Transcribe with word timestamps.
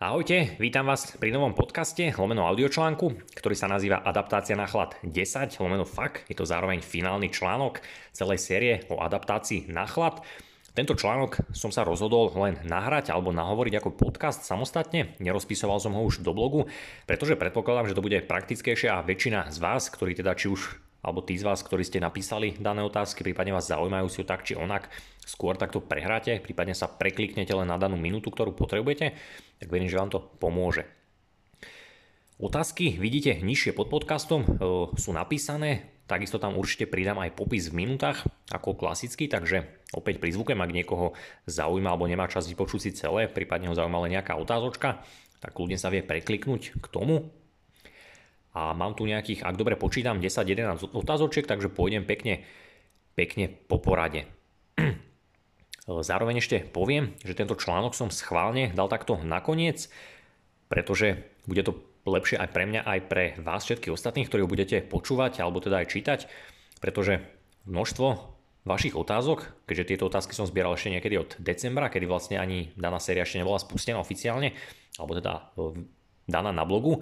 Ahojte, 0.00 0.56
vítam 0.56 0.88
vás 0.88 1.12
pri 1.20 1.28
novom 1.28 1.52
podcaste 1.52 2.16
lomeno 2.16 2.48
audiočlánku, 2.48 3.36
ktorý 3.36 3.52
sa 3.52 3.68
nazýva 3.68 4.00
Adaptácia 4.00 4.56
na 4.56 4.64
chlad 4.64 4.96
10 5.04 5.60
lomeno 5.60 5.84
FAK. 5.84 6.24
Je 6.24 6.32
to 6.32 6.48
zároveň 6.48 6.80
finálny 6.80 7.28
článok 7.28 7.84
celej 8.08 8.40
série 8.40 8.80
o 8.88 8.96
adaptácii 8.96 9.68
na 9.68 9.84
chlad. 9.84 10.24
Tento 10.72 10.96
článok 10.96 11.44
som 11.52 11.68
sa 11.68 11.84
rozhodol 11.84 12.32
len 12.32 12.56
nahrať 12.64 13.12
alebo 13.12 13.28
nahovoriť 13.28 13.76
ako 13.76 13.92
podcast 13.92 14.40
samostatne, 14.40 15.20
nerozpisoval 15.20 15.76
som 15.76 15.92
ho 15.92 16.00
už 16.00 16.24
do 16.24 16.32
blogu, 16.32 16.64
pretože 17.04 17.36
predpokladám, 17.36 17.92
že 17.92 17.96
to 18.00 18.00
bude 18.00 18.24
praktickejšie 18.24 18.88
a 18.88 19.04
väčšina 19.04 19.52
z 19.52 19.60
vás, 19.60 19.92
ktorí 19.92 20.16
teda 20.16 20.32
či 20.32 20.48
už 20.48 20.80
alebo 21.00 21.24
tí 21.24 21.36
z 21.36 21.48
vás, 21.48 21.64
ktorí 21.64 21.84
ste 21.84 22.00
napísali 22.00 22.56
dané 22.60 22.84
otázky, 22.84 23.24
prípadne 23.24 23.56
vás 23.56 23.68
zaujímajú 23.72 24.08
si 24.12 24.22
tak 24.24 24.44
či 24.44 24.56
onak, 24.56 24.92
skôr 25.24 25.56
takto 25.56 25.80
prehráte, 25.80 26.40
prípadne 26.40 26.76
sa 26.76 26.88
prekliknete 26.88 27.52
len 27.56 27.68
na 27.68 27.80
danú 27.80 27.96
minútu, 27.96 28.28
ktorú 28.28 28.52
potrebujete, 28.52 29.16
tak 29.60 29.68
verím, 29.68 29.88
že 29.88 30.00
vám 30.00 30.12
to 30.12 30.20
pomôže. 30.40 30.84
Otázky 32.40 32.96
vidíte 32.96 33.36
nižšie 33.44 33.76
pod 33.76 33.92
podcastom, 33.92 34.40
e, 34.44 34.48
sú 34.96 35.12
napísané, 35.12 36.00
takisto 36.08 36.40
tam 36.40 36.56
určite 36.56 36.88
pridám 36.88 37.20
aj 37.20 37.36
popis 37.36 37.68
v 37.68 37.84
minútach, 37.84 38.24
ako 38.48 38.80
klasicky, 38.80 39.28
takže 39.28 39.68
opäť 39.92 40.24
pri 40.24 40.32
ak 40.32 40.72
niekoho 40.72 41.12
zaujíma 41.44 41.92
alebo 41.92 42.08
nemá 42.08 42.32
čas 42.32 42.48
vypočuť 42.48 42.80
si 42.80 42.90
celé, 42.96 43.28
prípadne 43.28 43.68
ho 43.68 43.76
zaujíma 43.76 44.08
len 44.08 44.16
nejaká 44.16 44.40
otázočka, 44.40 45.04
tak 45.40 45.52
kľudne 45.52 45.76
sa 45.76 45.92
vie 45.92 46.00
prekliknúť 46.00 46.80
k 46.80 46.86
tomu, 46.88 47.28
a 48.50 48.74
mám 48.74 48.98
tu 48.98 49.06
nejakých, 49.06 49.46
ak 49.46 49.54
dobre 49.54 49.78
počítam, 49.78 50.18
10-11 50.18 50.90
otázočiek, 50.90 51.46
takže 51.46 51.70
pôjdem 51.70 52.02
pekne, 52.02 52.42
pekne 53.14 53.46
po 53.46 53.78
porade. 53.78 54.26
Zároveň 55.86 56.42
ešte 56.42 56.62
poviem, 56.66 57.14
že 57.22 57.38
tento 57.38 57.54
článok 57.54 57.94
som 57.94 58.10
schválne 58.10 58.74
dal 58.74 58.90
takto 58.90 59.18
nakoniec, 59.22 59.86
pretože 60.70 61.26
bude 61.46 61.62
to 61.62 61.78
lepšie 62.06 62.38
aj 62.38 62.48
pre 62.50 62.64
mňa, 62.66 62.80
aj 62.86 63.00
pre 63.06 63.24
vás 63.42 63.66
všetkých 63.66 63.94
ostatných, 63.94 64.26
ktorí 64.26 64.46
ho 64.46 64.50
budete 64.50 64.82
počúvať 64.82 65.42
alebo 65.42 65.62
teda 65.62 65.82
aj 65.82 65.90
čítať, 65.90 66.20
pretože 66.82 67.22
množstvo 67.66 68.08
vašich 68.64 68.92
otázok, 68.92 69.64
keďže 69.64 69.88
tieto 69.94 70.04
otázky 70.08 70.36
som 70.36 70.44
zbieral 70.44 70.76
ešte 70.76 70.92
niekedy 70.92 71.16
od 71.16 71.30
decembra, 71.40 71.88
kedy 71.88 72.04
vlastne 72.04 72.36
ani 72.36 72.72
daná 72.76 73.00
séria 73.00 73.24
ešte 73.24 73.40
nebola 73.40 73.56
spustená 73.56 73.96
oficiálne, 74.00 74.52
alebo 75.00 75.16
teda 75.16 75.32
e, 75.56 75.86
daná 76.28 76.52
na 76.52 76.68
blogu, 76.68 77.00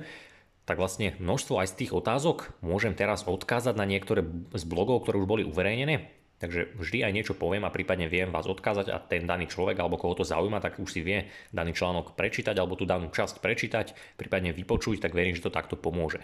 tak 0.68 0.76
vlastne 0.76 1.16
množstvo 1.16 1.64
aj 1.64 1.72
z 1.72 1.78
tých 1.80 1.92
otázok 1.96 2.52
môžem 2.60 2.92
teraz 2.92 3.24
odkázať 3.24 3.72
na 3.72 3.88
niektoré 3.88 4.20
z 4.52 4.64
blogov, 4.68 5.08
ktoré 5.08 5.16
už 5.16 5.24
boli 5.24 5.42
uverejnené. 5.48 6.12
Takže 6.38 6.76
vždy 6.76 7.02
aj 7.08 7.12
niečo 7.16 7.34
poviem 7.34 7.66
a 7.66 7.74
prípadne 7.74 8.06
viem 8.06 8.30
vás 8.30 8.46
odkázať 8.46 8.94
a 8.94 9.02
ten 9.02 9.26
daný 9.26 9.50
človek 9.50 9.80
alebo 9.80 9.98
koho 9.98 10.14
to 10.14 10.22
zaujíma, 10.22 10.62
tak 10.62 10.78
už 10.78 10.86
si 10.86 11.00
vie 11.02 11.26
daný 11.50 11.74
článok 11.74 12.14
prečítať 12.14 12.54
alebo 12.54 12.78
tú 12.78 12.86
danú 12.86 13.10
časť 13.10 13.42
prečítať, 13.42 13.96
prípadne 14.14 14.54
vypočuť, 14.54 15.02
tak 15.02 15.18
verím, 15.18 15.34
že 15.34 15.42
to 15.42 15.50
takto 15.50 15.74
pomôže. 15.74 16.22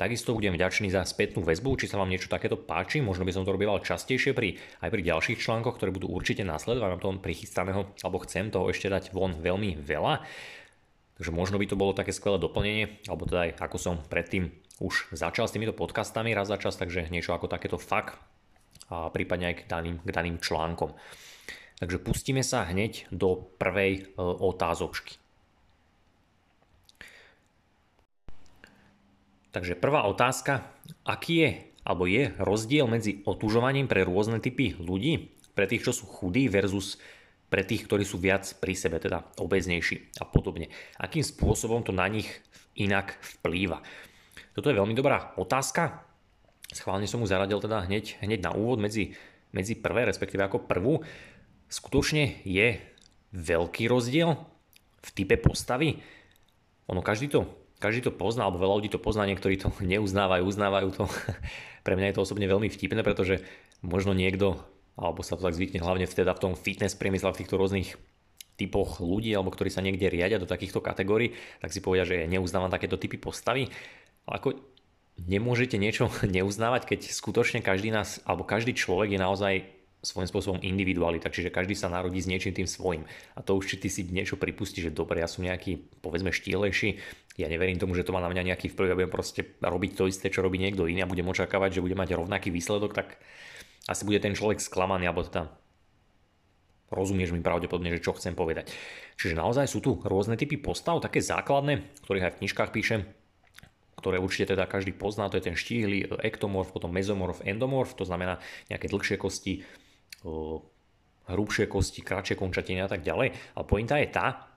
Takisto 0.00 0.32
budem 0.32 0.56
vďačný 0.56 0.88
za 0.88 1.04
spätnú 1.04 1.44
väzbu, 1.44 1.76
či 1.76 1.84
sa 1.84 2.00
vám 2.00 2.08
niečo 2.08 2.32
takéto 2.32 2.56
páči, 2.56 3.04
možno 3.04 3.28
by 3.28 3.36
som 3.36 3.44
to 3.44 3.52
robil 3.52 3.76
častejšie 3.84 4.32
pri, 4.32 4.56
aj 4.80 4.88
pri 4.88 5.04
ďalších 5.04 5.44
článkoch, 5.44 5.76
ktoré 5.76 5.92
budú 5.92 6.08
určite 6.08 6.40
následovať, 6.40 6.96
mám 6.96 7.04
toho 7.04 7.20
prichystaného, 7.20 7.92
alebo 8.00 8.24
chcem 8.24 8.48
toho 8.48 8.72
ešte 8.72 8.88
dať 8.88 9.12
von 9.12 9.36
veľmi 9.36 9.76
veľa. 9.76 10.24
Takže 11.20 11.36
možno 11.36 11.60
by 11.60 11.68
to 11.68 11.76
bolo 11.76 11.92
také 11.92 12.16
skvelé 12.16 12.40
doplnenie, 12.40 13.04
alebo 13.04 13.28
teda 13.28 13.52
aj 13.52 13.60
ako 13.60 13.76
som 13.76 13.94
predtým 14.08 14.56
už 14.80 15.12
začal 15.12 15.44
s 15.44 15.52
týmito 15.52 15.76
podcastami 15.76 16.32
raz 16.32 16.48
za 16.48 16.56
čas, 16.56 16.80
takže 16.80 17.12
niečo 17.12 17.36
ako 17.36 17.44
takéto 17.44 17.76
fakt 17.76 18.16
a 18.88 19.12
prípadne 19.12 19.52
aj 19.52 19.56
k 19.60 19.62
daným, 19.68 19.96
k 20.00 20.10
daným 20.16 20.40
článkom. 20.40 20.96
Takže 21.76 22.00
pustíme 22.00 22.40
sa 22.40 22.64
hneď 22.64 23.12
do 23.12 23.36
prvej 23.60 23.92
e, 24.00 24.16
otázočky. 24.16 25.20
Takže 29.52 29.76
prvá 29.76 30.08
otázka, 30.08 30.72
aký 31.04 31.34
je 31.36 31.50
alebo 31.84 32.08
je 32.08 32.32
rozdiel 32.40 32.88
medzi 32.88 33.20
otužovaním 33.28 33.92
pre 33.92 34.08
rôzne 34.08 34.40
typy 34.40 34.72
ľudí, 34.80 35.36
pre 35.52 35.68
tých, 35.68 35.84
čo 35.84 35.92
sú 35.92 36.08
chudí 36.08 36.48
versus 36.48 36.96
pre 37.50 37.66
tých, 37.66 37.84
ktorí 37.84 38.06
sú 38.06 38.22
viac 38.22 38.46
pri 38.62 38.78
sebe, 38.78 39.02
teda 39.02 39.26
obeznejší 39.42 40.22
a 40.22 40.24
podobne. 40.24 40.70
Akým 41.02 41.26
spôsobom 41.26 41.82
to 41.82 41.90
na 41.90 42.06
nich 42.06 42.30
inak 42.78 43.18
vplýva? 43.18 43.82
Toto 44.54 44.70
je 44.70 44.78
veľmi 44.78 44.94
dobrá 44.94 45.34
otázka. 45.34 46.06
Schválne 46.70 47.10
som 47.10 47.18
mu 47.18 47.26
zaradil 47.26 47.58
teda 47.58 47.82
hneď, 47.90 48.22
hneď 48.22 48.46
na 48.46 48.54
úvod 48.54 48.78
medzi, 48.78 49.18
medzi 49.50 49.74
prvé, 49.74 50.06
respektíve 50.06 50.46
ako 50.46 50.70
prvú. 50.70 51.02
Skutočne 51.66 52.38
je 52.46 52.78
veľký 53.34 53.90
rozdiel 53.90 54.38
v 55.02 55.08
type 55.10 55.34
postavy. 55.42 55.98
Ono 56.86 57.02
každý 57.02 57.30
to, 57.30 57.50
každý 57.82 58.10
to 58.10 58.12
pozná, 58.14 58.46
alebo 58.46 58.62
veľa 58.62 58.78
ľudí 58.78 58.90
to 58.94 59.02
pozná, 59.02 59.26
niektorí 59.26 59.58
to 59.58 59.74
neuznávajú, 59.92 60.46
uznávajú 60.46 60.88
to. 60.94 61.04
Pre 61.86 61.94
mňa 61.98 62.14
je 62.14 62.16
to 62.18 62.24
osobne 62.26 62.46
veľmi 62.46 62.70
vtipné, 62.70 63.02
pretože 63.02 63.42
možno 63.82 64.14
niekto 64.14 64.62
alebo 64.96 65.22
sa 65.22 65.38
to 65.38 65.46
tak 65.46 65.56
zvykne 65.56 65.82
hlavne 65.82 66.06
teda 66.08 66.34
v 66.34 66.42
tom 66.42 66.52
fitness 66.58 66.98
priemysle, 66.98 67.30
v 67.34 67.40
týchto 67.44 67.58
rôznych 67.58 67.98
typoch 68.60 69.00
ľudí, 69.00 69.32
alebo 69.32 69.48
ktorí 69.48 69.72
sa 69.72 69.80
niekde 69.80 70.12
riadia 70.12 70.36
do 70.36 70.44
takýchto 70.44 70.84
kategórií, 70.84 71.32
tak 71.64 71.72
si 71.72 71.80
povedia, 71.80 72.04
že 72.04 72.28
neuznávam 72.28 72.68
takéto 72.68 73.00
typy 73.00 73.16
postavy. 73.16 73.72
Ale 74.28 74.34
ako 74.36 74.48
nemôžete 75.16 75.80
niečo 75.80 76.12
neuznávať, 76.36 76.84
keď 76.84 77.00
skutočne 77.08 77.64
každý 77.64 77.88
nás, 77.88 78.20
alebo 78.28 78.44
každý 78.44 78.76
človek 78.76 79.16
je 79.16 79.20
naozaj 79.20 79.54
svojím 80.00 80.32
spôsobom 80.32 80.60
individualita, 80.64 81.28
čiže 81.28 81.52
každý 81.52 81.76
sa 81.76 81.92
narodí 81.92 82.16
s 82.16 82.28
niečím 82.28 82.56
tým 82.56 82.64
svojim. 82.64 83.04
A 83.36 83.44
to 83.44 83.60
už 83.60 83.68
či 83.68 83.76
ty 83.76 83.88
si 83.92 84.08
niečo 84.08 84.40
pripustí, 84.40 84.80
že 84.80 84.88
dobre, 84.88 85.20
ja 85.20 85.28
som 85.28 85.44
nejaký, 85.44 86.00
povedzme, 86.00 86.32
štílejší, 86.32 86.96
ja 87.36 87.52
neverím 87.52 87.76
tomu, 87.76 87.92
že 87.92 88.04
to 88.04 88.16
má 88.16 88.24
na 88.24 88.32
mňa 88.32 88.52
nejaký 88.52 88.72
vplyv, 88.72 88.88
ja 88.88 88.96
budem 88.96 89.12
proste 89.12 89.40
robiť 89.60 89.92
to 89.92 90.08
isté, 90.08 90.32
čo 90.32 90.40
robí 90.40 90.56
niekto 90.56 90.88
iný 90.88 91.04
a 91.04 91.10
budem 91.10 91.28
očakávať, 91.28 91.80
že 91.80 91.84
bude 91.84 92.00
mať 92.00 92.16
rovnaký 92.16 92.48
výsledok, 92.48 92.96
tak 92.96 93.20
asi 93.88 94.02
bude 94.04 94.20
ten 94.20 94.36
človek 94.36 94.60
sklamaný, 94.60 95.08
alebo 95.08 95.24
teda 95.24 95.48
rozumieš 96.90 97.30
mi 97.30 97.40
pravdepodobne, 97.40 97.94
že 97.94 98.02
čo 98.02 98.18
chcem 98.18 98.34
povedať. 98.34 98.74
Čiže 99.14 99.38
naozaj 99.38 99.70
sú 99.70 99.78
tu 99.78 100.02
rôzne 100.02 100.34
typy 100.34 100.58
postav, 100.58 100.98
také 100.98 101.22
základné, 101.22 102.02
ktorých 102.02 102.26
aj 102.26 102.32
v 102.34 102.38
knižkách 102.44 102.70
píšem, 102.74 103.00
ktoré 104.00 104.18
určite 104.18 104.56
teda 104.56 104.66
každý 104.66 104.96
pozná, 104.96 105.30
to 105.30 105.38
je 105.38 105.46
ten 105.52 105.56
štíhly 105.56 106.08
ektomorf, 106.24 106.74
potom 106.74 106.90
mezomorf, 106.90 107.44
endomorf, 107.46 107.94
to 107.94 108.08
znamená 108.08 108.42
nejaké 108.72 108.90
dlhšie 108.90 109.20
kosti, 109.20 109.62
hrubšie 111.30 111.70
kosti, 111.70 112.00
kratšie 112.02 112.34
končatiny 112.34 112.82
a 112.82 112.90
tak 112.90 113.06
ďalej. 113.06 113.36
Ale 113.54 113.64
pointa 113.68 114.00
je 114.00 114.08
tá, 114.10 114.50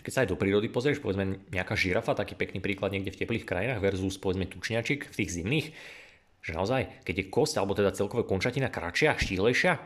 keď 0.00 0.12
sa 0.12 0.20
aj 0.24 0.30
do 0.32 0.40
prírody 0.40 0.72
pozrieš, 0.72 1.02
povedzme 1.02 1.44
nejaká 1.52 1.76
žirafa, 1.76 2.16
taký 2.16 2.38
pekný 2.38 2.62
príklad 2.62 2.94
niekde 2.94 3.12
v 3.12 3.20
teplých 3.20 3.44
krajinách 3.44 3.82
versus 3.84 4.16
povedzme 4.16 4.48
tučniačik 4.48 5.12
v 5.12 5.16
tých 5.18 5.30
zimných, 5.34 5.66
že 6.46 6.54
naozaj, 6.54 7.02
keď 7.02 7.14
je 7.18 7.26
kosť, 7.26 7.58
alebo 7.58 7.74
teda 7.74 7.90
celkové 7.90 8.22
končatina 8.22 8.70
kratšia, 8.70 9.18
štílejšia, 9.18 9.82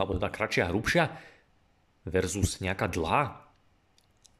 alebo 0.00 0.16
teda 0.16 0.32
kratšia 0.32 0.72
hrubšia, 0.72 1.12
versus 2.08 2.64
nejaká 2.64 2.88
dlhá, 2.88 3.44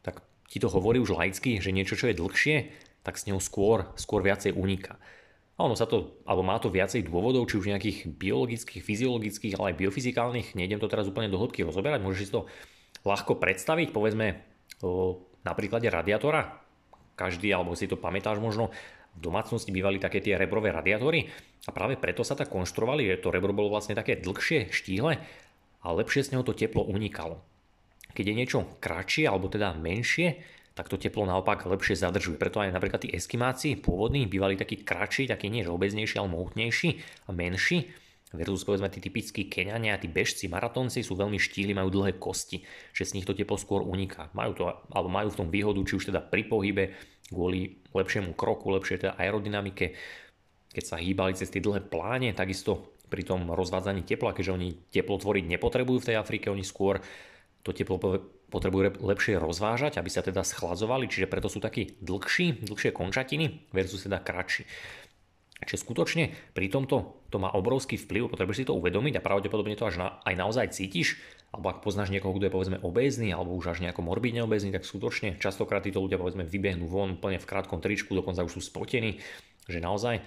tak 0.01 0.25
ti 0.49 0.57
to 0.57 0.73
hovorí 0.73 0.97
už 0.97 1.13
laicky, 1.13 1.61
že 1.61 1.75
niečo, 1.75 2.01
čo 2.01 2.09
je 2.09 2.17
dlhšie, 2.17 2.57
tak 3.05 3.21
s 3.21 3.29
ňou 3.29 3.45
skôr, 3.45 3.93
skôr 4.01 4.25
viacej 4.25 4.57
uniká. 4.57 4.97
A 5.61 5.69
ono 5.69 5.77
sa 5.77 5.85
to, 5.85 6.17
alebo 6.25 6.45
má 6.45 6.57
to 6.57 6.73
viacej 6.73 7.05
dôvodov, 7.05 7.45
či 7.49 7.61
už 7.61 7.69
nejakých 7.69 8.09
biologických, 8.17 8.81
fyziologických, 8.81 9.57
ale 9.61 9.73
aj 9.73 9.79
biofyzikálnych, 9.85 10.57
nejdem 10.57 10.81
to 10.81 10.89
teraz 10.89 11.09
úplne 11.09 11.29
do 11.29 11.37
hĺbky 11.37 11.61
rozoberať, 11.61 12.01
môžeš 12.01 12.21
si 12.25 12.33
to 12.33 12.49
ľahko 13.05 13.37
predstaviť, 13.37 13.93
povedzme 13.93 14.41
o, 14.81 15.21
na 15.45 15.53
príklade 15.53 15.93
radiátora, 15.93 16.61
každý, 17.17 17.53
alebo 17.53 17.73
si 17.73 17.89
to 17.89 17.97
pamätáš 17.97 18.41
možno, 18.41 18.69
domácnosti 19.19 19.73
bývali 19.73 19.97
také 19.99 20.21
tie 20.21 20.37
rebrové 20.37 20.71
radiátory 20.71 21.27
a 21.67 21.71
práve 21.73 21.97
preto 21.99 22.23
sa 22.23 22.37
tak 22.37 22.53
konštruovali, 22.53 23.09
že 23.11 23.23
to 23.25 23.33
rebro 23.33 23.51
bolo 23.57 23.73
vlastne 23.73 23.97
také 23.97 24.21
dlhšie, 24.21 24.71
štíhle 24.71 25.19
a 25.83 25.87
lepšie 25.91 26.27
z 26.27 26.31
neho 26.37 26.45
to 26.47 26.55
teplo 26.55 26.85
unikalo. 26.85 27.41
Keď 28.17 28.25
je 28.33 28.39
niečo 28.39 28.59
kratšie 28.81 29.29
alebo 29.29 29.53
teda 29.53 29.77
menšie, 29.77 30.41
tak 30.77 30.93
to 30.93 31.01
teplo 31.01 31.25
naopak 31.25 31.65
lepšie 31.65 31.97
zadržuje. 31.97 32.37
Preto 32.37 32.61
aj 32.61 32.73
napríklad 32.73 33.01
tí 33.01 33.09
eskimáci 33.09 33.81
pôvodní 33.81 34.29
bývali 34.29 34.61
takí 34.61 34.85
kratší, 34.85 35.33
takí 35.33 35.49
nie 35.49 35.65
že 35.65 35.73
obeznejší, 35.73 36.21
ale 36.21 36.29
mohutnejší 36.29 36.91
a 37.29 37.31
menší. 37.33 37.89
Versus 38.35 38.67
povedzme 38.67 38.91
tí 38.91 38.99
typickí 38.99 39.47
keňania, 39.47 40.03
tí 40.03 40.11
bežci, 40.11 40.51
maratónci 40.51 41.07
sú 41.07 41.15
veľmi 41.15 41.39
štíli, 41.39 41.79
majú 41.79 41.95
dlhé 41.95 42.19
kosti, 42.19 42.67
že 42.91 43.07
z 43.07 43.15
nich 43.15 43.27
to 43.27 43.39
teplo 43.39 43.55
skôr 43.55 43.87
uniká. 43.87 44.35
Majú, 44.35 44.53
to, 44.59 44.63
alebo 44.91 45.07
majú 45.07 45.31
v 45.31 45.39
tom 45.39 45.49
výhodu, 45.49 45.79
či 45.87 45.95
už 45.95 46.11
teda 46.11 46.19
pri 46.27 46.43
pohybe, 46.51 46.91
kvôli 47.31 47.79
lepšiemu 47.95 48.35
kroku, 48.35 48.75
lepšej 48.75 49.07
teda 49.07 49.13
aerodynamike, 49.15 49.95
keď 50.75 50.85
sa 50.85 50.99
hýbali 50.99 51.39
cez 51.39 51.55
tie 51.55 51.63
dlhé 51.63 51.87
pláne, 51.87 52.35
takisto 52.35 52.99
pri 53.07 53.23
tom 53.23 53.47
rozvádzaní 53.55 54.03
tepla, 54.03 54.35
keďže 54.35 54.55
oni 54.59 54.69
teplo 54.91 55.23
tvoriť 55.23 55.45
nepotrebujú 55.47 56.03
v 56.03 56.09
tej 56.11 56.17
Afrike, 56.19 56.51
oni 56.51 56.67
skôr 56.67 56.99
to 57.63 57.71
teplo 57.71 57.99
potrebujú 58.47 59.03
lepšie 59.03 59.43
rozvážať, 59.43 59.99
aby 59.99 60.11
sa 60.11 60.23
teda 60.23 60.47
schladzovali, 60.47 61.11
čiže 61.11 61.27
preto 61.27 61.51
sú 61.51 61.59
takí 61.59 61.99
dlhší, 61.99 62.67
dlhšie 62.67 62.95
končatiny 62.95 63.67
versus 63.75 64.07
teda 64.07 64.23
kratší. 64.23 64.63
Čiže 65.65 65.89
skutočne 65.89 66.25
pri 66.53 66.69
tomto 66.69 67.25
to 67.33 67.37
má 67.41 67.49
obrovský 67.49 67.97
vplyv, 67.97 68.29
potrebuješ 68.29 68.59
si 68.61 68.69
to 68.69 68.77
uvedomiť 68.77 69.17
a 69.17 69.25
pravdepodobne 69.25 69.73
to 69.73 69.89
až 69.89 69.97
na, 69.97 70.07
aj 70.29 70.35
naozaj 70.37 70.77
cítiš, 70.77 71.17
alebo 71.49 71.73
ak 71.73 71.81
poznáš 71.81 72.13
niekoho, 72.13 72.37
kto 72.37 72.49
je 72.49 72.53
povedzme 72.53 72.79
obézny 72.85 73.33
alebo 73.33 73.57
už 73.57 73.73
až 73.73 73.79
nejako 73.81 74.05
morbidne 74.05 74.45
obézny, 74.45 74.69
tak 74.69 74.85
skutočne 74.85 75.41
častokrát 75.41 75.81
títo 75.81 76.05
ľudia 76.05 76.21
povedzme 76.21 76.45
vybehnú 76.45 76.85
von 76.85 77.17
úplne 77.17 77.41
v 77.41 77.49
krátkom 77.49 77.81
tričku, 77.81 78.13
dokonca 78.13 78.45
už 78.45 78.61
sú 78.61 78.69
spotení, 78.69 79.17
že 79.65 79.81
naozaj 79.81 80.21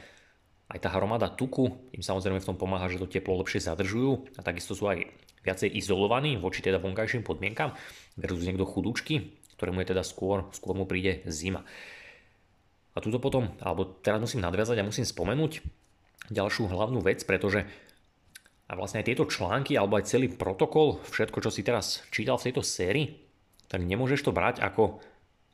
aj 0.70 0.80
tá 0.82 0.90
hromada 0.94 1.30
tuku 1.30 1.78
im 1.94 2.02
samozrejme 2.02 2.42
v 2.42 2.48
tom 2.50 2.58
pomáha, 2.58 2.90
že 2.90 2.98
to 2.98 3.10
teplo 3.10 3.38
lepšie 3.42 3.62
zadržujú 3.62 4.34
a 4.38 4.42
takisto 4.42 4.74
sú 4.74 4.90
aj 4.90 5.06
viacej 5.46 5.70
izolovaní 5.78 6.38
voči 6.38 6.66
teda 6.66 6.82
vonkajším 6.82 7.22
podmienkam 7.22 7.74
versus 8.18 8.46
niekto 8.46 8.66
chudúčky, 8.66 9.38
ktorému 9.58 9.82
je 9.86 9.94
teda 9.94 10.02
skôr, 10.06 10.50
skôr 10.54 10.74
mu 10.74 10.90
príde 10.90 11.22
zima. 11.30 11.66
A 13.00 13.04
tuto 13.04 13.16
potom, 13.24 13.56
alebo 13.64 13.88
teraz 14.04 14.20
musím 14.20 14.44
nadviazať 14.44 14.84
a 14.84 14.84
musím 14.84 15.08
spomenúť 15.08 15.64
ďalšiu 16.28 16.68
hlavnú 16.68 17.00
vec, 17.00 17.24
pretože 17.24 17.64
a 18.68 18.76
vlastne 18.76 19.00
aj 19.00 19.08
tieto 19.08 19.24
články, 19.24 19.80
alebo 19.80 19.96
aj 19.96 20.12
celý 20.12 20.28
protokol, 20.28 21.00
všetko, 21.08 21.40
čo 21.40 21.50
si 21.50 21.64
teraz 21.64 22.04
čítal 22.12 22.36
v 22.36 22.52
tejto 22.52 22.62
sérii, 22.62 23.24
tak 23.72 23.82
nemôžeš 23.88 24.28
to 24.28 24.36
brať 24.36 24.60
ako, 24.60 25.00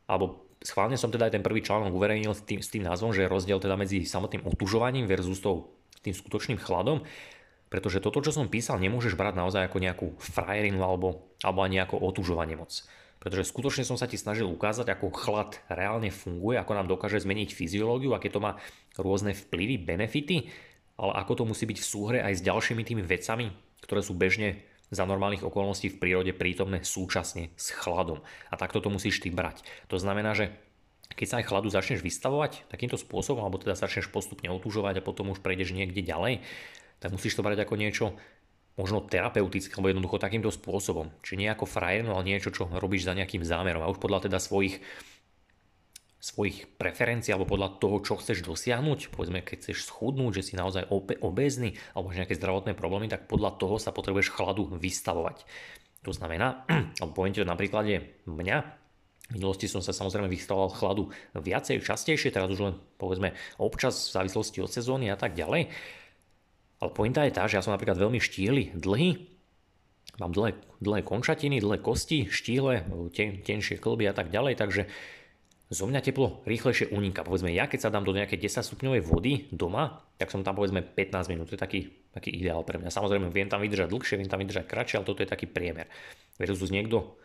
alebo 0.10 0.50
schválne 0.66 0.98
som 0.98 1.14
teda 1.14 1.30
aj 1.30 1.38
ten 1.38 1.46
prvý 1.46 1.62
článok 1.62 1.94
uverejnil 1.94 2.34
s 2.34 2.42
tým, 2.42 2.66
s 2.66 2.74
tým 2.74 2.84
názvom, 2.84 3.14
že 3.14 3.24
je 3.24 3.32
rozdiel 3.32 3.62
teda 3.62 3.78
medzi 3.78 4.04
samotným 4.04 4.44
otužovaním 4.50 5.06
versus 5.06 5.38
tou, 5.40 5.70
tým 6.02 6.18
skutočným 6.18 6.58
chladom, 6.58 7.06
pretože 7.70 8.04
toto, 8.04 8.20
čo 8.20 8.36
som 8.36 8.52
písal, 8.52 8.84
nemôžeš 8.84 9.16
brať 9.16 9.38
naozaj 9.38 9.70
ako 9.70 9.78
nejakú 9.80 10.08
frajerinu 10.20 10.84
alebo, 10.84 11.30
alebo 11.40 11.64
ani 11.64 11.80
ako 11.80 12.02
otužovanie 12.02 12.60
moc. 12.60 12.84
Pretože 13.20 13.50
skutočne 13.50 13.88
som 13.88 13.98
sa 13.98 14.06
ti 14.06 14.22
snažil 14.22 14.46
ukázať, 14.46 14.86
ako 14.92 15.10
chlad 15.10 15.58
reálne 15.72 16.14
funguje, 16.14 16.62
ako 16.62 16.72
nám 16.78 16.88
dokáže 16.90 17.24
zmeniť 17.26 17.58
fyziológiu, 17.58 18.14
aké 18.14 18.30
to 18.30 18.38
má 18.38 18.62
rôzne 19.00 19.34
vplyvy, 19.34 19.82
benefity 19.82 20.52
ale 20.96 21.12
ako 21.20 21.44
to 21.44 21.44
musí 21.44 21.68
byť 21.68 21.78
v 21.80 21.90
súhre 21.90 22.18
aj 22.24 22.40
s 22.40 22.46
ďalšími 22.46 22.84
tými 22.88 23.04
vecami, 23.04 23.52
ktoré 23.84 24.00
sú 24.00 24.16
bežne 24.16 24.64
za 24.94 25.04
normálnych 25.04 25.44
okolností 25.44 25.92
v 25.92 26.00
prírode 26.00 26.32
prítomné 26.32 26.86
súčasne 26.86 27.52
s 27.60 27.74
chladom. 27.76 28.24
A 28.48 28.56
takto 28.56 28.80
to 28.80 28.88
musíš 28.88 29.20
ty 29.20 29.34
brať. 29.34 29.66
To 29.92 30.00
znamená, 30.00 30.32
že 30.38 30.56
keď 31.18 31.28
sa 31.28 31.36
aj 31.42 31.48
chladu 31.52 31.68
začneš 31.68 32.00
vystavovať 32.06 32.70
takýmto 32.72 32.96
spôsobom, 32.96 33.44
alebo 33.44 33.60
teda 33.60 33.76
začneš 33.76 34.08
postupne 34.08 34.48
otužovať 34.54 35.02
a 35.02 35.06
potom 35.06 35.34
už 35.34 35.44
prejdeš 35.44 35.76
niekde 35.76 36.06
ďalej, 36.06 36.46
tak 37.04 37.12
musíš 37.12 37.36
to 37.36 37.44
brať 37.44 37.66
ako 37.68 37.76
niečo 37.76 38.16
možno 38.76 39.04
terapeutické, 39.04 39.76
alebo 39.76 39.92
jednoducho 39.92 40.20
takýmto 40.20 40.52
spôsobom. 40.52 41.12
Či 41.24 41.40
nie 41.40 41.48
ako 41.48 41.64
frajer, 41.68 42.08
ale 42.08 42.28
niečo, 42.28 42.52
čo 42.52 42.68
robíš 42.68 43.08
za 43.08 43.16
nejakým 43.16 43.44
zámerom 43.44 43.84
a 43.84 43.92
už 43.92 44.00
podľa 44.00 44.28
teda 44.28 44.40
svojich 44.40 44.84
svojich 46.26 46.66
preferencií 46.82 47.38
alebo 47.38 47.54
podľa 47.54 47.78
toho, 47.78 48.02
čo 48.02 48.18
chceš 48.18 48.42
dosiahnuť. 48.42 49.14
Povedzme, 49.14 49.46
keď 49.46 49.62
chceš 49.62 49.86
schudnúť, 49.86 50.42
že 50.42 50.46
si 50.50 50.54
naozaj 50.58 50.90
obézny 51.22 51.78
alebo 51.94 52.10
nejaké 52.10 52.34
zdravotné 52.34 52.74
problémy, 52.74 53.06
tak 53.06 53.30
podľa 53.30 53.54
toho 53.62 53.78
sa 53.78 53.94
potrebuješ 53.94 54.34
chladu 54.34 54.66
vystavovať. 54.74 55.46
To 56.02 56.10
znamená, 56.10 56.66
alebo 56.98 57.14
poviem 57.14 57.38
ti 57.38 57.46
to 57.46 57.50
na 57.50 57.54
príklade 57.54 58.26
mňa, 58.26 58.58
v 59.26 59.42
minulosti 59.42 59.66
som 59.66 59.82
sa 59.82 59.90
samozrejme 59.90 60.30
vystavoval 60.30 60.70
chladu 60.74 61.10
viacej, 61.34 61.82
častejšie, 61.82 62.30
teraz 62.30 62.50
už 62.50 62.62
len 62.62 62.76
povedzme 63.02 63.34
občas 63.58 64.10
v 64.10 64.22
závislosti 64.22 64.62
od 64.62 64.70
sezóny 64.70 65.10
a 65.10 65.18
tak 65.18 65.34
ďalej. 65.34 65.74
Ale 66.84 66.92
pointa 66.92 67.24
je 67.24 67.36
tá, 67.36 67.48
že 67.48 67.56
ja 67.60 67.64
som 67.64 67.72
napríklad 67.72 67.96
veľmi 67.96 68.20
štíhly, 68.20 68.76
dlhý, 68.76 69.32
mám 70.20 70.32
dlhé, 70.36 70.60
dlhé 70.84 71.02
končatiny, 71.08 71.64
dlhé 71.64 71.80
kosti, 71.80 72.28
štíhle, 72.28 72.84
ten, 73.16 73.40
tenšie 73.44 73.80
klby 73.80 74.12
a 74.12 74.14
tak 74.16 74.32
ďalej, 74.32 74.60
takže 74.60 74.84
zo 75.66 75.90
mňa 75.90 76.00
teplo 76.06 76.46
rýchlejšie 76.46 76.94
uniká. 76.94 77.26
Povedzme, 77.26 77.50
ja 77.50 77.66
keď 77.66 77.90
sa 77.90 77.94
dám 77.94 78.06
do 78.06 78.14
nejakej 78.14 78.38
10 78.38 78.70
stupňovej 78.70 79.02
vody 79.02 79.50
doma, 79.50 80.06
tak 80.22 80.30
som 80.30 80.46
tam 80.46 80.54
povedzme 80.54 80.86
15 80.86 81.32
minút. 81.34 81.50
To 81.50 81.58
je 81.58 81.62
taký, 81.62 81.90
taký 82.14 82.38
ideál 82.38 82.62
pre 82.62 82.78
mňa. 82.78 82.94
Samozrejme, 82.94 83.34
viem 83.34 83.50
tam 83.50 83.66
vydržať 83.66 83.90
dlhšie, 83.90 84.16
viem 84.22 84.30
tam 84.30 84.46
vydržať 84.46 84.70
kratšie, 84.70 85.02
ale 85.02 85.10
toto 85.10 85.26
je 85.26 85.30
taký 85.30 85.50
priemer. 85.50 85.90
Versus 86.38 86.70
niekto, 86.70 87.18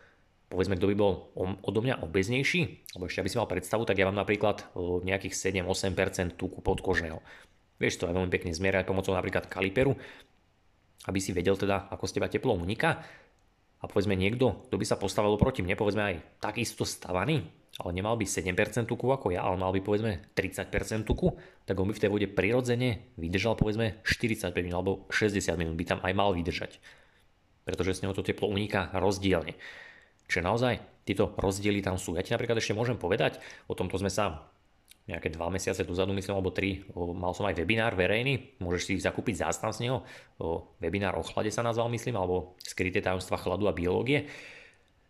povedzme, 0.49 0.73
kto 0.73 0.89
by 0.89 0.95
bol 0.97 1.29
odo 1.37 1.79
mňa 1.85 2.01
obeznejší, 2.01 2.89
alebo 2.97 3.05
ešte 3.05 3.21
aby 3.21 3.29
si 3.29 3.37
mal 3.37 3.45
predstavu, 3.45 3.85
tak 3.85 4.01
ja 4.01 4.09
mám 4.09 4.17
napríklad 4.17 4.73
nejakých 5.05 5.37
7-8% 5.61 6.33
tuku 6.33 6.65
podkožného. 6.65 7.21
Vieš 7.81 7.97
to 7.97 8.05
aj 8.05 8.13
veľmi 8.13 8.29
pekne 8.29 8.53
zmierať 8.53 8.85
pomocou 8.85 9.17
napríklad 9.17 9.49
kaliperu, 9.49 9.97
aby 11.09 11.17
si 11.17 11.33
vedel 11.33 11.57
teda, 11.57 11.89
ako 11.89 12.05
z 12.05 12.21
teba 12.21 12.29
teplo 12.29 12.53
uniká. 12.53 13.01
A 13.81 13.89
povedzme 13.89 14.13
niekto, 14.13 14.69
kto 14.69 14.77
by 14.77 14.85
sa 14.85 15.01
postavil 15.01 15.33
proti 15.41 15.65
mne, 15.65 15.73
povedzme 15.73 16.03
aj 16.05 16.15
takisto 16.37 16.85
stavaný, 16.85 17.41
ale 17.81 17.97
nemal 17.97 18.13
by 18.13 18.29
7% 18.29 18.53
tuku 18.85 19.09
ako 19.09 19.33
ja, 19.33 19.41
ale 19.41 19.57
mal 19.57 19.73
by 19.73 19.81
povedzme 19.81 20.29
30% 20.37 21.01
tuku, 21.01 21.33
tak 21.65 21.73
on 21.81 21.89
by 21.89 21.97
v 21.97 22.01
tej 22.05 22.11
vode 22.13 22.27
prirodzene 22.29 23.17
vydržal 23.17 23.57
povedzme 23.57 24.05
45 24.05 24.53
minút 24.61 24.77
alebo 24.77 24.91
60 25.09 25.41
minút 25.57 25.73
by 25.73 25.85
tam 25.89 25.99
aj 26.05 26.13
mal 26.13 26.29
vydržať. 26.37 26.77
Pretože 27.65 27.97
z 27.97 28.01
neho 28.05 28.13
to 28.13 28.21
teplo 28.21 28.45
uniká 28.53 28.93
rozdielne. 28.93 29.57
Čiže 30.29 30.45
naozaj 30.45 30.73
tieto 31.07 31.33
rozdiely 31.33 31.81
tam 31.81 31.97
sú. 31.97 32.13
Ja 32.13 32.21
ti 32.21 32.37
napríklad 32.37 32.61
ešte 32.61 32.77
môžem 32.77 33.01
povedať, 33.01 33.41
o 33.65 33.73
tomto 33.73 33.97
sme 33.97 34.13
sa 34.13 34.50
nejaké 35.09 35.33
dva 35.33 35.49
mesiace 35.49 35.81
dozadu, 35.81 36.13
myslím, 36.13 36.37
alebo 36.37 36.53
tri, 36.53 36.85
mal 36.95 37.33
som 37.33 37.49
aj 37.49 37.57
webinár 37.57 37.97
verejný, 37.97 38.57
môžeš 38.61 38.81
si 38.85 38.93
zakúpiť 39.01 39.43
zástav 39.43 39.73
z 39.73 39.89
neho, 39.89 40.05
webinár 40.77 41.17
o 41.17 41.25
chlade 41.25 41.49
sa 41.49 41.65
nazval, 41.65 41.89
myslím, 41.89 42.15
alebo 42.21 42.55
skryté 42.61 43.01
tajomstva 43.01 43.41
chladu 43.41 43.65
a 43.67 43.73
biológie 43.73 44.29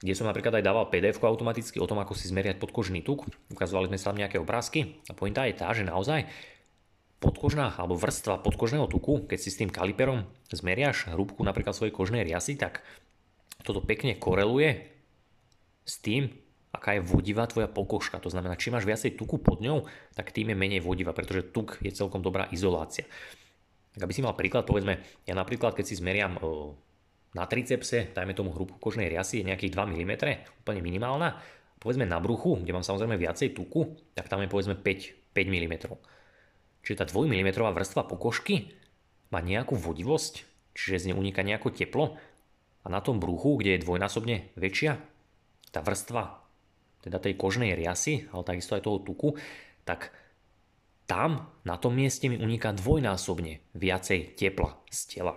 kde 0.02 0.18
som 0.18 0.26
napríklad 0.26 0.58
aj 0.58 0.66
dával 0.66 0.90
pdf 0.90 1.22
automaticky 1.22 1.78
o 1.78 1.86
tom, 1.86 2.02
ako 2.02 2.18
si 2.18 2.26
zmeriať 2.26 2.58
podkožný 2.58 3.06
tuk. 3.06 3.30
Ukazovali 3.54 3.86
sme 3.94 4.02
sa 4.02 4.10
tam 4.10 4.18
nejaké 4.18 4.42
obrázky 4.42 4.98
a 5.06 5.14
pointa 5.14 5.46
je 5.46 5.54
tá, 5.54 5.70
že 5.78 5.86
naozaj 5.86 6.26
podkožná 7.22 7.78
alebo 7.78 7.94
vrstva 7.94 8.42
podkožného 8.42 8.90
tuku, 8.90 9.30
keď 9.30 9.38
si 9.38 9.54
s 9.54 9.62
tým 9.62 9.70
kaliperom 9.70 10.26
zmeriaš 10.50 11.14
hrúbku 11.14 11.46
napríklad 11.46 11.78
svojej 11.78 11.94
kožnej 11.94 12.26
riasy, 12.26 12.58
tak 12.58 12.82
toto 13.62 13.86
pekne 13.86 14.18
koreluje 14.18 14.90
s 15.86 16.02
tým, 16.02 16.34
aká 16.72 16.96
je 16.96 17.04
vodivá 17.04 17.44
tvoja 17.46 17.68
pokožka. 17.68 18.24
To 18.24 18.32
znamená, 18.32 18.56
čím 18.56 18.80
máš 18.80 18.88
viacej 18.88 19.20
tuku 19.20 19.44
pod 19.44 19.60
ňou, 19.60 19.86
tak 20.16 20.32
tým 20.32 20.56
je 20.56 20.58
menej 20.58 20.82
vodivá, 20.82 21.12
pretože 21.12 21.52
tuk 21.52 21.76
je 21.84 21.92
celkom 21.92 22.24
dobrá 22.24 22.48
izolácia. 22.50 23.04
Tak 23.92 24.08
aby 24.08 24.14
si 24.16 24.24
mal 24.24 24.40
príklad, 24.40 24.64
povedzme, 24.64 25.04
ja 25.28 25.36
napríklad, 25.36 25.76
keď 25.76 25.86
si 25.86 26.00
zmeriam 26.00 26.40
na 27.36 27.44
tricepse, 27.44 28.16
dajme 28.16 28.32
tomu 28.32 28.56
hrúbku 28.56 28.80
kožnej 28.80 29.12
riasy, 29.12 29.44
je 29.44 29.52
nejakých 29.52 29.76
2 29.76 29.92
mm, 29.92 30.14
úplne 30.64 30.80
minimálna. 30.80 31.40
Povedzme 31.76 32.08
na 32.08 32.24
bruchu, 32.24 32.64
kde 32.64 32.72
mám 32.72 32.88
samozrejme 32.88 33.20
viacej 33.20 33.52
tuku, 33.52 34.00
tak 34.16 34.32
tam 34.32 34.40
je 34.40 34.48
povedzme 34.48 34.80
5, 34.80 35.36
5 35.36 35.36
mm. 35.36 35.76
Čiže 36.88 37.00
tá 37.04 37.06
2 37.08 37.28
mm 37.28 37.50
vrstva 37.52 38.08
pokožky 38.08 38.72
má 39.28 39.44
nejakú 39.44 39.76
vodivosť, 39.76 40.34
čiže 40.72 41.04
z 41.04 41.06
nej 41.12 41.16
uniká 41.20 41.44
nejako 41.44 41.76
teplo 41.76 42.16
a 42.84 42.88
na 42.88 43.04
tom 43.04 43.20
bruchu, 43.20 43.60
kde 43.60 43.76
je 43.76 43.84
dvojnásobne 43.84 44.56
väčšia, 44.56 45.00
tá 45.72 45.80
vrstva 45.80 46.41
teda 47.02 47.18
tej 47.18 47.38
kožnej 47.38 47.74
riasy, 47.74 48.30
ale 48.30 48.46
takisto 48.46 48.78
aj 48.78 48.86
toho 48.86 49.02
tuku, 49.02 49.38
tak 49.84 50.14
tam 51.10 51.52
na 51.68 51.76
tom 51.76 51.98
mieste 51.98 52.32
mi 52.32 52.40
uniká 52.40 52.72
dvojnásobne 52.72 53.60
viacej 53.76 54.40
tepla 54.40 54.80
z 54.88 55.18
tela. 55.18 55.36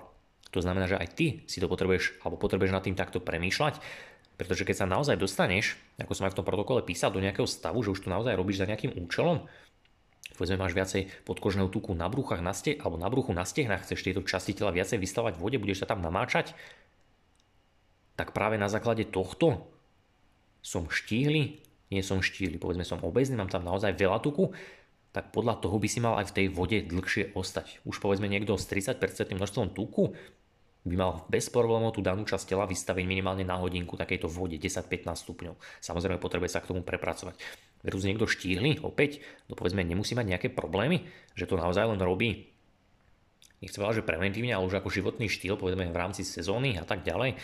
To 0.54 0.62
znamená, 0.62 0.86
že 0.86 0.94
aj 0.94 1.08
ty 1.18 1.42
si 1.50 1.58
to 1.58 1.66
potrebuješ, 1.66 2.22
alebo 2.22 2.38
potrebuješ 2.38 2.70
nad 2.70 2.86
tým 2.86 2.94
takto 2.94 3.18
premýšľať, 3.18 3.82
pretože 4.38 4.62
keď 4.62 4.76
sa 4.84 4.86
naozaj 4.86 5.18
dostaneš, 5.18 5.74
ako 5.98 6.14
som 6.14 6.30
aj 6.30 6.32
v 6.34 6.38
tom 6.38 6.46
protokole 6.46 6.86
písal, 6.86 7.10
do 7.10 7.18
nejakého 7.18 7.46
stavu, 7.46 7.82
že 7.82 7.90
už 7.90 8.06
to 8.06 8.12
naozaj 8.12 8.38
robíš 8.38 8.62
za 8.62 8.70
nejakým 8.70 8.94
účelom, 8.94 9.50
povedzme 10.38 10.58
máš 10.58 10.74
viacej 10.78 11.26
podkožného 11.26 11.70
tuku 11.70 11.94
na 11.94 12.06
bruchách, 12.06 12.42
na 12.42 12.54
ste, 12.54 12.78
alebo 12.78 12.98
na 12.98 13.10
bruchu, 13.10 13.34
na 13.34 13.42
stehnách, 13.42 13.82
chceš 13.82 14.06
tieto 14.06 14.22
časti 14.22 14.54
tela 14.54 14.70
viacej 14.70 14.98
vystavať 14.98 15.38
v 15.38 15.42
vode, 15.42 15.58
budeš 15.58 15.82
sa 15.82 15.90
tam 15.90 16.02
namáčať, 16.02 16.54
tak 18.14 18.30
práve 18.30 18.54
na 18.58 18.70
základe 18.70 19.10
tohto 19.10 19.73
som 20.64 20.88
štíhly, 20.88 21.60
nie 21.92 22.02
som 22.02 22.24
štíhly, 22.24 22.56
povedzme 22.56 22.88
som 22.88 23.04
obezný, 23.04 23.36
mám 23.36 23.52
tam 23.52 23.68
naozaj 23.68 23.92
veľa 24.00 24.24
tuku, 24.24 24.56
tak 25.12 25.30
podľa 25.30 25.60
toho 25.60 25.76
by 25.76 25.86
si 25.86 26.00
mal 26.00 26.16
aj 26.18 26.32
v 26.32 26.36
tej 26.40 26.46
vode 26.50 26.78
dlhšie 26.88 27.36
ostať. 27.36 27.84
Už 27.84 28.00
povedzme 28.00 28.26
niekto 28.26 28.56
s 28.56 28.66
30% 28.66 28.98
množstvom 29.36 29.76
tuku 29.76 30.16
by 30.84 30.94
mal 30.98 31.22
bez 31.30 31.52
problémov 31.52 31.94
tú 31.94 32.00
danú 32.02 32.26
časť 32.26 32.50
tela 32.50 32.64
vystaviť 32.66 33.04
minimálne 33.06 33.46
na 33.46 33.60
hodinku 33.60 33.94
takejto 33.94 34.26
vode 34.26 34.58
10-15 34.58 35.06
stupňov. 35.14 35.54
Samozrejme 35.80 36.18
potrebuje 36.18 36.50
sa 36.50 36.60
k 36.60 36.74
tomu 36.74 36.82
prepracovať. 36.82 37.38
Verus 37.84 38.04
niekto 38.04 38.26
štíhly, 38.26 38.82
opäť, 38.82 39.22
to 39.48 39.54
povedzme 39.54 39.84
nemusí 39.84 40.16
mať 40.16 40.26
nejaké 40.34 40.48
problémy, 40.50 41.06
že 41.38 41.46
to 41.46 41.60
naozaj 41.60 41.88
len 41.88 42.00
robí 42.00 42.54
nechcem 43.64 43.80
povedať, 43.80 44.04
že 44.04 44.08
preventívne, 44.08 44.52
ale 44.52 44.68
už 44.68 44.76
ako 44.76 44.92
životný 44.92 45.32
štýl, 45.32 45.56
povedzme 45.56 45.88
v 45.88 45.96
rámci 45.96 46.20
sezóny 46.20 46.76
a 46.76 46.84
tak 46.84 47.00
ďalej, 47.00 47.40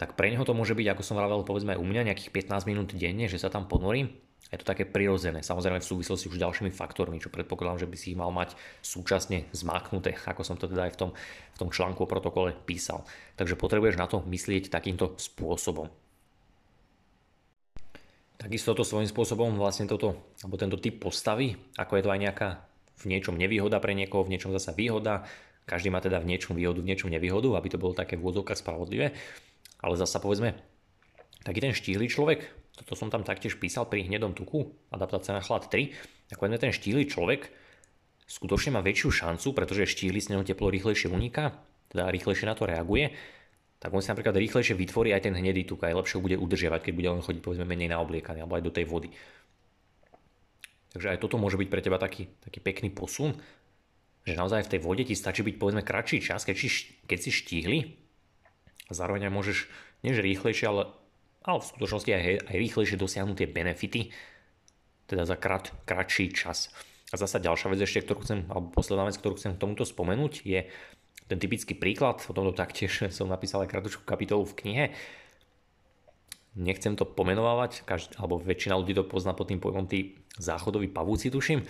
tak 0.00 0.16
pre 0.16 0.32
neho 0.32 0.48
to 0.48 0.56
môže 0.56 0.72
byť, 0.72 0.96
ako 0.96 1.04
som 1.04 1.20
vravel, 1.20 1.44
povedzme 1.44 1.76
aj 1.76 1.80
u 1.80 1.84
mňa, 1.84 2.08
nejakých 2.08 2.32
15 2.48 2.64
minút 2.64 2.96
denne, 2.96 3.28
že 3.28 3.36
sa 3.36 3.52
tam 3.52 3.68
ponorím 3.68 4.08
je 4.50 4.58
to 4.58 4.66
také 4.66 4.82
prirodzené, 4.82 5.46
samozrejme 5.46 5.78
v 5.78 5.86
súvislosti 5.86 6.26
už 6.26 6.40
s 6.40 6.42
ďalšími 6.42 6.74
faktormi, 6.74 7.22
čo 7.22 7.30
predpokladám, 7.30 7.86
že 7.86 7.90
by 7.90 7.96
si 7.96 8.06
ich 8.12 8.18
mal 8.18 8.34
mať 8.34 8.58
súčasne 8.82 9.46
zmáknuté, 9.54 10.18
ako 10.26 10.42
som 10.42 10.58
to 10.58 10.66
teda 10.66 10.90
aj 10.90 10.92
v 10.96 10.98
tom, 10.98 11.10
v 11.54 11.58
tom 11.60 11.70
článku 11.70 12.02
o 12.02 12.10
protokole 12.10 12.58
písal. 12.66 13.06
Takže 13.38 13.54
potrebuješ 13.54 13.94
na 13.94 14.10
to 14.10 14.26
myslieť 14.26 14.66
takýmto 14.66 15.14
spôsobom. 15.22 15.86
Takisto 18.42 18.74
to 18.74 18.82
svojím 18.82 19.06
spôsobom 19.06 19.54
vlastne 19.54 19.86
toto, 19.86 20.18
alebo 20.42 20.58
tento 20.58 20.80
typ 20.82 20.98
postavy, 20.98 21.54
ako 21.78 22.00
je 22.00 22.02
to 22.02 22.10
aj 22.10 22.18
nejaká 22.18 22.48
v 23.04 23.04
niečom 23.06 23.38
nevýhoda 23.38 23.78
pre 23.78 23.94
niekoho, 23.94 24.26
v 24.26 24.34
niečom 24.34 24.50
zasa 24.50 24.74
výhoda, 24.74 25.28
každý 25.68 25.94
má 25.94 26.02
teda 26.02 26.18
v 26.18 26.26
niečom 26.34 26.58
výhodu, 26.58 26.82
v 26.82 26.88
niečom 26.90 27.12
nevýhodu, 27.12 27.54
aby 27.54 27.68
to 27.70 27.78
bolo 27.78 27.94
také 27.94 28.18
v 28.18 28.26
spravodlivé. 28.34 29.14
Ale 29.80 29.94
zasa 29.96 30.20
povedzme, 30.20 30.56
taký 31.44 31.60
ten 31.64 31.72
štíhly 31.72 32.06
človek, 32.08 32.44
toto 32.80 32.96
som 32.96 33.12
tam 33.12 33.24
taktiež 33.24 33.60
písal 33.60 33.88
pri 33.88 34.08
hnedom 34.08 34.32
tuku, 34.32 34.72
adaptácia 34.92 35.36
na 35.36 35.44
chlad 35.44 35.68
3, 35.68 35.92
tak 36.32 36.36
povedzme 36.40 36.60
ten 36.60 36.72
štíhly 36.72 37.08
človek 37.08 37.52
skutočne 38.30 38.78
má 38.78 38.80
väčšiu 38.80 39.10
šancu, 39.10 39.50
pretože 39.50 39.90
štíhly 39.90 40.22
z 40.22 40.36
neho 40.36 40.46
teplo 40.46 40.70
rýchlejšie 40.70 41.10
uniká, 41.10 41.58
teda 41.90 42.06
rýchlejšie 42.14 42.46
na 42.46 42.54
to 42.54 42.70
reaguje, 42.70 43.10
tak 43.80 43.90
on 43.90 44.04
si 44.04 44.12
napríklad 44.12 44.36
rýchlejšie 44.36 44.76
vytvorí 44.76 45.10
aj 45.10 45.26
ten 45.26 45.34
hnedý 45.34 45.66
tuk, 45.66 45.82
aj 45.82 45.96
lepšie 45.96 46.20
ho 46.20 46.22
bude 46.22 46.36
udržiavať, 46.38 46.80
keď 46.84 46.92
bude 46.94 47.08
on 47.10 47.24
chodiť 47.24 47.42
povedzme 47.42 47.66
menej 47.66 47.90
na 47.90 47.98
obliekaný 47.98 48.44
alebo 48.44 48.60
aj 48.60 48.64
do 48.64 48.72
tej 48.76 48.86
vody. 48.86 49.08
Takže 50.94 51.16
aj 51.16 51.18
toto 51.18 51.40
môže 51.40 51.58
byť 51.58 51.68
pre 51.72 51.82
teba 51.82 51.98
taký, 51.98 52.28
taký 52.44 52.60
pekný 52.60 52.92
posun, 52.92 53.34
že 54.22 54.36
naozaj 54.36 54.68
v 54.68 54.72
tej 54.76 54.80
vode 54.84 55.02
ti 55.08 55.16
stačí 55.16 55.40
byť 55.40 55.56
povedzme 55.56 55.82
kratší 55.82 56.20
čas, 56.20 56.44
keď, 56.44 56.56
si, 56.60 56.68
keď 57.08 57.18
si 57.18 57.30
štíhli 57.32 57.78
a 58.90 58.92
zároveň 58.92 59.30
aj 59.30 59.32
môžeš, 59.32 59.58
nie 60.02 60.10
že 60.10 60.26
rýchlejšie, 60.26 60.66
ale, 60.66 60.90
ale 61.46 61.58
v 61.62 61.70
skutočnosti 61.70 62.10
aj, 62.10 62.50
aj 62.50 62.56
rýchlejšie 62.58 62.96
dosiahnuť 62.98 63.36
tie 63.38 63.48
benefity, 63.48 64.00
teda 65.06 65.22
za 65.22 65.38
krat, 65.38 65.70
kratší 65.86 66.34
čas. 66.34 66.74
A 67.10 67.18
zasa 67.18 67.42
ďalšia 67.42 67.70
vec 67.70 67.80
ešte, 67.82 68.06
ktorú 68.06 68.22
chcem, 68.26 68.46
alebo 68.50 68.70
posledná 68.74 69.06
vec, 69.06 69.18
ktorú 69.18 69.38
chcem 69.38 69.54
k 69.54 69.62
tomuto 69.62 69.86
spomenúť, 69.86 70.46
je 70.46 70.66
ten 71.30 71.38
typický 71.38 71.78
príklad, 71.78 72.22
o 72.26 72.34
tomto 72.34 72.54
taktiež 72.54 73.06
som 73.16 73.30
napísal 73.30 73.62
aj 73.62 73.70
krátku 73.70 74.02
kapitolu 74.02 74.42
v 74.46 74.56
knihe. 74.58 74.84
Nechcem 76.58 76.98
to 76.98 77.06
pomenovať, 77.06 77.86
každý, 77.86 78.18
alebo 78.18 78.42
väčšina 78.42 78.74
ľudí 78.74 78.90
to 78.98 79.06
pozná 79.06 79.38
pod 79.38 79.54
tým 79.54 79.62
pojmom 79.62 79.86
tí 79.86 80.18
záchodoví 80.34 80.90
pavúci, 80.90 81.30
tuším, 81.30 81.62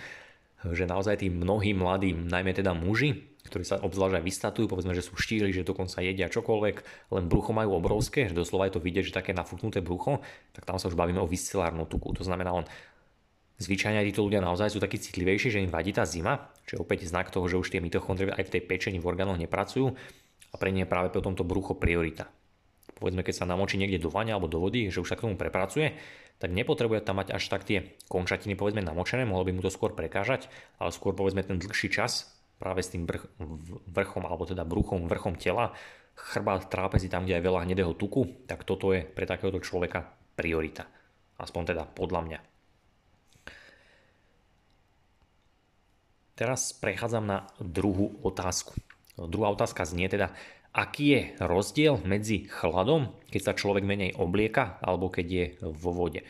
že 0.65 0.89
naozaj 0.89 1.21
tí 1.21 1.29
mnohí 1.29 1.77
mladí, 1.77 2.17
najmä 2.17 2.53
teda 2.57 2.73
muži, 2.73 3.30
ktorí 3.47 3.63
sa 3.65 3.81
obzvlášť 3.81 4.21
aj 4.21 4.25
vystatujú, 4.25 4.65
povedzme, 4.69 4.93
že 4.93 5.01
sú 5.01 5.17
štíli, 5.17 5.49
že 5.49 5.65
dokonca 5.65 6.03
jedia 6.03 6.29
čokoľvek, 6.29 6.75
len 7.13 7.23
brucho 7.25 7.51
majú 7.51 7.77
obrovské, 7.77 8.29
že 8.29 8.37
doslova 8.37 8.69
je 8.69 8.77
to 8.77 8.81
vidieť, 8.83 9.09
že 9.09 9.17
také 9.17 9.33
nafúknuté 9.33 9.81
brucho, 9.81 10.21
tak 10.53 10.69
tam 10.69 10.77
sa 10.77 10.89
už 10.89 10.95
bavíme 10.95 11.17
o 11.17 11.27
viscelárnu 11.29 11.89
tuku. 11.89 12.13
To 12.17 12.23
znamená, 12.25 12.53
on 12.53 12.65
Zvyčajne 13.61 14.01
aj 14.01 14.09
títo 14.09 14.25
ľudia 14.25 14.41
naozaj 14.41 14.73
sú 14.73 14.81
takí 14.81 14.97
citlivejší, 14.97 15.53
že 15.53 15.61
im 15.61 15.69
vadí 15.69 15.93
tá 15.93 16.01
zima, 16.01 16.49
čo 16.65 16.75
je 16.75 16.81
opäť 16.81 17.05
znak 17.05 17.29
toho, 17.29 17.45
že 17.45 17.61
už 17.61 17.69
tie 17.69 17.77
mitochondrie 17.77 18.33
aj 18.33 18.49
v 18.49 18.53
tej 18.57 18.61
pečení 18.65 18.97
v 18.97 19.05
orgánoch 19.05 19.37
nepracujú 19.37 19.93
a 20.49 20.55
pre 20.57 20.73
nie 20.73 20.81
je 20.81 20.89
práve 20.89 21.13
potom 21.13 21.37
to 21.37 21.45
brucho 21.45 21.77
priorita. 21.77 22.25
Povedzme, 22.97 23.21
keď 23.21 23.45
sa 23.45 23.45
namočí 23.45 23.77
niekde 23.77 24.01
do 24.01 24.09
vania 24.09 24.33
alebo 24.33 24.49
do 24.49 24.57
vody, 24.57 24.89
že 24.89 24.97
už 24.97 25.13
sa 25.13 25.17
k 25.17 25.29
tomu 25.29 25.37
prepracuje, 25.37 25.93
tak 26.41 26.49
nepotrebuje 26.49 27.05
tam 27.05 27.21
mať 27.21 27.37
až 27.37 27.53
tak 27.53 27.61
tie 27.61 27.93
končatiny 28.09 28.57
povedzme 28.57 28.81
namočené, 28.81 29.29
mohlo 29.29 29.45
by 29.45 29.53
mu 29.53 29.61
to 29.61 29.69
skôr 29.69 29.93
prekážať, 29.93 30.49
ale 30.81 30.89
skôr 30.89 31.13
povedzme 31.13 31.45
ten 31.45 31.61
dlhší 31.61 31.93
čas 31.93 32.33
práve 32.61 32.85
s 32.85 32.93
tým 32.93 33.09
vrch, 33.09 33.25
vrchom 33.89 34.29
alebo 34.29 34.45
teda 34.45 34.61
bruchom, 34.61 35.09
vrchom 35.09 35.33
tela, 35.41 35.73
chrbát, 36.13 36.69
trápezi 36.69 37.09
tam, 37.09 37.25
kde 37.25 37.41
je 37.41 37.47
veľa 37.49 37.65
hnedého 37.65 37.97
tuku, 37.97 38.45
tak 38.45 38.61
toto 38.61 38.93
je 38.93 39.01
pre 39.01 39.25
takéhoto 39.25 39.57
človeka 39.57 40.13
priorita. 40.37 40.85
Aspoň 41.41 41.73
teda 41.73 41.83
podľa 41.89 42.21
mňa. 42.21 42.39
Teraz 46.37 46.73
prechádzam 46.77 47.25
na 47.25 47.49
druhú 47.57 48.21
otázku. 48.21 48.77
Druhá 49.17 49.53
otázka 49.53 49.85
znie 49.85 50.09
teda, 50.09 50.33
aký 50.73 51.05
je 51.13 51.21
rozdiel 51.43 52.01
medzi 52.01 52.49
chladom, 52.49 53.13
keď 53.29 53.41
sa 53.41 53.57
človek 53.57 53.85
menej 53.85 54.17
oblieka, 54.17 54.81
alebo 54.81 55.11
keď 55.11 55.27
je 55.27 55.45
vo 55.61 55.91
vode. 55.93 56.25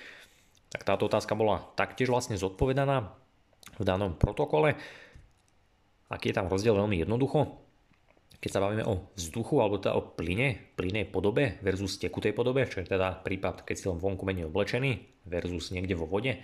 Tak 0.72 0.88
táto 0.88 1.08
otázka 1.08 1.36
bola 1.36 1.64
taktiež 1.76 2.12
vlastne 2.12 2.40
zodpovedaná 2.40 3.12
v 3.80 3.84
danom 3.84 4.16
protokole. 4.16 4.76
Aký 6.12 6.36
je 6.36 6.38
tam 6.38 6.52
rozdiel 6.52 6.76
veľmi 6.76 7.00
jednoducho. 7.00 7.56
Keď 8.42 8.50
sa 8.52 8.60
bavíme 8.60 8.84
o 8.84 9.14
vzduchu 9.16 9.62
alebo 9.62 9.80
teda 9.80 9.96
o 9.96 10.04
plyne, 10.04 10.76
plynej 10.76 11.08
podobe 11.08 11.62
versus 11.64 11.96
tekutej 12.02 12.36
podobe, 12.36 12.68
čo 12.68 12.82
je 12.84 12.90
teda 12.90 13.22
prípad, 13.22 13.64
keď 13.64 13.76
si 13.78 13.86
len 13.88 14.02
vonku 14.02 14.28
menej 14.28 14.50
oblečený 14.50 15.24
versus 15.30 15.72
niekde 15.72 15.94
vo 15.94 16.10
vode, 16.10 16.42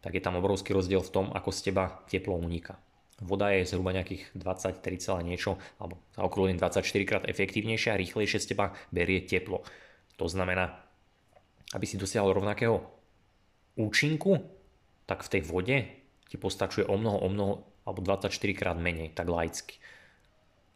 tak 0.00 0.16
je 0.16 0.22
tam 0.24 0.40
obrovský 0.40 0.72
rozdiel 0.72 1.04
v 1.04 1.12
tom, 1.12 1.26
ako 1.30 1.52
z 1.52 1.60
teba 1.70 2.02
teplo 2.08 2.34
uniká. 2.40 2.80
Voda 3.20 3.48
je 3.52 3.64
zhruba 3.64 3.96
nejakých 3.96 4.32
23, 4.36 5.24
niečo, 5.24 5.56
alebo 5.80 5.96
zaokrúhlim 6.12 6.60
24 6.60 6.84
krát 7.08 7.24
efektívnejšia 7.24 7.96
a 7.96 8.00
rýchlejšie 8.00 8.40
z 8.44 8.46
teba 8.52 8.76
berie 8.92 9.24
teplo. 9.24 9.64
To 10.20 10.28
znamená, 10.28 10.84
aby 11.72 11.84
si 11.88 11.96
dosiahol 11.96 12.36
rovnakého 12.36 12.80
účinku, 13.76 14.40
tak 15.08 15.24
v 15.24 15.32
tej 15.32 15.42
vode 15.48 15.76
ti 16.28 16.36
postačuje 16.36 16.84
o 16.88 16.96
mnoho, 16.96 17.18
o 17.24 17.28
mnoho, 17.32 17.54
alebo 17.86 18.02
24 18.02 18.34
krát 18.52 18.76
menej, 18.76 19.14
tak 19.14 19.30
laicky. 19.30 19.78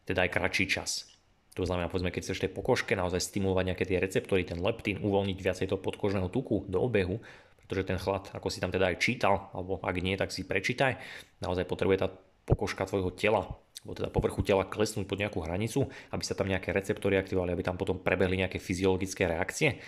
Teda 0.07 0.25
aj 0.25 0.31
kratší 0.31 0.67
čas. 0.71 1.11
To 1.59 1.67
znamená, 1.67 1.91
povedzme, 1.91 2.15
keď 2.15 2.31
chceš 2.31 2.47
tej 2.47 2.55
pokožke 2.55 2.95
naozaj 2.95 3.21
stimulovať 3.27 3.65
nejaké 3.75 3.85
tie 3.85 3.99
receptory, 3.99 4.47
ten 4.47 4.63
leptín, 4.63 5.03
uvoľniť 5.03 5.39
viacej 5.43 5.67
toho 5.75 5.83
podkožného 5.83 6.31
tuku 6.31 6.63
do 6.71 6.79
obehu, 6.79 7.19
pretože 7.59 7.91
ten 7.91 7.99
chlad, 7.99 8.31
ako 8.31 8.49
si 8.49 8.63
tam 8.63 8.71
teda 8.71 8.95
aj 8.95 9.03
čítal, 9.03 9.51
alebo 9.51 9.83
ak 9.83 9.97
nie, 9.99 10.15
tak 10.15 10.31
si 10.31 10.47
prečítaj, 10.47 10.99
naozaj 11.43 11.67
potrebuje 11.67 12.07
tá 12.07 12.09
pokožka 12.47 12.87
tvojho 12.87 13.11
tela, 13.15 13.51
alebo 13.83 13.95
teda 13.99 14.09
povrchu 14.15 14.43
tela 14.47 14.63
klesnúť 14.63 15.11
pod 15.11 15.19
nejakú 15.19 15.43
hranicu, 15.43 15.91
aby 16.15 16.23
sa 16.23 16.39
tam 16.39 16.47
nejaké 16.47 16.71
receptory 16.71 17.19
aktivovali, 17.19 17.55
aby 17.55 17.67
tam 17.67 17.75
potom 17.75 17.99
prebehli 17.99 18.39
nejaké 18.43 18.63
fyziologické 18.63 19.27
reakcie. 19.27 19.83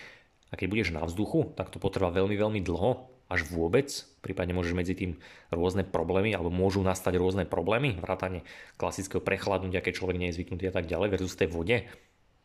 A 0.51 0.59
keď 0.59 0.67
budeš 0.69 0.89
na 0.91 1.03
vzduchu, 1.07 1.55
tak 1.55 1.71
to 1.71 1.79
potrvá 1.79 2.11
veľmi, 2.11 2.35
veľmi 2.37 2.61
dlho, 2.61 3.12
až 3.31 3.47
vôbec, 3.49 3.89
prípadne 4.19 4.55
môžeš 4.55 4.73
medzi 4.75 4.93
tým 4.93 5.19
rôzne 5.49 5.87
problémy, 5.87 6.35
alebo 6.35 6.53
môžu 6.53 6.83
nastať 6.83 7.17
rôzne 7.17 7.43
problémy, 7.47 7.97
vrátane 7.97 8.43
klasického 8.77 9.23
prechladnutia, 9.23 9.83
keď 9.83 9.93
človek 9.99 10.19
nie 10.19 10.29
je 10.31 10.41
zvyknutý 10.41 10.69
a 10.69 10.75
tak 10.75 10.85
ďalej, 10.85 11.13
versus 11.13 11.39
tej 11.39 11.49
vode, 11.49 11.87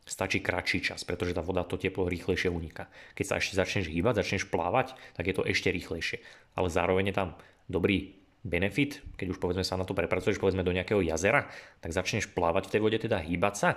stačí 0.09 0.41
kratší 0.41 0.81
čas, 0.81 1.05
pretože 1.05 1.37
tá 1.37 1.45
voda 1.45 1.61
to 1.61 1.77
teplo 1.77 2.09
rýchlejšie 2.09 2.49
uniká. 2.49 2.89
Keď 3.13 3.25
sa 3.25 3.37
ešte 3.37 3.53
začneš 3.59 3.93
hýbať, 3.93 4.25
začneš 4.25 4.49
plávať, 4.49 4.97
tak 5.13 5.29
je 5.29 5.35
to 5.37 5.45
ešte 5.45 5.69
rýchlejšie. 5.69 6.17
Ale 6.57 6.73
zároveň 6.73 7.13
je 7.13 7.15
tam 7.15 7.29
dobrý 7.69 8.17
benefit, 8.41 9.03
keď 9.19 9.35
už 9.35 9.37
povedzme 9.37 9.61
sa 9.67 9.77
na 9.77 9.85
to 9.85 9.93
prepracuješ 9.93 10.41
povedzme 10.41 10.65
do 10.65 10.73
nejakého 10.73 11.03
jazera, 11.03 11.51
tak 11.83 11.93
začneš 11.93 12.31
plávať 12.31 12.67
v 12.67 12.73
tej 12.73 12.81
vode, 12.81 12.97
teda 12.97 13.21
hýbať 13.21 13.55
sa, 13.55 13.69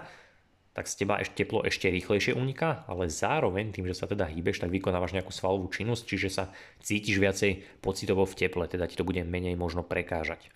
tak 0.73 0.89
z 0.89 1.05
teba 1.05 1.21
ešte 1.21 1.45
teplo 1.45 1.61
ešte 1.65 1.93
rýchlejšie 1.93 2.33
uniká, 2.33 2.89
ale 2.89 3.13
zároveň 3.13 3.77
tým, 3.77 3.85
že 3.89 3.97
sa 3.97 4.09
teda 4.09 4.25
hýbeš, 4.25 4.65
tak 4.65 4.73
vykonávaš 4.73 5.13
nejakú 5.13 5.33
svalovú 5.33 5.69
činnosť, 5.69 6.03
čiže 6.09 6.29
sa 6.33 6.45
cítiš 6.81 7.21
viacej 7.21 7.81
pocitovo 7.85 8.25
v 8.25 8.37
teple, 8.37 8.65
teda 8.65 8.89
ti 8.89 8.97
to 8.97 9.05
bude 9.05 9.21
menej 9.23 9.55
možno 9.55 9.85
prekážať. 9.85 10.49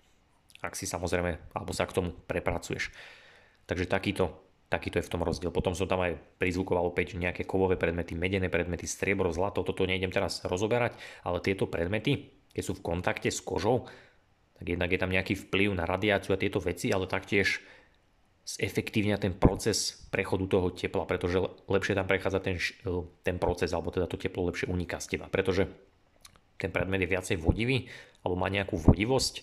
Ak 0.65 0.73
si 0.73 0.89
samozrejme, 0.89 1.53
alebo 1.53 1.73
sa 1.77 1.85
k 1.85 1.97
tomu 2.01 2.11
prepracuješ. 2.25 2.89
Takže 3.69 3.85
takýto, 3.85 4.33
takýto 4.73 4.99
je 4.99 5.07
v 5.07 5.13
tom 5.13 5.21
rozdiel. 5.21 5.53
Potom 5.53 5.77
som 5.77 5.85
tam 5.85 6.01
aj 6.01 6.17
prizvukoval 6.41 6.89
opäť 6.89 7.21
nejaké 7.21 7.45
kovové 7.45 7.77
predmety, 7.77 8.17
medené 8.17 8.49
predmety, 8.49 8.89
striebro, 8.89 9.29
zlato, 9.37 9.61
toto 9.61 9.85
nejdem 9.85 10.09
teraz 10.09 10.41
rozoberať, 10.49 10.97
ale 11.29 11.45
tieto 11.45 11.69
predmety 11.69 12.37
keď 12.57 12.65
sú 12.65 12.73
v 12.81 12.89
kontakte 12.89 13.29
s 13.29 13.45
kožou, 13.45 13.85
tak 14.57 14.65
jednak 14.65 14.89
je 14.89 14.97
tam 14.97 15.13
nejaký 15.13 15.37
vplyv 15.37 15.77
na 15.77 15.85
radiáciu 15.85 16.33
a 16.33 16.41
tieto 16.41 16.57
veci, 16.57 16.89
ale 16.89 17.05
taktiež 17.05 17.61
zefektívňa 18.47 19.19
ten 19.19 19.35
proces 19.35 20.07
prechodu 20.15 20.47
toho 20.47 20.71
tepla, 20.71 21.03
pretože 21.03 21.43
lepšie 21.67 21.99
tam 21.99 22.07
prechádza 22.07 22.39
ten, 22.39 22.57
ten 23.27 23.43
proces, 23.43 23.75
alebo 23.75 23.91
teda 23.91 24.07
to 24.07 24.15
teplo 24.15 24.47
lepšie 24.47 24.71
uniká 24.71 25.03
z 25.03 25.19
teba, 25.19 25.27
pretože 25.27 25.67
ten 26.55 26.71
predmet 26.71 27.03
je 27.03 27.11
viacej 27.11 27.37
vodivý, 27.43 27.91
alebo 28.23 28.39
má 28.39 28.47
nejakú 28.47 28.79
vodivosť 28.79 29.43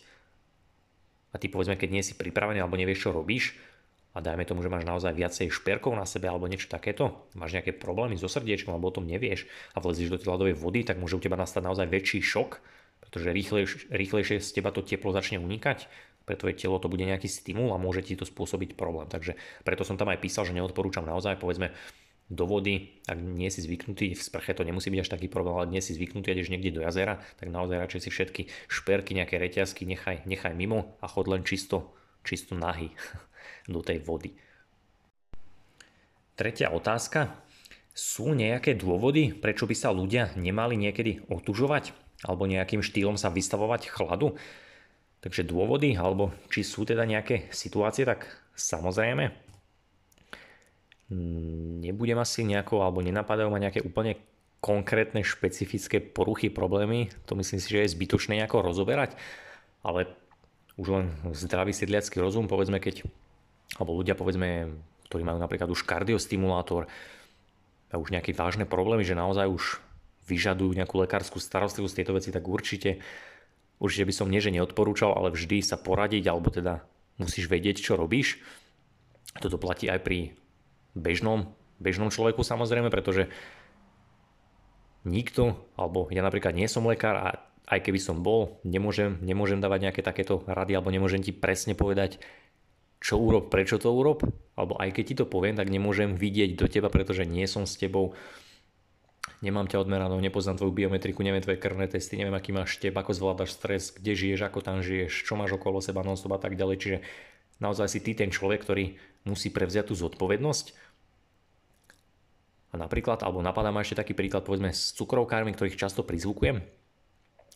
a 1.34 1.42
ty 1.42 1.52
povedzme, 1.52 1.76
keď 1.76 1.90
nie 1.92 2.04
si 2.06 2.16
pripravený 2.16 2.64
alebo 2.64 2.80
nevieš, 2.80 3.10
čo 3.10 3.12
robíš, 3.12 3.60
a 4.14 4.22
dajme 4.22 4.46
tomu, 4.46 4.62
že 4.62 4.70
máš 4.70 4.86
naozaj 4.86 5.10
viacej 5.18 5.50
šperkov 5.50 5.98
na 5.98 6.06
sebe 6.06 6.30
alebo 6.30 6.46
niečo 6.46 6.70
takéto, 6.70 7.26
máš 7.34 7.58
nejaké 7.58 7.74
problémy 7.74 8.14
so 8.14 8.30
srdiečkom 8.30 8.70
alebo 8.70 8.94
o 8.94 8.96
tom 9.02 9.10
nevieš 9.10 9.50
a 9.74 9.82
vlezíš 9.82 10.14
do 10.14 10.18
tej 10.22 10.30
ľadovej 10.30 10.56
vody, 10.56 10.86
tak 10.86 11.02
môže 11.02 11.18
u 11.18 11.22
teba 11.22 11.34
nastať 11.34 11.66
naozaj 11.66 11.90
väčší 11.90 12.22
šok, 12.22 12.62
pretože 13.02 13.34
rýchlejšie, 13.34 13.90
rýchlejšie 13.90 14.38
z 14.38 14.50
teba 14.54 14.70
to 14.70 14.86
teplo 14.86 15.10
začne 15.10 15.42
unikať, 15.42 15.90
pre 16.24 16.40
tvoje 16.40 16.56
telo 16.56 16.80
to 16.80 16.88
bude 16.88 17.04
nejaký 17.04 17.28
stimul 17.28 17.76
a 17.76 17.82
môže 17.82 18.04
ti 18.04 18.16
to 18.16 18.24
spôsobiť 18.24 18.80
problém. 18.80 19.08
Takže 19.12 19.36
preto 19.68 19.84
som 19.84 20.00
tam 20.00 20.12
aj 20.12 20.20
písal, 20.24 20.48
že 20.48 20.56
neodporúčam 20.56 21.04
naozaj, 21.04 21.40
povedzme, 21.40 21.76
do 22.32 22.48
vody, 22.48 23.04
ak 23.06 23.20
nie 23.20 23.52
si 23.52 23.60
zvyknutý, 23.60 24.16
v 24.16 24.24
sprche 24.24 24.56
to 24.56 24.64
nemusí 24.64 24.88
byť 24.88 25.00
až 25.04 25.10
taký 25.12 25.28
problém, 25.28 25.60
ale 25.60 25.72
nie 25.76 25.84
si 25.84 25.92
zvyknutý, 25.92 26.32
ideš 26.32 26.50
niekde 26.50 26.72
do 26.72 26.82
jazera, 26.82 27.20
tak 27.38 27.52
naozaj 27.52 27.78
radšej 27.84 28.02
si 28.08 28.10
všetky 28.10 28.42
šperky, 28.72 29.12
nejaké 29.14 29.36
reťazky 29.38 29.84
nechaj, 29.84 30.24
nechaj 30.24 30.56
mimo 30.56 30.96
a 31.04 31.06
chod 31.12 31.28
len 31.28 31.44
čisto, 31.44 31.94
čisto 32.24 32.56
nahy 32.56 32.96
do 33.74 33.84
tej 33.84 34.00
vody. 34.02 34.34
Tretia 36.34 36.74
otázka. 36.74 37.44
Sú 37.94 38.34
nejaké 38.34 38.74
dôvody, 38.74 39.38
prečo 39.38 39.70
by 39.70 39.76
sa 39.78 39.94
ľudia 39.94 40.34
nemali 40.34 40.74
niekedy 40.74 41.30
otužovať? 41.30 41.94
alebo 42.24 42.48
nejakým 42.48 42.80
štýlom 42.80 43.20
sa 43.20 43.30
vystavovať 43.30 43.92
chladu. 43.92 44.40
Takže 45.24 45.48
dôvody, 45.48 45.96
alebo 45.96 46.36
či 46.52 46.68
sú 46.68 46.84
teda 46.84 47.08
nejaké 47.08 47.48
situácie, 47.48 48.04
tak 48.04 48.28
samozrejme. 48.60 49.32
Nebudem 51.80 52.20
asi 52.20 52.44
nejako, 52.44 52.84
alebo 52.84 53.00
nenapadajú 53.00 53.48
ma 53.48 53.64
nejaké 53.64 53.80
úplne 53.80 54.20
konkrétne 54.60 55.24
špecifické 55.24 56.00
poruchy, 56.00 56.48
problémy, 56.48 57.12
to 57.28 57.36
myslím 57.36 57.60
si, 57.60 57.68
že 57.68 57.84
je 57.84 57.94
zbytočné 57.96 58.40
nejako 58.40 58.64
rozoberať, 58.64 59.16
ale 59.84 60.08
už 60.80 60.88
len 60.88 61.06
zdravý 61.36 61.76
sedliacký 61.76 62.24
rozum, 62.24 62.48
povedzme, 62.48 62.80
keď, 62.80 63.04
alebo 63.76 64.00
ľudia, 64.00 64.16
povedzme, 64.16 64.72
ktorí 65.12 65.28
majú 65.28 65.38
napríklad 65.38 65.68
už 65.68 65.84
kardiostimulátor, 65.84 66.88
už 67.94 68.10
nejaké 68.10 68.34
vážne 68.34 68.66
problémy, 68.66 69.06
že 69.06 69.20
naozaj 69.20 69.46
už 69.52 69.64
vyžadujú 70.26 70.74
nejakú 70.74 70.96
lekárskú 70.98 71.38
starostlivosť 71.38 71.96
tieto 72.00 72.16
veci, 72.16 72.32
tak 72.32 72.48
určite, 72.48 73.04
určite 73.80 74.08
by 74.10 74.14
som 74.14 74.28
nie, 74.30 74.44
že 74.44 74.54
neodporúčal, 74.54 75.14
ale 75.14 75.34
vždy 75.34 75.64
sa 75.64 75.80
poradiť, 75.80 76.30
alebo 76.30 76.50
teda 76.54 76.84
musíš 77.18 77.50
vedieť, 77.50 77.82
čo 77.82 77.98
robíš. 77.98 78.42
Toto 79.38 79.58
platí 79.58 79.90
aj 79.90 80.02
pri 80.06 80.38
bežnom, 80.94 81.54
bežnom 81.82 82.14
človeku 82.14 82.46
samozrejme, 82.46 82.94
pretože 82.94 83.30
nikto, 85.04 85.58
alebo 85.76 86.08
ja 86.14 86.22
napríklad 86.24 86.56
nie 86.56 86.70
som 86.70 86.86
lekár 86.86 87.18
a 87.18 87.28
aj 87.68 87.80
keby 87.80 88.00
som 88.00 88.22
bol, 88.22 88.60
nemôžem, 88.68 89.20
nemôžem 89.24 89.60
dávať 89.64 89.90
nejaké 89.90 90.02
takéto 90.04 90.44
rady 90.46 90.76
alebo 90.76 90.92
nemôžem 90.92 91.24
ti 91.24 91.32
presne 91.32 91.74
povedať, 91.74 92.20
čo 93.04 93.20
urob, 93.20 93.52
prečo 93.52 93.80
to 93.80 93.92
urob, 93.92 94.24
alebo 94.56 94.80
aj 94.80 94.96
keď 94.96 95.04
ti 95.04 95.16
to 95.20 95.26
poviem, 95.28 95.60
tak 95.60 95.68
nemôžem 95.68 96.16
vidieť 96.16 96.56
do 96.56 96.72
teba, 96.72 96.88
pretože 96.88 97.28
nie 97.28 97.44
som 97.52 97.68
s 97.68 97.76
tebou, 97.76 98.16
nemám 99.44 99.68
ťa 99.68 99.84
odmeranú, 99.84 100.16
nepoznám 100.24 100.56
tvoju 100.56 100.72
biometriku, 100.72 101.20
neviem 101.20 101.44
tvoje 101.44 101.60
krvné 101.60 101.92
testy, 101.92 102.16
neviem 102.16 102.34
aký 102.34 102.56
máš 102.56 102.80
tep, 102.80 102.96
ako 102.96 103.12
zvládaš 103.12 103.60
stres, 103.60 103.92
kde 103.92 104.16
žiješ, 104.16 104.48
ako 104.48 104.64
tam 104.64 104.80
žiješ, 104.80 105.28
čo 105.28 105.36
máš 105.36 105.60
okolo 105.60 105.84
seba 105.84 106.00
non 106.02 106.16
a 106.16 106.40
tak 106.40 106.56
ďalej, 106.56 106.78
čiže 106.80 106.98
naozaj 107.60 107.92
si 107.92 108.00
ty 108.00 108.16
ten 108.16 108.32
človek, 108.32 108.64
ktorý 108.64 108.96
musí 109.28 109.52
prevziať 109.52 109.92
tú 109.92 109.96
zodpovednosť 110.00 110.94
a 112.74 112.76
napríklad, 112.80 113.22
alebo 113.22 113.46
napadá 113.46 113.70
ma 113.70 113.86
ešte 113.86 114.02
taký 114.02 114.18
príklad, 114.18 114.42
povedzme, 114.48 114.74
s 114.74 114.98
cukrovkármi, 114.98 115.54
ktorých 115.54 115.78
často 115.78 116.02
prizvukujem, 116.02 116.64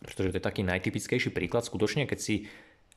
pretože 0.05 0.29
to 0.29 0.37
je 0.37 0.45
taký 0.45 0.61
najtypickejší 0.61 1.33
príklad. 1.33 1.65
Skutočne, 1.65 2.05
keď 2.05 2.19
si, 2.21 2.45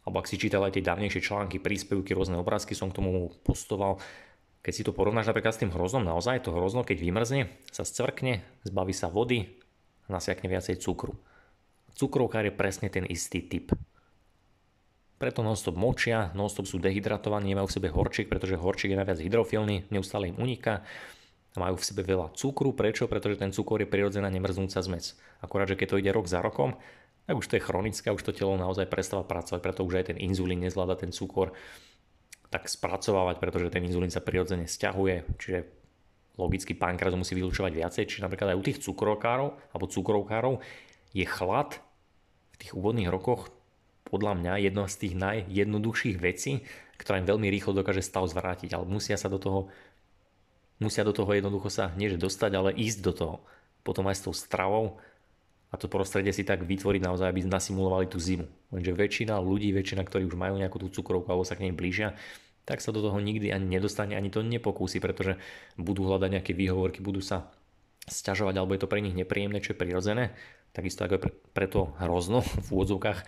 alebo 0.04 0.20
ak 0.20 0.28
si 0.28 0.36
čítal 0.36 0.60
aj 0.68 0.76
tie 0.76 0.84
dávnejšie 0.84 1.24
články, 1.24 1.56
príspevky, 1.56 2.12
rôzne 2.12 2.36
obrázky 2.36 2.76
som 2.76 2.92
k 2.92 3.00
tomu 3.00 3.32
postoval, 3.40 4.04
keď 4.60 4.72
si 4.72 4.82
to 4.84 4.92
porovnáš 4.92 5.32
napríklad 5.32 5.56
s 5.56 5.62
tým 5.64 5.72
hroznom, 5.72 6.04
naozaj 6.04 6.44
to 6.44 6.52
hrozno, 6.52 6.84
keď 6.84 6.96
vymrzne, 7.00 7.40
sa 7.72 7.84
scvrkne, 7.84 8.44
zbaví 8.68 8.92
sa 8.92 9.08
vody 9.08 9.48
a 10.08 10.08
nasiakne 10.12 10.52
viacej 10.52 10.80
cukru. 10.80 11.16
Cukrovkár 11.96 12.44
je 12.48 12.54
presne 12.54 12.92
ten 12.92 13.08
istý 13.08 13.40
typ. 13.44 13.72
Preto 15.20 15.44
non-stop 15.44 15.76
močia, 15.76 16.32
non-stop 16.32 16.64
sú 16.64 16.80
dehydratovaní, 16.80 17.52
nemajú 17.52 17.68
v 17.68 17.76
sebe 17.76 17.88
horčík, 17.92 18.32
pretože 18.32 18.56
horčík 18.56 18.92
je 18.92 19.00
najviac 19.00 19.20
hydrofilný, 19.20 19.92
neustále 19.92 20.32
im 20.32 20.40
uniká 20.40 20.80
majú 21.58 21.74
v 21.80 21.86
sebe 21.86 22.06
veľa 22.06 22.30
cukru. 22.38 22.70
Prečo? 22.70 23.10
Pretože 23.10 23.40
ten 23.40 23.50
cukor 23.50 23.82
je 23.82 23.90
prirodzená 23.90 24.30
nemrznúca 24.30 24.78
zmes. 24.78 25.18
Akorát, 25.42 25.66
že 25.66 25.74
keď 25.74 25.86
to 25.90 25.98
ide 25.98 26.14
rok 26.14 26.30
za 26.30 26.38
rokom, 26.38 26.78
tak 27.26 27.34
už 27.34 27.46
to 27.46 27.56
je 27.58 27.66
chronické, 27.66 28.10
už 28.10 28.22
to 28.22 28.34
telo 28.34 28.54
naozaj 28.54 28.86
prestáva 28.86 29.26
pracovať, 29.26 29.60
preto 29.62 29.86
už 29.86 30.02
aj 30.02 30.14
ten 30.14 30.18
inzulín 30.18 30.62
nezvláda 30.62 30.98
ten 30.98 31.10
cukor 31.14 31.54
tak 32.50 32.66
spracovávať, 32.66 33.38
pretože 33.38 33.70
ten 33.70 33.86
inzulín 33.86 34.10
sa 34.10 34.18
prirodzene 34.18 34.66
stiahuje, 34.66 35.38
čiže 35.38 35.58
logicky 36.34 36.74
pankreas 36.74 37.14
musí 37.14 37.38
vylúčovať 37.38 37.72
viacej, 37.72 38.04
čiže 38.10 38.24
napríklad 38.26 38.54
aj 38.54 38.58
u 38.58 38.66
tých 38.66 38.82
cukrovkárov 38.82 39.54
alebo 39.70 39.86
cukrovkárov 39.86 40.54
je 41.14 41.26
chlad 41.26 41.78
v 42.54 42.56
tých 42.58 42.72
úvodných 42.74 43.12
rokoch 43.12 43.54
podľa 44.10 44.34
mňa 44.42 44.52
jedno 44.66 44.90
z 44.90 44.96
tých 45.06 45.14
najjednoduchších 45.14 46.16
vecí, 46.18 46.66
ktorá 46.98 47.22
im 47.22 47.30
veľmi 47.30 47.46
rýchlo 47.46 47.76
dokáže 47.76 48.02
stav 48.02 48.26
zvrátiť, 48.26 48.74
ale 48.74 48.84
musia 48.90 49.14
sa 49.14 49.30
do 49.30 49.38
toho 49.38 49.70
musia 50.80 51.04
do 51.04 51.12
toho 51.12 51.28
jednoducho 51.30 51.68
sa 51.68 51.92
nie 51.94 52.08
že 52.08 52.18
dostať, 52.18 52.50
ale 52.56 52.74
ísť 52.74 52.98
do 53.04 53.12
toho. 53.12 53.36
Potom 53.84 54.08
aj 54.08 54.16
s 54.16 54.24
tou 54.26 54.34
stravou 54.34 54.98
a 55.70 55.74
to 55.78 55.86
prostredie 55.86 56.34
si 56.34 56.42
tak 56.42 56.66
vytvoriť 56.66 57.02
naozaj, 57.06 57.30
aby 57.30 57.46
nasimulovali 57.46 58.10
tú 58.10 58.18
zimu. 58.18 58.46
Lenže 58.74 58.90
väčšina 58.90 59.38
ľudí, 59.38 59.70
väčšina, 59.70 60.02
ktorí 60.02 60.26
už 60.26 60.34
majú 60.34 60.58
nejakú 60.58 60.82
tú 60.82 60.90
cukrovku 60.90 61.30
alebo 61.30 61.46
sa 61.46 61.54
k 61.54 61.70
nej 61.70 61.74
blížia, 61.74 62.18
tak 62.66 62.82
sa 62.82 62.90
do 62.90 63.02
toho 63.02 63.18
nikdy 63.22 63.54
ani 63.54 63.78
nedostane, 63.78 64.18
ani 64.18 64.30
to 64.30 64.42
nepokúsi, 64.42 64.98
pretože 64.98 65.38
budú 65.78 66.06
hľadať 66.06 66.30
nejaké 66.38 66.52
výhovorky, 66.54 67.02
budú 67.02 67.22
sa 67.22 67.50
sťažovať, 68.06 68.54
alebo 68.58 68.74
je 68.74 68.82
to 68.82 68.90
pre 68.90 69.02
nich 69.02 69.14
nepríjemné, 69.14 69.62
čo 69.62 69.72
je 69.74 69.80
prirodzené. 69.80 70.34
Takisto 70.74 71.06
ako 71.06 71.18
pre, 71.18 71.30
pre 71.54 71.66
to 71.66 71.94
hrozno 72.02 72.42
v 72.42 72.68
úvodzovkách 72.70 73.26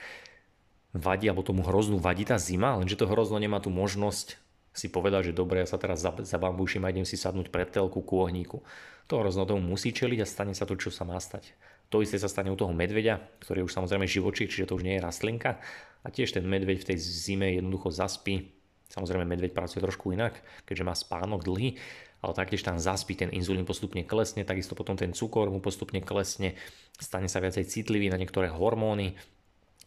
vadí, 0.99 1.27
alebo 1.31 1.47
tomu 1.47 1.63
hroznu 1.63 1.99
vadí 1.99 2.27
tá 2.27 2.37
zima, 2.39 2.79
lenže 2.79 2.99
to 2.99 3.09
hrozno 3.09 3.39
nemá 3.39 3.63
tú 3.63 3.71
možnosť 3.71 4.39
si 4.73 4.89
povedal, 4.89 5.21
že 5.21 5.37
dobre, 5.37 5.61
ja 5.61 5.69
sa 5.69 5.77
teraz 5.77 6.01
zabambúšim 6.05 6.81
a 6.85 6.93
idem 6.93 7.05
si 7.05 7.21
sadnúť 7.21 7.53
pred 7.53 7.69
telku 7.69 8.01
ku 8.01 8.25
ohníku. 8.25 8.65
To 9.13 9.21
hrozno 9.21 9.45
tomu 9.45 9.61
musí 9.61 9.93
čeliť 9.93 10.25
a 10.25 10.27
stane 10.27 10.57
sa 10.57 10.65
to, 10.65 10.75
čo 10.81 10.89
sa 10.89 11.05
má 11.05 11.21
stať. 11.21 11.53
To 11.93 12.01
isté 12.01 12.17
sa 12.17 12.33
stane 12.33 12.49
u 12.49 12.57
toho 12.57 12.73
medveďa, 12.73 13.21
ktorý 13.45 13.63
je 13.63 13.67
už 13.69 13.77
samozrejme 13.77 14.09
živočík, 14.09 14.49
čiže 14.49 14.73
to 14.73 14.81
už 14.81 14.87
nie 14.89 14.97
je 14.97 15.05
rastlinka. 15.05 15.61
A 16.03 16.09
tiež 16.09 16.33
ten 16.33 16.49
medveď 16.49 16.81
v 16.81 16.89
tej 16.89 16.99
zime 16.99 17.53
jednoducho 17.53 17.93
zaspí. 17.93 18.57
Samozrejme 18.89 19.29
medveď 19.29 19.53
pracuje 19.53 19.85
trošku 19.85 20.17
inak, 20.17 20.41
keďže 20.65 20.89
má 20.89 20.97
spánok 20.97 21.45
dlhý, 21.45 21.77
ale 22.25 22.33
taktiež 22.33 22.65
tam 22.65 22.81
zaspí, 22.81 23.13
ten 23.13 23.29
inzulín 23.35 23.69
postupne 23.69 24.05
klesne, 24.09 24.47
takisto 24.47 24.73
potom 24.73 24.97
ten 24.97 25.13
cukor 25.13 25.53
mu 25.53 25.61
postupne 25.61 26.01
klesne, 26.01 26.57
stane 26.97 27.29
sa 27.29 27.41
viacej 27.41 27.69
citlivý 27.69 28.09
na 28.09 28.21
niektoré 28.21 28.49
hormóny, 28.53 29.17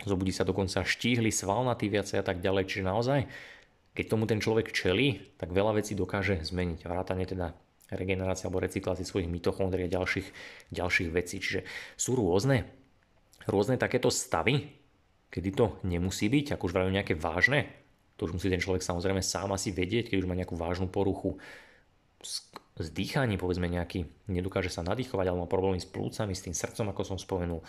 zobudí 0.03 0.35
sa 0.35 0.43
dokonca 0.43 0.83
štíhly, 0.83 1.31
svalnatý 1.31 1.87
viacej 1.87 2.19
a 2.21 2.25
tak 2.25 2.43
ďalej, 2.43 2.67
čiže 2.67 2.83
naozaj 2.83 3.19
keď 3.95 4.05
tomu 4.11 4.27
ten 4.27 4.43
človek 4.43 4.75
čelí, 4.75 5.39
tak 5.39 5.55
veľa 5.55 5.79
vecí 5.79 5.95
dokáže 5.95 6.43
zmeniť. 6.43 6.83
Vrátane 6.83 7.23
teda 7.23 7.55
regenerácia 7.95 8.51
alebo 8.51 8.59
recyklácie 8.59 9.07
svojich 9.07 9.31
mitochondrií 9.31 9.87
a 9.87 9.93
ďalších, 9.95 10.27
ďalších 10.75 11.09
vecí. 11.15 11.39
Čiže 11.39 11.63
sú 11.95 12.19
rôzne, 12.19 12.67
rôzne 13.47 13.79
takéto 13.79 14.11
stavy, 14.11 14.67
kedy 15.31 15.49
to 15.55 15.65
nemusí 15.87 16.27
byť, 16.27 16.59
ako 16.59 16.67
už 16.67 16.73
vravím 16.75 16.97
nejaké 16.99 17.15
vážne, 17.15 17.71
to 18.15 18.27
už 18.27 18.35
musí 18.39 18.47
ten 18.47 18.63
človek 18.63 18.83
samozrejme 18.83 19.19
sám 19.19 19.51
asi 19.55 19.75
vedieť, 19.75 20.11
keď 20.11 20.17
už 20.23 20.27
má 20.27 20.35
nejakú 20.35 20.55
vážnu 20.55 20.87
poruchu 20.87 21.35
s 22.75 22.87
dýchaním, 22.91 23.39
povedzme 23.39 23.67
nejaký, 23.67 24.07
nedokáže 24.27 24.71
sa 24.71 24.83
nadýchovať, 24.83 25.31
alebo 25.31 25.43
má 25.43 25.49
problémy 25.51 25.79
s 25.79 25.87
plúcami, 25.87 26.35
s 26.35 26.43
tým 26.43 26.55
srdcom, 26.55 26.91
ako 26.91 27.01
som 27.03 27.17
spomenul, 27.19 27.63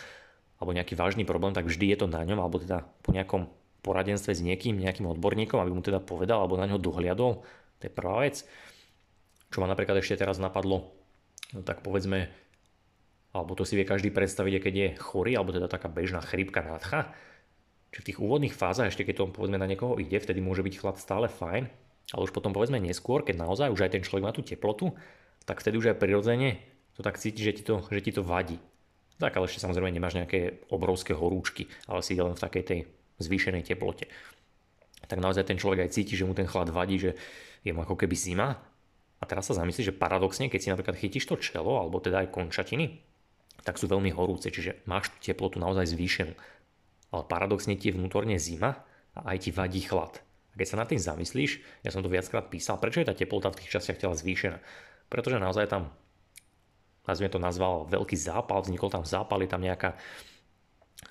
alebo 0.58 0.70
nejaký 0.74 0.98
vážny 0.98 1.22
problém, 1.22 1.54
tak 1.54 1.66
vždy 1.66 1.94
je 1.94 1.98
to 1.98 2.06
na 2.10 2.22
ňom, 2.22 2.38
alebo 2.42 2.58
teda 2.58 2.86
po 3.02 3.10
nejakom 3.14 3.46
poradenstve 3.87 4.35
s 4.35 4.42
niekým, 4.42 4.83
nejakým 4.83 5.07
odborníkom, 5.07 5.62
aby 5.62 5.70
mu 5.70 5.79
teda 5.79 6.03
povedal 6.03 6.42
alebo 6.42 6.59
na 6.59 6.66
ňo 6.66 6.83
dohliadol. 6.83 7.46
To 7.79 7.83
je 7.87 7.92
prvá 7.92 8.27
vec. 8.27 8.42
Čo 9.55 9.62
ma 9.62 9.70
napríklad 9.70 10.03
ešte 10.03 10.18
teraz 10.18 10.42
napadlo, 10.42 10.90
no 11.55 11.62
tak 11.62 11.87
povedzme, 11.87 12.27
alebo 13.31 13.55
to 13.55 13.62
si 13.62 13.79
vie 13.79 13.87
každý 13.87 14.11
predstaviť, 14.11 14.59
keď 14.59 14.75
je 14.75 14.88
chorý, 14.99 15.38
alebo 15.38 15.55
teda 15.55 15.70
taká 15.70 15.87
bežná 15.87 16.18
chrípka 16.18 16.66
nádcha. 16.66 17.14
Čiže 17.94 18.03
v 18.03 18.09
tých 18.11 18.18
úvodných 18.18 18.55
fázach, 18.59 18.90
ešte 18.90 19.07
keď 19.07 19.14
to 19.22 19.25
povedzme 19.31 19.55
na 19.55 19.70
niekoho 19.70 20.03
ide, 20.03 20.18
vtedy 20.18 20.42
môže 20.42 20.66
byť 20.66 20.75
chlad 20.83 20.96
stále 20.99 21.31
fajn, 21.31 21.70
ale 22.11 22.22
už 22.27 22.35
potom 22.35 22.51
povedzme 22.51 22.83
neskôr, 22.83 23.22
keď 23.22 23.46
naozaj 23.46 23.70
už 23.70 23.87
aj 23.87 23.90
ten 23.94 24.03
človek 24.03 24.27
má 24.27 24.33
tú 24.35 24.42
teplotu, 24.42 24.90
tak 25.46 25.62
vtedy 25.62 25.79
už 25.79 25.94
aj 25.94 26.01
prirodzene 26.03 26.59
to 26.96 27.05
tak 27.05 27.20
cíti, 27.20 27.44
že 27.44 27.53
ti 27.53 27.62
to, 27.62 27.85
že 27.92 28.01
ti 28.01 28.11
to 28.11 28.25
vadí. 28.25 28.57
Tak 29.20 29.37
ale 29.37 29.49
ešte 29.49 29.64
samozrejme 29.64 29.92
nemáš 29.92 30.16
nejaké 30.16 30.64
obrovské 30.72 31.12
horúčky, 31.12 31.68
ale 31.88 32.01
si 32.01 32.16
len 32.16 32.37
v 32.37 32.42
takej 32.42 32.64
tej 32.64 32.81
zvýšenej 33.18 33.64
teplote. 33.64 34.09
Tak 35.07 35.22
naozaj 35.22 35.46
ten 35.46 35.57
človek 35.61 35.87
aj 35.87 35.94
cíti, 35.94 36.18
že 36.18 36.26
mu 36.26 36.35
ten 36.35 36.50
chlad 36.50 36.72
vadí, 36.74 36.98
že 36.98 37.14
je 37.62 37.70
mu 37.70 37.83
ako 37.83 37.94
keby 37.94 38.16
zima. 38.18 38.59
A 39.16 39.24
teraz 39.24 39.48
sa 39.48 39.57
zamyslí, 39.57 39.92
že 39.92 39.94
paradoxne, 39.96 40.50
keď 40.50 40.61
si 40.61 40.68
napríklad 40.68 40.96
chytíš 40.98 41.24
to 41.24 41.40
čelo, 41.40 41.81
alebo 41.81 42.02
teda 42.02 42.26
aj 42.26 42.35
končatiny, 42.35 43.00
tak 43.64 43.81
sú 43.81 43.88
veľmi 43.88 44.12
horúce, 44.12 44.52
čiže 44.52 44.85
máš 44.85 45.11
tú 45.16 45.33
teplotu 45.33 45.57
naozaj 45.59 45.90
zvýšenú. 45.90 46.35
Ale 47.11 47.22
paradoxne 47.26 47.74
ti 47.81 47.90
je 47.90 47.96
vnútorne 47.96 48.37
zima 48.37 48.83
a 49.16 49.35
aj 49.35 49.48
ti 49.48 49.50
vadí 49.55 49.81
chlad. 49.83 50.20
A 50.52 50.55
keď 50.61 50.66
sa 50.68 50.81
na 50.81 50.87
tým 50.87 51.00
zamyslíš, 51.00 51.83
ja 51.83 51.90
som 51.90 52.05
to 52.05 52.12
viackrát 52.12 52.52
písal, 52.52 52.76
prečo 52.76 53.00
je 53.00 53.09
tá 53.09 53.14
teplota 53.16 53.48
v 53.50 53.59
tých 53.62 53.72
častiach 53.72 53.98
tela 53.98 54.14
zvýšená? 54.14 54.61
Pretože 55.09 55.40
naozaj 55.40 55.70
tam, 55.70 55.90
nazvime 57.09 57.33
to 57.33 57.40
nazval 57.40 57.88
veľký 57.88 58.14
zápal, 58.18 58.62
vznikol 58.62 58.90
tam 58.92 59.02
zápal, 59.07 59.40
je 59.42 59.50
tam 59.50 59.62
nejaká 59.62 59.96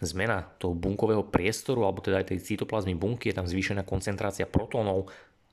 zmena 0.03 0.51
toho 0.60 0.75
bunkového 0.75 1.23
priestoru, 1.23 1.88
alebo 1.88 2.03
teda 2.03 2.19
aj 2.19 2.36
tej 2.36 2.39
cytoplazmy 2.43 2.95
bunky, 2.97 3.31
je 3.31 3.38
tam 3.38 3.47
zvýšená 3.47 3.88
koncentrácia 3.88 4.43
protónov 4.43 5.08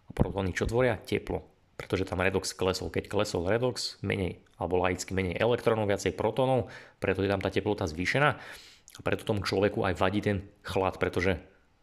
a 0.07 0.11
protóny 0.11 0.51
čo 0.51 0.67
tvoria? 0.67 0.99
Teplo. 0.99 1.47
Pretože 1.79 2.07
tam 2.07 2.23
redox 2.23 2.55
klesol. 2.55 2.91
Keď 2.91 3.07
klesol 3.07 3.47
redox, 3.47 3.99
menej, 4.03 4.43
alebo 4.59 4.83
laicky 4.83 5.15
menej 5.15 5.39
elektrónov, 5.39 5.91
viacej 5.91 6.15
protónov, 6.15 6.71
preto 6.99 7.23
je 7.23 7.31
tam 7.31 7.43
tá 7.43 7.51
teplota 7.51 7.87
zvýšená 7.87 8.31
a 8.93 9.01
preto 9.01 9.25
tomu 9.25 9.41
človeku 9.41 9.83
aj 9.89 9.95
vadí 9.97 10.21
ten 10.21 10.45
chlad, 10.61 11.01
pretože 11.01 11.41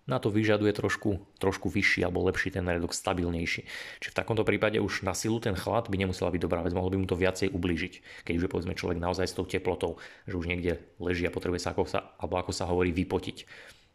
na 0.10 0.18
to 0.18 0.34
vyžaduje 0.34 0.74
trošku, 0.74 1.22
trošku 1.38 1.70
vyšší 1.70 2.02
alebo 2.02 2.26
lepší 2.26 2.50
ten 2.50 2.66
redox, 2.66 2.98
stabilnejší. 2.98 3.62
Čiže 4.02 4.12
v 4.12 4.18
takomto 4.18 4.42
prípade 4.42 4.82
už 4.82 5.06
na 5.06 5.14
silu 5.14 5.38
ten 5.38 5.54
chlad 5.54 5.88
by 5.88 5.96
nemusela 5.96 6.34
byť 6.34 6.42
dobrá 6.42 6.66
vec, 6.66 6.74
mohlo 6.74 6.90
by 6.90 6.98
mu 6.98 7.06
to 7.06 7.14
viacej 7.14 7.54
ublížiť. 7.54 8.26
Keď 8.26 8.34
už 8.34 8.44
je 8.50 8.52
povedzme 8.52 8.74
človek 8.74 8.98
naozaj 8.98 9.30
s 9.30 9.38
tou 9.38 9.46
teplotou, 9.46 10.02
že 10.26 10.34
už 10.34 10.50
niekde 10.50 10.82
leží 10.98 11.30
a 11.30 11.32
potrebuje 11.32 11.62
sa, 11.62 11.78
ako 11.78 11.86
sa, 11.86 12.18
alebo 12.18 12.42
ako 12.42 12.52
sa 12.52 12.66
hovorí, 12.66 12.90
vypotiť. 12.90 13.38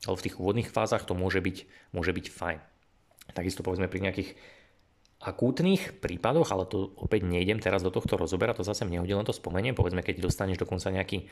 Ale 0.07 0.15
v 0.15 0.25
tých 0.31 0.39
úvodných 0.39 0.71
fázach 0.71 1.03
to 1.03 1.19
môže 1.19 1.43
byť, 1.43 1.91
môže 1.91 2.15
byť 2.15 2.27
fajn. 2.31 2.59
Takisto 3.35 3.67
povedzme 3.67 3.91
pri 3.91 4.05
nejakých 4.05 4.31
akútnych 5.25 6.05
prípadoch, 6.05 6.53
ale 6.53 6.69
to 6.69 6.93
opäť 7.01 7.25
nejdem 7.25 7.57
teraz 7.57 7.81
do 7.81 7.89
tohto 7.89 8.21
rozoberať, 8.21 8.61
to 8.61 8.69
zase 8.69 8.85
nehodí, 8.85 9.17
len 9.17 9.25
to 9.25 9.33
spomeniem, 9.33 9.73
povedzme, 9.73 10.05
keď 10.05 10.21
dostaneš 10.21 10.61
dokonca 10.61 10.93
nejaký, 10.93 11.25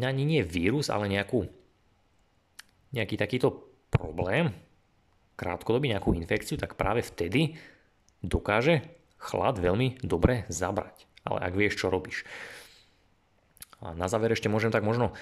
ani 0.00 0.22
nie 0.24 0.40
vírus, 0.40 0.88
ale 0.88 1.12
nejakú 1.12 1.44
nejaký 2.90 3.14
takýto 3.18 3.70
problém, 3.90 4.54
krátkodobý 5.38 5.90
nejakú 5.90 6.12
infekciu, 6.12 6.60
tak 6.60 6.76
práve 6.76 7.00
vtedy 7.00 7.56
dokáže 8.20 8.84
chlad 9.16 9.56
veľmi 9.56 10.04
dobre 10.04 10.44
zabrať. 10.52 11.08
ale 11.24 11.38
ak 11.44 11.52
vieš, 11.52 11.80
čo 11.80 11.92
robíš. 11.92 12.24
A 13.80 13.92
na 13.92 14.08
záver 14.08 14.32
ešte 14.32 14.48
môžem 14.48 14.72
tak 14.72 14.84
možno 14.84 15.12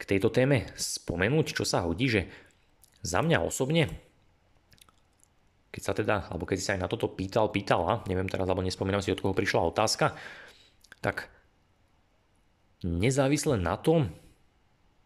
k 0.00 0.04
tejto 0.04 0.32
téme 0.32 0.68
spomenúť, 0.76 1.56
čo 1.56 1.64
sa 1.68 1.84
hodí, 1.84 2.08
že 2.08 2.28
za 3.04 3.20
mňa 3.20 3.44
osobne, 3.44 3.88
keď 5.72 5.82
sa 5.82 5.92
teda, 5.92 6.16
alebo 6.32 6.48
keď 6.48 6.56
si 6.56 6.64
sa 6.64 6.74
aj 6.76 6.82
na 6.84 6.90
toto 6.90 7.08
pýtal, 7.12 7.52
pýtala, 7.52 8.04
neviem 8.08 8.28
teraz, 8.28 8.48
alebo 8.48 8.64
nespomínam 8.64 9.04
si, 9.04 9.12
od 9.12 9.20
koho 9.20 9.36
prišla 9.36 9.68
otázka, 9.68 10.16
tak 11.04 11.28
nezávisle 12.84 13.60
na 13.60 13.76
tom, 13.76 14.08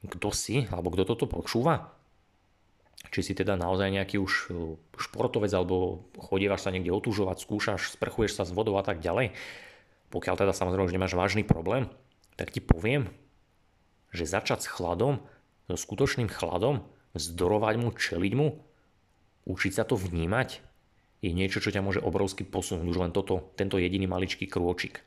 kto 0.06 0.28
si, 0.34 0.66
alebo 0.70 0.90
kto 0.90 1.06
toto 1.06 1.30
počúva, 1.30 1.94
či 3.10 3.20
si 3.22 3.32
teda 3.34 3.58
naozaj 3.58 3.92
nejaký 3.92 4.16
už 4.18 4.32
e, 4.32 4.46
športovec 4.98 5.50
alebo 5.52 6.06
chodívaš 6.16 6.66
sa 6.66 6.70
niekde 6.70 6.94
otužovať, 6.94 7.36
skúšaš, 7.42 7.98
sprchuješ 7.98 8.38
sa 8.38 8.44
s 8.46 8.54
vodou 8.54 8.78
a 8.78 8.84
tak 8.86 9.02
ďalej, 9.02 9.34
pokiaľ 10.14 10.34
teda 10.38 10.52
samozrejme 10.54 10.86
už 10.86 10.94
nemáš 10.94 11.14
vážny 11.18 11.42
problém, 11.42 11.90
tak 12.38 12.54
ti 12.54 12.62
poviem, 12.62 13.10
že 14.12 14.28
začať 14.28 14.64
s 14.64 14.68
chladom, 14.70 15.24
so 15.70 15.76
skutočným 15.78 16.28
chladom, 16.28 16.84
zdorovať 17.16 17.74
mu, 17.80 17.88
čeliť 17.94 18.32
mu, 18.36 18.60
učiť 19.48 19.72
sa 19.72 19.84
to 19.88 19.96
vnímať, 19.96 20.60
je 21.22 21.30
niečo, 21.30 21.62
čo 21.62 21.70
ťa 21.70 21.86
môže 21.86 22.02
obrovsky 22.02 22.42
posunúť, 22.42 22.86
už 22.86 22.98
len 22.98 23.12
toto, 23.14 23.54
tento 23.54 23.78
jediný 23.78 24.10
maličký 24.10 24.50
krôčik. 24.50 25.06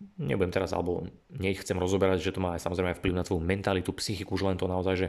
Nebudem 0.00 0.48
teraz, 0.48 0.72
alebo 0.72 1.04
nechcem 1.28 1.76
rozoberať, 1.76 2.24
že 2.24 2.32
to 2.32 2.40
má 2.40 2.56
aj 2.56 2.64
samozrejme 2.64 2.96
vplyv 2.96 3.12
na 3.12 3.24
tvoju 3.24 3.44
mentalitu, 3.44 3.92
psychiku, 3.92 4.32
už 4.36 4.48
len 4.48 4.56
to 4.56 4.64
naozaj, 4.64 4.96
že 4.96 5.08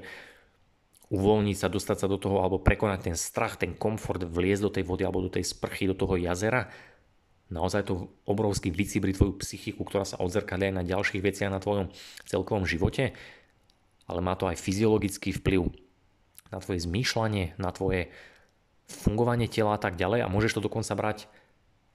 uvoľniť 1.12 1.58
sa, 1.60 1.67
dostať 1.67 1.97
sa 2.04 2.08
do 2.08 2.19
toho 2.19 2.39
alebo 2.39 2.60
prekonať 2.60 3.12
ten 3.12 3.17
strach, 3.19 3.60
ten 3.60 3.75
komfort, 3.75 4.23
vliezť 4.23 4.63
do 4.63 4.71
tej 4.71 4.84
vody 4.88 5.04
alebo 5.04 5.23
do 5.23 5.32
tej 5.32 5.43
sprchy, 5.47 5.91
do 5.91 5.95
toho 5.95 6.15
jazera, 6.15 6.71
naozaj 7.51 7.91
to 7.91 8.15
obrovský 8.23 8.71
vycibri 8.71 9.12
tvoju 9.12 9.36
psychiku, 9.43 9.84
ktorá 9.84 10.08
sa 10.08 10.19
odzrkadlia 10.23 10.71
aj 10.71 10.77
na 10.82 10.88
ďalších 10.88 11.19
veciach 11.19 11.51
na 11.51 11.60
tvojom 11.60 11.91
celkovom 12.23 12.63
živote, 12.63 13.12
ale 14.08 14.19
má 14.23 14.39
to 14.39 14.47
aj 14.47 14.56
fyziologický 14.56 15.36
vplyv 15.43 15.67
na 16.51 16.60
tvoje 16.63 16.80
zmýšľanie, 16.88 17.60
na 17.60 17.71
tvoje 17.75 18.12
fungovanie 18.88 19.51
tela 19.51 19.75
a 19.75 19.80
tak 19.80 19.99
ďalej. 19.99 20.23
A 20.23 20.32
môžeš 20.32 20.60
to 20.60 20.65
dokonca 20.65 20.95
brať 20.95 21.27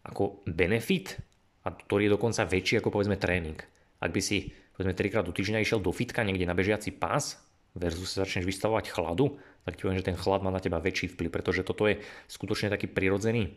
ako 0.04 0.44
benefit, 0.48 1.20
a 1.66 1.74
ktorý 1.74 2.06
je 2.06 2.14
dokonca 2.14 2.46
väčší 2.46 2.78
ako 2.78 2.94
povedzme 2.94 3.18
tréning. 3.18 3.58
Ak 3.98 4.14
by 4.14 4.22
si 4.22 4.54
povedzme 4.78 4.94
trikrát 4.94 5.26
do 5.26 5.34
týždňa 5.34 5.58
išiel 5.66 5.82
do 5.82 5.90
fitka 5.90 6.22
niekde 6.22 6.46
na 6.46 6.54
bežiaci 6.54 6.94
pás, 6.94 7.42
versus 7.76 8.14
sa 8.14 8.24
začneš 8.24 8.48
vystavovať 8.48 8.88
chladu, 8.88 9.36
tak 9.66 9.76
ti 9.76 9.84
poviem, 9.84 10.00
že 10.00 10.08
ten 10.08 10.16
chlad 10.16 10.40
má 10.40 10.48
na 10.48 10.62
teba 10.62 10.80
väčší 10.80 11.12
vplyv, 11.12 11.28
pretože 11.28 11.66
toto 11.66 11.84
je 11.84 12.00
skutočne 12.30 12.72
taký 12.72 12.88
prirodzený 12.88 13.52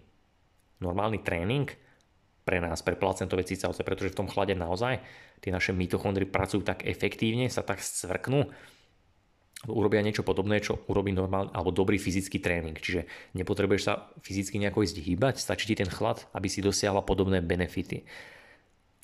normálny 0.84 1.24
tréning 1.24 1.70
pre 2.44 2.58
nás, 2.60 2.82
pre 2.82 2.98
placentové 2.98 3.46
cicavce, 3.46 3.86
pretože 3.86 4.12
v 4.12 4.20
tom 4.26 4.28
chlade 4.28 4.58
naozaj 4.58 5.00
tie 5.40 5.54
naše 5.54 5.72
mitochondry 5.72 6.28
pracujú 6.28 6.66
tak 6.66 6.84
efektívne, 6.84 7.48
sa 7.48 7.64
tak 7.64 7.80
scvrknú, 7.80 8.50
urobia 9.68 10.00
niečo 10.00 10.24
podobné, 10.24 10.64
čo 10.64 10.80
urobí 10.88 11.12
normálny 11.12 11.52
alebo 11.52 11.76
dobrý 11.76 12.00
fyzický 12.00 12.40
tréning. 12.40 12.80
Čiže 12.80 13.04
nepotrebuješ 13.36 13.84
sa 13.84 14.08
fyzicky 14.24 14.56
nejako 14.56 14.88
ísť 14.88 14.98
hýbať, 15.04 15.36
stačí 15.44 15.68
ti 15.68 15.76
ten 15.76 15.92
chlad, 15.92 16.24
aby 16.32 16.48
si 16.48 16.64
dosiahla 16.64 17.04
podobné 17.04 17.44
benefity. 17.44 18.08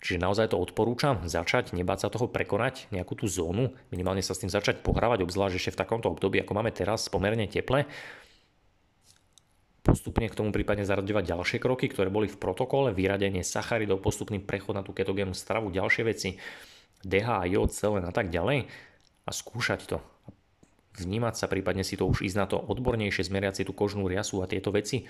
Čiže 0.05 0.21
naozaj 0.21 0.53
to 0.53 0.61
odporúčam 0.61 1.25
začať, 1.25 1.73
nebáť 1.73 2.07
sa 2.07 2.13
toho 2.13 2.29
prekonať, 2.29 2.87
nejakú 2.93 3.17
tú 3.17 3.25
zónu, 3.25 3.73
minimálne 3.89 4.21
sa 4.21 4.37
s 4.37 4.45
tým 4.45 4.53
začať 4.53 4.85
pohrávať, 4.85 5.25
obzvlášť 5.25 5.57
ešte 5.57 5.73
v 5.73 5.81
takomto 5.81 6.07
období, 6.13 6.37
ako 6.45 6.53
máme 6.53 6.69
teraz, 6.69 7.09
pomerne 7.09 7.49
teple. 7.49 7.89
Postupne 9.81 10.29
k 10.29 10.37
tomu 10.37 10.53
prípadne 10.53 10.85
zaraďovať 10.85 11.25
ďalšie 11.25 11.57
kroky, 11.57 11.89
ktoré 11.89 12.13
boli 12.13 12.29
v 12.29 12.37
protokole, 12.37 12.93
vyradenie 12.93 13.41
sacharidov, 13.41 14.05
postupný 14.05 14.37
prechod 14.37 14.77
na 14.77 14.85
tú 14.85 14.93
ketogénnu 14.93 15.33
stravu, 15.33 15.73
ďalšie 15.73 16.03
veci, 16.05 16.37
DH, 17.01 17.49
jód, 17.49 17.73
selen 17.73 18.05
a 18.05 18.13
tak 18.13 18.29
ďalej 18.29 18.69
a 19.25 19.31
skúšať 19.33 19.89
to. 19.89 19.97
Vnímať 20.95 21.35
sa, 21.35 21.51
prípadne 21.51 21.83
si 21.83 21.99
to 21.99 22.07
už 22.07 22.23
ísť 22.23 22.37
na 22.39 22.47
to 22.47 22.55
odbornejšie, 22.55 23.27
zmeriať 23.27 23.61
si 23.61 23.63
tú 23.67 23.75
kožnú 23.75 24.07
riasu 24.07 24.39
a 24.39 24.47
tieto 24.47 24.71
veci 24.71 25.03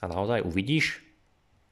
a 0.00 0.08
naozaj 0.08 0.42
uvidíš, 0.42 1.04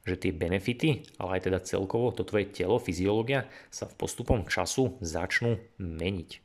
že 0.04 0.16
tie 0.16 0.32
benefity, 0.32 1.04
ale 1.20 1.40
aj 1.40 1.48
teda 1.48 1.58
celkovo 1.64 2.12
to 2.12 2.24
tvoje 2.24 2.48
telo, 2.52 2.80
fyziológia 2.80 3.48
sa 3.68 3.84
v 3.88 3.96
postupom 3.96 4.44
času 4.48 4.96
začnú 5.00 5.60
meniť. 5.76 6.40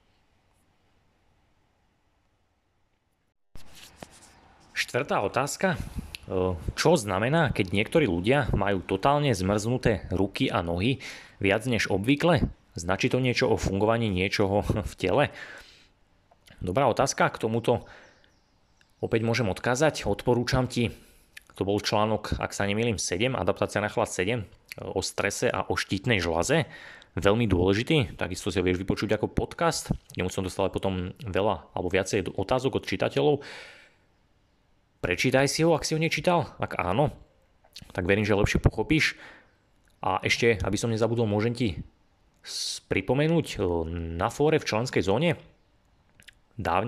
Štvrtá 4.75 5.23
otázka. 5.23 5.79
Čo 6.75 6.91
znamená, 6.97 7.53
keď 7.53 7.69
niektorí 7.69 8.09
ľudia 8.09 8.49
majú 8.51 8.81
totálne 8.81 9.29
zmrznuté 9.31 10.09
ruky 10.09 10.49
a 10.49 10.65
nohy 10.65 10.99
viac 11.37 11.63
než 11.69 11.87
obvykle? 11.87 12.49
Značí 12.75 13.07
to 13.07 13.23
niečo 13.23 13.47
o 13.47 13.55
fungovaní 13.55 14.11
niečoho 14.11 14.65
v 14.65 14.93
tele? 14.99 15.31
Dobrá 16.63 16.87
otázka, 16.87 17.31
k 17.31 17.41
tomuto 17.41 17.87
opäť 19.03 19.21
môžem 19.27 19.47
odkázať. 19.51 20.07
Odporúčam 20.07 20.69
ti 20.69 20.93
to 21.55 21.63
bol 21.63 21.79
článok, 21.79 22.35
ak 22.35 22.51
sa 22.51 22.67
nemýlim, 22.67 22.99
7, 22.99 23.31
adaptácia 23.31 23.79
na 23.79 23.87
chlad 23.87 24.11
7, 24.11 24.43
o 24.91 24.99
strese 24.99 25.47
a 25.47 25.63
o 25.63 25.79
štítnej 25.79 26.19
žlaze. 26.19 26.67
Veľmi 27.15 27.47
dôležitý, 27.47 28.19
takisto 28.19 28.51
si 28.51 28.59
ho 28.59 28.67
vieš 28.67 28.75
vypočuť 28.83 29.15
ako 29.15 29.31
podcast, 29.31 29.95
kde 30.11 30.27
som 30.27 30.43
dostal 30.43 30.67
potom 30.67 31.15
veľa 31.23 31.71
alebo 31.71 31.87
viacej 31.87 32.27
otázok 32.35 32.83
od 32.83 32.83
čitateľov. 32.83 33.35
Prečítaj 34.99 35.47
si 35.47 35.63
ho, 35.63 35.71
ak 35.71 35.87
si 35.87 35.95
ho 35.95 35.99
nečítal. 36.03 36.51
Ak 36.59 36.75
áno, 36.75 37.15
tak 37.95 38.03
verím, 38.03 38.27
že 38.27 38.35
lepšie 38.35 38.59
pochopíš. 38.59 39.15
A 40.03 40.19
ešte, 40.27 40.59
aby 40.59 40.75
som 40.75 40.91
nezabudol, 40.91 41.23
môžem 41.23 41.55
ti 41.55 41.79
pripomenúť 42.91 43.63
na 44.19 44.27
fóre 44.27 44.59
v 44.59 44.67
členskej 44.67 45.07
zóne, 45.07 45.39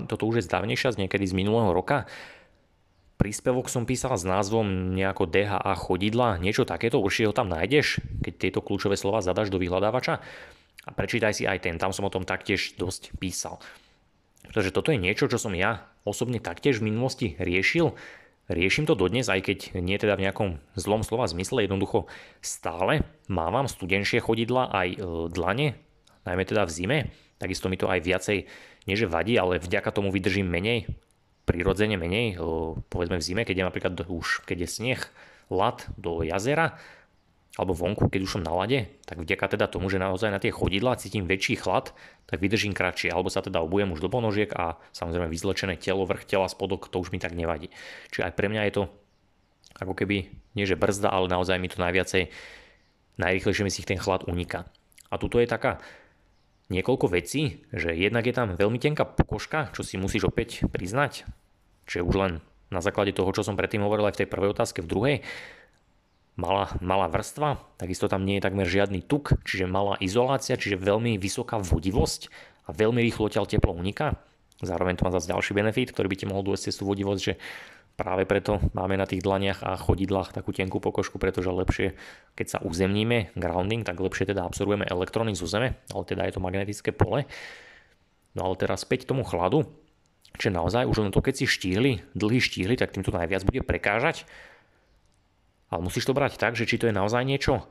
toto 0.08 0.24
už 0.28 0.44
je 0.44 0.48
zdávnejšia, 0.48 0.96
z 0.96 1.02
niekedy 1.06 1.28
z 1.28 1.36
minulého 1.36 1.76
roka, 1.76 2.08
príspevok 3.18 3.68
som 3.68 3.84
písal 3.84 4.16
s 4.16 4.24
názvom 4.24 4.94
nejako 4.94 5.26
DHA 5.28 5.74
chodidla, 5.76 6.38
niečo 6.38 6.64
takéto, 6.64 7.02
určite 7.02 7.34
ho 7.34 7.36
tam 7.36 7.50
nájdeš, 7.50 8.00
keď 8.22 8.34
tieto 8.38 8.60
kľúčové 8.62 8.96
slova 8.96 9.26
zadaš 9.26 9.50
do 9.50 9.58
vyhľadávača 9.58 10.22
a 10.88 10.90
prečítaj 10.94 11.34
si 11.36 11.44
aj 11.44 11.66
ten, 11.66 11.76
tam 11.82 11.92
som 11.92 12.08
o 12.08 12.14
tom 12.14 12.24
taktiež 12.24 12.78
dosť 12.80 13.18
písal. 13.20 13.60
Pretože 14.48 14.72
toto 14.72 14.96
je 14.96 15.02
niečo, 15.02 15.28
čo 15.28 15.42
som 15.42 15.52
ja 15.52 15.92
osobne 16.08 16.40
taktiež 16.40 16.80
v 16.80 16.88
minulosti 16.88 17.36
riešil. 17.36 17.98
Riešim 18.48 18.88
to 18.88 18.96
dodnes, 18.96 19.28
aj 19.28 19.44
keď 19.44 19.76
nie 19.84 20.00
teda 20.00 20.16
v 20.16 20.24
nejakom 20.24 20.50
zlom 20.80 21.04
slova 21.04 21.28
zmysle, 21.28 21.68
jednoducho 21.68 22.08
stále 22.40 23.04
mávam 23.28 23.68
studenšie 23.68 24.24
chodidla 24.24 24.72
aj 24.72 24.88
e, 24.96 24.98
dlane, 25.36 25.76
najmä 26.24 26.44
teda 26.48 26.64
v 26.64 26.72
zime. 26.72 26.98
Takisto 27.44 27.68
mi 27.68 27.76
to 27.76 27.92
aj 27.92 28.00
viacej, 28.00 28.48
nie 28.88 28.96
že 28.96 29.06
vadí, 29.06 29.36
ale 29.36 29.60
vďaka 29.60 29.92
tomu 29.92 30.10
vydržím 30.10 30.48
menej 30.48 30.88
prirodzene 31.48 31.96
menej, 31.96 32.36
povedzme 32.92 33.16
v 33.16 33.24
zime, 33.24 33.44
keď 33.48 33.64
je 33.64 33.68
napríklad 33.72 33.94
už, 34.12 34.44
keď 34.44 34.68
je 34.68 34.70
sneh, 34.70 35.02
lad 35.48 35.88
do 35.96 36.20
jazera, 36.28 36.76
alebo 37.56 37.74
vonku, 37.74 38.12
keď 38.12 38.22
už 38.22 38.38
som 38.38 38.44
na 38.44 38.54
lade, 38.54 38.86
tak 39.08 39.18
vďaka 39.24 39.56
teda 39.58 39.66
tomu, 39.72 39.88
že 39.88 39.98
naozaj 39.98 40.30
na 40.30 40.38
tie 40.44 40.52
chodidlá 40.54 41.00
cítim 41.00 41.26
väčší 41.26 41.58
chlad, 41.58 41.96
tak 42.28 42.44
vydržím 42.44 42.76
kratšie, 42.76 43.10
alebo 43.10 43.32
sa 43.32 43.42
teda 43.42 43.64
obujem 43.64 43.90
už 43.96 44.04
do 44.04 44.12
ponožiek 44.12 44.52
a 44.54 44.78
samozrejme 44.94 45.32
vyzlečené 45.32 45.80
telo, 45.80 46.06
vrch 46.06 46.28
tela, 46.28 46.52
spodok, 46.52 46.92
to 46.92 47.00
už 47.02 47.16
mi 47.16 47.18
tak 47.18 47.34
nevadí. 47.34 47.72
Čiže 48.12 48.30
aj 48.30 48.34
pre 48.36 48.52
mňa 48.52 48.62
je 48.68 48.74
to 48.78 48.84
ako 49.80 49.94
keby, 49.98 50.30
nie 50.54 50.66
že 50.68 50.78
brzda, 50.78 51.10
ale 51.10 51.32
naozaj 51.32 51.58
mi 51.58 51.72
to 51.72 51.82
najviacej, 51.82 52.30
najrychlejšie 53.18 53.64
mi 53.66 53.72
si 53.74 53.88
ten 53.88 53.98
chlad 53.98 54.28
uniká. 54.30 54.68
A 55.10 55.16
tuto 55.16 55.40
je 55.40 55.48
taká 55.50 55.80
niekoľko 56.68 57.12
vecí, 57.12 57.64
že 57.72 57.96
jednak 57.96 58.28
je 58.28 58.36
tam 58.36 58.56
veľmi 58.56 58.80
tenká 58.80 59.08
pokožka, 59.08 59.72
čo 59.72 59.84
si 59.84 59.96
musíš 59.96 60.28
opäť 60.28 60.68
priznať, 60.68 61.24
je 61.88 62.04
už 62.04 62.16
len 62.20 62.34
na 62.68 62.84
základe 62.84 63.16
toho, 63.16 63.32
čo 63.32 63.48
som 63.48 63.56
predtým 63.56 63.84
hovoril 63.84 64.12
aj 64.12 64.20
v 64.20 64.22
tej 64.24 64.30
prvej 64.32 64.52
otázke, 64.52 64.84
v 64.84 64.92
druhej, 64.92 65.16
malá, 66.36 66.76
malá 66.84 67.08
vrstva, 67.08 67.64
takisto 67.80 68.12
tam 68.12 68.28
nie 68.28 68.40
je 68.40 68.46
takmer 68.46 68.68
žiadny 68.68 69.00
tuk, 69.00 69.40
čiže 69.48 69.72
malá 69.72 69.96
izolácia, 70.04 70.60
čiže 70.60 70.76
veľmi 70.76 71.16
vysoká 71.16 71.58
vodivosť 71.64 72.28
a 72.68 72.76
veľmi 72.76 73.00
rýchlo 73.00 73.32
teplo 73.32 73.72
uniká. 73.72 74.20
Zároveň 74.60 74.98
to 74.98 75.06
má 75.06 75.12
zase 75.14 75.30
ďalší 75.30 75.54
benefit, 75.54 75.94
ktorý 75.94 76.08
by 76.10 76.18
ti 76.18 76.26
mohol 76.26 76.44
dôjsť 76.44 76.64
cez 76.68 76.76
tú 76.76 76.90
vodivosť, 76.90 77.22
že 77.22 77.34
Práve 77.98 78.30
preto 78.30 78.62
máme 78.78 78.94
na 78.94 79.10
tých 79.10 79.26
dlaniach 79.26 79.66
a 79.66 79.74
chodidlách 79.74 80.30
takú 80.30 80.54
tenkú 80.54 80.78
pokožku, 80.78 81.18
pretože 81.18 81.50
lepšie, 81.50 81.98
keď 82.38 82.48
sa 82.48 82.60
uzemníme, 82.62 83.34
grounding, 83.34 83.82
tak 83.82 83.98
lepšie 83.98 84.30
teda 84.30 84.46
absorbujeme 84.46 84.86
elektróny 84.86 85.34
zo 85.34 85.50
zeme, 85.50 85.82
ale 85.90 86.04
teda 86.06 86.30
je 86.30 86.38
to 86.38 86.44
magnetické 86.46 86.94
pole. 86.94 87.26
No 88.38 88.46
ale 88.46 88.54
teraz 88.54 88.86
späť 88.86 89.10
tomu 89.10 89.26
chladu, 89.26 89.66
že 90.38 90.54
naozaj 90.54 90.86
už 90.86 91.10
len 91.10 91.10
to, 91.10 91.26
keď 91.26 91.42
si 91.42 91.46
štíhli, 91.50 92.06
dlhý 92.14 92.38
štíhli, 92.38 92.78
tak 92.78 92.94
týmto 92.94 93.10
najviac 93.10 93.42
bude 93.42 93.66
prekážať. 93.66 94.30
Ale 95.74 95.82
musíš 95.82 96.06
to 96.06 96.14
brať 96.14 96.38
tak, 96.38 96.54
že 96.54 96.70
či 96.70 96.78
to 96.78 96.86
je 96.86 96.94
naozaj 96.94 97.26
niečo, 97.26 97.66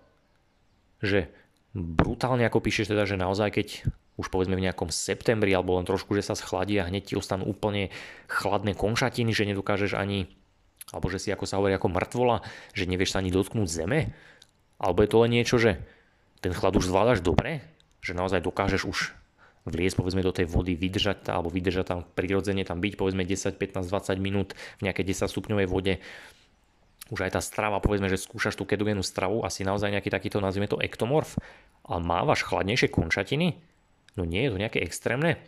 že 0.99 1.31
brutálne 1.71 2.43
ako 2.43 2.67
píšeš 2.67 2.91
teda, 2.91 3.07
že 3.07 3.15
naozaj 3.15 3.63
keď 3.63 3.69
už 4.17 4.33
povedzme 4.33 4.57
v 4.57 4.65
nejakom 4.65 4.89
septembri 4.89 5.53
alebo 5.53 5.77
len 5.77 5.85
trošku, 5.85 6.17
že 6.17 6.25
sa 6.25 6.35
schladí 6.37 6.81
a 6.81 6.89
hneď 6.89 7.13
ti 7.13 7.15
ostanú 7.15 7.45
úplne 7.45 7.93
chladné 8.33 8.73
konšatiny, 8.73 9.31
že 9.33 9.49
nedokážeš 9.49 9.93
ani, 9.97 10.33
alebo 10.93 11.13
že 11.13 11.21
si 11.21 11.29
ako 11.29 11.45
sa 11.45 11.61
hovorí 11.61 11.77
ako 11.77 11.93
mŕtvola, 11.93 12.41
že 12.73 12.89
nevieš 12.89 13.13
sa 13.17 13.21
ani 13.21 13.29
dotknúť 13.33 13.69
zeme, 13.69 14.17
Alebo 14.77 15.01
je 15.05 15.09
to 15.09 15.21
len 15.25 15.33
niečo, 15.33 15.57
že 15.57 15.81
ten 16.45 16.53
chlad 16.53 16.77
už 16.77 16.89
zvládaš 16.89 17.25
dobre, 17.25 17.65
že 18.05 18.13
naozaj 18.13 18.45
dokážeš 18.45 18.85
už 18.85 18.99
vliesť 19.67 19.99
povedzme 19.99 20.23
do 20.23 20.31
tej 20.31 20.47
vody, 20.47 20.79
vydržať 20.79 21.27
alebo 21.33 21.51
vydržať 21.51 21.85
tam 21.91 22.01
prirodzene 22.07 22.63
tam 22.63 22.79
byť 22.79 22.95
povedzme 22.95 23.27
10, 23.27 23.59
15, 23.59 23.89
20 23.89 24.21
minút 24.23 24.55
v 24.79 24.87
nejakej 24.87 25.05
10 25.11 25.33
stupňovej 25.33 25.67
vode. 25.67 25.99
Už 27.11 27.19
aj 27.23 27.39
tá 27.39 27.43
strava, 27.43 27.83
povedzme, 27.83 28.07
že 28.07 28.19
skúšaš 28.19 28.55
tú 28.59 28.67
ketogénnu 28.67 29.03
stravu, 29.03 29.43
asi 29.43 29.67
naozaj 29.67 29.95
nejaký 29.95 30.11
takýto, 30.11 30.43
nazvime 30.43 30.71
to 30.71 30.79
ektomorf, 30.79 31.39
a 31.87 32.03
mávaš 32.03 32.43
chladnejšie 32.47 32.91
končatiny, 32.91 33.63
no 34.17 34.25
nie 34.25 34.49
je 34.49 34.51
to 34.53 34.61
nejaké 34.61 34.79
extrémne, 34.83 35.39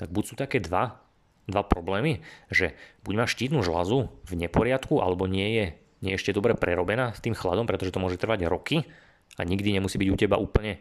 tak 0.00 0.10
buď 0.10 0.24
sú 0.24 0.34
také 0.34 0.58
dva, 0.58 1.00
dva 1.48 1.64
problémy, 1.64 2.20
že 2.52 2.76
buď 3.04 3.14
máš 3.16 3.36
štítnu 3.36 3.64
žlazu 3.64 4.12
v 4.28 4.32
neporiadku, 4.36 5.00
alebo 5.00 5.24
nie 5.24 5.48
je, 5.56 5.66
nie 6.04 6.10
je 6.14 6.18
ešte 6.20 6.36
dobre 6.36 6.52
prerobená 6.52 7.16
s 7.16 7.24
tým 7.24 7.32
chladom, 7.32 7.64
pretože 7.64 7.92
to 7.92 8.02
môže 8.02 8.20
trvať 8.20 8.44
roky 8.46 8.84
a 9.40 9.42
nikdy 9.44 9.76
nemusí 9.76 9.96
byť 9.96 10.08
u 10.12 10.16
teba 10.16 10.36
úplne 10.36 10.80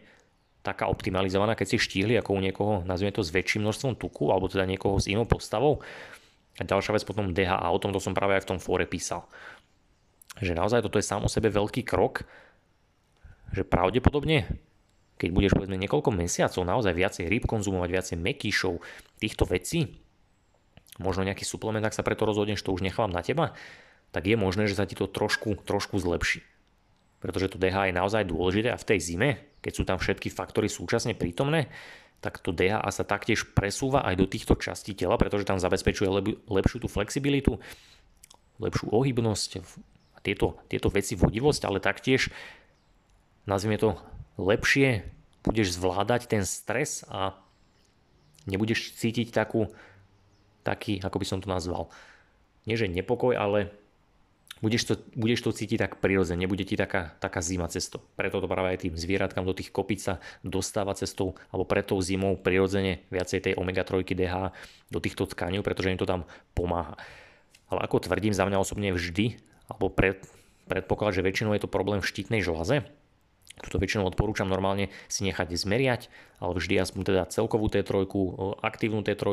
taká 0.68 0.92
optimalizovaná, 0.92 1.56
keď 1.56 1.68
si 1.72 1.78
štíhli 1.80 2.20
ako 2.20 2.36
u 2.36 2.40
niekoho, 2.44 2.74
nazvime 2.84 3.16
to 3.16 3.24
s 3.24 3.32
väčším 3.32 3.64
množstvom 3.64 3.96
tuku, 3.96 4.28
alebo 4.28 4.52
teda 4.52 4.68
niekoho 4.68 5.00
s 5.00 5.08
inou 5.08 5.24
postavou. 5.24 5.80
A 6.60 6.68
ďalšia 6.68 6.92
vec 6.92 7.08
potom 7.08 7.32
DHA, 7.32 7.72
o 7.72 7.80
tomto 7.80 8.04
som 8.04 8.12
práve 8.12 8.36
aj 8.36 8.44
v 8.44 8.50
tom 8.52 8.60
fóre 8.60 8.84
písal. 8.84 9.24
Že 10.44 10.60
naozaj 10.60 10.84
toto 10.84 11.00
je 11.00 11.08
sám 11.08 11.24
o 11.24 11.32
sebe 11.32 11.48
veľký 11.48 11.88
krok, 11.88 12.28
že 13.56 13.64
pravdepodobne, 13.64 14.44
keď 15.18 15.30
budeš 15.34 15.52
povedzme 15.58 15.78
niekoľko 15.82 16.10
mesiacov 16.14 16.62
naozaj 16.62 16.94
viacej 16.94 17.26
rýb 17.26 17.50
konzumovať, 17.50 17.90
viacej 17.90 18.18
mekýšov, 18.22 18.80
týchto 19.18 19.44
vecí, 19.50 19.98
možno 21.02 21.26
nejaký 21.26 21.46
suplement, 21.46 21.82
ak 21.82 21.98
sa 21.98 22.06
preto 22.06 22.26
rozhodneš, 22.26 22.62
to 22.62 22.74
už 22.74 22.86
nechám 22.86 23.10
na 23.10 23.26
teba, 23.26 23.58
tak 24.14 24.30
je 24.30 24.38
možné, 24.38 24.70
že 24.70 24.78
sa 24.78 24.86
ti 24.86 24.94
to 24.94 25.10
trošku, 25.10 25.58
trošku 25.66 25.98
zlepší. 25.98 26.46
Pretože 27.18 27.50
to 27.54 27.58
DHA 27.58 27.90
je 27.90 27.98
naozaj 27.98 28.30
dôležité 28.30 28.70
a 28.70 28.78
v 28.78 28.88
tej 28.94 29.00
zime, 29.02 29.30
keď 29.66 29.74
sú 29.74 29.84
tam 29.84 29.98
všetky 29.98 30.30
faktory 30.30 30.70
súčasne 30.70 31.18
prítomné, 31.18 31.70
tak 32.22 32.42
to 32.42 32.54
DHA 32.54 32.90
sa 32.90 33.06
taktiež 33.06 33.46
presúva 33.54 34.02
aj 34.06 34.16
do 34.18 34.26
týchto 34.26 34.58
častí 34.58 34.98
tela, 34.98 35.18
pretože 35.22 35.46
tam 35.46 35.62
zabezpečuje 35.62 36.10
lepšiu 36.50 36.78
tú 36.82 36.88
flexibilitu, 36.90 37.62
lepšiu 38.58 38.90
ohybnosť 38.90 39.62
tieto, 40.26 40.58
tieto 40.66 40.90
veci 40.90 41.14
vodivosť, 41.14 41.62
ale 41.70 41.78
taktiež 41.78 42.34
nazvime 43.46 43.78
to 43.78 43.94
lepšie, 44.38 45.04
budeš 45.44 45.76
zvládať 45.76 46.30
ten 46.30 46.44
stres 46.46 47.04
a 47.10 47.36
nebudeš 48.48 48.96
cítiť 48.96 49.34
takú, 49.34 49.70
taký, 50.64 51.04
ako 51.04 51.18
by 51.20 51.26
som 51.28 51.40
to 51.44 51.52
nazval, 51.52 51.92
nie 52.70 52.80
že 52.80 52.92
nepokoj, 52.92 53.36
ale 53.36 53.72
budeš 54.60 54.84
to, 54.90 54.94
budeš 55.14 55.46
to 55.46 55.52
cítiť 55.54 55.78
tak 55.78 55.92
prirodzene, 56.02 56.42
nebude 56.44 56.66
ti 56.66 56.76
taká, 56.76 57.14
taká 57.22 57.40
zima 57.40 57.70
cestou. 57.70 58.02
Preto 58.18 58.42
to 58.42 58.48
práve 58.50 58.74
aj 58.74 58.88
tým 58.88 58.94
zvieratkám 58.98 59.46
do 59.46 59.54
tých 59.54 59.70
kopic 59.70 60.02
sa 60.02 60.20
dostáva 60.42 60.98
cestou, 60.98 61.38
alebo 61.54 61.68
pred 61.68 61.86
tou 61.86 62.00
zimou 62.02 62.36
prirodzene 62.36 63.06
viacej 63.14 63.52
tej 63.52 63.54
omega-3 63.56 64.04
DH 64.04 64.36
do 64.90 65.00
týchto 65.00 65.30
tkaní, 65.30 65.62
pretože 65.62 65.94
im 65.94 66.00
to 66.00 66.10
tam 66.10 66.26
pomáha. 66.58 66.98
Ale 67.68 67.84
ako 67.84 68.08
tvrdím 68.08 68.34
za 68.34 68.48
mňa 68.48 68.58
osobne 68.58 68.96
vždy, 68.96 69.38
alebo 69.68 69.92
pred, 69.92 70.24
predpoklad, 70.72 71.16
že 71.16 71.26
väčšinou 71.26 71.52
je 71.56 71.68
to 71.68 71.70
problém 71.70 72.00
v 72.00 72.10
štítnej 72.10 72.42
žlaze, 72.42 72.88
Tuto 73.58 73.82
väčšinou 73.82 74.06
odporúčam 74.06 74.46
normálne 74.46 74.94
si 75.10 75.26
nechať 75.26 75.50
zmeriať, 75.58 76.14
ale 76.38 76.54
vždy 76.54 76.78
aspoň 76.78 77.02
teda 77.02 77.22
celkovú 77.34 77.68
T3, 77.74 78.06
aktívnu 78.62 79.02
T3, 79.02 79.26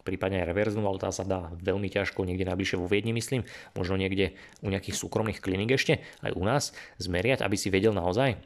prípadne 0.00 0.40
aj 0.40 0.48
reverznú, 0.48 0.88
ale 0.88 0.96
tá 0.96 1.12
sa 1.12 1.28
dá 1.28 1.52
veľmi 1.60 1.92
ťažko 1.92 2.24
niekde 2.24 2.48
najbližšie 2.48 2.80
vo 2.80 2.88
Viedni, 2.88 3.12
myslím, 3.12 3.44
možno 3.76 4.00
niekde 4.00 4.32
u 4.64 4.72
nejakých 4.72 4.96
súkromných 4.96 5.44
kliník 5.44 5.76
ešte, 5.76 6.00
aj 6.24 6.32
u 6.32 6.42
nás, 6.44 6.72
zmeriať, 6.96 7.44
aby 7.44 7.56
si 7.60 7.68
vedel 7.68 7.92
naozaj, 7.92 8.40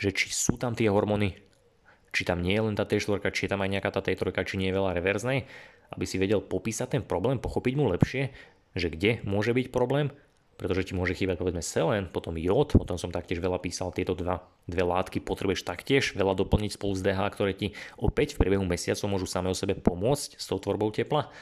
že 0.00 0.10
či 0.16 0.32
sú 0.32 0.56
tam 0.56 0.72
tie 0.72 0.88
hormóny, 0.88 1.36
či 2.10 2.24
tam 2.24 2.40
nie 2.40 2.56
je 2.56 2.64
len 2.64 2.74
tá 2.74 2.88
T4, 2.88 3.20
či 3.30 3.46
je 3.46 3.50
tam 3.52 3.60
aj 3.60 3.70
nejaká 3.76 3.90
tá 3.92 4.00
T3, 4.00 4.32
či 4.42 4.56
nie 4.56 4.72
je 4.72 4.78
veľa 4.80 4.96
reverznej, 4.96 5.44
aby 5.92 6.04
si 6.08 6.16
vedel 6.16 6.40
popísať 6.40 6.96
ten 6.96 7.02
problém, 7.04 7.36
pochopiť 7.36 7.74
mu 7.76 7.92
lepšie, 7.92 8.32
že 8.72 8.88
kde 8.88 9.20
môže 9.26 9.52
byť 9.52 9.68
problém 9.68 10.14
pretože 10.60 10.84
ti 10.84 10.92
môže 10.92 11.16
chýbať 11.16 11.40
povedzme 11.40 11.64
selen, 11.64 12.04
potom 12.12 12.36
jód, 12.36 12.76
o 12.76 12.84
tom 12.84 13.00
som 13.00 13.08
taktiež 13.08 13.40
veľa 13.40 13.56
písal, 13.64 13.96
tieto 13.96 14.12
dva, 14.12 14.44
dve 14.68 14.84
látky 14.84 15.24
potrebuješ 15.24 15.64
taktiež 15.64 16.12
veľa 16.12 16.36
doplniť 16.36 16.76
spolu 16.76 16.92
s 16.92 17.00
DH, 17.00 17.16
ktoré 17.32 17.56
ti 17.56 17.72
opäť 17.96 18.36
v 18.36 18.44
priebehu 18.44 18.68
mesiacov 18.68 19.08
môžu 19.08 19.24
same 19.24 19.48
o 19.48 19.56
sebe 19.56 19.72
pomôcť 19.72 20.36
s 20.36 20.44
tou 20.44 20.60
tvorbou 20.60 20.92
tepla. 20.92 21.32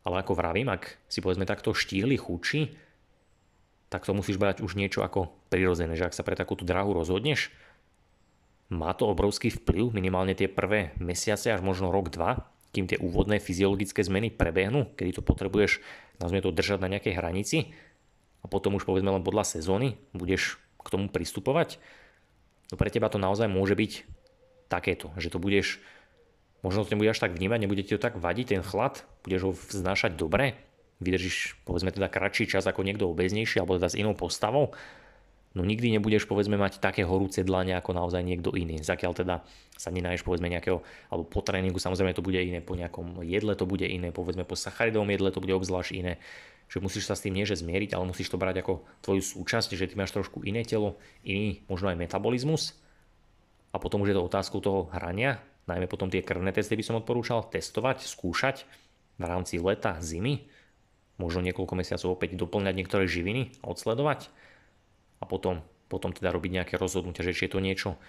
Ale 0.00 0.24
ako 0.24 0.32
vravím, 0.32 0.72
ak 0.72 0.96
si 1.12 1.20
povedzme 1.20 1.44
takto 1.44 1.76
štíhli 1.76 2.16
chuči, 2.16 2.72
tak 3.92 4.08
to 4.08 4.16
musíš 4.16 4.40
brať 4.40 4.64
už 4.64 4.80
niečo 4.80 5.04
ako 5.04 5.28
prirodzené, 5.52 5.92
že 5.92 6.08
ak 6.08 6.16
sa 6.16 6.24
pre 6.24 6.40
takúto 6.40 6.64
drahu 6.64 6.96
rozhodneš, 6.96 7.52
má 8.72 8.96
to 8.96 9.12
obrovský 9.12 9.52
vplyv, 9.52 9.92
minimálne 9.92 10.32
tie 10.32 10.48
prvé 10.48 10.96
mesiace 10.96 11.52
až 11.52 11.60
možno 11.60 11.92
rok, 11.92 12.08
dva, 12.08 12.48
kým 12.70 12.86
tie 12.86 12.96
úvodné 13.02 13.42
fyziologické 13.42 14.00
zmeny 14.00 14.30
prebehnú, 14.30 14.94
kedy 14.94 15.20
to 15.20 15.22
potrebuješ, 15.26 15.82
nazvime 16.22 16.40
to, 16.40 16.54
držať 16.54 16.78
na 16.78 16.88
nejakej 16.96 17.18
hranici, 17.18 17.74
a 18.40 18.46
potom 18.48 18.76
už 18.76 18.88
povedzme 18.88 19.12
len 19.12 19.24
podľa 19.24 19.44
sezóny 19.58 20.00
budeš 20.16 20.56
k 20.80 20.88
tomu 20.88 21.12
pristupovať, 21.12 21.76
no 22.72 22.74
pre 22.80 22.88
teba 22.88 23.12
to 23.12 23.20
naozaj 23.20 23.46
môže 23.46 23.76
byť 23.76 23.92
takéto, 24.72 25.12
že 25.20 25.28
to 25.28 25.42
budeš, 25.42 25.82
možno 26.64 26.86
to 26.86 26.94
nebudeš 26.96 27.20
tak 27.20 27.36
vnímať, 27.36 27.58
nebude 27.60 27.82
ti 27.84 27.92
to 27.92 28.00
tak 28.00 28.16
vadiť 28.16 28.56
ten 28.56 28.62
chlad, 28.64 29.04
budeš 29.26 29.40
ho 29.44 29.52
vznášať 29.52 30.16
dobre, 30.16 30.56
vydržíš 31.02 31.60
povedzme 31.64 31.92
teda 31.92 32.08
kratší 32.08 32.48
čas 32.48 32.64
ako 32.64 32.84
niekto 32.84 33.08
obeznejší 33.08 33.60
alebo 33.60 33.76
teda 33.76 33.92
s 33.92 33.98
inou 33.98 34.16
postavou, 34.16 34.72
no 35.52 35.66
nikdy 35.66 35.98
nebudeš 35.98 36.30
povedzme 36.30 36.54
mať 36.54 36.78
také 36.78 37.02
horúce 37.02 37.42
dlane 37.42 37.74
ako 37.74 37.90
naozaj 37.90 38.22
niekto 38.22 38.54
iný. 38.54 38.78
Zakiaľ 38.86 39.12
teda 39.18 39.34
sa 39.74 39.90
nenáješ 39.90 40.22
povedzme 40.22 40.46
nejakého, 40.46 40.84
alebo 41.10 41.26
po 41.26 41.42
tréningu 41.42 41.82
samozrejme 41.82 42.14
to 42.14 42.22
bude 42.22 42.38
iné, 42.38 42.62
po 42.62 42.78
nejakom 42.78 43.24
jedle 43.26 43.58
to 43.58 43.66
bude 43.66 43.82
iné, 43.82 44.14
povedzme 44.14 44.46
po 44.46 44.54
sacharidovom 44.54 45.10
jedle 45.10 45.34
to 45.34 45.42
bude 45.42 45.56
obzvlášť 45.56 45.92
iné 45.96 46.12
že 46.70 46.78
musíš 46.78 47.10
sa 47.10 47.18
s 47.18 47.26
tým 47.26 47.34
nie 47.34 47.42
že 47.42 47.58
zmieriť, 47.58 47.98
ale 47.98 48.06
musíš 48.06 48.30
to 48.30 48.38
brať 48.38 48.62
ako 48.62 48.86
tvoju 49.02 49.22
súčasť, 49.26 49.74
že 49.74 49.90
ty 49.90 49.98
máš 49.98 50.14
trošku 50.14 50.46
iné 50.46 50.62
telo, 50.62 51.02
iný 51.26 51.66
možno 51.66 51.90
aj 51.90 51.98
metabolizmus. 51.98 52.78
A 53.74 53.82
potom 53.82 54.06
už 54.06 54.14
je 54.14 54.16
to 54.16 54.22
otázku 54.22 54.62
toho 54.62 54.86
hrania, 54.94 55.42
najmä 55.66 55.90
potom 55.90 56.06
tie 56.06 56.22
krvné 56.22 56.54
testy 56.54 56.78
by 56.78 56.86
som 56.86 56.98
odporúčal 57.02 57.42
testovať, 57.50 58.06
skúšať 58.06 58.70
v 59.18 59.24
rámci 59.26 59.58
leta, 59.58 59.98
zimy, 59.98 60.46
možno 61.18 61.42
niekoľko 61.42 61.74
mesiacov 61.74 62.14
opäť 62.14 62.38
doplňať 62.38 62.74
niektoré 62.78 63.04
živiny, 63.10 63.58
odsledovať. 63.66 64.30
A 65.20 65.28
potom, 65.28 65.60
potom 65.90 66.14
teda 66.14 66.32
robiť 66.32 66.62
nejaké 66.62 66.74
rozhodnutia, 66.80 67.26
že 67.26 67.36
či 67.36 67.50
je 67.50 67.52
to 67.52 67.60
niečo, 67.60 68.00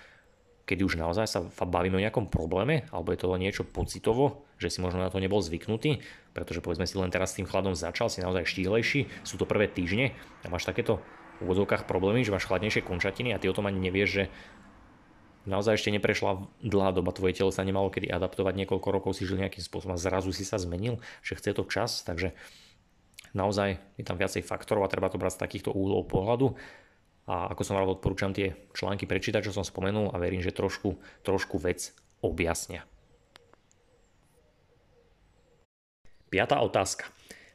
kedy 0.71 0.88
už 0.88 0.95
naozaj 0.95 1.27
sa 1.27 1.43
bavíme 1.67 1.99
o 1.99 2.03
nejakom 2.03 2.31
probléme, 2.31 2.88
alebo 2.95 3.12
je 3.12 3.19
to 3.19 3.36
niečo 3.36 3.67
pocitovo, 3.67 4.47
že 4.55 4.71
si 4.71 4.79
možno 4.79 5.03
na 5.03 5.12
to 5.12 5.19
nebol 5.19 5.43
zvyknutý, 5.43 5.99
pretože 6.31 6.63
povedzme 6.63 6.88
si 6.88 6.95
len 6.95 7.12
teraz 7.12 7.36
s 7.36 7.43
tým 7.43 7.47
chladom 7.51 7.75
začal, 7.75 8.07
si 8.07 8.23
naozaj 8.23 8.47
štíhlejší, 8.47 9.12
sú 9.27 9.36
to 9.36 9.43
prvé 9.43 9.67
týždne 9.67 10.15
a 10.41 10.47
máš 10.47 10.63
takéto 10.63 11.03
v 11.43 11.51
úvodzovkách 11.51 11.91
problémy, 11.91 12.23
že 12.23 12.31
máš 12.31 12.47
chladnejšie 12.47 12.88
končatiny 12.88 13.36
a 13.36 13.41
ty 13.41 13.51
o 13.51 13.57
tom 13.57 13.67
ani 13.67 13.84
nevieš, 13.84 14.10
že 14.10 14.23
naozaj 15.43 15.75
ešte 15.75 15.91
neprešla 15.91 16.47
dlhá 16.63 16.95
doba, 16.95 17.12
tvoje 17.12 17.36
telo 17.36 17.51
sa 17.51 17.67
nemalo 17.67 17.91
kedy 17.91 18.07
adaptovať, 18.07 18.53
niekoľko 18.63 18.88
rokov 18.93 19.12
si 19.17 19.27
žil 19.27 19.41
nejakým 19.41 19.65
spôsobom 19.65 19.97
a 19.97 19.99
zrazu 19.99 20.31
si 20.31 20.47
sa 20.47 20.55
zmenil, 20.55 21.03
že 21.25 21.36
chce 21.36 21.51
to 21.51 21.67
čas, 21.67 22.05
takže 22.07 22.31
naozaj 23.36 23.81
je 23.99 24.05
tam 24.05 24.15
viacej 24.15 24.45
faktorov 24.45 24.86
a 24.86 24.91
treba 24.93 25.10
to 25.10 25.19
brať 25.19 25.36
z 25.36 25.43
takýchto 25.43 25.73
úhlov 25.73 26.07
pohľadu 26.07 26.55
a 27.31 27.47
ako 27.47 27.63
som 27.63 27.79
rád 27.79 27.95
odporúčam 27.95 28.35
tie 28.35 28.59
články 28.75 29.07
prečítať, 29.07 29.47
čo 29.47 29.55
som 29.55 29.63
spomenul 29.63 30.11
a 30.11 30.19
verím, 30.19 30.43
že 30.43 30.51
trošku, 30.51 30.99
trošku 31.23 31.63
vec 31.63 31.95
objasnia. 32.19 32.83
Piatá 36.27 36.59
otázka. 36.59 37.07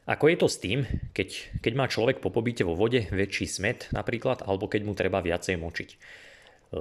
Ako 0.09 0.33
je 0.33 0.37
to 0.39 0.47
s 0.49 0.57
tým, 0.57 0.87
keď, 1.13 1.59
keď 1.61 1.73
má 1.77 1.85
človek 1.85 2.23
po 2.23 2.33
pobyte 2.33 2.65
vo 2.65 2.73
vode 2.73 3.05
väčší 3.11 3.45
smet 3.45 3.91
napríklad, 3.93 4.41
alebo 4.41 4.65
keď 4.65 4.81
mu 4.87 4.97
treba 4.97 5.21
viacej 5.21 5.59
močiť? 5.61 5.89
E, 5.93 5.97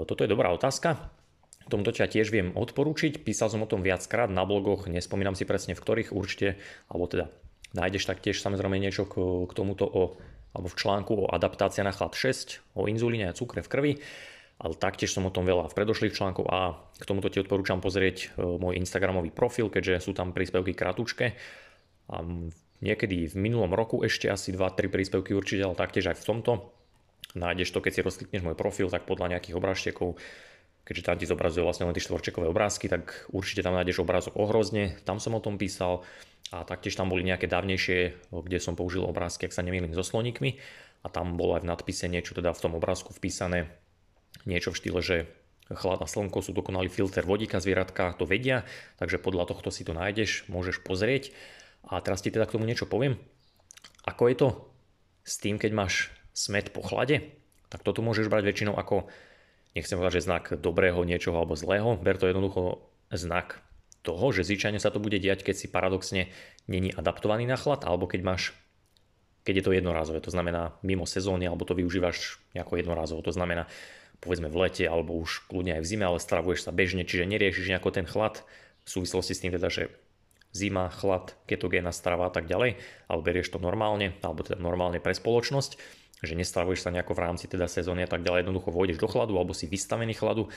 toto 0.06 0.22
je 0.24 0.30
dobrá 0.30 0.54
otázka. 0.54 1.12
Tomto 1.66 1.90
ťa 1.90 2.06
tiež 2.06 2.30
viem 2.30 2.54
odporúčiť. 2.54 3.26
Písal 3.26 3.50
som 3.50 3.66
o 3.66 3.68
tom 3.68 3.82
viackrát 3.82 4.30
na 4.30 4.46
blogoch, 4.46 4.86
nespomínam 4.86 5.34
si 5.34 5.42
presne 5.42 5.74
v 5.74 5.82
ktorých 5.82 6.14
určite, 6.14 6.54
alebo 6.86 7.10
teda 7.10 7.26
nájdeš 7.74 8.06
taktiež 8.06 8.38
samozrejme 8.38 8.78
niečo 8.78 9.04
k, 9.10 9.18
k 9.50 9.52
tomuto 9.52 9.84
o 9.90 10.02
alebo 10.56 10.72
v 10.72 10.78
článku 10.80 11.12
o 11.12 11.24
adaptácia 11.28 11.84
na 11.84 11.92
chlad 11.92 12.16
6, 12.16 12.80
o 12.80 12.88
inzulíne 12.88 13.28
a 13.28 13.36
cukre 13.36 13.60
v 13.60 13.68
krvi, 13.68 13.92
ale 14.56 14.72
taktiež 14.72 15.12
som 15.12 15.28
o 15.28 15.34
tom 15.34 15.44
veľa 15.44 15.68
v 15.68 15.76
predošlých 15.76 16.16
článkoch 16.16 16.48
a 16.48 16.80
k 16.96 17.04
tomuto 17.04 17.28
ti 17.28 17.44
odporúčam 17.44 17.84
pozrieť 17.84 18.16
e, 18.32 18.40
môj 18.40 18.80
Instagramový 18.80 19.28
profil, 19.28 19.68
keďže 19.68 20.08
sú 20.08 20.16
tam 20.16 20.32
príspevky 20.32 20.72
kratučké. 20.72 21.36
A 22.08 22.24
niekedy 22.80 23.28
v 23.28 23.36
minulom 23.36 23.76
roku 23.76 24.00
ešte 24.00 24.32
asi 24.32 24.56
2-3 24.56 24.88
príspevky 24.88 25.36
určite, 25.36 25.60
ale 25.60 25.76
taktiež 25.76 26.08
aj 26.08 26.16
v 26.16 26.24
tomto. 26.24 26.52
Nájdeš 27.36 27.68
to, 27.76 27.84
keď 27.84 27.92
si 27.92 28.00
rozklikneš 28.00 28.42
môj 28.48 28.56
profil, 28.56 28.88
tak 28.88 29.04
podľa 29.04 29.36
nejakých 29.36 29.60
obrážtekov 29.60 30.16
keďže 30.86 31.02
tam 31.02 31.18
ti 31.18 31.26
zobrazuje 31.26 31.66
vlastne 31.66 31.90
len 31.90 31.94
tie 31.98 32.06
štvorčekové 32.06 32.46
obrázky, 32.46 32.86
tak 32.86 33.26
určite 33.34 33.66
tam 33.66 33.74
nájdeš 33.74 34.06
obrázok 34.06 34.38
o 34.38 34.46
hrozne, 34.46 34.94
tam 35.02 35.18
som 35.18 35.34
o 35.34 35.42
tom 35.42 35.58
písal 35.58 36.06
a 36.54 36.62
taktiež 36.62 36.94
tam 36.94 37.10
boli 37.10 37.26
nejaké 37.26 37.50
dávnejšie, 37.50 38.30
kde 38.30 38.58
som 38.62 38.78
použil 38.78 39.02
obrázky, 39.02 39.50
ak 39.50 39.56
sa 39.56 39.66
nemýlim, 39.66 39.90
so 39.90 40.06
sloníkmi 40.06 40.58
a 41.02 41.10
tam 41.10 41.34
bolo 41.34 41.58
aj 41.58 41.66
v 41.66 41.70
nadpise 41.70 42.06
niečo 42.06 42.34
teda 42.34 42.54
v 42.54 42.62
tom 42.62 42.72
obrázku 42.78 43.14
vpísané 43.14 43.70
niečo 44.46 44.70
v 44.70 44.78
štýle, 44.78 45.00
že 45.02 45.16
chlad 45.74 45.98
a 46.02 46.06
slnko 46.06 46.38
sú 46.42 46.54
dokonalý 46.54 46.86
filter 46.86 47.26
vodíka, 47.26 47.58
zvieratka 47.58 48.14
to 48.14 48.26
vedia, 48.26 48.62
takže 49.02 49.18
podľa 49.18 49.50
tohto 49.50 49.74
si 49.74 49.82
to 49.82 49.90
nájdeš, 49.90 50.46
môžeš 50.46 50.86
pozrieť. 50.86 51.34
A 51.86 51.98
teraz 52.02 52.22
ti 52.22 52.30
teda 52.30 52.46
k 52.46 52.58
tomu 52.58 52.66
niečo 52.66 52.86
poviem. 52.86 53.18
Ako 54.06 54.30
je 54.30 54.36
to 54.38 54.48
s 55.26 55.42
tým, 55.42 55.58
keď 55.58 55.70
máš 55.74 56.14
smet 56.30 56.70
po 56.70 56.82
chlade? 56.82 57.34
Tak 57.70 57.82
toto 57.82 58.02
môžeš 58.02 58.30
brať 58.30 58.46
väčšinou 58.46 58.78
ako, 58.78 59.10
nechcem 59.74 59.98
povedať, 59.98 60.22
že 60.22 60.26
znak 60.30 60.44
dobrého 60.54 61.02
niečoho 61.02 61.34
alebo 61.34 61.58
zlého, 61.58 61.98
ber 61.98 62.14
to 62.14 62.30
jednoducho 62.30 62.86
znak 63.10 63.65
toho, 64.06 64.30
že 64.30 64.46
zvyčajne 64.46 64.78
sa 64.78 64.94
to 64.94 65.02
bude 65.02 65.18
diať, 65.18 65.42
keď 65.42 65.54
si 65.58 65.66
paradoxne 65.66 66.30
není 66.70 66.94
adaptovaný 66.94 67.50
na 67.50 67.58
chlad, 67.58 67.82
alebo 67.82 68.06
keď 68.06 68.22
máš 68.22 68.54
keď 69.46 69.62
je 69.62 69.66
to 69.70 69.76
jednorázové, 69.78 70.18
to 70.18 70.34
znamená 70.34 70.74
mimo 70.82 71.06
sezóny, 71.06 71.46
alebo 71.46 71.62
to 71.62 71.78
využívaš 71.78 72.42
ako 72.50 72.82
jednorázovo, 72.82 73.22
to 73.22 73.30
znamená 73.30 73.70
povedzme 74.18 74.50
v 74.50 74.66
lete 74.66 74.82
alebo 74.90 75.14
už 75.22 75.46
kľudne 75.46 75.78
aj 75.78 75.82
v 75.86 75.90
zime, 75.94 76.02
ale 76.02 76.18
stravuješ 76.18 76.66
sa 76.66 76.74
bežne, 76.74 77.06
čiže 77.06 77.30
neriešiš 77.30 77.70
nejako 77.70 77.94
ten 77.94 78.10
chlad 78.10 78.42
v 78.82 78.88
súvislosti 78.90 79.38
s 79.38 79.42
tým 79.46 79.54
teda, 79.54 79.70
že 79.70 79.94
zima, 80.50 80.90
chlad, 80.90 81.38
ketogénna 81.46 81.94
strava 81.94 82.26
a 82.26 82.32
tak 82.32 82.50
ďalej, 82.50 82.80
ale 83.06 83.20
berieš 83.22 83.54
to 83.54 83.62
normálne, 83.62 84.18
alebo 84.24 84.42
teda 84.42 84.58
normálne 84.58 84.98
pre 84.98 85.14
spoločnosť, 85.14 85.78
že 86.24 86.34
nestravuješ 86.34 86.82
sa 86.82 86.90
nejako 86.90 87.12
v 87.12 87.22
rámci 87.22 87.44
teda 87.46 87.68
sezóny 87.68 88.02
a 88.02 88.10
tak 88.10 88.24
ďalej, 88.24 88.48
jednoducho 88.48 88.72
vojdeš 88.72 88.98
do 88.98 89.06
chladu 89.06 89.36
alebo 89.36 89.52
si 89.52 89.68
vystavený 89.68 90.16
chladu 90.16 90.48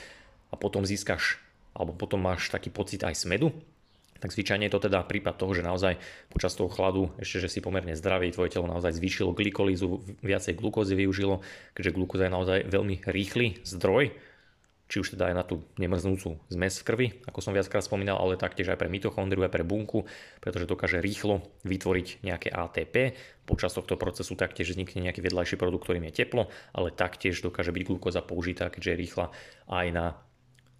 a 0.50 0.54
potom 0.56 0.82
získaš, 0.82 1.38
alebo 1.74 1.94
potom 1.94 2.22
máš 2.22 2.50
taký 2.50 2.68
pocit 2.68 3.02
aj 3.02 3.14
smedu, 3.14 3.54
tak 4.20 4.36
zvyčajne 4.36 4.68
je 4.68 4.74
to 4.76 4.84
teda 4.86 5.00
prípad 5.08 5.40
toho, 5.40 5.56
že 5.56 5.64
naozaj 5.64 5.96
počas 6.28 6.52
toho 6.52 6.68
chladu, 6.68 7.08
ešte 7.16 7.48
že 7.48 7.48
si 7.48 7.64
pomerne 7.64 7.96
zdravý, 7.96 8.28
tvoje 8.30 8.52
telo 8.52 8.68
naozaj 8.68 8.92
zvýšilo 9.00 9.32
glykolízu, 9.32 10.20
viacej 10.20 10.60
glukózy 10.60 10.92
využilo, 10.92 11.40
keďže 11.72 11.96
glukóza 11.96 12.28
je 12.28 12.36
naozaj 12.36 12.58
veľmi 12.68 13.00
rýchly 13.08 13.64
zdroj, 13.64 14.12
či 14.90 14.98
už 14.98 15.14
teda 15.14 15.30
aj 15.30 15.34
na 15.38 15.44
tú 15.46 15.62
nemrznúcu 15.78 16.42
zmes 16.50 16.82
v 16.82 16.84
krvi, 16.84 17.06
ako 17.30 17.38
som 17.38 17.54
viackrát 17.54 17.80
spomínal, 17.80 18.18
ale 18.18 18.34
taktiež 18.34 18.74
aj 18.74 18.78
pre 18.82 18.90
mitochondriu, 18.90 19.46
aj 19.46 19.54
pre 19.54 19.62
bunku, 19.62 20.04
pretože 20.42 20.66
dokáže 20.66 20.98
rýchlo 20.98 21.46
vytvoriť 21.62 22.26
nejaké 22.26 22.50
ATP. 22.50 23.14
Počas 23.46 23.70
tohto 23.70 23.94
procesu 23.94 24.34
taktiež 24.34 24.74
vznikne 24.74 25.06
nejaký 25.06 25.22
vedľajší 25.22 25.56
produkt, 25.56 25.86
ktorým 25.86 26.10
je 26.10 26.26
teplo, 26.26 26.50
ale 26.74 26.90
taktiež 26.90 27.38
dokáže 27.38 27.70
byť 27.70 27.82
glukóza 27.86 28.18
použitá, 28.18 28.66
keďže 28.66 28.90
je 28.90 29.00
rýchla 29.00 29.26
aj 29.70 29.86
na 29.94 30.06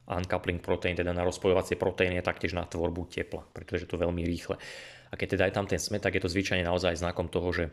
uncoupling 0.09 0.63
protein, 0.63 0.97
teda 0.97 1.13
na 1.13 1.27
rozpojovacie 1.27 1.77
proteíny 1.77 2.19
a 2.19 2.25
taktiež 2.25 2.57
na 2.57 2.65
tvorbu 2.65 3.11
tepla, 3.11 3.45
pretože 3.53 3.87
to 3.87 4.01
veľmi 4.01 4.25
rýchle. 4.25 4.57
A 5.11 5.15
keď 5.19 5.37
teda 5.37 5.45
je 5.51 5.55
tam 5.55 5.67
ten 5.67 5.81
smet, 5.83 6.03
tak 6.03 6.17
je 6.17 6.23
to 6.23 6.31
zvyčajne 6.31 6.63
naozaj 6.63 6.99
znakom 6.99 7.27
toho, 7.27 7.51
že 7.51 7.65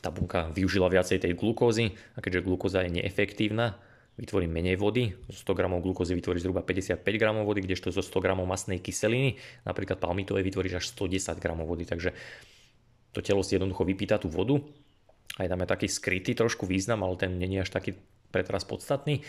tá 0.00 0.12
bunka 0.12 0.52
využila 0.52 0.92
viacej 0.92 1.24
tej 1.24 1.32
glukózy 1.34 1.96
a 2.14 2.20
keďže 2.20 2.44
glukóza 2.44 2.84
je 2.84 3.00
neefektívna, 3.00 3.80
vytvorí 4.16 4.48
menej 4.48 4.80
vody, 4.80 5.12
zo 5.28 5.52
100 5.52 5.56
g 5.56 5.60
glukózy 5.84 6.16
vytvorí 6.16 6.40
zhruba 6.40 6.64
55 6.64 7.04
g 7.04 7.24
vody, 7.44 7.60
kdežto 7.64 7.92
zo 7.92 8.00
100 8.00 8.24
g 8.24 8.26
masnej 8.32 8.80
kyseliny, 8.80 9.36
napríklad 9.68 10.00
palmitovej, 10.00 10.44
vytvoríš 10.44 10.80
až 10.80 10.84
110 10.96 11.36
g 11.36 11.44
vody, 11.52 11.84
takže 11.84 12.16
to 13.12 13.20
telo 13.20 13.44
si 13.44 13.56
jednoducho 13.56 13.84
vypýta 13.84 14.16
tú 14.16 14.32
vodu, 14.32 14.60
aj 15.36 15.48
tam 15.52 15.60
je 15.60 15.68
taký 15.68 15.88
skrytý 15.88 16.32
trošku 16.32 16.64
význam, 16.64 17.04
ale 17.04 17.20
ten 17.20 17.36
není 17.36 17.60
až 17.60 17.68
taký 17.68 17.92
pretras 18.32 18.64
podstatný, 18.64 19.20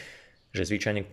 že 0.56 0.64
zvyčajne 0.64 1.04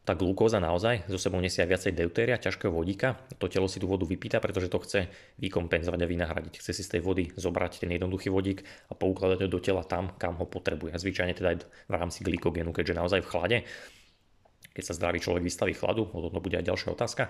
tá 0.00 0.16
glukóza 0.16 0.56
naozaj 0.56 1.04
zo 1.12 1.20
sebou 1.20 1.38
nesie 1.44 1.60
aj 1.60 1.68
viacej 1.76 1.92
deutéria, 1.92 2.40
ťažkého 2.40 2.72
vodíka. 2.72 3.20
To 3.36 3.52
telo 3.52 3.68
si 3.68 3.76
tú 3.76 3.84
vodu 3.84 4.08
vypýta, 4.08 4.40
pretože 4.40 4.72
to 4.72 4.80
chce 4.80 5.00
vykompenzovať 5.36 6.00
a 6.00 6.06
vynahradiť. 6.08 6.54
Chce 6.56 6.72
si 6.72 6.82
z 6.82 6.96
tej 6.96 7.02
vody 7.04 7.28
zobrať 7.36 7.84
ten 7.84 7.92
jednoduchý 7.92 8.32
vodík 8.32 8.64
a 8.88 8.96
poukladať 8.96 9.44
ho 9.44 9.48
do 9.52 9.60
tela 9.60 9.84
tam, 9.84 10.16
kam 10.16 10.40
ho 10.40 10.48
potrebuje. 10.48 10.96
A 10.96 10.98
zvyčajne 10.98 11.36
teda 11.36 11.48
aj 11.52 11.56
v 11.68 11.92
rámci 11.92 12.24
glykogénu, 12.24 12.72
keďže 12.72 12.96
naozaj 12.96 13.20
v 13.20 13.28
chlade, 13.28 13.58
keď 14.72 14.84
sa 14.88 14.96
zdravý 14.96 15.20
človek 15.20 15.44
vystaví 15.44 15.76
chladu, 15.76 16.08
o 16.08 16.32
tom 16.32 16.40
bude 16.40 16.56
aj 16.56 16.64
ďalšia 16.64 16.96
otázka, 16.96 17.28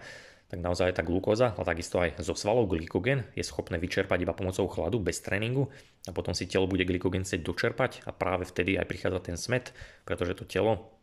tak 0.50 0.58
naozaj 0.58 0.94
tá 0.94 1.02
glukóza, 1.06 1.54
ale 1.54 1.66
takisto 1.66 2.02
aj 2.02 2.18
zo 2.22 2.34
svalov 2.34 2.66
glykogen 2.70 3.22
je 3.38 3.42
schopné 3.46 3.78
vyčerpať 3.78 4.26
iba 4.26 4.34
pomocou 4.34 4.66
chladu 4.66 4.98
bez 4.98 5.22
tréningu 5.22 5.70
a 6.06 6.10
potom 6.10 6.34
si 6.34 6.50
telo 6.50 6.66
bude 6.66 6.82
glykogen 6.82 7.22
chcieť 7.22 7.40
dočerpať 7.42 8.02
a 8.06 8.10
práve 8.10 8.46
vtedy 8.46 8.74
aj 8.74 8.86
prichádza 8.90 9.20
ten 9.22 9.38
smet, 9.38 9.70
pretože 10.02 10.34
to 10.34 10.44
telo 10.44 10.99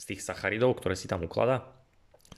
z 0.00 0.04
tých 0.16 0.24
sacharidov, 0.24 0.80
ktoré 0.80 0.96
si 0.96 1.04
tam 1.04 1.28
ukladá, 1.28 1.68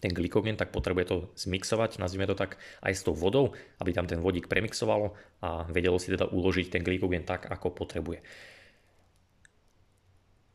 ten 0.03 0.11
glykogen, 0.11 0.59
tak 0.59 0.75
potrebuje 0.75 1.05
to 1.07 1.17
zmixovať, 1.39 2.03
nazvime 2.03 2.27
to 2.27 2.35
tak, 2.35 2.59
aj 2.83 2.91
s 2.91 3.07
tou 3.07 3.15
vodou, 3.15 3.55
aby 3.79 3.95
tam 3.95 4.11
ten 4.11 4.19
vodík 4.19 4.51
premixovalo 4.51 5.15
a 5.47 5.63
vedelo 5.71 6.03
si 6.03 6.11
teda 6.11 6.27
uložiť 6.27 6.75
ten 6.75 6.83
glykogen 6.83 7.23
tak, 7.23 7.47
ako 7.47 7.71
potrebuje. 7.71 8.19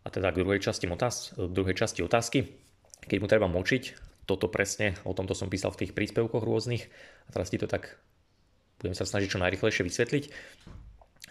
A 0.04 0.08
teda 0.12 0.36
k 0.36 0.40
druhej 0.44 0.60
časti, 0.60 0.84
otáz- 0.92 1.32
druhej 1.40 1.80
časti 1.80 2.04
otázky, 2.04 2.60
keď 3.08 3.18
mu 3.24 3.28
treba 3.32 3.48
močiť, 3.48 3.84
toto 4.28 4.52
presne, 4.52 5.00
o 5.08 5.16
tomto 5.16 5.32
som 5.32 5.48
písal 5.48 5.72
v 5.72 5.88
tých 5.88 5.96
príspevkoch 5.96 6.44
rôznych 6.44 6.92
a 7.28 7.30
teraz 7.32 7.48
ti 7.48 7.56
to 7.56 7.72
tak 7.72 7.96
budem 8.84 8.92
sa 8.92 9.08
snažiť 9.08 9.32
čo 9.32 9.40
najrychlejšie 9.40 9.88
vysvetliť. 9.88 10.24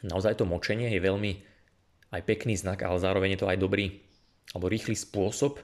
Naozaj 0.08 0.40
to 0.40 0.48
močenie 0.48 0.88
je 0.88 1.00
veľmi 1.04 1.32
aj 2.16 2.22
pekný 2.24 2.56
znak, 2.56 2.80
ale 2.80 2.96
zároveň 2.96 3.36
je 3.36 3.40
to 3.44 3.50
aj 3.50 3.60
dobrý 3.60 4.05
alebo 4.54 4.70
rýchly 4.70 4.94
spôsob, 4.94 5.58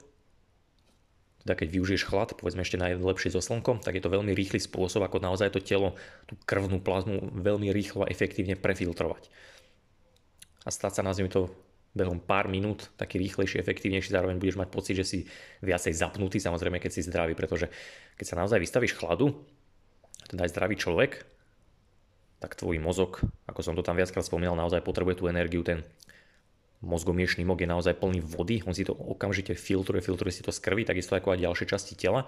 teda 1.43 1.59
keď 1.59 1.67
využiješ 1.75 2.03
chlad, 2.07 2.29
povedzme 2.39 2.63
ešte 2.63 2.79
najlepšie 2.79 3.35
so 3.35 3.43
slnkom, 3.43 3.83
tak 3.83 3.99
je 3.99 4.03
to 4.03 4.11
veľmi 4.11 4.31
rýchly 4.31 4.63
spôsob, 4.63 5.03
ako 5.03 5.19
naozaj 5.19 5.51
to 5.51 5.59
telo, 5.59 5.99
tú 6.23 6.39
krvnú 6.47 6.79
plazmu 6.79 7.35
veľmi 7.35 7.67
rýchlo 7.75 8.07
a 8.07 8.11
efektívne 8.11 8.55
prefiltrovať. 8.55 9.27
A 10.63 10.71
stať 10.71 10.99
sa, 10.99 11.01
nazvime 11.03 11.27
to, 11.27 11.51
behom 11.93 12.17
pár 12.17 12.49
minút 12.49 12.89
taký 12.97 13.21
rýchlejší, 13.21 13.61
efektívnejší, 13.61 14.15
zároveň 14.15 14.41
budeš 14.41 14.57
mať 14.57 14.69
pocit, 14.73 14.95
že 14.97 15.05
si 15.05 15.19
viacej 15.61 15.93
zapnutý, 15.93 16.41
samozrejme, 16.41 16.81
keď 16.81 16.91
si 16.95 17.05
zdravý, 17.05 17.37
pretože 17.37 17.69
keď 18.17 18.25
sa 18.25 18.39
naozaj 18.41 18.57
vystavíš 18.57 18.97
chladu, 18.97 19.35
teda 20.31 20.49
aj 20.49 20.51
zdravý 20.55 20.75
človek, 20.79 21.11
tak 22.41 22.57
tvoj 22.57 22.81
mozog, 22.81 23.21
ako 23.45 23.61
som 23.61 23.77
to 23.77 23.85
tam 23.85 23.95
viackrát 23.95 24.25
spomínal, 24.25 24.57
naozaj 24.57 24.81
potrebuje 24.81 25.21
tú 25.21 25.29
energiu, 25.29 25.61
ten 25.61 25.85
mozgomiešný 26.83 27.47
mok 27.47 27.63
je 27.63 27.69
naozaj 27.71 27.95
plný 27.95 28.19
vody, 28.19 28.59
on 28.67 28.75
si 28.75 28.83
to 28.83 28.91
okamžite 28.91 29.55
filtruje, 29.55 30.03
filtruje 30.03 30.35
si 30.35 30.43
to 30.43 30.51
z 30.51 30.59
krvi, 30.59 30.83
takisto 30.83 31.15
ako 31.15 31.33
aj 31.33 31.39
ďalšie 31.39 31.65
časti 31.71 31.95
tela. 31.95 32.27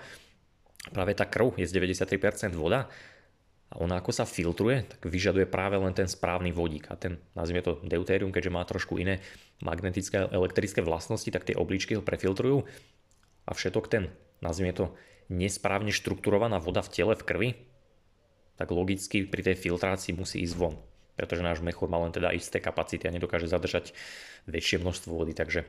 Práve 0.96 1.12
tá 1.12 1.28
krv 1.28 1.60
je 1.60 1.68
z 1.68 1.76
93% 1.76 2.56
voda 2.56 2.88
a 3.68 3.76
ona 3.82 4.00
ako 4.00 4.16
sa 4.16 4.24
filtruje, 4.24 4.88
tak 4.88 5.02
vyžaduje 5.04 5.44
práve 5.50 5.76
len 5.76 5.92
ten 5.92 6.08
správny 6.08 6.56
vodík. 6.56 6.88
A 6.88 6.96
ten, 6.96 7.20
nazvime 7.36 7.66
to 7.66 7.84
deutérium, 7.84 8.32
keďže 8.32 8.54
má 8.54 8.64
trošku 8.64 8.96
iné 8.96 9.20
magnetické 9.60 10.24
a 10.24 10.32
elektrické 10.32 10.80
vlastnosti, 10.80 11.28
tak 11.28 11.44
tie 11.44 11.58
obličky 11.58 12.00
ho 12.00 12.06
prefiltrujú 12.06 12.64
a 13.46 13.52
všetok 13.52 13.86
ten, 13.92 14.08
nazvime 14.40 14.72
to, 14.72 14.96
nesprávne 15.28 15.90
štrukturovaná 15.90 16.62
voda 16.62 16.86
v 16.86 16.94
tele, 16.94 17.14
v 17.18 17.24
krvi, 17.26 17.50
tak 18.56 18.72
logicky 18.72 19.26
pri 19.26 19.42
tej 19.52 19.58
filtrácii 19.58 20.16
musí 20.16 20.40
ísť 20.46 20.56
von 20.56 20.78
pretože 21.16 21.42
náš 21.42 21.64
mechúr 21.64 21.88
má 21.88 21.98
len 22.04 22.12
teda 22.12 22.36
isté 22.36 22.60
kapacity 22.60 23.08
a 23.08 23.16
nedokáže 23.16 23.48
zadržať 23.48 23.96
väčšie 24.46 24.84
množstvo 24.84 25.12
vody, 25.16 25.32
takže 25.32 25.64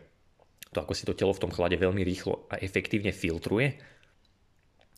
to 0.75 0.83
ako 0.83 0.93
si 0.93 1.07
to 1.07 1.15
telo 1.15 1.33
v 1.33 1.43
tom 1.47 1.55
chlade 1.55 1.79
veľmi 1.79 2.03
rýchlo 2.03 2.51
a 2.51 2.59
efektívne 2.59 3.15
filtruje, 3.15 3.79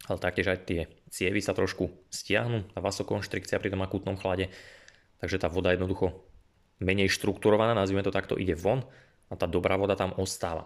ale 0.09 0.19
taktiež 0.19 0.49
aj 0.49 0.59
tie 0.65 0.81
cievy 1.13 1.45
sa 1.45 1.53
trošku 1.53 2.09
stiahnu, 2.09 2.73
tá 2.73 2.81
vasokonštrikcia 2.81 3.61
pri 3.61 3.71
tom 3.77 3.85
akutnom 3.85 4.17
chlade, 4.17 4.49
takže 5.21 5.37
tá 5.37 5.53
voda 5.53 5.77
jednoducho 5.77 6.25
menej 6.81 7.13
štrukturovaná, 7.13 7.77
nazvime 7.77 8.01
to 8.01 8.15
takto, 8.15 8.41
ide 8.41 8.57
von 8.57 8.81
a 9.29 9.35
tá 9.37 9.45
dobrá 9.45 9.77
voda 9.77 9.99
tam 9.99 10.17
ostáva. 10.17 10.65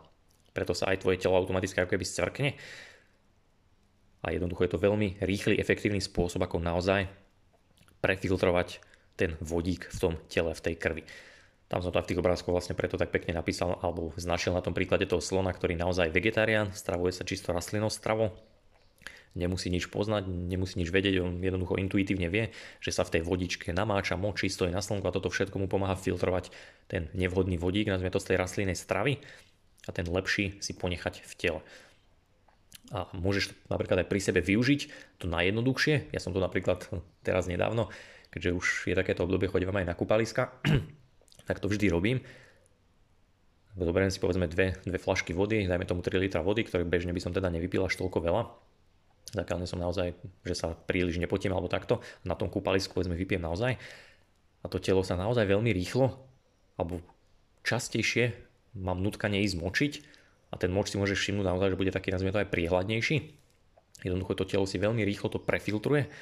Preto 0.53 0.77
sa 0.77 0.92
aj 0.92 1.03
tvoje 1.03 1.18
telo 1.18 1.35
automaticky 1.35 1.81
ako 1.81 1.97
keby 1.97 2.05
scvrkne 2.07 2.51
a 4.23 4.27
jednoducho 4.31 4.68
je 4.68 4.73
to 4.77 4.85
veľmi 4.85 5.18
rýchly, 5.25 5.59
efektívny 5.59 5.99
spôsob, 5.99 6.45
ako 6.47 6.62
naozaj 6.62 7.11
prefiltrovať 7.99 8.92
ten 9.16 9.37
vodík 9.40 9.88
v 9.92 9.98
tom 9.98 10.14
tele, 10.29 10.53
v 10.53 10.64
tej 10.64 10.75
krvi. 10.77 11.05
Tam 11.72 11.81
som 11.81 11.88
to 11.88 12.05
v 12.05 12.12
tých 12.12 12.20
obrázkoch 12.20 12.52
vlastne 12.52 12.77
preto 12.77 13.00
tak 13.00 13.08
pekne 13.08 13.33
napísal 13.33 13.81
alebo 13.81 14.13
značil 14.21 14.52
na 14.52 14.60
tom 14.60 14.77
príklade 14.77 15.08
toho 15.08 15.25
slona, 15.25 15.56
ktorý 15.56 15.73
naozaj 15.73 16.13
vegetarián, 16.13 16.69
stravuje 16.77 17.17
sa 17.17 17.25
čisto 17.25 17.48
rastlinnou 17.56 17.88
stravou, 17.88 18.37
nemusí 19.33 19.73
nič 19.73 19.88
poznať, 19.88 20.29
nemusí 20.29 20.77
nič 20.77 20.92
vedieť, 20.92 21.25
on 21.25 21.40
jednoducho 21.40 21.81
intuitívne 21.81 22.29
vie, 22.29 22.52
že 22.85 22.92
sa 22.92 23.08
v 23.08 23.17
tej 23.17 23.23
vodičke 23.25 23.73
namáča, 23.73 24.21
močí, 24.21 24.52
stojí 24.52 24.69
na 24.69 24.85
slnku 24.85 25.08
a 25.08 25.17
toto 25.17 25.33
všetko 25.33 25.56
mu 25.56 25.67
pomáha 25.69 25.96
filtrovať 25.96 26.52
ten 26.92 27.08
nevhodný 27.17 27.56
vodík, 27.56 27.88
nazvime 27.88 28.13
to 28.13 28.21
z 28.21 28.33
tej 28.33 28.37
rastlinnej 28.37 28.77
stravy 28.77 29.17
a 29.88 29.90
ten 29.96 30.04
lepší 30.04 30.60
si 30.60 30.77
ponechať 30.77 31.25
v 31.25 31.33
tele. 31.40 31.60
A 32.92 33.08
môžeš 33.17 33.48
to 33.48 33.54
napríklad 33.73 34.04
aj 34.04 34.08
pri 34.13 34.21
sebe 34.21 34.44
využiť, 34.44 34.81
to 35.17 35.25
najjednoduchšie, 35.25 36.13
ja 36.13 36.21
som 36.21 36.37
to 36.37 36.40
napríklad 36.44 36.85
teraz 37.25 37.48
nedávno 37.48 37.88
keďže 38.33 38.51
už 38.57 38.67
je 38.89 38.95
takéto 38.97 39.29
obdobie, 39.29 39.53
chodím 39.53 39.77
aj 39.77 39.93
na 39.93 39.95
kúpaliska, 39.95 40.57
tak 41.49 41.61
to 41.61 41.69
vždy 41.69 41.93
robím. 41.93 42.19
Zoberiem 43.77 44.13
si 44.13 44.21
povedzme 44.21 44.49
dve, 44.49 44.77
dve 44.85 44.99
flašky 45.01 45.33
vody, 45.33 45.65
dajme 45.65 45.85
tomu 45.85 46.01
3 46.05 46.17
litra 46.21 46.41
vody, 46.45 46.65
ktoré 46.65 46.85
bežne 46.85 47.13
by 47.13 47.21
som 47.21 47.33
teda 47.33 47.49
nevypil 47.53 47.85
až 47.85 47.97
toľko 48.01 48.19
veľa. 48.21 48.43
Zakiaľ 49.33 49.65
som 49.65 49.81
naozaj, 49.81 50.13
že 50.45 50.55
sa 50.57 50.77
príliš 50.77 51.17
nepotím 51.17 51.57
alebo 51.57 51.73
takto, 51.73 52.05
na 52.21 52.37
tom 52.37 52.53
kúpalisku 52.53 52.93
povedzme 52.93 53.17
vypijem 53.17 53.41
naozaj. 53.41 53.81
A 54.61 54.67
to 54.69 54.77
telo 54.77 55.01
sa 55.01 55.17
naozaj 55.17 55.49
veľmi 55.49 55.73
rýchlo, 55.73 56.13
alebo 56.77 57.01
častejšie 57.65 58.37
mám 58.77 59.01
nutkanie 59.01 59.41
ísť 59.45 59.57
močiť 59.57 59.93
a 60.53 60.61
ten 60.61 60.69
moč 60.69 60.93
si 60.93 61.01
môžeš 61.01 61.17
všimnúť 61.17 61.49
naozaj, 61.49 61.69
že 61.73 61.81
bude 61.81 61.93
taký, 61.93 62.13
nazvime 62.13 62.37
to 62.37 62.45
aj 62.45 62.53
priehľadnejší. 62.53 63.17
Jednoducho 64.05 64.37
to 64.37 64.45
telo 64.45 64.69
si 64.69 64.77
veľmi 64.77 65.01
rýchlo 65.01 65.33
to 65.33 65.41
prefiltruje 65.41 66.13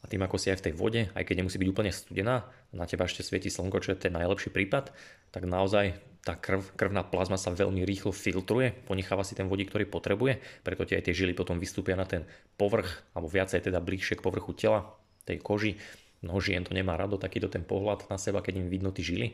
a 0.00 0.08
tým 0.08 0.24
ako 0.24 0.40
si 0.40 0.48
aj 0.48 0.64
v 0.64 0.64
tej 0.70 0.74
vode, 0.74 1.02
aj 1.12 1.24
keď 1.28 1.44
nemusí 1.44 1.60
byť 1.60 1.68
úplne 1.68 1.92
studená, 1.92 2.48
na 2.72 2.88
teba 2.88 3.04
ešte 3.04 3.20
svieti 3.20 3.52
slnko, 3.52 3.84
čo 3.84 3.92
je 3.92 4.08
ten 4.08 4.14
najlepší 4.16 4.48
prípad, 4.48 4.96
tak 5.28 5.44
naozaj 5.44 6.00
tá 6.24 6.36
krv, 6.36 6.76
krvná 6.76 7.04
plazma 7.04 7.36
sa 7.40 7.52
veľmi 7.52 7.84
rýchlo 7.84 8.12
filtruje, 8.12 8.72
ponecháva 8.88 9.24
si 9.24 9.36
ten 9.36 9.48
vodík, 9.48 9.72
ktorý 9.72 9.88
potrebuje, 9.88 10.40
preto 10.64 10.84
ti 10.88 10.96
aj 10.96 11.08
tie 11.08 11.14
žily 11.16 11.32
potom 11.36 11.60
vystúpia 11.60 11.96
na 11.96 12.08
ten 12.08 12.24
povrch, 12.56 12.88
alebo 13.12 13.28
viacej 13.28 13.60
teda 13.68 13.80
bližšie 13.80 14.20
k 14.20 14.24
povrchu 14.24 14.52
tela, 14.56 14.96
tej 15.24 15.40
koži. 15.40 15.76
Mnoho 16.20 16.40
žien 16.40 16.64
to 16.64 16.76
nemá 16.76 17.00
rado, 17.00 17.16
takýto 17.16 17.48
ten 17.48 17.64
pohľad 17.64 18.08
na 18.12 18.20
seba, 18.20 18.44
keď 18.44 18.60
im 18.60 18.68
vidno 18.68 18.92
tie 18.92 19.04
žily. 19.04 19.32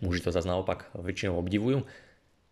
Muži 0.00 0.24
to 0.24 0.32
zase 0.32 0.48
naopak 0.48 0.88
väčšinou 0.96 1.36
obdivujú. 1.36 1.84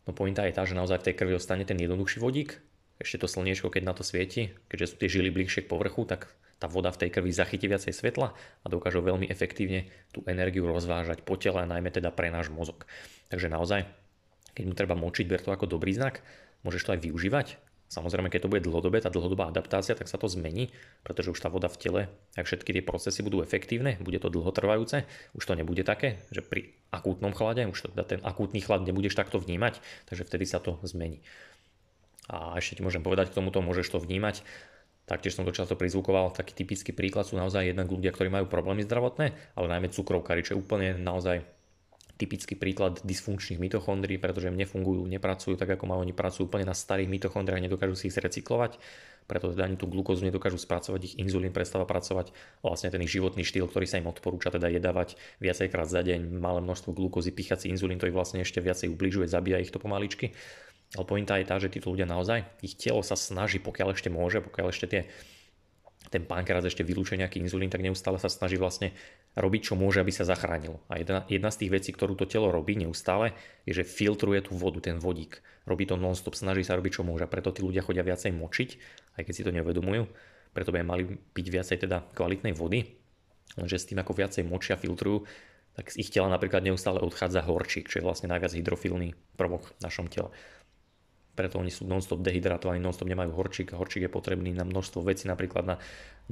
No 0.07 0.11
pointa 0.13 0.45
je 0.45 0.53
tá, 0.53 0.69
že 0.69 0.77
naozaj 0.77 1.01
v 1.01 1.07
tej 1.13 1.15
krvi 1.17 1.35
ostane 1.37 1.65
ten 1.65 1.81
jednoduchší 1.81 2.21
vodík. 2.21 2.61
Ešte 3.01 3.25
to 3.25 3.29
slniečko, 3.29 3.69
keď 3.69 3.83
na 3.85 3.93
to 3.97 4.05
svieti, 4.05 4.53
keďže 4.69 4.87
sú 4.93 4.95
tie 5.01 5.09
žily 5.09 5.29
bližšie 5.33 5.65
k 5.65 5.71
povrchu, 5.73 6.09
tak 6.09 6.33
tá 6.57 6.67
voda 6.67 6.89
v 6.89 7.07
tej 7.07 7.11
krvi 7.13 7.33
zachytí 7.33 7.69
viacej 7.69 7.93
svetla 7.93 8.33
a 8.33 8.67
dokážu 8.67 9.05
veľmi 9.05 9.29
efektívne 9.29 9.93
tú 10.13 10.25
energiu 10.25 10.65
rozvážať 10.65 11.21
po 11.21 11.37
tele, 11.37 11.69
najmä 11.69 11.93
teda 11.93 12.09
pre 12.09 12.33
náš 12.33 12.49
mozog. 12.49 12.89
Takže 13.29 13.53
naozaj, 13.53 13.85
keď 14.57 14.65
mu 14.65 14.73
treba 14.73 14.97
močiť, 14.97 15.27
ber 15.29 15.45
to 15.45 15.53
ako 15.53 15.69
dobrý 15.69 15.93
znak, 15.93 16.25
môžeš 16.65 16.83
to 16.89 16.93
aj 16.97 17.01
využívať. 17.05 17.47
Samozrejme, 17.87 18.35
keď 18.35 18.41
to 18.43 18.51
bude 18.51 18.67
dlhodobé, 18.67 18.99
tá 18.99 19.15
dlhodobá 19.15 19.47
adaptácia, 19.47 19.95
tak 19.95 20.11
sa 20.11 20.19
to 20.19 20.27
zmení, 20.27 20.75
pretože 21.07 21.31
už 21.31 21.39
tá 21.39 21.47
voda 21.47 21.71
v 21.71 21.79
tele, 21.79 22.01
ak 22.35 22.43
všetky 22.43 22.75
tie 22.75 22.83
procesy 22.83 23.23
budú 23.23 23.47
efektívne, 23.47 23.95
bude 24.03 24.19
to 24.19 24.27
dlhotrvajúce, 24.27 25.07
už 25.39 25.43
to 25.47 25.55
nebude 25.55 25.87
také, 25.87 26.19
že 26.35 26.43
pri 26.43 26.75
akútnom 26.91 27.31
chlade, 27.31 27.63
už 27.71 27.95
teda 27.95 28.03
ten 28.03 28.21
akútny 28.27 28.59
chlad 28.59 28.83
nebudeš 28.83 29.15
takto 29.15 29.39
vnímať, 29.39 29.79
takže 30.11 30.27
vtedy 30.27 30.51
sa 30.51 30.59
to 30.59 30.83
zmení. 30.83 31.23
A 32.27 32.59
ešte 32.59 32.75
ti 32.75 32.83
môžem 32.83 33.07
povedať 33.07 33.31
k 33.31 33.39
tomuto, 33.39 33.63
môžeš 33.63 33.87
to 33.87 34.03
vnímať 34.03 34.43
Taktiež 35.07 35.39
som 35.39 35.47
to 35.47 35.55
často 35.55 35.79
prizvukoval, 35.79 36.35
taký 36.35 36.67
typický 36.67 36.91
príklad 36.91 37.31
sú 37.31 37.39
naozaj 37.39 37.71
jednak 37.71 37.87
ľudia, 37.87 38.11
ktorí 38.11 38.27
majú 38.27 38.51
problémy 38.51 38.83
zdravotné, 38.83 39.55
ale 39.55 39.67
najmä 39.71 39.95
cukrovkári, 39.95 40.43
čo 40.43 40.59
je 40.59 40.61
úplne 40.61 40.99
naozaj 40.99 41.47
typický 42.17 42.57
príklad 42.57 43.05
dysfunkčných 43.05 43.61
mitochondrií, 43.61 44.17
pretože 44.17 44.49
nefungujú, 44.49 45.05
nepracujú 45.05 45.55
tak, 45.61 45.77
ako 45.77 45.85
majú, 45.85 46.01
oni 46.01 46.17
pracujú 46.17 46.49
úplne 46.49 46.65
na 46.65 46.73
starých 46.73 47.13
mitochondriách, 47.13 47.69
nedokážu 47.69 47.95
si 47.95 48.09
ich 48.09 48.17
recyklovať, 48.17 48.81
preto 49.29 49.53
teda 49.53 49.69
ani 49.69 49.77
tú 49.77 49.85
glukózu 49.85 50.25
nedokážu 50.25 50.57
spracovať, 50.57 51.01
ich 51.13 51.15
inzulín 51.21 51.53
prestáva 51.53 51.85
pracovať, 51.85 52.33
vlastne 52.65 52.89
ten 52.89 53.05
ich 53.05 53.13
životný 53.13 53.45
štýl, 53.45 53.69
ktorý 53.69 53.85
sa 53.85 54.01
im 54.01 54.09
odporúča 54.09 54.49
teda 54.49 54.73
jedávať 54.73 55.21
viacejkrát 55.45 55.87
za 55.87 56.01
deň, 56.01 56.41
malé 56.41 56.65
množstvo 56.65 56.97
glukózy, 56.97 57.37
pýchať 57.37 57.67
si 57.67 57.71
inzulín, 57.71 58.01
to 58.01 58.09
ich 58.09 58.17
vlastne 58.17 58.41
ešte 58.41 58.65
viacej 58.65 58.89
ubližuje, 58.89 59.29
zabíja 59.29 59.61
ich 59.61 59.71
to 59.71 59.83
pomaličky. 59.83 60.33
Ale 60.95 61.03
pointa 61.03 61.35
je 61.43 61.49
tá, 61.49 61.59
že 61.59 61.73
títo 61.73 61.91
ľudia 61.91 62.07
naozaj, 62.07 62.47
ich 62.63 62.79
telo 62.79 63.03
sa 63.03 63.19
snaží, 63.19 63.59
pokiaľ 63.59 63.99
ešte 63.99 64.07
môže, 64.07 64.39
pokiaľ 64.39 64.71
ešte 64.71 64.87
tie, 64.87 65.03
ten 66.15 66.23
pankrát 66.23 66.63
ešte 66.63 66.87
vylúčuje 66.87 67.19
nejaký 67.19 67.43
inzulín, 67.43 67.67
tak 67.67 67.83
neustále 67.83 68.23
sa 68.23 68.31
snaží 68.31 68.55
vlastne 68.55 68.95
robiť, 69.35 69.73
čo 69.73 69.75
môže, 69.75 69.99
aby 69.99 70.15
sa 70.15 70.23
zachránil. 70.23 70.79
A 70.87 71.03
jedna, 71.03 71.27
jedna 71.27 71.51
z 71.51 71.67
tých 71.67 71.75
vecí, 71.75 71.91
ktorú 71.91 72.15
to 72.15 72.31
telo 72.31 72.55
robí 72.55 72.79
neustále, 72.79 73.35
je, 73.67 73.75
že 73.75 73.83
filtruje 73.83 74.47
tú 74.47 74.55
vodu, 74.55 74.79
ten 74.79 75.03
vodík. 75.03 75.43
Robí 75.67 75.83
to 75.91 75.99
non-stop, 75.99 76.39
snaží 76.39 76.63
sa 76.63 76.79
robiť, 76.79 77.03
čo 77.03 77.03
môže. 77.03 77.27
Preto 77.27 77.51
tí 77.51 77.67
ľudia 77.67 77.83
chodia 77.83 78.07
viacej 78.07 78.31
močiť, 78.31 78.69
aj 79.19 79.23
keď 79.27 79.35
si 79.35 79.43
to 79.43 79.51
neuvedomujú. 79.51 80.07
Preto 80.55 80.71
by 80.71 80.87
mali 80.87 81.19
piť 81.35 81.47
viacej 81.51 81.77
teda 81.83 82.07
kvalitnej 82.15 82.55
vody. 82.55 82.87
Lenže 83.59 83.77
s 83.83 83.89
tým, 83.91 83.99
ako 83.99 84.15
viacej 84.15 84.47
močia, 84.47 84.79
filtrujú, 84.79 85.27
tak 85.75 85.93
z 85.93 86.01
ich 86.01 86.09
tela 86.09 86.33
napríklad 86.33 86.65
neustále 86.65 87.03
odchádza 87.05 87.45
horčík, 87.45 87.93
čo 87.93 88.01
je 88.01 88.07
vlastne 88.07 88.33
najviac 88.33 88.57
hydrofilný 88.57 89.13
prvok 89.37 89.77
v 89.77 89.81
našom 89.85 90.09
tele 90.09 90.33
preto 91.37 91.61
oni 91.61 91.69
sú 91.69 91.85
non-stop 91.85 92.25
dehydratovaní, 92.25 92.81
non-stop 92.81 93.07
nemajú 93.07 93.37
horčík. 93.37 93.77
Horčík 93.77 94.09
je 94.09 94.11
potrebný 94.11 94.57
na 94.57 94.65
množstvo 94.65 95.05
vecí, 95.05 95.29
napríklad 95.29 95.69
na 95.69 95.77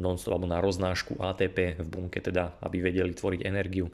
non-stop 0.00 0.40
alebo 0.40 0.48
na 0.48 0.64
roznášku 0.64 1.20
ATP 1.20 1.78
v 1.78 1.86
bunke, 1.86 2.24
teda 2.24 2.56
aby 2.64 2.80
vedeli 2.80 3.12
tvoriť 3.12 3.44
energiu. 3.44 3.92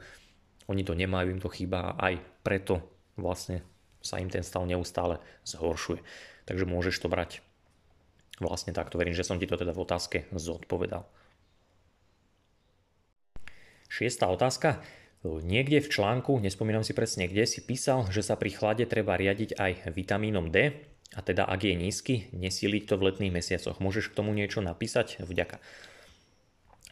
Oni 0.70 0.86
to 0.86 0.94
nemajú, 0.94 1.34
im 1.34 1.42
to 1.42 1.50
chýba 1.50 1.98
a 1.98 2.14
aj 2.14 2.14
preto 2.46 2.78
vlastne 3.18 3.66
sa 4.00 4.22
im 4.22 4.30
ten 4.30 4.46
stav 4.46 4.64
neustále 4.64 5.18
zhoršuje. 5.44 6.00
Takže 6.46 6.64
môžeš 6.64 6.96
to 7.02 7.10
brať 7.10 7.42
vlastne 8.40 8.72
takto. 8.72 8.96
Verím, 8.96 9.12
že 9.12 9.26
som 9.26 9.36
ti 9.36 9.44
to 9.44 9.60
teda 9.60 9.76
v 9.76 9.82
otázke 9.82 10.18
zodpovedal. 10.32 11.04
Šiestá 13.90 14.30
otázka. 14.30 14.80
Niekde 15.20 15.84
v 15.84 15.92
článku, 15.92 16.40
nespomínam 16.40 16.80
si 16.80 16.96
presne 16.96 17.28
kde, 17.28 17.44
si 17.44 17.60
písal, 17.60 18.08
že 18.08 18.24
sa 18.24 18.40
pri 18.40 18.56
chlade 18.56 18.88
treba 18.88 19.20
riadiť 19.20 19.60
aj 19.60 19.92
vitamínom 19.92 20.48
D. 20.48 20.72
A 21.18 21.26
teda 21.26 21.42
ak 21.42 21.66
je 21.66 21.74
nízky, 21.74 22.14
nesíliť 22.30 22.86
to 22.86 22.94
v 22.94 23.10
letných 23.10 23.34
mesiacoch. 23.34 23.82
Môžeš 23.82 24.14
k 24.14 24.16
tomu 24.16 24.30
niečo 24.30 24.62
napísať? 24.62 25.18
Vďaka. 25.26 25.58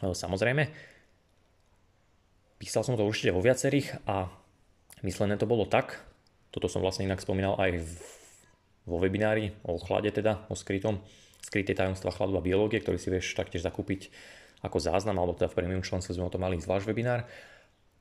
Samozrejme, 0.03 0.67
písal 2.59 2.83
som 2.83 2.99
to 2.99 3.07
určite 3.07 3.31
vo 3.31 3.39
viacerých 3.39 4.03
a 4.03 4.27
myslené 5.07 5.39
to 5.39 5.47
bolo 5.47 5.63
tak, 5.63 6.03
toto 6.51 6.67
som 6.67 6.83
vlastne 6.83 7.07
inak 7.07 7.23
spomínal 7.23 7.55
aj 7.61 7.79
v, 7.79 7.91
vo 8.89 8.97
webinári 8.99 9.55
o 9.63 9.79
chlade 9.79 10.11
teda, 10.11 10.43
o 10.51 10.55
skrytom, 10.57 10.99
skryté 11.39 11.77
tajomstva 11.77 12.11
chladu 12.11 12.35
a 12.35 12.43
biológie, 12.43 12.81
ktorý 12.83 12.97
si 12.99 13.13
vieš 13.13 13.37
taktiež 13.37 13.63
zakúpiť 13.63 14.11
ako 14.65 14.81
záznam, 14.83 15.15
alebo 15.15 15.39
teda 15.39 15.47
v 15.47 15.63
premium 15.63 15.85
členstve 15.85 16.17
sme 16.17 16.27
o 16.27 16.33
tom 16.33 16.43
mali 16.43 16.59
zvlášť 16.59 16.89
webinár. 16.89 17.23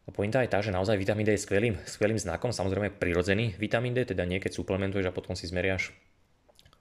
A 0.09 0.11
pointa 0.11 0.41
je 0.41 0.51
tá, 0.51 0.65
že 0.65 0.73
naozaj 0.73 0.97
vitamín 0.97 1.29
D 1.29 1.37
je 1.37 1.45
skvelým, 1.45 1.77
skvelým 1.85 2.17
znakom, 2.17 2.51
samozrejme 2.51 2.97
prirodzený 2.97 3.55
vitamín 3.61 3.93
D, 3.93 4.09
teda 4.09 4.25
nie 4.25 4.41
keď 4.41 4.57
suplementuješ 4.57 5.07
a 5.07 5.15
potom 5.15 5.37
si 5.37 5.45
zmeriaš 5.45 5.93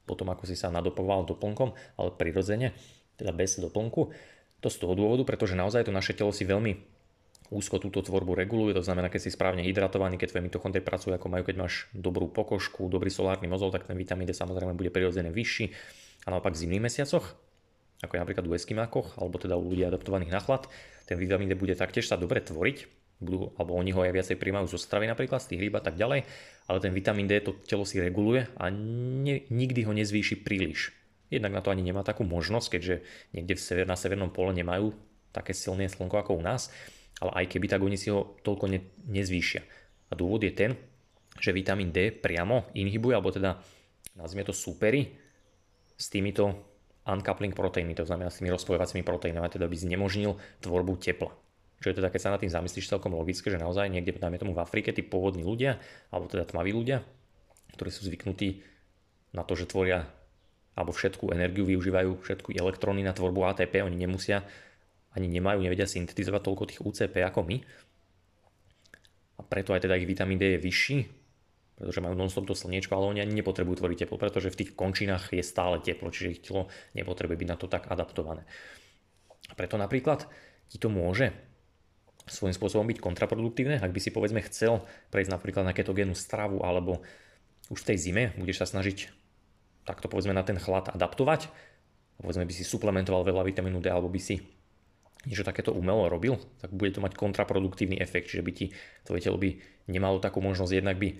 potom 0.08 0.32
ako 0.32 0.48
si 0.48 0.56
sa 0.56 0.72
nadopoval 0.72 1.28
doplnkom, 1.28 1.76
ale 2.00 2.10
prirodzene, 2.16 2.72
teda 3.20 3.36
bez 3.36 3.60
doplnku. 3.60 4.16
To 4.64 4.68
z 4.72 4.78
toho 4.80 4.96
dôvodu, 4.96 5.28
pretože 5.28 5.54
naozaj 5.54 5.86
to 5.86 5.94
naše 5.94 6.16
telo 6.16 6.32
si 6.32 6.48
veľmi 6.48 6.98
úzko 7.52 7.80
túto 7.80 8.04
tvorbu 8.04 8.36
reguluje, 8.36 8.76
to 8.76 8.84
znamená, 8.84 9.08
keď 9.08 9.22
si 9.24 9.32
správne 9.32 9.64
hydratovaný, 9.64 10.20
keď 10.20 10.36
tvoje 10.36 10.46
mitochondrie 10.52 10.84
pracujú 10.84 11.16
ako 11.16 11.28
majú, 11.32 11.44
keď 11.48 11.56
máš 11.56 11.88
dobrú 11.96 12.28
pokožku, 12.28 12.92
dobrý 12.92 13.08
solárny 13.08 13.48
mozol, 13.48 13.72
tak 13.72 13.88
ten 13.88 13.96
vitamín 13.96 14.28
D 14.28 14.36
samozrejme 14.36 14.76
bude 14.76 14.92
prirodzene 14.92 15.32
vyšší. 15.32 15.66
A 16.28 16.36
naopak 16.36 16.60
v 16.60 16.68
zimných 16.68 16.92
mesiacoch, 16.92 17.40
ako 18.04 18.12
je 18.12 18.20
napríklad 18.20 18.46
u 18.46 18.52
eskimákoch, 18.52 19.16
alebo 19.16 19.40
teda 19.40 19.56
u 19.56 19.64
ľudí 19.64 19.88
adaptovaných 19.88 20.32
na 20.34 20.42
chlad, 20.44 20.68
ten 21.08 21.16
vitamín 21.16 21.48
D 21.48 21.56
bude 21.56 21.72
taktiež 21.72 22.12
sa 22.12 22.20
dobre 22.20 22.44
tvoriť, 22.44 22.97
budú, 23.18 23.54
alebo 23.58 23.74
oni 23.74 23.92
ho 23.94 24.06
aj 24.06 24.14
viacej 24.14 24.38
príjmajú 24.38 24.70
zo 24.70 24.80
stravy 24.80 25.10
napríklad, 25.10 25.42
z 25.42 25.56
tých 25.56 25.62
rýb 25.68 25.74
a 25.78 25.84
tak 25.84 25.98
ďalej, 25.98 26.26
ale 26.70 26.78
ten 26.78 26.94
vitamín 26.94 27.26
D 27.26 27.42
to 27.42 27.58
telo 27.66 27.84
si 27.84 27.98
reguluje 27.98 28.46
a 28.58 28.70
ne, 28.70 29.46
nikdy 29.50 29.86
ho 29.90 29.94
nezvýši 29.94 30.46
príliš. 30.46 30.94
Jednak 31.28 31.52
na 31.52 31.62
to 31.66 31.74
ani 31.74 31.84
nemá 31.84 32.06
takú 32.06 32.24
možnosť, 32.24 32.78
keďže 32.78 32.96
niekde 33.36 33.54
v 33.58 33.62
sever, 33.62 33.86
na 33.90 34.00
severnom 34.00 34.32
pole 34.32 34.54
nemajú 34.56 34.96
také 35.36 35.52
silné 35.52 35.90
slnko 35.92 36.24
ako 36.24 36.32
u 36.40 36.44
nás, 36.46 36.72
ale 37.20 37.44
aj 37.44 37.58
keby, 37.58 37.66
tak 37.68 37.82
oni 37.82 37.98
si 37.98 38.14
ho 38.14 38.38
toľko 38.46 38.66
ne, 38.70 38.80
nezvýšia. 39.10 39.66
A 40.08 40.14
dôvod 40.16 40.46
je 40.46 40.54
ten, 40.54 40.72
že 41.42 41.52
vitamín 41.52 41.90
D 41.90 42.14
priamo 42.14 42.70
inhibuje, 42.78 43.18
alebo 43.18 43.34
teda 43.34 43.60
nazvime 44.16 44.46
to 44.46 44.54
supery 44.56 45.18
s 45.98 46.08
týmito 46.14 46.54
uncoupling 47.08 47.56
proteínmi, 47.56 47.98
to 47.98 48.06
znamená 48.06 48.30
s 48.30 48.40
tými 48.40 48.54
rozpojovacími 48.54 49.02
proteínami, 49.02 49.50
teda 49.50 49.66
by 49.66 49.76
znemožnil 49.76 50.38
tvorbu 50.62 51.00
tepla. 51.02 51.34
Čo 51.78 51.94
je 51.94 51.98
teda, 52.02 52.10
keď 52.10 52.22
sa 52.22 52.34
nad 52.34 52.42
tým 52.42 52.50
zamyslíš 52.50 52.90
celkom 52.90 53.14
logické, 53.14 53.54
že 53.54 53.62
naozaj 53.62 53.94
niekde, 53.94 54.18
dajme 54.18 54.42
tomu 54.42 54.58
v 54.58 54.64
Afrike, 54.66 54.90
tí 54.90 55.06
pôvodní 55.06 55.46
ľudia, 55.46 55.78
alebo 56.10 56.26
teda 56.26 56.50
tmaví 56.50 56.74
ľudia, 56.74 57.06
ktorí 57.78 57.90
sú 57.94 58.10
zvyknutí 58.10 58.66
na 59.38 59.46
to, 59.46 59.54
že 59.54 59.70
tvoria 59.70 60.10
alebo 60.78 60.94
všetku 60.94 61.34
energiu 61.34 61.66
využívajú, 61.66 62.22
všetky 62.22 62.54
elektróny 62.54 63.02
na 63.02 63.10
tvorbu 63.10 63.50
ATP, 63.50 63.82
oni 63.82 63.98
nemusia, 63.98 64.46
ani 65.18 65.26
nemajú, 65.26 65.66
nevedia 65.66 65.90
syntetizovať 65.90 66.42
toľko 66.46 66.64
tých 66.70 66.82
UCP 66.86 67.26
ako 67.26 67.50
my. 67.50 67.58
A 69.38 69.42
preto 69.42 69.74
aj 69.74 69.90
teda 69.90 69.98
ich 69.98 70.06
vitamín 70.06 70.38
D 70.38 70.54
je 70.54 70.62
vyšší, 70.62 70.98
pretože 71.82 72.02
majú 72.02 72.14
non-stop 72.14 72.46
to 72.46 72.54
slniečko, 72.54 72.94
ale 72.94 73.10
oni 73.10 73.20
ani 73.26 73.42
nepotrebujú 73.42 73.82
tvoriť 73.82 74.06
teplo, 74.06 74.22
pretože 74.22 74.54
v 74.54 74.60
tých 74.66 74.72
končinách 74.78 75.34
je 75.34 75.42
stále 75.42 75.82
teplo, 75.82 76.14
čiže 76.14 76.30
ich 76.30 76.42
telo 76.46 76.70
nepotrebuje 76.94 77.38
byť 77.42 77.50
na 77.50 77.58
to 77.58 77.66
tak 77.66 77.90
adaptované. 77.90 78.46
Preto 79.58 79.82
napríklad 79.82 80.30
ti 80.70 80.78
to 80.78 80.94
môže 80.94 81.34
svojím 82.28 82.56
spôsobom 82.56 82.86
byť 82.88 83.00
kontraproduktívne. 83.00 83.80
Ak 83.80 83.92
by 83.92 84.00
si 84.00 84.12
povedzme 84.12 84.44
chcel 84.46 84.84
prejsť 85.12 85.32
napríklad 85.32 85.64
na 85.66 85.74
ketogénnu 85.74 86.14
stravu 86.14 86.62
alebo 86.62 87.02
už 87.68 87.84
v 87.84 87.88
tej 87.94 87.98
zime 87.98 88.24
budeš 88.40 88.64
sa 88.64 88.68
snažiť 88.78 89.12
takto 89.88 90.12
povedzme 90.12 90.36
na 90.36 90.44
ten 90.44 90.60
chlad 90.60 90.92
adaptovať, 90.92 91.48
povedzme 92.20 92.44
by 92.44 92.54
si 92.54 92.68
suplementoval 92.68 93.24
veľa 93.24 93.48
vitamínu 93.48 93.80
D 93.80 93.88
alebo 93.88 94.12
by 94.12 94.20
si 94.20 94.44
niečo 95.28 95.48
takéto 95.48 95.76
umelo 95.76 96.08
robil, 96.08 96.40
tak 96.62 96.72
bude 96.72 96.94
to 96.96 97.04
mať 97.04 97.16
kontraproduktívny 97.16 98.00
efekt, 98.00 98.32
čiže 98.32 98.46
by 98.46 98.52
ti 98.56 98.66
tvoje 99.04 99.24
telo 99.24 99.36
by 99.36 99.60
nemalo 99.92 100.24
takú 100.24 100.40
možnosť, 100.40 100.72
jednak 100.72 100.96
by 101.00 101.20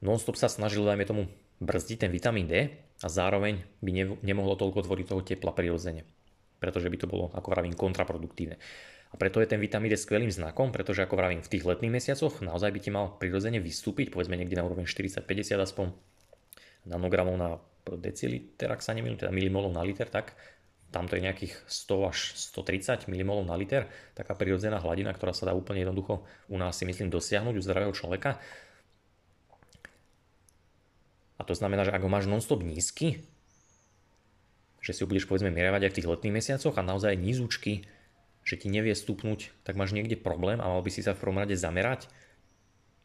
nonstop 0.00 0.40
sa 0.40 0.48
snažil, 0.48 0.84
dajme 0.84 1.04
tomu, 1.04 1.22
brzdiť 1.60 2.08
ten 2.08 2.10
vitamín 2.12 2.48
D 2.48 2.72
a 3.04 3.06
zároveň 3.08 3.60
by 3.84 3.90
nemohlo 4.24 4.56
toľko 4.56 4.88
tvoriť 4.88 5.06
toho 5.08 5.20
tepla 5.20 5.52
prirodzene, 5.52 6.08
pretože 6.56 6.88
by 6.88 6.96
to 6.96 7.10
bolo, 7.10 7.28
ako 7.36 7.52
vravím, 7.52 7.76
kontraproduktívne. 7.76 8.56
A 9.10 9.18
preto 9.18 9.42
je 9.42 9.50
ten 9.50 9.58
vitamín 9.58 9.90
D 9.90 9.98
skvelým 9.98 10.30
znakom, 10.30 10.70
pretože 10.70 11.02
ako 11.02 11.18
vravím, 11.18 11.42
v 11.42 11.50
tých 11.50 11.66
letných 11.66 11.98
mesiacoch 11.98 12.38
naozaj 12.46 12.70
by 12.70 12.80
ti 12.80 12.90
mal 12.94 13.18
prirodzene 13.18 13.58
vystúpiť, 13.58 14.14
povedzme 14.14 14.38
niekde 14.38 14.54
na 14.54 14.62
úroveň 14.62 14.86
40-50 14.86 15.58
aspoň 15.58 15.90
nanogramov 16.86 17.34
na 17.34 17.58
deciliter, 17.98 18.70
ak 18.70 18.86
sa 18.86 18.94
nemýlim, 18.94 19.18
teda 19.18 19.34
milimolov 19.34 19.74
na 19.74 19.82
liter, 19.82 20.06
tak 20.06 20.38
tam 20.90 21.06
to 21.06 21.18
je 21.18 21.26
nejakých 21.26 21.54
100 21.66 22.10
až 22.10 22.18
130 22.54 23.10
milimolov 23.10 23.46
na 23.46 23.54
liter, 23.54 23.90
taká 24.14 24.34
prirodzená 24.34 24.82
hladina, 24.82 25.14
ktorá 25.14 25.34
sa 25.34 25.50
dá 25.50 25.54
úplne 25.54 25.86
jednoducho 25.86 26.26
u 26.50 26.56
nás 26.58 26.78
si 26.78 26.86
myslím 26.86 27.10
dosiahnuť 27.10 27.54
u 27.58 27.62
zdravého 27.62 27.94
človeka. 27.94 28.38
A 31.38 31.42
to 31.46 31.54
znamená, 31.56 31.86
že 31.86 31.94
ak 31.94 32.02
ho 32.04 32.10
máš 32.10 32.26
non-stop 32.26 32.60
nízky, 32.62 33.22
že 34.82 34.92
si 34.92 35.00
ho 35.02 35.08
budeš 35.08 35.30
povedzme 35.30 35.48
mierovať 35.48 35.88
aj 35.88 35.90
v 35.94 35.96
tých 35.96 36.10
letných 36.10 36.36
mesiacoch 36.36 36.74
a 36.76 36.82
naozaj 36.84 37.16
nízučky, 37.16 37.86
že 38.50 38.58
ti 38.58 38.66
nevie 38.66 38.98
stupnúť, 38.98 39.54
tak 39.62 39.78
máš 39.78 39.94
niekde 39.94 40.18
problém 40.18 40.58
a 40.58 40.66
mal 40.66 40.82
by 40.82 40.90
si 40.90 41.06
sa 41.06 41.14
v 41.14 41.22
prvom 41.22 41.38
rade 41.38 41.54
zamerať 41.54 42.10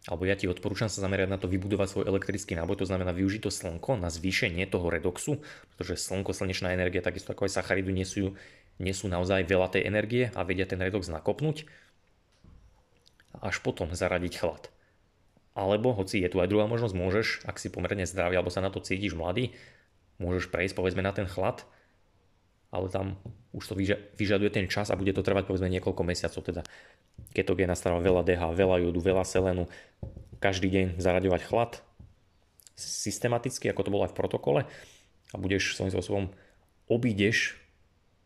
alebo 0.05 0.25
ja 0.29 0.37
ti 0.37 0.45
odporúčam 0.45 0.85
sa 0.85 1.01
zamerať 1.01 1.29
na 1.29 1.41
to 1.41 1.49
vybudovať 1.49 1.87
svoj 1.89 2.05
elektrický 2.05 2.53
náboj, 2.53 2.81
to 2.81 2.89
znamená 2.89 3.09
využiť 3.09 3.41
to 3.41 3.49
slnko 3.49 3.97
na 3.97 4.13
zvýšenie 4.13 4.61
toho 4.69 4.93
redoxu, 4.93 5.41
pretože 5.73 5.97
slnko, 6.05 6.29
slnečná 6.29 6.77
energia, 6.77 7.01
takisto 7.01 7.33
ako 7.33 7.49
aj 7.49 7.57
sacharidu 7.57 7.89
nesú, 7.89 8.37
nesú 8.77 9.09
naozaj 9.09 9.49
veľa 9.49 9.73
tej 9.73 9.89
energie 9.89 10.29
a 10.37 10.45
vedia 10.45 10.69
ten 10.69 10.77
redox 10.77 11.09
nakopnúť 11.09 11.65
až 13.41 13.55
potom 13.65 13.89
zaradiť 13.97 14.33
chlad. 14.37 14.69
Alebo, 15.57 15.97
hoci 15.97 16.21
je 16.21 16.29
tu 16.29 16.37
aj 16.37 16.53
druhá 16.53 16.69
možnosť, 16.69 16.93
môžeš, 16.93 17.27
ak 17.49 17.57
si 17.57 17.73
pomerne 17.73 18.05
zdravý 18.05 18.37
alebo 18.37 18.53
sa 18.53 18.61
na 18.61 18.69
to 18.69 18.85
cítiš 18.85 19.17
mladý, 19.17 19.57
môžeš 20.21 20.53
prejsť 20.53 20.77
povedzme 20.77 21.01
na 21.01 21.17
ten 21.17 21.25
chlad 21.25 21.65
ale 22.75 22.91
tam 22.91 23.15
už 23.55 23.63
to 23.71 23.73
vyžaduje 24.19 24.51
ten 24.51 24.67
čas 24.67 24.91
a 24.91 24.99
bude 24.99 25.15
to 25.15 25.23
trvať 25.23 25.47
povedzme 25.47 25.71
niekoľko 25.71 26.03
mesiacov. 26.03 26.43
Teda 26.43 26.61
ketogéna 27.31 27.79
strava, 27.79 28.03
veľa 28.03 28.27
DH, 28.27 28.43
veľa 28.51 28.83
jodu, 28.83 28.99
veľa 28.99 29.23
selenu, 29.23 29.71
každý 30.43 30.67
deň 30.67 30.85
zaraďovať 30.99 31.41
chlad 31.47 31.71
systematicky, 32.75 33.71
ako 33.71 33.87
to 33.87 33.93
bolo 33.95 34.03
aj 34.03 34.11
v 34.11 34.19
protokole 34.19 34.61
a 35.31 35.35
budeš 35.39 35.79
svojím 35.79 35.95
spôsobom 35.95 36.23
obídeš 36.91 37.55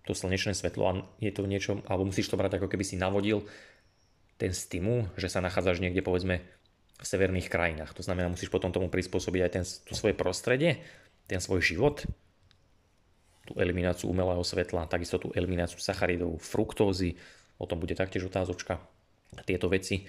to 0.09 0.17
slnečné 0.17 0.57
svetlo 0.57 0.83
a 0.89 0.93
je 1.21 1.29
to 1.29 1.45
niečo, 1.45 1.85
alebo 1.85 2.09
musíš 2.09 2.33
to 2.33 2.39
brať 2.39 2.57
ako 2.57 2.65
keby 2.65 2.81
si 2.81 2.97
navodil 2.97 3.45
ten 4.41 4.55
stimul, 4.57 5.05
že 5.19 5.29
sa 5.29 5.43
nachádzaš 5.43 5.85
niekde 5.85 6.01
povedzme 6.01 6.41
v 6.99 7.05
severných 7.05 7.47
krajinách. 7.47 7.93
To 7.93 8.01
znamená, 8.03 8.27
musíš 8.27 8.49
potom 8.49 8.73
tomu 8.73 8.89
prispôsobiť 8.89 9.41
aj 9.45 9.51
ten, 9.53 9.63
to 9.63 9.93
svoje 9.93 10.17
prostredie, 10.17 10.81
ten 11.29 11.37
svoj 11.37 11.61
život, 11.61 12.03
tú 13.45 13.55
elimináciu 13.59 14.09
umelého 14.11 14.41
svetla, 14.43 14.89
takisto 14.89 15.19
tú 15.21 15.31
elimináciu 15.35 15.79
sacharidov, 15.79 16.39
fruktózy, 16.41 17.15
o 17.59 17.65
tom 17.67 17.79
bude 17.79 17.95
taktiež 17.95 18.27
otázočka, 18.27 18.79
tieto 19.43 19.69
veci. 19.69 20.07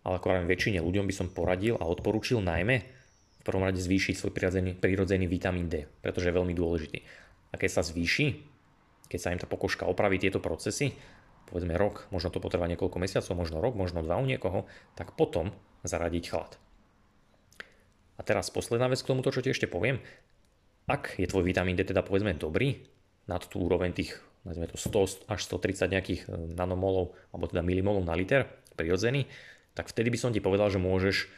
Ale 0.00 0.16
ako 0.16 0.32
vravím, 0.32 0.48
väčšine 0.48 0.80
ľuďom 0.80 1.04
by 1.04 1.14
som 1.14 1.28
poradil 1.28 1.76
a 1.76 1.84
odporúčil 1.84 2.40
najmä 2.40 2.76
v 3.40 3.42
prvom 3.44 3.64
rade 3.64 3.80
zvýšiť 3.80 4.14
svoj 4.16 4.32
prirodzený, 4.32 4.76
prirodzený 4.76 5.28
vitamín 5.28 5.68
D, 5.68 5.88
pretože 6.00 6.28
je 6.28 6.36
veľmi 6.36 6.52
dôležitý. 6.52 7.04
A 7.52 7.60
keď 7.60 7.80
sa 7.80 7.82
zvýši, 7.84 8.36
keď 9.08 9.18
sa 9.18 9.32
im 9.32 9.40
tá 9.40 9.48
pokožka 9.48 9.88
opraví 9.88 10.20
tieto 10.20 10.40
procesy, 10.40 10.96
povedzme 11.48 11.74
rok, 11.74 12.06
možno 12.14 12.30
to 12.30 12.38
potrvá 12.38 12.68
niekoľko 12.70 12.96
mesiacov, 13.00 13.32
možno 13.34 13.58
rok, 13.58 13.74
možno 13.74 14.04
dva 14.04 14.20
u 14.20 14.24
niekoho, 14.28 14.68
tak 14.94 15.16
potom 15.16 15.52
zaradiť 15.82 16.24
chlad. 16.30 16.52
A 18.16 18.24
teraz 18.24 18.52
posledná 18.52 18.86
vec 18.92 19.00
k 19.00 19.08
tomuto, 19.08 19.32
čo 19.32 19.40
ti 19.40 19.48
ešte 19.48 19.64
poviem. 19.64 20.04
Ak 20.90 21.14
je 21.14 21.30
tvoj 21.30 21.46
vitamín 21.46 21.78
D 21.78 21.86
teda 21.86 22.02
povedzme 22.02 22.34
dobrý, 22.34 22.82
nad 23.30 23.46
tú 23.46 23.62
úroveň 23.62 23.94
tých 23.94 24.18
nazvime 24.42 24.66
to 24.66 24.74
100 24.74 25.30
až 25.30 25.40
130 25.46 25.86
nejakých 25.86 26.20
e, 26.26 26.58
nanomolov 26.58 27.14
alebo 27.30 27.46
teda 27.46 27.62
milimolov 27.62 28.02
na 28.02 28.18
liter 28.18 28.50
prirodzený, 28.74 29.30
tak 29.78 29.86
vtedy 29.86 30.10
by 30.10 30.18
som 30.18 30.34
ti 30.34 30.42
povedal, 30.42 30.66
že 30.66 30.82
môžeš 30.82 31.30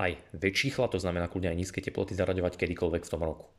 aj 0.00 0.16
väčší 0.32 0.72
chlad, 0.72 0.94
to 0.94 1.02
znamená 1.02 1.28
kľudne 1.28 1.52
aj 1.52 1.58
nízke 1.60 1.82
teploty 1.84 2.16
zaraďovať 2.16 2.56
kedykoľvek 2.56 3.02
v 3.04 3.12
tom 3.12 3.20
roku. 3.20 3.52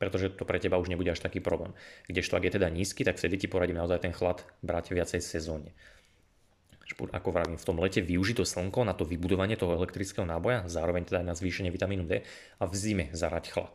Pretože 0.00 0.32
to 0.32 0.48
pre 0.48 0.62
teba 0.62 0.80
už 0.80 0.88
nebude 0.88 1.12
až 1.12 1.20
taký 1.20 1.44
problém. 1.44 1.76
Kdežto 2.08 2.38
ak 2.38 2.46
je 2.48 2.56
teda 2.56 2.72
nízky, 2.72 3.04
tak 3.04 3.18
vtedy 3.20 3.36
ti 3.36 3.46
poradím 3.50 3.82
naozaj 3.82 4.06
ten 4.06 4.14
chlad 4.14 4.46
brať 4.64 4.94
viacej 4.94 5.20
sezóne. 5.20 5.74
Ako 6.92 7.34
vravím, 7.34 7.58
v 7.58 7.66
tom 7.66 7.78
lete 7.82 8.00
využiť 8.00 8.42
to 8.42 8.46
slnko 8.46 8.86
na 8.86 8.94
to 8.94 9.04
vybudovanie 9.04 9.58
toho 9.58 9.74
elektrického 9.74 10.24
náboja, 10.24 10.70
zároveň 10.70 11.06
teda 11.06 11.20
aj 11.22 11.28
na 11.28 11.34
zvýšenie 11.34 11.70
vitamínu 11.70 12.04
D 12.06 12.22
a 12.58 12.64
v 12.64 12.74
zime 12.78 13.04
zarať 13.14 13.44
chlad 13.50 13.74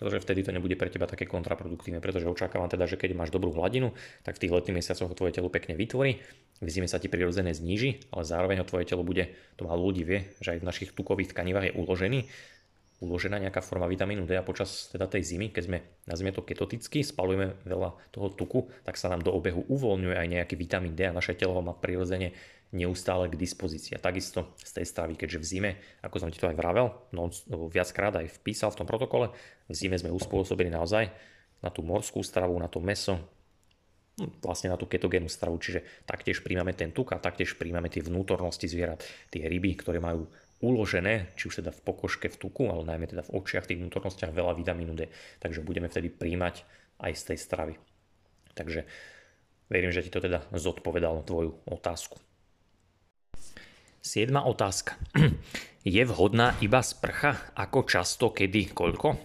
pretože 0.00 0.24
vtedy 0.24 0.48
to 0.48 0.56
nebude 0.56 0.72
pre 0.80 0.88
teba 0.88 1.04
také 1.04 1.28
kontraproduktívne, 1.28 2.00
pretože 2.00 2.24
očakávam 2.24 2.72
teda, 2.72 2.88
že 2.88 2.96
keď 2.96 3.12
máš 3.12 3.28
dobrú 3.28 3.52
hladinu, 3.52 3.92
tak 4.24 4.40
v 4.40 4.48
tých 4.48 4.52
letných 4.56 4.80
mesiacoch 4.80 5.12
tvoje 5.12 5.36
telo 5.36 5.52
pekne 5.52 5.76
vytvorí, 5.76 6.24
v 6.64 6.68
zime 6.72 6.88
sa 6.88 6.96
ti 6.96 7.12
prirodzené 7.12 7.52
zníži, 7.52 8.08
ale 8.08 8.24
zároveň 8.24 8.64
tvoje 8.64 8.88
telo 8.88 9.04
bude, 9.04 9.28
to 9.60 9.68
málo 9.68 9.92
ľudí 9.92 10.08
vie, 10.08 10.32
že 10.40 10.56
aj 10.56 10.64
v 10.64 10.68
našich 10.72 10.90
tukových 10.96 11.36
tkanivách 11.36 11.68
je 11.68 11.76
uložený, 11.76 12.20
uložená 13.00 13.40
nejaká 13.40 13.64
forma 13.64 13.88
vitamínu 13.88 14.28
D 14.28 14.36
a 14.36 14.44
počas 14.44 14.92
teda 14.92 15.08
tej 15.08 15.24
zimy, 15.24 15.52
keď 15.52 15.62
sme, 15.64 15.78
nazvime 16.04 16.32
to 16.36 16.44
ketoticky, 16.44 17.00
spalujeme 17.00 17.56
veľa 17.64 17.96
toho 18.12 18.28
tuku, 18.32 18.68
tak 18.84 19.00
sa 19.00 19.08
nám 19.08 19.24
do 19.24 19.32
obehu 19.32 19.64
uvoľňuje 19.68 20.16
aj 20.16 20.28
nejaký 20.28 20.54
vitamín 20.56 20.92
D 20.92 21.08
a 21.08 21.16
naše 21.16 21.32
telo 21.32 21.56
ho 21.56 21.64
má 21.64 21.72
prirodzene 21.72 22.36
neustále 22.70 23.26
k 23.26 23.38
dispozícii. 23.38 23.98
A 23.98 24.02
takisto 24.02 24.54
z 24.62 24.80
tej 24.80 24.86
stravy, 24.86 25.18
keďže 25.18 25.38
v 25.42 25.46
zime, 25.46 25.70
ako 26.06 26.16
som 26.22 26.30
ti 26.30 26.38
to 26.38 26.46
aj 26.46 26.56
vravel, 26.56 26.94
no, 27.10 27.30
viackrát 27.70 28.14
aj 28.14 28.40
vpísal 28.42 28.70
v 28.70 28.78
tom 28.82 28.86
protokole, 28.86 29.34
v 29.66 29.74
zime 29.74 29.98
sme 29.98 30.14
uspôsobili 30.14 30.70
naozaj 30.70 31.10
na 31.60 31.68
tú 31.68 31.82
morskú 31.82 32.22
stravu, 32.22 32.54
na 32.62 32.70
to 32.70 32.78
meso, 32.78 33.18
hm, 34.16 34.38
vlastne 34.38 34.70
na 34.70 34.78
tú 34.78 34.86
ketogénnu 34.86 35.26
stravu, 35.26 35.58
čiže 35.58 36.06
taktiež 36.06 36.46
príjmame 36.46 36.72
ten 36.72 36.94
tuk 36.94 37.10
a 37.10 37.18
taktiež 37.18 37.58
príjmame 37.58 37.90
tie 37.90 38.06
vnútornosti 38.06 38.70
zvierat, 38.70 39.02
tie 39.34 39.50
ryby, 39.50 39.74
ktoré 39.74 39.98
majú 39.98 40.30
uložené, 40.60 41.32
či 41.34 41.48
už 41.48 41.64
teda 41.64 41.72
v 41.72 41.80
pokožke, 41.82 42.28
v 42.28 42.36
tuku, 42.36 42.68
ale 42.68 42.84
najmä 42.84 43.08
teda 43.08 43.24
v 43.26 43.34
očiach, 43.34 43.66
tých 43.66 43.80
vnútornostiach 43.80 44.30
veľa 44.30 44.54
vitamínu 44.54 44.92
D, 44.92 45.08
takže 45.40 45.64
budeme 45.64 45.88
vtedy 45.88 46.12
príjmať 46.12 46.62
aj 47.00 47.12
z 47.16 47.22
tej 47.32 47.38
stravy. 47.40 47.74
Takže 48.52 48.84
verím, 49.72 49.90
že 49.90 50.04
ti 50.04 50.12
to 50.12 50.20
teda 50.20 50.44
zodpovedalo 50.52 51.24
tvoju 51.24 51.64
otázku. 51.64 52.20
Siedma 54.00 54.48
otázka. 54.48 54.96
Je 55.84 56.00
vhodná 56.08 56.56
iba 56.64 56.80
sprcha? 56.80 57.36
Ako 57.52 57.84
často, 57.84 58.32
kedy, 58.32 58.72
koľko? 58.72 59.16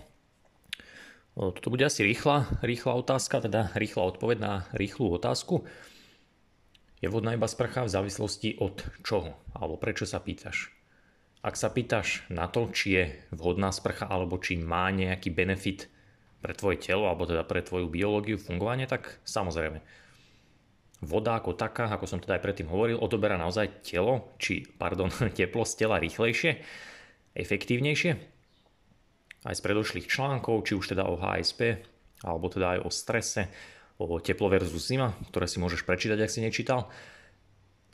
Toto 1.35 1.67
bude 1.67 1.87
asi 1.87 2.03
rýchla, 2.03 2.63
rýchla 2.63 2.95
otázka, 2.99 3.43
teda 3.43 3.71
rýchla 3.75 4.03
odpoveď 4.03 4.37
na 4.39 4.53
rýchlu 4.75 5.15
otázku. 5.15 5.63
Je 6.99 7.07
vhodná 7.07 7.35
iba 7.35 7.47
sprcha 7.47 7.87
v 7.87 7.91
závislosti 7.91 8.59
od 8.59 8.83
čoho? 9.03 9.35
Alebo 9.55 9.79
prečo 9.79 10.03
sa 10.03 10.19
pýtaš? 10.19 10.71
Ak 11.39 11.55
sa 11.55 11.71
pýtaš 11.71 12.27
na 12.27 12.51
to, 12.51 12.67
či 12.71 12.87
je 12.99 13.03
vhodná 13.31 13.71
sprcha 13.71 14.07
alebo 14.11 14.39
či 14.39 14.59
má 14.59 14.91
nejaký 14.91 15.31
benefit 15.31 15.87
pre 16.43 16.51
tvoje 16.51 16.83
telo 16.83 17.07
alebo 17.07 17.23
teda 17.23 17.47
pre 17.47 17.63
tvoju 17.63 17.87
biológiu 17.87 18.35
fungovanie, 18.35 18.91
tak 18.91 19.23
samozrejme 19.23 19.79
voda 21.03 21.35
ako 21.35 21.57
taká, 21.57 21.91
ako 21.91 22.05
som 22.07 22.19
teda 22.23 22.39
aj 22.39 22.43
predtým 22.43 22.71
hovoril, 22.71 23.01
odoberá 23.01 23.35
naozaj 23.35 23.83
telo, 23.83 24.35
či, 24.39 24.63
pardon, 24.63 25.11
teplo 25.37 25.67
z 25.67 25.73
tela 25.83 25.99
rýchlejšie, 25.99 26.61
efektívnejšie. 27.35 28.11
Aj 29.45 29.53
z 29.53 29.61
predošlých 29.61 30.09
článkov, 30.09 30.65
či 30.65 30.73
už 30.73 30.95
teda 30.95 31.05
o 31.05 31.19
HSP, 31.19 31.83
alebo 32.25 32.49
teda 32.49 32.77
aj 32.77 32.79
o 32.81 32.89
strese, 32.89 33.51
o 34.01 34.19
teplo 34.19 34.51
versus 34.51 34.87
zima, 34.87 35.13
ktoré 35.31 35.45
si 35.47 35.61
môžeš 35.61 35.87
prečítať, 35.87 36.19
ak 36.19 36.31
si 36.31 36.43
nečítal, 36.43 36.91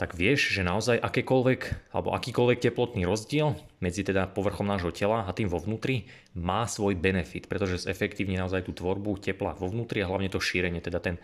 tak 0.01 0.17
vieš, 0.17 0.49
že 0.49 0.65
naozaj 0.65 0.97
akékoľvek 0.97 1.93
alebo 1.93 2.09
akýkoľvek 2.17 2.57
teplotný 2.57 3.05
rozdiel 3.05 3.53
medzi 3.85 4.01
teda 4.01 4.25
povrchom 4.33 4.65
nášho 4.65 4.89
tela 4.89 5.29
a 5.29 5.31
tým 5.35 5.45
vo 5.45 5.61
vnútri 5.61 6.09
má 6.33 6.65
svoj 6.65 6.97
benefit, 6.97 7.45
pretože 7.45 7.85
zefektívni 7.85 8.33
naozaj 8.33 8.65
tú 8.65 8.73
tvorbu 8.73 9.21
tepla 9.21 9.53
vo 9.53 9.69
vnútri 9.69 10.01
a 10.01 10.09
hlavne 10.09 10.33
to 10.33 10.41
šírenie, 10.41 10.81
teda 10.81 10.97
ten 10.97 11.21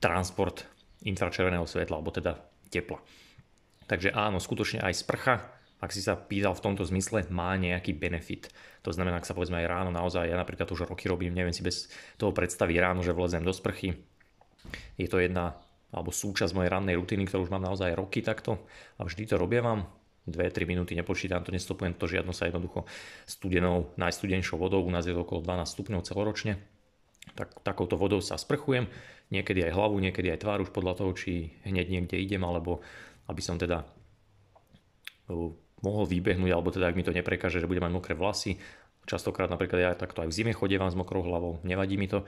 transport 0.00 0.64
infračerveného 1.04 1.68
svetla, 1.68 2.00
alebo 2.00 2.10
teda 2.10 2.40
tepla. 2.72 2.98
Takže 3.84 4.16
áno, 4.16 4.40
skutočne 4.40 4.80
aj 4.80 5.04
sprcha, 5.04 5.34
ak 5.84 5.92
si 5.92 6.00
sa 6.00 6.16
pýtal 6.16 6.56
v 6.56 6.64
tomto 6.64 6.82
zmysle, 6.88 7.28
má 7.28 7.52
nejaký 7.60 7.92
benefit. 7.92 8.48
To 8.80 8.90
znamená, 8.90 9.20
ak 9.20 9.28
sa 9.28 9.36
povedzme 9.36 9.60
aj 9.60 9.68
ráno 9.68 9.90
naozaj, 9.92 10.24
ja 10.24 10.40
napríklad 10.40 10.64
už 10.72 10.88
roky 10.88 11.12
robím, 11.12 11.36
neviem 11.36 11.52
si 11.52 11.60
bez 11.60 11.92
toho 12.16 12.32
predstaviť 12.32 12.76
ráno, 12.80 13.04
že 13.04 13.12
vlezem 13.12 13.44
do 13.44 13.52
sprchy. 13.52 13.92
Je 14.96 15.04
to 15.04 15.20
jedna 15.20 15.60
alebo 15.94 16.10
súčasť 16.10 16.56
mojej 16.56 16.72
rannej 16.74 16.98
rutiny, 16.98 17.22
ktorú 17.28 17.46
už 17.46 17.52
mám 17.54 17.62
naozaj 17.62 17.94
roky 17.94 18.18
takto 18.18 18.66
a 18.98 19.06
vždy 19.06 19.30
to 19.30 19.38
robievam. 19.38 19.86
2-3 20.24 20.64
minúty 20.64 20.96
nepočítam 20.96 21.44
to, 21.44 21.52
nestopujem 21.52 21.94
to 22.00 22.08
žiadno 22.08 22.32
sa 22.32 22.48
jednoducho 22.48 22.88
studenou, 23.28 23.92
najstudenšou 24.00 24.56
vodou, 24.56 24.80
u 24.80 24.88
nás 24.88 25.04
je 25.04 25.12
to 25.12 25.20
okolo 25.20 25.44
12 25.44 25.68
stupňov 25.68 26.00
celoročne. 26.00 26.56
Tak, 27.32 27.64
takouto 27.64 27.96
vodou 27.96 28.20
sa 28.20 28.36
sprchujem, 28.36 28.86
niekedy 29.32 29.64
aj 29.66 29.74
hlavu, 29.74 29.96
niekedy 29.98 30.30
aj 30.30 30.44
tvár 30.44 30.62
už 30.62 30.70
podľa 30.70 31.00
toho, 31.00 31.10
či 31.16 31.56
hneď 31.64 31.90
niekde 31.90 32.20
idem, 32.20 32.44
alebo 32.44 32.84
aby 33.26 33.40
som 33.40 33.58
teda 33.58 33.82
uh, 35.32 35.50
mohol 35.82 36.04
vybehnúť, 36.06 36.52
alebo 36.52 36.70
teda 36.70 36.92
ak 36.92 36.96
mi 36.96 37.02
to 37.02 37.10
neprekáže, 37.10 37.58
že 37.58 37.66
budem 37.66 37.84
mať 37.84 37.94
mokré 37.96 38.14
vlasy. 38.14 38.60
Častokrát 39.04 39.52
napríklad 39.52 39.80
ja 39.80 39.90
takto 39.92 40.24
aj 40.24 40.32
v 40.32 40.36
zime 40.36 40.52
chodievam 40.56 40.88
s 40.88 40.96
mokrou 40.96 41.26
hlavou, 41.26 41.60
nevadí 41.66 42.00
mi 42.00 42.08
to. 42.08 42.24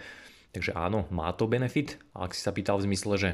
Takže 0.52 0.76
áno, 0.76 1.08
má 1.12 1.32
to 1.36 1.48
benefit. 1.48 2.00
A 2.16 2.28
ak 2.28 2.36
si 2.36 2.40
sa 2.44 2.52
pýtal 2.52 2.80
v 2.80 2.88
zmysle, 2.92 3.14
že 3.16 3.30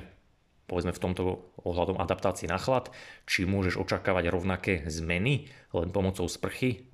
povedzme 0.71 0.95
v 0.95 1.03
tomto 1.03 1.23
ohľadom 1.67 1.99
adaptácie 1.99 2.47
na 2.47 2.57
chlad, 2.57 2.91
či 3.27 3.47
môžeš 3.47 3.79
očakávať 3.79 4.31
rovnaké 4.31 4.87
zmeny 4.87 5.51
len 5.75 5.89
pomocou 5.91 6.27
sprchy, 6.31 6.87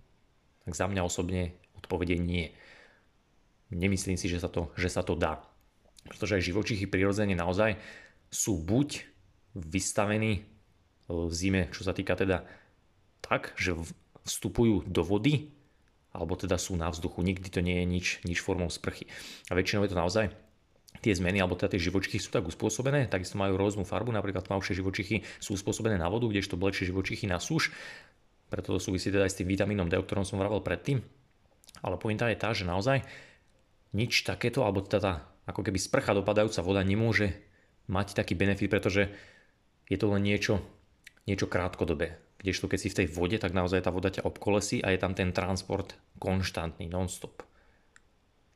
tak 0.64 0.72
za 0.76 0.88
mňa 0.88 1.04
osobne 1.04 1.56
odpovede 1.76 2.16
nie. 2.16 2.52
Nemyslím 3.68 4.16
si, 4.16 4.32
že 4.32 4.40
sa 4.40 4.48
to, 4.48 4.72
že 4.74 4.88
sa 4.88 5.04
to 5.04 5.12
dá. 5.12 5.44
Pretože 6.08 6.40
aj 6.40 6.48
živočichy 6.48 6.88
prirodzene 6.88 7.36
naozaj 7.36 7.76
sú 8.32 8.56
buď 8.56 9.04
vystavení 9.52 10.48
v 11.08 11.32
zime, 11.32 11.72
čo 11.72 11.84
sa 11.84 11.92
týka 11.92 12.16
teda 12.16 12.44
tak, 13.24 13.56
že 13.56 13.76
vstupujú 14.24 14.84
do 14.88 15.00
vody, 15.04 15.52
alebo 16.12 16.36
teda 16.36 16.56
sú 16.56 16.76
na 16.76 16.88
vzduchu. 16.88 17.20
Nikdy 17.20 17.48
to 17.48 17.60
nie 17.60 17.84
je 17.84 17.86
nič, 17.88 18.06
nič 18.24 18.38
formou 18.40 18.68
sprchy. 18.72 19.08
A 19.48 19.56
väčšinou 19.56 19.84
je 19.84 19.92
to 19.92 20.00
naozaj 20.00 20.24
tie 21.04 21.12
zmeny 21.14 21.38
alebo 21.38 21.54
teda 21.54 21.76
tie 21.76 21.86
živočichy 21.88 22.18
sú 22.18 22.32
tak 22.32 22.48
uspôsobené, 22.48 23.06
takisto 23.06 23.38
majú 23.38 23.54
rôznu 23.54 23.86
farbu, 23.86 24.10
napríklad 24.10 24.48
tmavšie 24.48 24.74
živočichy 24.82 25.22
sú 25.38 25.54
uspôsobené 25.54 26.00
na 26.00 26.10
vodu, 26.10 26.26
kdežto 26.26 26.58
blečie 26.58 26.88
živočichy 26.88 27.28
na 27.30 27.38
súž, 27.38 27.70
preto 28.48 28.74
to 28.74 28.80
súvisí 28.80 29.12
teda 29.12 29.28
aj 29.28 29.32
s 29.36 29.38
tým 29.38 29.48
vitamínom 29.48 29.86
D, 29.86 30.00
o 30.00 30.02
ktorom 30.04 30.24
som 30.24 30.40
vravel 30.40 30.64
predtým. 30.64 31.04
Ale 31.84 32.00
pointa 32.00 32.26
je 32.32 32.40
tá, 32.40 32.50
že 32.56 32.66
naozaj 32.66 33.04
nič 33.92 34.24
takéto, 34.24 34.64
alebo 34.64 34.84
teda 34.84 35.24
ako 35.48 35.64
keby 35.64 35.78
sprcha 35.80 36.12
dopadajúca 36.12 36.60
voda 36.60 36.84
nemôže 36.84 37.32
mať 37.88 38.12
taký 38.16 38.36
benefit, 38.36 38.68
pretože 38.68 39.08
je 39.88 39.96
to 39.96 40.12
len 40.12 40.20
niečo, 40.20 40.60
niečo 41.24 41.48
krátkodobé. 41.48 42.20
Kdežto 42.38 42.68
keď 42.68 42.78
si 42.78 42.92
v 42.92 42.98
tej 43.02 43.08
vode, 43.10 43.36
tak 43.40 43.56
naozaj 43.56 43.82
tá 43.82 43.90
voda 43.90 44.12
ťa 44.12 44.28
obkolesí 44.28 44.84
a 44.84 44.92
je 44.92 45.00
tam 45.00 45.16
ten 45.16 45.32
transport 45.32 45.96
konštantný, 46.20 46.86
non-stop. 46.86 47.42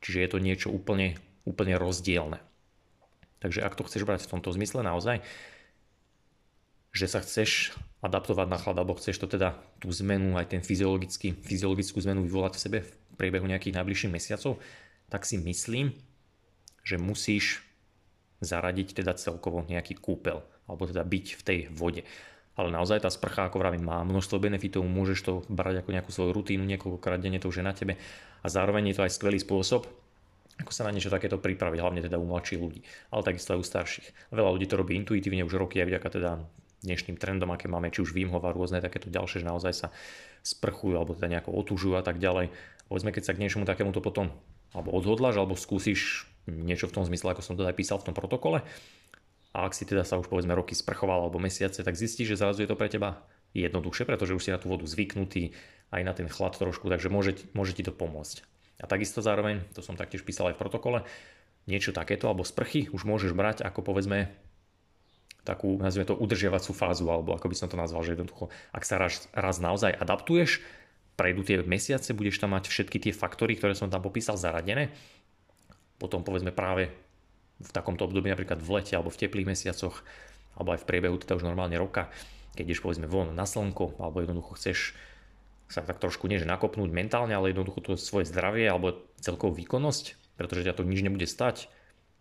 Čiže 0.05 0.21
je 0.21 0.29
to 0.29 0.39
niečo 0.39 0.69
úplne 0.69 1.17
úplne 1.43 1.75
rozdielne. 1.75 2.39
Takže 3.43 3.59
ak 3.63 3.75
to 3.75 3.83
chceš 3.83 4.07
brať 4.07 4.23
v 4.23 4.31
tomto 4.39 4.49
zmysle 4.55 4.79
naozaj, 4.83 5.19
že 6.95 7.07
sa 7.11 7.19
chceš 7.19 7.75
adaptovať 7.99 8.47
na 8.47 8.57
chlad, 8.59 8.79
alebo 8.79 8.95
chceš 8.95 9.19
to 9.19 9.27
teda 9.27 9.59
tú 9.83 9.91
zmenu, 9.91 10.39
aj 10.39 10.55
ten 10.55 10.61
fyziologickú 10.63 11.97
zmenu 11.99 12.23
vyvolať 12.23 12.53
v 12.55 12.63
sebe 12.63 12.79
v 12.83 12.91
priebehu 13.19 13.45
nejakých 13.45 13.75
najbližších 13.75 14.13
mesiacov, 14.13 14.61
tak 15.13 15.29
si 15.29 15.37
myslím, 15.37 15.93
že 16.81 16.97
musíš 16.97 17.61
zaradiť 18.41 18.97
teda 18.97 19.13
celkovo 19.13 19.61
nejaký 19.69 19.93
kúpel, 20.01 20.41
alebo 20.65 20.89
teda 20.89 21.05
byť 21.05 21.25
v 21.37 21.41
tej 21.45 21.59
vode. 21.69 22.01
Ale 22.57 22.73
naozaj 22.73 23.05
tá 23.05 23.09
sprcha, 23.13 23.45
ako 23.45 23.61
vravím, 23.61 23.85
má 23.85 24.01
množstvo 24.01 24.41
benefitov, 24.41 24.81
môžeš 24.85 25.19
to 25.21 25.33
brať 25.53 25.85
ako 25.85 25.89
nejakú 25.93 26.09
svoju 26.09 26.33
rutínu 26.33 26.65
niekoľkokrát 26.65 27.21
denne, 27.21 27.37
to 27.37 27.53
už 27.53 27.61
je 27.61 27.65
na 27.65 27.77
tebe 27.77 27.93
a 28.41 28.47
zároveň 28.49 28.89
je 28.89 28.95
to 28.97 29.05
aj 29.05 29.13
skvelý 29.13 29.37
spôsob, 29.37 29.85
ako 30.61 30.69
sa 30.73 30.85
na 30.85 30.93
niečo 30.93 31.09
takéto 31.13 31.37
pripraviť, 31.41 31.79
hlavne 31.81 32.01
teda 32.01 32.21
u 32.21 32.25
mladších 32.29 32.61
ľudí, 32.61 32.85
ale 33.09 33.25
takisto 33.25 33.57
aj 33.57 33.61
u 33.61 33.65
starších. 33.65 34.07
Veľa 34.33 34.53
ľudí 34.53 34.65
to 34.69 34.77
robí 34.77 34.93
intuitívne 34.97 35.45
už 35.45 35.57
roky 35.57 35.81
aj 35.81 35.93
vďaka 35.93 36.09
teda 36.13 36.31
dnešným 36.85 37.17
trendom, 37.17 37.49
aké 37.49 37.71
máme, 37.71 37.89
či 37.89 38.05
už 38.05 38.13
výmhova, 38.13 38.53
rôzne 38.53 38.83
takéto 38.83 39.09
ďalšie, 39.09 39.41
že 39.41 39.49
naozaj 39.49 39.73
sa 39.73 39.87
sprchujú 40.45 40.99
alebo 40.99 41.17
teda 41.17 41.39
nejako 41.39 41.55
otúžujú 41.57 41.97
a 41.97 42.03
tak 42.05 42.21
ďalej. 42.21 42.53
Povedzme, 42.85 43.15
keď 43.15 43.23
sa 43.23 43.33
k 43.33 43.41
niečomu 43.41 43.65
takémuto 43.65 44.03
potom 44.03 44.29
alebo 44.73 44.91
odhodláš, 44.93 45.39
alebo 45.39 45.53
skúsiš 45.57 46.27
niečo 46.49 46.91
v 46.91 46.95
tom 46.99 47.03
zmysle, 47.07 47.31
ako 47.31 47.41
som 47.45 47.55
teda 47.55 47.71
aj 47.71 47.77
písal 47.79 47.97
v 48.01 48.11
tom 48.11 48.15
protokole, 48.17 48.65
a 49.53 49.69
ak 49.69 49.77
si 49.77 49.85
teda 49.85 50.01
sa 50.01 50.17
už 50.17 50.27
povedzme 50.33 50.57
roky 50.57 50.73
sprchoval 50.73 51.29
alebo 51.29 51.37
mesiace, 51.37 51.85
tak 51.85 51.93
zistíš, 51.93 52.33
že 52.33 52.41
zrazu 52.41 52.65
je 52.65 52.69
to 52.69 52.77
pre 52.77 52.89
teba 52.89 53.21
jednoduchšie, 53.53 54.09
pretože 54.09 54.33
už 54.33 54.41
si 54.41 54.49
na 54.49 54.57
tú 54.57 54.65
vodu 54.65 54.81
zvyknutý, 54.89 55.53
aj 55.93 56.01
na 56.01 56.13
ten 56.17 56.25
chlad 56.25 56.57
trošku, 56.57 56.89
takže 56.89 57.13
môže, 57.13 57.37
môže 57.53 57.77
ti 57.77 57.85
to 57.85 57.93
pomôcť. 57.93 58.41
A 58.81 58.89
takisto 58.89 59.21
zároveň, 59.21 59.61
to 59.77 59.85
som 59.85 59.93
taktiež 59.93 60.25
písal 60.25 60.49
aj 60.49 60.57
v 60.57 60.61
protokole, 60.65 60.99
niečo 61.69 61.93
takéto 61.93 62.27
alebo 62.27 62.41
sprchy 62.41 62.89
už 62.89 63.05
môžeš 63.05 63.37
brať 63.37 63.61
ako 63.61 63.85
povedzme 63.85 64.33
takú, 65.45 65.77
nazvime 65.77 66.07
to, 66.07 66.17
udržiavacú 66.17 66.71
fázu, 66.73 67.05
alebo 67.07 67.35
ako 67.35 67.51
by 67.51 67.55
som 67.55 67.67
to 67.69 67.77
nazval, 67.77 68.01
že 68.01 68.15
jednoducho, 68.15 68.49
ak 68.71 68.83
sa 68.87 68.95
raz, 68.97 69.27
raz 69.35 69.59
naozaj 69.59 69.91
adaptuješ, 69.91 70.63
prejdú 71.13 71.45
tie 71.45 71.61
mesiace, 71.61 72.15
budeš 72.17 72.41
tam 72.41 72.57
mať 72.57 72.69
všetky 72.69 72.97
tie 72.97 73.13
faktory, 73.13 73.57
ktoré 73.57 73.77
som 73.77 73.89
tam 73.89 74.01
popísal 74.01 74.37
zaradené, 74.37 74.89
potom 76.01 76.25
povedzme 76.25 76.51
práve 76.51 76.89
v 77.61 77.71
takomto 77.71 78.03
období, 78.09 78.33
napríklad 78.33 78.59
v 78.59 78.69
lete 78.81 78.93
alebo 78.97 79.13
v 79.13 79.21
teplých 79.23 79.47
mesiacoch, 79.47 80.01
alebo 80.57 80.73
aj 80.73 80.81
v 80.83 80.87
priebehu 80.89 81.15
teda 81.21 81.37
už 81.37 81.45
normálne 81.45 81.77
roka, 81.77 82.09
keď 82.57 82.63
ideš 82.69 82.81
povedzme 82.81 83.05
von 83.09 83.33
na 83.33 83.45
slnko, 83.45 84.01
alebo 84.01 84.21
jednoducho 84.21 84.57
chceš 84.57 84.79
sa 85.71 85.81
tak 85.81 85.97
trošku 85.97 86.29
nie 86.29 86.37
že 86.37 86.45
nakopnúť 86.45 86.93
mentálne, 86.93 87.33
ale 87.33 87.49
jednoducho 87.49 87.81
to 87.81 87.91
svoje 87.97 88.29
zdravie 88.29 88.69
alebo 88.69 89.01
celkovú 89.17 89.57
výkonnosť, 89.57 90.37
pretože 90.37 90.65
ťa 90.69 90.77
to 90.77 90.85
nič 90.85 91.01
nebude 91.01 91.25
stať, 91.25 91.71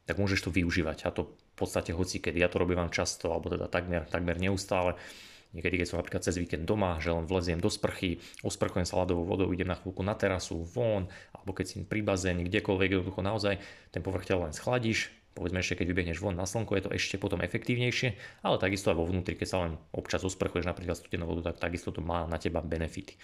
tak 0.09 0.17
môžeš 0.17 0.49
to 0.49 0.51
využívať. 0.55 1.05
A 1.05 1.13
to 1.13 1.37
v 1.37 1.55
podstate 1.57 1.93
hoci 1.93 2.17
keď 2.23 2.35
ja 2.39 2.49
to 2.49 2.63
robím 2.63 2.81
vám 2.81 2.93
často, 2.95 3.29
alebo 3.29 3.53
teda 3.53 3.69
takmer, 3.69 4.09
takmer 4.09 4.41
neustále. 4.41 4.97
Niekedy, 5.53 5.85
keď 5.85 5.87
som 5.89 6.01
napríklad 6.01 6.25
cez 6.25 6.41
víkend 6.41 6.65
doma, 6.65 6.97
že 6.97 7.13
len 7.13 7.29
vleziem 7.29 7.61
do 7.61 7.69
sprchy, 7.69 8.25
osprchujem 8.41 8.89
sa 8.89 9.05
ľadovou 9.05 9.29
vodou, 9.29 9.53
idem 9.53 9.69
na 9.69 9.77
chvíľku 9.77 10.01
na 10.01 10.17
terasu, 10.17 10.65
von, 10.65 11.13
alebo 11.37 11.53
keď 11.53 11.65
si 11.69 11.77
pri 11.85 12.01
bazéne, 12.01 12.41
kdekoľvek, 12.49 12.97
jednoducho 12.97 13.21
naozaj 13.21 13.61
ten 13.93 14.01
povrch 14.01 14.33
len 14.33 14.57
schladíš, 14.57 15.13
povedzme 15.37 15.61
ešte 15.61 15.81
keď 15.81 15.87
vybehneš 15.93 16.19
von 16.21 16.37
na 16.37 16.49
slnko, 16.49 16.77
je 16.77 16.85
to 16.89 16.91
ešte 16.97 17.17
potom 17.21 17.41
efektívnejšie, 17.41 18.17
ale 18.45 18.57
takisto 18.61 18.93
aj 18.93 18.97
vo 18.97 19.09
vnútri, 19.09 19.37
keď 19.37 19.49
sa 19.49 19.59
len 19.65 19.77
občas 19.93 20.25
osprchuješ 20.25 20.69
napríklad 20.69 20.97
studenú 20.97 21.29
vodu, 21.29 21.53
tak 21.53 21.69
takisto 21.69 21.93
to 21.93 22.05
má 22.05 22.25
na 22.29 22.37
teba 22.37 22.61
benefity. 22.65 23.17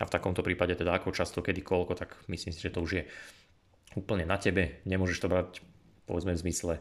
A 0.00 0.08
v 0.08 0.12
takomto 0.12 0.40
prípade 0.40 0.76
teda 0.76 0.96
ako 0.96 1.12
často, 1.12 1.44
kedy 1.44 1.60
koľko, 1.60 1.96
tak 1.96 2.16
myslím 2.32 2.52
si, 2.52 2.60
že 2.60 2.72
to 2.72 2.80
už 2.80 2.90
je 2.92 3.02
úplne 3.96 4.24
na 4.24 4.40
tebe, 4.40 4.80
nemôžeš 4.88 5.20
to 5.20 5.28
brať 5.28 5.60
povedzme 6.08 6.32
v 6.32 6.42
zmysle, 6.48 6.72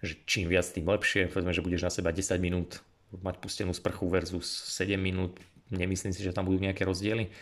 že 0.00 0.14
čím 0.24 0.46
viac, 0.46 0.64
tým 0.70 0.86
lepšie, 0.86 1.26
povedzme, 1.28 1.50
že 1.50 1.64
budeš 1.64 1.82
na 1.82 1.92
seba 1.92 2.14
10 2.14 2.38
minút 2.38 2.80
mať 3.12 3.40
pustenú 3.40 3.72
sprchu 3.72 4.04
versus 4.08 4.46
7 4.74 4.98
minút, 5.00 5.40
nemyslím 5.72 6.12
si, 6.12 6.20
že 6.20 6.34
tam 6.34 6.48
budú 6.48 6.60
nejaké 6.60 6.84
rozdiely. 6.84 7.32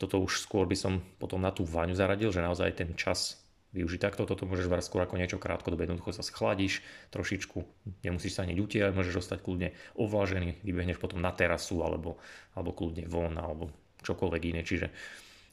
Toto 0.00 0.22
už 0.22 0.40
skôr 0.40 0.64
by 0.64 0.76
som 0.78 1.02
potom 1.20 1.42
na 1.42 1.52
tú 1.52 1.66
váňu 1.66 1.92
zaradil, 1.92 2.32
že 2.32 2.40
naozaj 2.40 2.72
ten 2.78 2.90
čas 2.96 3.40
využiť 3.70 4.00
takto. 4.02 4.26
Toto 4.26 4.46
môžeš 4.48 4.66
brať 4.66 4.84
skôr 4.86 5.02
ako 5.06 5.18
niečo 5.18 5.38
krátkodobé. 5.38 5.86
Jednoducho 5.86 6.10
sa 6.14 6.26
schladíš 6.26 6.82
trošičku, 7.14 7.58
nemusíš 8.02 8.38
sa 8.38 8.42
hneď 8.42 8.58
utierať, 8.58 8.92
môžeš 8.96 9.26
ostať 9.26 9.38
kľudne 9.46 9.68
ovlažený, 9.94 10.62
vybehneš 10.66 10.98
potom 10.98 11.22
na 11.22 11.30
terasu 11.30 11.82
alebo, 11.86 12.18
alebo 12.54 12.74
kľudne 12.74 13.06
von 13.06 13.34
alebo 13.38 13.70
čokoľvek 14.02 14.42
iné. 14.50 14.60
Čiže 14.66 14.90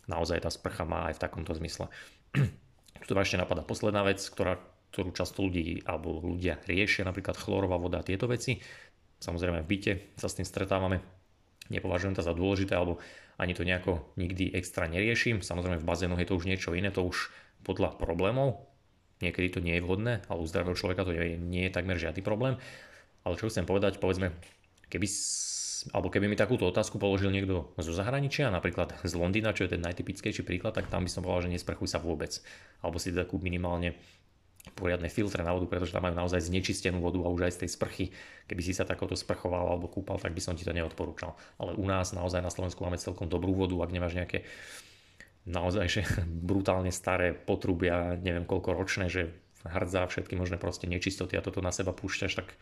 naozaj 0.09 0.41
tá 0.41 0.49
sprcha 0.49 0.87
má 0.87 1.11
aj 1.11 1.21
v 1.21 1.23
takomto 1.23 1.53
zmysle. 1.53 1.91
Tu 3.07 3.13
ma 3.13 3.21
ešte 3.21 3.37
napadá 3.37 3.61
posledná 3.61 4.01
vec, 4.01 4.19
ktorá, 4.19 4.57
ktorú 4.91 5.13
často 5.13 5.45
ľudí 5.45 5.85
alebo 5.85 6.17
ľudia 6.17 6.59
riešia, 6.65 7.05
napríklad 7.05 7.37
chlorová 7.37 7.77
voda 7.77 8.01
a 8.01 8.07
tieto 8.07 8.25
veci. 8.25 8.57
Samozrejme 9.18 9.65
v 9.65 9.70
byte 9.70 9.93
sa 10.18 10.30
s 10.30 10.38
tým 10.38 10.45
stretávame. 10.45 11.01
Nepovažujem 11.68 12.15
to 12.15 12.24
za 12.24 12.32
dôležité 12.32 12.78
alebo 12.78 13.01
ani 13.38 13.53
to 13.53 13.68
nejako 13.68 14.01
nikdy 14.18 14.53
extra 14.53 14.89
neriešim. 14.89 15.45
Samozrejme 15.45 15.82
v 15.82 15.88
bazénoch 15.88 16.22
je 16.22 16.28
to 16.30 16.38
už 16.38 16.49
niečo 16.49 16.74
iné, 16.74 16.89
to 16.89 17.05
už 17.05 17.30
podľa 17.61 17.97
problémov. 17.97 18.65
Niekedy 19.22 19.57
to 19.57 19.59
nie 19.65 19.78
je 19.78 19.86
vhodné, 19.86 20.22
ale 20.30 20.41
u 20.41 20.49
zdravého 20.49 20.78
človeka 20.78 21.05
to 21.05 21.13
je, 21.13 21.41
nie 21.41 21.65
je 21.70 21.74
takmer 21.74 21.97
žiadny 21.97 22.22
problém. 22.22 22.61
Ale 23.26 23.38
čo 23.38 23.49
chcem 23.49 23.65
povedať, 23.65 23.97
povedzme, 23.97 24.30
keby, 24.93 25.07
alebo 25.91 26.07
keby 26.13 26.30
mi 26.30 26.38
takúto 26.38 26.70
otázku 26.70 27.01
položil 27.01 27.34
niekto 27.34 27.74
zo 27.82 27.93
zahraničia, 27.93 28.53
napríklad 28.53 28.93
z 29.01 29.13
Londýna, 29.18 29.57
čo 29.57 29.65
je 29.65 29.74
ten 29.74 29.82
najtypickejší 29.82 30.45
príklad, 30.45 30.78
tak 30.78 30.88
tam 30.93 31.05
by 31.05 31.09
som 31.09 31.26
povedal, 31.26 31.49
že 31.49 31.57
nesprchuj 31.57 31.89
sa 31.89 31.97
vôbec. 31.97 32.38
Alebo 32.86 33.01
si 33.01 33.09
takú 33.09 33.41
minimálne 33.41 33.97
poriadne 34.74 35.07
filtre 35.07 35.43
na 35.43 35.53
vodu, 35.55 35.70
pretože 35.70 35.93
tam 35.93 36.03
majú 36.03 36.15
naozaj 36.18 36.43
znečistenú 36.47 36.99
vodu 36.99 37.22
a 37.24 37.32
už 37.32 37.47
aj 37.47 37.53
z 37.55 37.59
tej 37.65 37.70
sprchy. 37.76 38.05
Keby 38.49 38.61
si 38.63 38.74
sa 38.74 38.84
takoto 38.84 39.13
sprchoval 39.13 39.76
alebo 39.76 39.91
kúpal, 39.91 40.18
tak 40.20 40.34
by 40.34 40.41
som 40.43 40.57
ti 40.57 40.68
to 40.68 40.76
neodporúčal. 40.76 41.36
Ale 41.61 41.76
u 41.78 41.86
nás 41.86 42.11
naozaj 42.11 42.41
na 42.43 42.51
Slovensku 42.51 42.84
máme 42.84 42.99
celkom 42.99 43.32
dobrú 43.32 43.55
vodu, 43.55 43.76
ak 43.84 43.93
nemáš 43.93 44.18
nejaké 44.18 44.47
naozaj 45.47 45.86
že 45.88 46.01
brutálne 46.49 46.91
staré 46.91 47.32
potrubia, 47.32 48.20
neviem 48.20 48.43
koľko 48.43 48.76
ročné, 48.76 49.07
že 49.07 49.32
hrdzá 49.63 50.07
všetky 50.07 50.36
možné 50.36 50.59
proste 50.59 50.88
nečistoty 50.88 51.36
a 51.36 51.43
toto 51.43 51.63
na 51.63 51.72
seba 51.76 51.91
púšťaš, 51.91 52.34
tak 52.39 52.55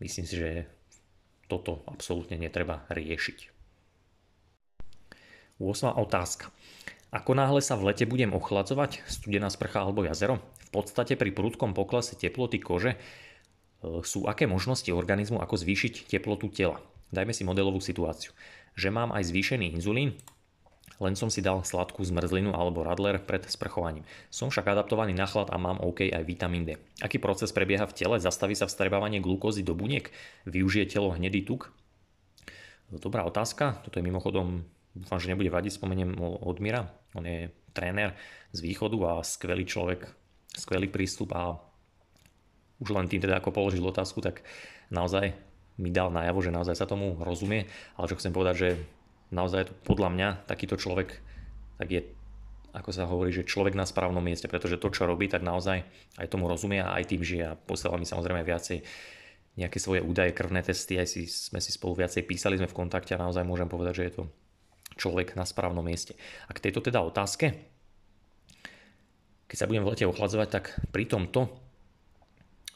myslím 0.00 0.24
si, 0.28 0.34
že 0.36 0.50
toto 1.48 1.80
absolútne 1.88 2.36
netreba 2.36 2.84
riešiť. 2.92 3.56
8. 5.58 5.96
otázka. 5.98 6.52
Ako 7.08 7.32
náhle 7.32 7.64
sa 7.64 7.74
v 7.74 7.88
lete 7.90 8.04
budem 8.04 8.36
ochladzovať, 8.36 9.00
studená 9.08 9.48
sprcha 9.48 9.80
alebo 9.80 10.04
jazero, 10.04 10.44
v 10.68 10.70
podstate 10.70 11.16
pri 11.16 11.32
prudkom 11.32 11.72
poklese 11.72 12.12
teploty 12.20 12.60
kože 12.60 12.92
e, 12.92 12.98
sú 14.04 14.28
aké 14.28 14.44
možnosti 14.44 14.92
organizmu, 14.92 15.40
ako 15.40 15.56
zvýšiť 15.56 16.12
teplotu 16.12 16.52
tela. 16.52 16.84
Dajme 17.08 17.32
si 17.32 17.48
modelovú 17.48 17.80
situáciu, 17.80 18.36
že 18.76 18.92
mám 18.92 19.16
aj 19.16 19.32
zvýšený 19.32 19.80
inzulín, 19.80 20.12
len 20.98 21.14
som 21.14 21.30
si 21.30 21.38
dal 21.38 21.62
sladkú 21.62 22.02
zmrzlinu 22.02 22.50
alebo 22.50 22.82
radler 22.82 23.22
pred 23.22 23.46
sprchovaním. 23.46 24.02
Som 24.34 24.50
však 24.50 24.66
adaptovaný 24.66 25.14
na 25.14 25.30
chlad 25.30 25.46
a 25.48 25.56
mám 25.56 25.78
OK 25.78 26.10
aj 26.10 26.26
vitamín 26.26 26.66
D. 26.66 26.74
Aký 26.98 27.22
proces 27.22 27.54
prebieha 27.54 27.86
v 27.86 27.94
tele? 27.94 28.16
Zastaví 28.18 28.58
sa 28.58 28.66
vstrebávanie 28.66 29.22
glukózy 29.22 29.62
do 29.62 29.78
buniek? 29.78 30.10
Využije 30.50 30.90
telo 30.90 31.14
hnedý 31.14 31.46
tuk? 31.46 31.70
Dobrá 32.90 33.22
otázka. 33.22 33.78
Toto 33.86 34.02
je 34.02 34.04
mimochodom, 34.04 34.66
dúfam, 34.96 35.22
že 35.22 35.30
nebude 35.30 35.54
vadiť, 35.54 35.78
spomeniem 35.78 36.18
Odmira. 36.18 36.90
On 37.14 37.22
je 37.22 37.54
tréner 37.78 38.18
z 38.50 38.58
východu 38.66 38.98
a 39.06 39.12
skvelý 39.22 39.68
človek, 39.68 40.10
skvelý 40.58 40.90
prístup 40.90 41.32
a 41.38 41.56
už 42.82 42.94
len 42.94 43.06
tým 43.06 43.22
teda 43.22 43.38
ako 43.38 43.54
položil 43.54 43.82
otázku, 43.86 44.18
tak 44.18 44.42
naozaj 44.90 45.34
mi 45.78 45.94
dal 45.94 46.10
najavo, 46.10 46.42
že 46.42 46.50
naozaj 46.50 46.74
sa 46.74 46.90
tomu 46.90 47.14
rozumie, 47.22 47.70
ale 47.94 48.10
čo 48.10 48.18
chcem 48.18 48.34
povedať, 48.34 48.54
že 48.58 48.68
naozaj 49.30 49.70
podľa 49.86 50.10
mňa 50.10 50.28
takýto 50.50 50.74
človek 50.74 51.22
tak 51.78 51.88
je 51.94 52.02
ako 52.68 52.90
sa 52.92 53.08
hovorí, 53.08 53.32
že 53.32 53.48
človek 53.48 53.72
na 53.72 53.88
správnom 53.88 54.20
mieste, 54.20 54.44
pretože 54.44 54.76
to, 54.76 54.92
čo 54.92 55.08
robí, 55.08 55.24
tak 55.24 55.40
naozaj 55.40 55.82
aj 56.20 56.26
tomu 56.28 56.52
rozumie 56.52 56.84
a 56.84 57.00
aj 57.00 57.08
tým 57.08 57.24
žije 57.24 57.44
a 57.48 57.56
posiela 57.56 57.96
mi 57.96 58.04
samozrejme 58.04 58.44
viacej 58.44 58.84
nejaké 59.58 59.78
svoje 59.80 60.04
údaje, 60.04 60.36
krvné 60.36 60.62
testy, 60.62 61.00
aj 61.00 61.08
si, 61.08 61.26
sme 61.26 61.58
si 61.58 61.74
spolu 61.74 62.04
viacej 62.04 62.28
písali, 62.28 62.60
sme 62.60 62.70
v 62.70 62.78
kontakte 62.78 63.16
a 63.16 63.22
naozaj 63.24 63.42
môžem 63.42 63.66
povedať, 63.66 63.94
že 63.98 64.04
je 64.06 64.14
to 64.20 64.22
človek 65.00 65.34
na 65.34 65.48
správnom 65.48 65.82
mieste. 65.82 66.14
A 66.46 66.54
k 66.54 66.68
tejto 66.68 66.84
teda 66.84 67.02
otázke, 67.02 67.56
keď 69.48 69.56
sa 69.56 69.68
budem 69.68 69.84
v 69.84 69.90
lete 69.96 70.04
ochladzovať, 70.04 70.48
tak 70.52 70.64
pri 70.92 71.08
tomto 71.08 71.48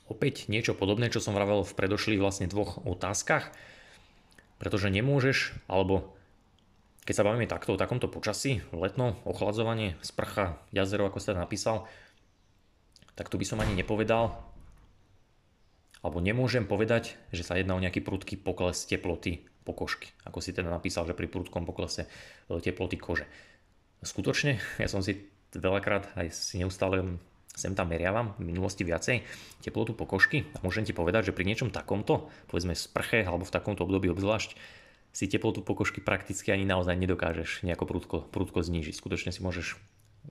opäť 0.08 0.48
niečo 0.48 0.76
podobné, 0.76 1.08
čo 1.08 1.20
som 1.20 1.36
vravel 1.36 1.64
v 1.64 1.76
predošlých 1.76 2.20
vlastne 2.20 2.48
dvoch 2.48 2.80
otázkach, 2.84 3.52
pretože 4.60 4.92
nemôžeš, 4.92 5.56
alebo 5.68 6.12
keď 7.02 7.14
sa 7.16 7.26
bavíme 7.26 7.50
takto 7.50 7.74
o 7.74 7.80
takomto 7.80 8.06
počasí, 8.06 8.62
letno, 8.70 9.18
ochladzovanie, 9.26 9.98
sprcha, 10.04 10.60
jazero, 10.70 11.08
ako 11.08 11.18
ste 11.18 11.34
napísal, 11.34 11.88
tak 13.18 13.28
tu 13.28 13.36
by 13.36 13.44
som 13.44 13.58
ani 13.60 13.74
nepovedal, 13.74 14.38
alebo 16.02 16.18
nemôžem 16.18 16.66
povedať, 16.66 17.18
že 17.30 17.46
sa 17.46 17.58
jedná 17.58 17.78
o 17.78 17.82
nejaký 17.82 18.02
prudký 18.02 18.38
pokles 18.38 18.86
teploty 18.86 19.46
pokožky, 19.62 20.10
ako 20.26 20.42
si 20.42 20.50
teda 20.50 20.70
napísal, 20.70 21.06
že 21.06 21.14
pri 21.14 21.30
prudkom 21.30 21.62
poklese 21.62 22.10
teploty 22.50 22.98
kože. 22.98 23.26
Skutočne, 24.02 24.58
ja 24.82 24.90
som 24.90 24.98
si 24.98 25.30
veľakrát 25.56 26.12
aj 26.16 26.32
si 26.32 26.60
neustále 26.60 27.20
sem 27.52 27.76
tam 27.76 27.92
meriavam, 27.92 28.32
v 28.40 28.48
minulosti 28.48 28.80
viacej 28.80 29.28
teplotu 29.60 29.92
pokožky 29.92 30.48
a 30.56 30.64
môžem 30.64 30.88
ti 30.88 30.96
povedať, 30.96 31.30
že 31.30 31.36
pri 31.36 31.44
niečom 31.44 31.68
takomto, 31.68 32.32
povedzme 32.48 32.72
sprche 32.72 33.20
alebo 33.28 33.44
v 33.44 33.52
takomto 33.52 33.84
období 33.84 34.08
obzvlášť, 34.08 34.56
si 35.12 35.28
teplotu 35.28 35.60
pokožky 35.60 36.00
prakticky 36.00 36.48
ani 36.48 36.64
naozaj 36.64 36.96
nedokážeš 36.96 37.68
nejako 37.68 37.84
prudko, 37.84 38.16
prudko 38.32 38.64
znížiť. 38.64 38.96
Skutočne 38.96 39.28
si 39.28 39.44
môžeš 39.44 39.76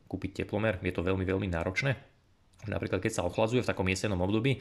kúpiť 0.10 0.42
teplomer, 0.42 0.82
je 0.82 0.90
to 0.90 1.06
veľmi, 1.06 1.22
veľmi 1.22 1.46
náročné. 1.54 1.94
Napríklad 2.66 3.02
keď 3.02 3.22
sa 3.22 3.26
ochladzuje 3.26 3.62
v 3.62 3.70
takom 3.70 3.86
jesenom 3.86 4.18
období, 4.26 4.58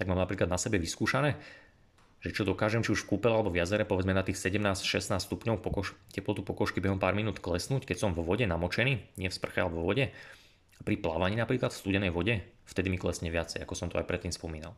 tak 0.00 0.08
mám 0.08 0.20
napríklad 0.20 0.48
na 0.48 0.56
sebe 0.56 0.80
vyskúšané, 0.80 1.36
že 2.18 2.34
čo 2.34 2.42
dokážem, 2.42 2.82
či 2.82 2.94
už 2.94 3.06
v 3.06 3.14
kúpele 3.14 3.34
alebo 3.38 3.54
v 3.54 3.62
jazere, 3.62 3.86
povedzme 3.86 4.10
na 4.10 4.26
tých 4.26 4.38
17-16 4.42 5.18
stupňov 5.22 5.62
pokož, 5.62 5.94
teplotu 6.10 6.42
pokožky 6.42 6.82
behom 6.82 6.98
pár 6.98 7.14
minút 7.14 7.38
klesnúť, 7.38 7.86
keď 7.86 7.96
som 7.98 8.10
vo 8.14 8.26
vode 8.26 8.42
namočený, 8.46 9.20
nie 9.20 9.28
v 9.30 9.34
sprche 9.34 9.62
alebo 9.62 9.82
vo 9.82 9.94
vode. 9.94 10.10
Pri 10.82 10.94
plávaní 10.98 11.38
napríklad 11.38 11.70
v 11.70 11.78
studenej 11.78 12.10
vode, 12.10 12.42
vtedy 12.66 12.90
mi 12.90 12.98
klesne 12.98 13.30
viacej, 13.30 13.62
ako 13.62 13.74
som 13.74 13.90
to 13.90 13.98
aj 13.98 14.06
predtým 14.06 14.34
spomínal. 14.34 14.74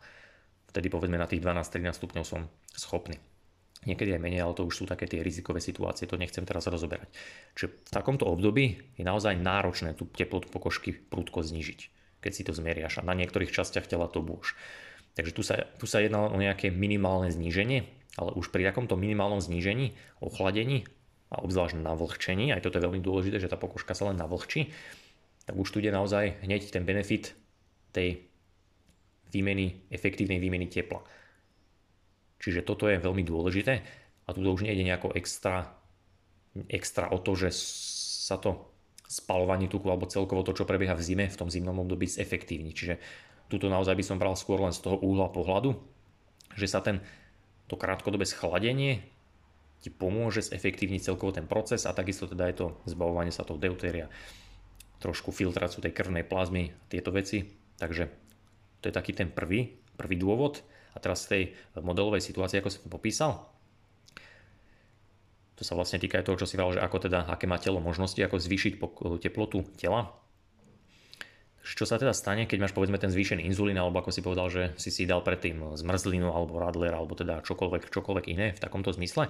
Vtedy 0.68 0.92
povedzme 0.92 1.16
na 1.16 1.28
tých 1.28 1.40
12-13 1.44 1.96
stupňov 1.96 2.24
som 2.24 2.46
schopný 2.76 3.16
niekedy 3.88 4.12
aj 4.12 4.20
menej, 4.20 4.44
ale 4.44 4.56
to 4.56 4.68
už 4.68 4.74
sú 4.76 4.84
také 4.84 5.08
tie 5.08 5.24
rizikové 5.24 5.64
situácie, 5.64 6.04
to 6.04 6.20
nechcem 6.20 6.44
teraz 6.44 6.68
rozoberať. 6.68 7.08
Čiže 7.56 7.68
v 7.72 7.90
takomto 7.92 8.28
období 8.28 8.76
je 9.00 9.04
naozaj 9.04 9.40
náročné 9.40 9.96
tú 9.96 10.04
teplotu 10.12 10.52
pokožky 10.52 10.92
prúdko 10.92 11.40
znižiť, 11.40 11.80
keď 12.20 12.32
si 12.32 12.42
to 12.44 12.52
zmeriaš 12.52 13.00
a 13.00 13.06
na 13.06 13.16
niektorých 13.16 13.52
častiach 13.52 13.88
tela 13.88 14.10
to 14.10 14.20
bôž. 14.20 14.52
Takže 15.18 15.32
tu 15.34 15.42
sa, 15.42 15.66
tu 15.76 15.86
sa 15.90 15.98
jedná 15.98 16.30
o 16.30 16.38
nejaké 16.38 16.70
minimálne 16.70 17.30
zníženie, 17.30 17.86
ale 18.18 18.30
už 18.34 18.50
pri 18.54 18.66
takomto 18.66 18.94
minimálnom 18.94 19.42
znížení, 19.42 19.94
ochladení 20.22 20.86
a 21.30 21.42
obzvlášť 21.42 21.78
na 21.78 21.94
vlhčení, 21.94 22.50
aj 22.50 22.66
toto 22.66 22.78
je 22.78 22.86
veľmi 22.86 23.02
dôležité, 23.02 23.38
že 23.38 23.50
tá 23.50 23.54
pokožka 23.54 23.94
sa 23.94 24.10
len 24.10 24.18
navlhčí, 24.18 24.70
tak 25.46 25.54
už 25.54 25.68
tu 25.70 25.82
ide 25.82 25.94
naozaj 25.94 26.42
hneď 26.42 26.70
ten 26.70 26.86
benefit 26.86 27.34
tej 27.90 28.30
výmeny, 29.30 29.86
efektívnej 29.90 30.42
výmeny 30.42 30.66
tepla. 30.66 31.02
Čiže 32.42 32.66
toto 32.66 32.90
je 32.90 32.98
veľmi 32.98 33.22
dôležité 33.22 33.74
a 34.26 34.28
tu 34.34 34.42
už 34.42 34.66
nejde 34.66 34.82
nejako 34.82 35.14
extra, 35.14 35.70
extra 36.66 37.10
o 37.10 37.18
to, 37.22 37.34
že 37.38 37.54
sa 38.26 38.38
to 38.38 38.70
spalovanie 39.10 39.66
tuku 39.66 39.90
alebo 39.90 40.06
celkovo 40.06 40.46
to, 40.46 40.54
čo 40.54 40.66
prebieha 40.66 40.94
v 40.94 41.02
zime, 41.02 41.26
v 41.26 41.38
tom 41.38 41.50
zimnom 41.50 41.82
období 41.82 42.06
zefektívni. 42.06 42.70
Čiže 42.70 42.94
tuto 43.50 43.66
naozaj 43.66 43.98
by 43.98 44.04
som 44.06 44.16
bral 44.22 44.38
skôr 44.38 44.62
len 44.62 44.70
z 44.70 44.86
toho 44.86 44.96
úhla 45.02 45.26
pohľadu, 45.28 45.74
že 46.54 46.70
sa 46.70 46.78
ten, 46.78 47.02
to 47.66 47.74
krátkodobé 47.74 48.22
schladenie 48.22 49.02
ti 49.80 49.88
pomôže 49.88 50.44
zefektívniť 50.46 51.10
celkovo 51.10 51.32
ten 51.34 51.48
proces 51.48 51.88
a 51.88 51.96
takisto 51.96 52.28
teda 52.28 52.46
je 52.52 52.56
to 52.62 52.66
zbavovanie 52.86 53.32
sa 53.32 53.48
toho 53.48 53.56
deutéria, 53.56 54.12
trošku 55.00 55.32
filtráciu 55.32 55.80
tej 55.80 55.96
krvnej 55.96 56.22
plazmy, 56.22 56.70
tieto 56.92 57.10
veci. 57.10 57.48
Takže 57.80 58.12
to 58.84 58.92
je 58.92 58.94
taký 58.94 59.16
ten 59.16 59.32
prvý, 59.32 59.72
prvý 59.96 60.20
dôvod. 60.20 60.60
A 60.92 60.98
teraz 61.00 61.24
z 61.24 61.28
tej 61.32 61.42
modelovej 61.80 62.20
situácie, 62.20 62.60
ako 62.60 62.68
som 62.68 62.92
popísal, 62.92 63.46
to 65.54 65.62
sa 65.62 65.76
vlastne 65.76 66.00
týka 66.00 66.16
aj 66.16 66.24
toho, 66.24 66.40
čo 66.40 66.48
si 66.48 66.56
vral, 66.56 66.72
že 66.72 66.80
ako 66.80 67.04
teda, 67.04 67.28
aké 67.28 67.44
má 67.44 67.60
telo 67.60 67.84
možnosti, 67.84 68.16
ako 68.16 68.40
zvýšiť 68.40 68.80
teplotu 69.20 69.68
tela. 69.76 70.08
Čo 71.60 71.84
sa 71.84 72.00
teda 72.00 72.16
stane, 72.16 72.48
keď 72.48 72.58
máš 72.64 72.72
povedzme 72.72 72.96
ten 72.96 73.12
zvýšený 73.12 73.44
inzulín, 73.44 73.76
alebo 73.76 74.00
ako 74.00 74.10
si 74.10 74.24
povedal, 74.24 74.48
že 74.48 74.62
si 74.80 74.88
si 74.88 75.04
dal 75.04 75.20
predtým 75.20 75.76
zmrzlinu, 75.76 76.32
alebo 76.32 76.56
radler, 76.56 76.92
alebo 76.92 77.12
teda 77.12 77.44
čokoľvek, 77.44 77.92
čokoľvek 77.92 78.24
iné 78.32 78.56
v 78.56 78.62
takomto 78.62 78.90
zmysle. 78.96 79.28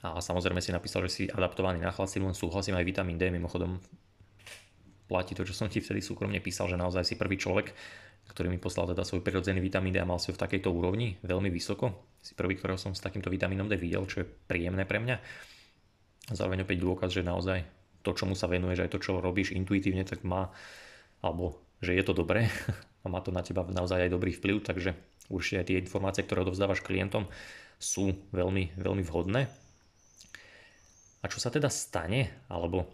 A 0.00 0.18
samozrejme 0.18 0.58
si 0.58 0.74
napísal, 0.74 1.06
že 1.06 1.10
si 1.12 1.22
adaptovaný 1.30 1.78
na 1.78 1.94
chlad, 1.94 2.10
len 2.10 2.34
súhlasím 2.34 2.74
aj 2.74 2.88
vitamín 2.88 3.20
D, 3.20 3.30
mimochodom 3.30 3.78
platí 5.06 5.34
to, 5.34 5.42
čo 5.42 5.54
som 5.54 5.66
ti 5.66 5.82
vtedy 5.82 6.02
súkromne 6.02 6.38
písal, 6.38 6.70
že 6.70 6.78
naozaj 6.78 7.02
si 7.02 7.14
prvý 7.18 7.34
človek, 7.34 7.74
ktorý 8.30 8.46
mi 8.46 8.62
poslal 8.62 8.94
teda 8.94 9.02
svoj 9.02 9.26
prirodzený 9.26 9.58
vitamín 9.58 9.90
D 9.90 9.98
a 9.98 10.06
mal 10.06 10.22
si 10.22 10.30
ho 10.30 10.38
v 10.38 10.42
takejto 10.42 10.70
úrovni, 10.70 11.18
veľmi 11.26 11.50
vysoko. 11.50 12.14
Si 12.22 12.38
prvý, 12.38 12.54
ktorého 12.54 12.78
som 12.78 12.94
s 12.94 13.02
takýmto 13.02 13.26
vitamínom 13.26 13.66
D 13.66 13.74
videl, 13.74 14.06
čo 14.06 14.22
je 14.22 14.26
príjemné 14.26 14.86
pre 14.86 15.02
mňa. 15.02 15.16
Zároveň 16.30 16.62
opäť 16.62 16.78
dôkaz, 16.78 17.10
že 17.10 17.26
naozaj 17.26 17.79
to, 18.00 18.10
čomu 18.16 18.34
sa 18.36 18.48
venuješ, 18.48 18.86
aj 18.86 18.92
to, 18.92 18.98
čo 19.02 19.20
robíš 19.20 19.52
intuitívne, 19.52 20.04
tak 20.04 20.24
má, 20.24 20.52
alebo 21.20 21.60
že 21.80 21.96
je 21.96 22.04
to 22.04 22.12
dobré 22.16 22.48
a 23.04 23.06
má 23.08 23.20
to 23.24 23.32
na 23.32 23.44
teba 23.44 23.64
naozaj 23.64 24.08
aj 24.08 24.14
dobrý 24.14 24.32
vplyv, 24.36 24.64
takže 24.64 24.96
určite 25.32 25.58
aj 25.60 25.66
tie 25.68 25.80
informácie, 25.80 26.24
ktoré 26.24 26.42
odovzdávaš 26.44 26.84
klientom, 26.84 27.28
sú 27.80 28.12
veľmi, 28.34 28.76
veľmi 28.76 29.02
vhodné. 29.04 29.48
A 31.20 31.24
čo 31.28 31.40
sa 31.40 31.52
teda 31.52 31.68
stane, 31.68 32.44
alebo 32.48 32.88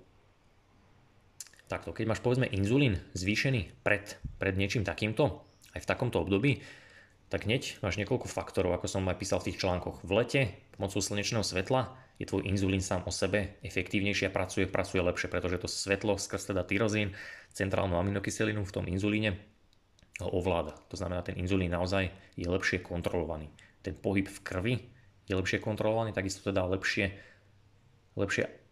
Takto, 1.66 1.90
keď 1.90 2.06
máš 2.06 2.22
povedzme 2.22 2.46
inzulín 2.46 3.02
zvýšený 3.18 3.82
pred, 3.82 4.22
pred 4.38 4.54
niečím 4.54 4.86
takýmto, 4.86 5.42
aj 5.74 5.82
v 5.82 5.90
takomto 5.90 6.22
období, 6.22 6.62
tak 7.26 7.42
hneď 7.42 7.82
máš 7.82 7.98
niekoľko 7.98 8.30
faktorov, 8.30 8.70
ako 8.78 8.86
som 8.86 9.02
aj 9.10 9.18
písal 9.18 9.42
v 9.42 9.50
tých 9.50 9.66
článkoch. 9.66 10.06
V 10.06 10.10
lete 10.14 10.54
pomocou 10.78 11.02
slnečného 11.02 11.42
svetla 11.42 11.90
je 12.16 12.24
tvoj 12.24 12.48
inzulín 12.48 12.80
sám 12.80 13.04
o 13.04 13.12
sebe 13.12 13.60
efektívnejší 13.60 14.28
a 14.28 14.34
pracuje, 14.34 14.64
pracuje 14.64 15.04
lepšie, 15.04 15.28
pretože 15.28 15.60
to 15.60 15.68
svetlo 15.68 16.16
skrz 16.16 16.52
teda 16.52 16.64
tyrozín, 16.64 17.12
centrálnu 17.52 17.96
aminokyselinu 17.96 18.64
v 18.64 18.74
tom 18.74 18.84
inzulíne 18.88 19.36
ho 20.24 20.32
ovláda. 20.32 20.72
To 20.88 20.96
znamená, 20.96 21.20
ten 21.20 21.36
inzulín 21.36 21.76
naozaj 21.76 22.08
je 22.40 22.48
lepšie 22.48 22.80
kontrolovaný. 22.80 23.52
Ten 23.84 23.92
pohyb 23.92 24.24
v 24.24 24.38
krvi 24.40 24.74
je 25.28 25.34
lepšie 25.36 25.60
kontrolovaný, 25.60 26.16
takisto 26.16 26.40
teda 26.40 26.64
lepšie, 26.64 27.12
lepšie 28.16 28.66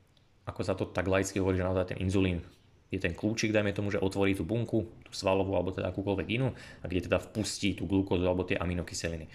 ako 0.44 0.60
sa 0.60 0.76
to 0.76 0.88
tak 0.92 1.08
laicky 1.08 1.40
hovorí, 1.40 1.56
že 1.56 1.64
naozaj 1.64 1.96
ten 1.96 1.98
inzulín 2.04 2.44
je 2.92 3.00
ten 3.00 3.16
kľúčik, 3.16 3.50
dajme 3.50 3.72
tomu, 3.72 3.90
že 3.90 3.98
otvorí 3.98 4.36
tú 4.36 4.44
bunku, 4.44 4.86
tú 5.02 5.10
svalovú 5.10 5.56
alebo 5.56 5.72
teda 5.72 5.90
akúkoľvek 5.90 6.28
inú 6.36 6.52
a 6.54 6.84
kde 6.86 7.08
teda 7.10 7.18
vpustí 7.18 7.74
tú 7.74 7.88
glukózu 7.88 8.28
alebo 8.28 8.44
tie 8.44 8.60
aminokyseliny. 8.60 9.26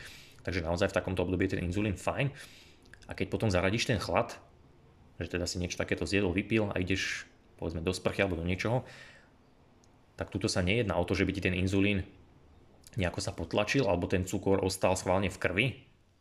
Takže 0.45 0.63
naozaj 0.63 0.93
v 0.93 0.97
takomto 1.01 1.25
období 1.25 1.49
je 1.49 1.57
ten 1.57 1.65
inzulín 1.65 1.97
fajn. 1.97 2.31
A 3.09 3.17
keď 3.17 3.33
potom 3.33 3.49
zaradíš 3.49 3.89
ten 3.89 3.97
chlad, 3.97 4.37
že 5.17 5.33
teda 5.33 5.49
si 5.49 5.57
niečo 5.57 5.81
takéto 5.81 6.05
zjedol, 6.05 6.31
vypil 6.31 6.69
a 6.69 6.77
ideš 6.77 7.25
povedzme 7.57 7.81
do 7.81 7.91
sprchy 7.91 8.21
alebo 8.21 8.37
do 8.37 8.45
niečoho, 8.45 8.85
tak 10.15 10.29
tuto 10.29 10.45
sa 10.45 10.61
nejedná 10.61 10.95
o 10.95 11.03
to, 11.03 11.17
že 11.17 11.25
by 11.25 11.31
ti 11.33 11.41
ten 11.41 11.57
inzulín 11.57 12.05
nejako 12.95 13.19
sa 13.19 13.35
potlačil 13.35 13.89
alebo 13.89 14.05
ten 14.05 14.23
cukor 14.23 14.63
ostal 14.63 14.93
schválne 14.93 15.27
v 15.27 15.41
krvi, 15.41 15.65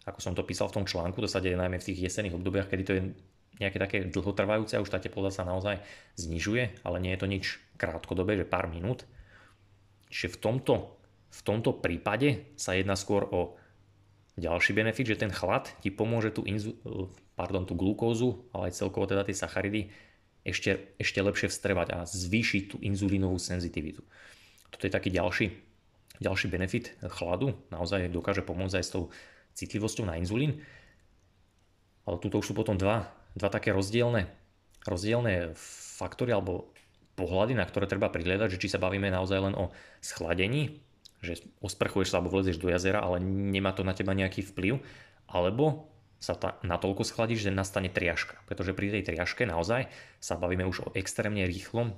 ako 0.09 0.21
som 0.25 0.33
to 0.33 0.43
písal 0.43 0.73
v 0.73 0.83
tom 0.83 0.85
článku, 0.89 1.21
to 1.21 1.31
sa 1.31 1.45
deje 1.45 1.61
najmä 1.61 1.77
v 1.77 1.87
tých 1.93 2.09
jesenných 2.11 2.37
obdobiach, 2.37 2.69
kedy 2.73 2.83
to 2.85 2.93
je 2.97 3.03
nejaké 3.59 3.79
také 3.79 3.97
dlhotrvajúce 4.09 4.79
a 4.79 4.83
už 4.83 4.91
tá 4.91 5.03
teplota 5.03 5.35
sa 5.35 5.43
naozaj 5.43 5.83
znižuje, 6.17 6.87
ale 6.87 6.97
nie 7.03 7.13
je 7.15 7.21
to 7.21 7.27
nič 7.29 7.45
krátkodobé, 7.77 8.39
že 8.39 8.47
pár 8.47 8.71
minút. 8.71 9.05
Čiže 10.09 10.39
v 10.39 10.41
tomto, 10.41 10.75
v 11.29 11.41
tomto 11.43 11.77
prípade 11.77 12.55
sa 12.55 12.79
jedná 12.79 12.95
skôr 12.95 13.27
o 13.29 13.59
ďalší 14.39 14.73
benefit, 14.73 15.15
že 15.15 15.21
ten 15.21 15.35
chlad 15.35 15.69
ti 15.83 15.91
pomôže 15.91 16.31
tú, 16.31 16.47
inzu, 16.47 16.79
pardon, 17.35 17.67
tú 17.67 17.75
glukózu, 17.75 18.47
ale 18.55 18.71
aj 18.71 18.79
celkovo 18.79 19.11
teda 19.11 19.27
tie 19.27 19.35
sacharidy 19.35 19.91
ešte, 20.47 20.95
ešte 20.97 21.19
lepšie 21.19 21.51
vstrebať 21.51 21.89
a 21.93 21.99
zvýšiť 22.07 22.63
tú 22.71 22.77
inzulínovú 22.81 23.37
senzitivitu. 23.37 24.01
Toto 24.71 24.83
je 24.87 24.93
taký 24.95 25.11
ďalší, 25.11 25.51
ďalší 26.23 26.47
benefit 26.49 26.95
chladu, 27.11 27.59
naozaj 27.69 28.09
dokáže 28.09 28.47
pomôcť 28.47 28.79
aj 28.79 28.85
s 28.87 28.95
tou 28.95 29.11
citlivosťou 29.59 30.07
na 30.07 30.17
inzulín. 30.17 30.63
Ale 32.09 32.17
tuto 32.23 32.41
už 32.41 32.53
sú 32.53 32.55
potom 32.57 32.79
dva 32.79 33.19
dva 33.39 33.49
také 33.49 33.71
rozdielne, 33.71 34.27
rozdielne 34.83 35.55
faktory 35.99 36.35
alebo 36.35 36.75
pohľady, 37.15 37.55
na 37.55 37.67
ktoré 37.67 37.87
treba 37.87 38.11
prihľadať, 38.11 38.59
že 38.59 38.61
či 38.63 38.69
sa 38.71 38.83
bavíme 38.83 39.11
naozaj 39.11 39.39
len 39.39 39.55
o 39.55 39.71
schladení 40.03 40.83
že 41.23 41.43
osprchuješ 41.59 42.15
sa 42.15 42.23
alebo 42.23 42.35
vlezieš 42.35 42.63
do 42.63 42.71
jazera, 42.71 43.03
ale 43.03 43.19
nemá 43.23 43.75
to 43.75 43.83
na 43.83 43.95
teba 43.95 44.15
nejaký 44.15 44.47
vplyv, 44.55 44.79
alebo 45.27 45.91
sa 46.19 46.35
ta, 46.35 46.59
natoľko 46.67 47.07
schladíš, 47.07 47.47
že 47.47 47.55
nastane 47.55 47.91
triažka. 47.91 48.39
Pretože 48.51 48.75
pri 48.75 48.91
tej 48.91 49.07
triažke 49.07 49.47
naozaj 49.47 49.87
sa 50.19 50.35
bavíme 50.35 50.67
už 50.67 50.91
o 50.91 50.93
extrémne 50.99 51.47
rýchlom 51.47 51.95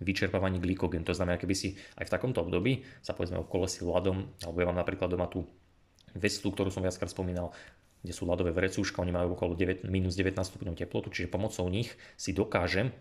vyčerpávaní 0.00 0.62
glykogénu. 0.62 1.04
To 1.04 1.16
znamená, 1.16 1.36
keby 1.36 1.54
si 1.58 1.68
aj 2.00 2.08
v 2.08 2.12
takomto 2.12 2.40
období 2.40 2.86
sa 3.04 3.12
povedzme 3.12 3.44
si 3.68 3.80
ľadom, 3.84 4.16
alebo 4.40 4.56
ja 4.62 4.66
mám 4.70 4.78
napríklad 4.78 5.10
doma 5.10 5.28
tú 5.28 5.44
veslu, 6.16 6.54
ktorú 6.54 6.72
som 6.72 6.80
viackrát 6.80 7.12
spomínal, 7.12 7.52
kde 8.00 8.14
sú 8.14 8.24
ľadové 8.24 8.54
vrecúška, 8.54 9.02
oni 9.02 9.10
majú 9.10 9.34
okolo 9.34 9.58
9, 9.58 9.84
minus 9.90 10.14
19 10.14 10.38
stupňov 10.38 10.78
teplotu, 10.78 11.10
čiže 11.10 11.28
pomocou 11.28 11.66
nich 11.66 11.90
si 12.14 12.30
dokážem 12.30 12.94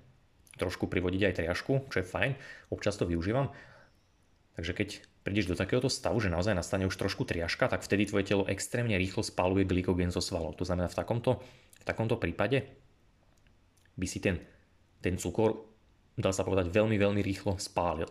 trošku 0.58 0.90
privodiť 0.90 1.22
aj 1.30 1.34
triažku, 1.38 1.86
čo 1.94 2.02
je 2.02 2.10
fajn, 2.10 2.32
občas 2.74 2.98
to 2.98 3.06
využívam. 3.06 3.54
Takže 4.58 4.74
keď 4.74 4.90
prídeš 5.28 5.52
do 5.52 5.60
takéhoto 5.60 5.92
stavu, 5.92 6.24
že 6.24 6.32
naozaj 6.32 6.56
nastane 6.56 6.88
už 6.88 6.96
trošku 6.96 7.28
triažka, 7.28 7.68
tak 7.68 7.84
vtedy 7.84 8.08
tvoje 8.08 8.32
telo 8.32 8.48
extrémne 8.48 8.96
rýchlo 8.96 9.28
spaluje 9.28 9.68
glykogén 9.68 10.08
zo 10.08 10.24
svalov. 10.24 10.56
To 10.56 10.64
znamená, 10.64 10.88
v 10.88 10.96
takomto, 10.96 11.44
v 11.84 11.84
takomto 11.84 12.16
prípade 12.16 12.64
by 14.00 14.08
si 14.08 14.24
ten, 14.24 14.40
ten 15.04 15.20
cukor, 15.20 15.68
dá 16.16 16.32
sa 16.32 16.48
povedať, 16.48 16.72
veľmi, 16.72 16.96
veľmi 16.96 17.20
rýchlo 17.20 17.60
spálil. 17.60 18.08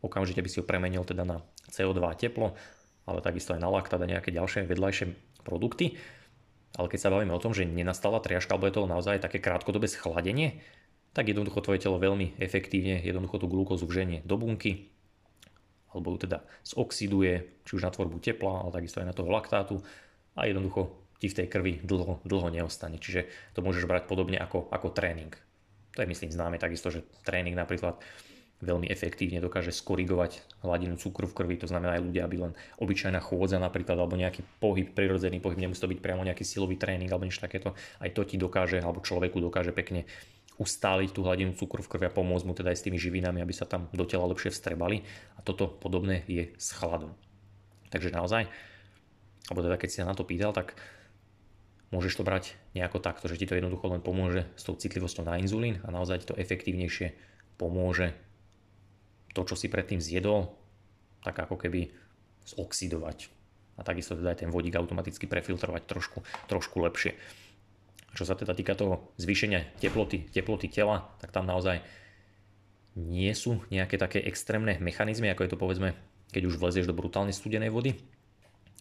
Okamžite 0.00 0.40
by 0.40 0.48
si 0.48 0.56
ho 0.56 0.64
premenil 0.64 1.04
teda 1.04 1.28
na 1.28 1.44
CO2 1.68 2.00
teplo, 2.16 2.56
ale 3.04 3.20
takisto 3.20 3.52
aj 3.52 3.60
na 3.60 3.68
laktát 3.68 4.00
a 4.00 4.08
nejaké 4.08 4.32
ďalšie 4.32 4.64
vedľajšie 4.64 5.04
produkty. 5.44 6.00
Ale 6.80 6.88
keď 6.88 6.98
sa 7.04 7.12
bavíme 7.12 7.36
o 7.36 7.42
tom, 7.44 7.52
že 7.52 7.68
nenastala 7.68 8.24
triažka, 8.24 8.56
alebo 8.56 8.72
je 8.72 8.80
to 8.80 8.88
naozaj 8.88 9.20
také 9.20 9.36
krátkodobé 9.36 9.84
schladenie, 9.84 10.64
tak 11.12 11.28
jednoducho 11.28 11.60
tvoje 11.60 11.84
telo 11.84 12.00
veľmi 12.00 12.40
efektívne 12.40 13.04
jednoducho 13.04 13.36
tú 13.36 13.52
glukózu 13.52 13.84
vženie 13.84 14.24
do 14.24 14.40
bunky, 14.40 14.96
alebo 15.98 16.14
ju 16.14 16.30
teda 16.30 16.46
zoxiduje, 16.62 17.62
či 17.66 17.72
už 17.74 17.82
na 17.82 17.90
tvorbu 17.90 18.22
tepla, 18.22 18.62
ale 18.62 18.70
takisto 18.70 19.02
aj 19.02 19.10
na 19.10 19.16
toho 19.16 19.28
laktátu 19.28 19.82
a 20.38 20.46
jednoducho 20.46 20.94
ti 21.18 21.26
v 21.26 21.36
tej 21.42 21.46
krvi 21.50 21.82
dlho, 21.82 22.22
dlho 22.22 22.48
neostane. 22.54 23.02
Čiže 23.02 23.26
to 23.58 23.60
môžeš 23.60 23.90
brať 23.90 24.06
podobne 24.06 24.38
ako, 24.38 24.70
ako 24.70 24.94
tréning. 24.94 25.34
To 25.98 26.06
je 26.06 26.10
myslím 26.10 26.30
známe 26.30 26.62
takisto, 26.62 26.94
že 26.94 27.02
tréning 27.26 27.58
napríklad 27.58 27.98
veľmi 28.58 28.90
efektívne 28.90 29.38
dokáže 29.38 29.70
skorigovať 29.70 30.62
hladinu 30.66 30.98
cukru 30.98 31.30
v 31.30 31.36
krvi, 31.36 31.54
to 31.62 31.70
znamená 31.70 31.94
aj 31.94 32.02
ľudia, 32.10 32.26
aby 32.26 32.36
len 32.42 32.52
obyčajná 32.82 33.22
chôdza 33.22 33.62
napríklad, 33.62 33.94
alebo 33.94 34.18
nejaký 34.18 34.42
pohyb, 34.58 34.90
prirodzený 34.90 35.38
pohyb, 35.38 35.62
nemusí 35.62 35.78
to 35.78 35.90
byť 35.90 36.02
priamo 36.02 36.26
nejaký 36.26 36.42
silový 36.42 36.74
tréning 36.74 37.06
alebo 37.06 37.22
niečo 37.22 37.42
takéto, 37.42 37.78
aj 38.02 38.10
to 38.18 38.26
ti 38.26 38.34
dokáže, 38.34 38.82
alebo 38.82 38.98
človeku 38.98 39.38
dokáže 39.38 39.70
pekne 39.70 40.10
ustáliť 40.58 41.14
tú 41.14 41.22
hladinu 41.22 41.54
cukru 41.54 41.80
v 41.80 41.90
krvi 41.90 42.06
a 42.10 42.12
pomôcť 42.12 42.44
mu 42.46 42.52
teda 42.52 42.74
aj 42.74 42.78
s 42.82 42.84
tými 42.84 42.98
živinami, 42.98 43.38
aby 43.38 43.54
sa 43.54 43.64
tam 43.64 43.86
do 43.94 44.04
tela 44.04 44.26
lepšie 44.26 44.50
vstrebali. 44.50 45.06
A 45.38 45.40
toto 45.46 45.70
podobné 45.70 46.26
je 46.26 46.50
s 46.58 46.74
chladom. 46.74 47.14
Takže 47.94 48.10
naozaj, 48.10 48.50
alebo 49.48 49.60
teda 49.64 49.78
keď 49.78 49.88
si 49.88 49.98
sa 50.02 50.10
na 50.10 50.18
to 50.18 50.26
pýtal, 50.26 50.50
tak 50.50 50.74
môžeš 51.94 52.20
to 52.20 52.26
brať 52.26 52.58
nejako 52.74 52.98
takto, 53.00 53.30
že 53.30 53.38
ti 53.38 53.46
to 53.48 53.56
jednoducho 53.56 53.86
len 53.88 54.02
pomôže 54.02 54.44
s 54.58 54.66
tou 54.66 54.76
citlivosťou 54.76 55.24
na 55.24 55.40
inzulín 55.40 55.80
a 55.86 55.94
naozaj 55.94 56.26
ti 56.26 56.28
to 56.28 56.36
efektívnejšie 56.36 57.16
pomôže 57.56 58.12
to, 59.32 59.46
čo 59.46 59.54
si 59.56 59.70
predtým 59.70 60.02
zjedol, 60.02 60.52
tak 61.22 61.38
ako 61.38 61.56
keby 61.56 61.94
zoxidovať 62.44 63.38
a 63.78 63.86
takisto 63.86 64.18
teda 64.18 64.34
aj 64.34 64.38
ten 64.42 64.50
vodík 64.50 64.74
automaticky 64.74 65.30
prefiltrovať 65.30 65.82
trošku, 65.86 66.18
trošku 66.50 66.82
lepšie. 66.82 67.14
Čo 68.16 68.24
sa 68.24 68.34
teda 68.34 68.56
týka 68.56 68.72
toho 68.72 69.12
zvýšenia 69.20 69.80
teploty, 69.80 70.28
teploty 70.32 70.68
tela, 70.72 71.12
tak 71.20 71.32
tam 71.32 71.44
naozaj 71.44 71.84
nie 72.98 73.30
sú 73.36 73.62
nejaké 73.70 73.94
také 74.00 74.18
extrémne 74.24 74.80
mechanizmy, 74.82 75.30
ako 75.30 75.44
je 75.46 75.50
to 75.54 75.60
povedzme, 75.60 75.88
keď 76.34 76.42
už 76.50 76.58
vlezieš 76.58 76.88
do 76.90 76.96
brutálne 76.96 77.30
studenej 77.30 77.70
vody. 77.70 77.94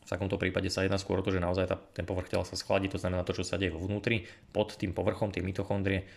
V 0.07 0.15
takomto 0.15 0.39
prípade 0.39 0.71
sa 0.71 0.87
jedná 0.87 0.95
skôr 0.95 1.19
o 1.19 1.25
to, 1.25 1.35
že 1.35 1.43
naozaj 1.43 1.67
tá, 1.67 1.75
ten 1.91 2.07
povrch 2.07 2.31
tela 2.31 2.47
sa 2.47 2.55
schladí, 2.55 2.87
to 2.87 2.95
znamená 2.95 3.27
to, 3.27 3.35
čo 3.35 3.43
sa 3.43 3.59
deje 3.59 3.75
vo 3.75 3.83
vnútri, 3.83 4.23
pod 4.55 4.71
tým 4.79 4.95
povrchom, 4.95 5.35
tie 5.35 5.43
mitochondrie, 5.43 6.07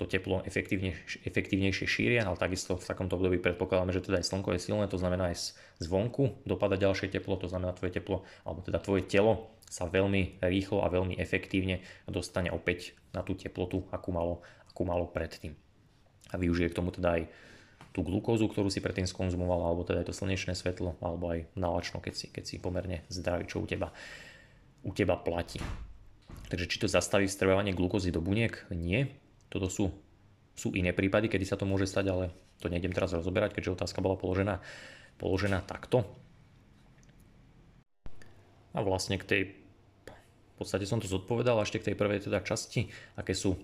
to 0.00 0.08
teplo 0.08 0.40
efektívne, 0.48 0.96
efektívnejšie 1.28 1.84
šíria, 1.84 2.24
ale 2.24 2.40
takisto 2.40 2.80
v 2.80 2.88
takomto 2.88 3.20
období 3.20 3.36
predpokladáme, 3.36 3.92
že 3.92 4.00
teda 4.00 4.24
aj 4.24 4.32
slnko 4.32 4.56
je 4.56 4.60
silné, 4.64 4.88
to 4.88 4.96
znamená 4.96 5.28
aj 5.28 5.60
zvonku 5.76 6.40
dopada 6.48 6.80
ďalšie 6.80 7.12
teplo, 7.12 7.36
to 7.36 7.52
znamená 7.52 7.76
tvoje 7.76 8.00
teplo, 8.00 8.24
alebo 8.48 8.64
teda 8.64 8.80
tvoje 8.80 9.04
telo 9.04 9.52
sa 9.68 9.84
veľmi 9.84 10.40
rýchlo 10.40 10.80
a 10.80 10.88
veľmi 10.88 11.20
efektívne 11.20 11.84
dostane 12.08 12.48
opäť 12.48 12.96
na 13.12 13.20
tú 13.20 13.36
teplotu, 13.36 13.84
akú 13.92 14.10
malo, 14.10 14.40
akú 14.72 14.88
malo 14.88 15.04
predtým. 15.04 15.52
A 16.32 16.40
využije 16.40 16.72
k 16.72 16.78
tomu 16.80 16.90
teda 16.90 17.20
aj 17.20 17.28
tú 17.90 18.00
glukózu, 18.00 18.48
ktorú 18.48 18.72
si 18.72 18.80
predtým 18.80 19.04
skonzumoval, 19.04 19.60
alebo 19.66 19.84
teda 19.84 20.02
aj 20.02 20.08
to 20.10 20.14
slnečné 20.16 20.56
svetlo, 20.56 20.96
alebo 21.04 21.30
aj 21.30 21.44
nalačno, 21.58 22.00
keď 22.00 22.14
si, 22.16 22.26
keď 22.32 22.44
si 22.46 22.56
pomerne 22.56 23.04
zdravý, 23.12 23.44
čo 23.44 23.60
u 23.60 23.66
teba, 23.66 23.92
u 24.80 24.90
teba 24.96 25.18
platí. 25.18 25.60
Takže 26.50 26.66
či 26.66 26.82
to 26.82 26.90
zastaví 26.90 27.30
vstrebávanie 27.30 27.74
glukózy 27.74 28.10
do 28.10 28.18
buniek? 28.18 28.66
Nie. 28.74 29.14
Toto 29.50 29.66
sú, 29.66 29.90
sú 30.54 30.72
iné 30.72 30.94
prípady, 30.94 31.26
kedy 31.26 31.44
sa 31.44 31.58
to 31.58 31.66
môže 31.66 31.90
stať, 31.90 32.06
ale 32.08 32.24
to 32.62 32.70
nejdem 32.70 32.94
teraz 32.94 33.10
rozoberať, 33.10 33.58
keďže 33.58 33.82
otázka 33.82 33.98
bola 33.98 34.14
položená, 34.14 34.62
položená 35.18 35.60
takto. 35.66 36.06
A 38.70 38.86
vlastne 38.86 39.18
k 39.18 39.26
tej 39.26 39.42
podstate 40.60 40.84
som 40.84 41.00
to 41.00 41.08
zodpovedal 41.08 41.56
ešte 41.64 41.80
k 41.80 41.86
tej 41.90 41.96
prvej 41.96 42.28
teda 42.28 42.44
časti, 42.44 42.92
aké 43.16 43.32
sú, 43.32 43.56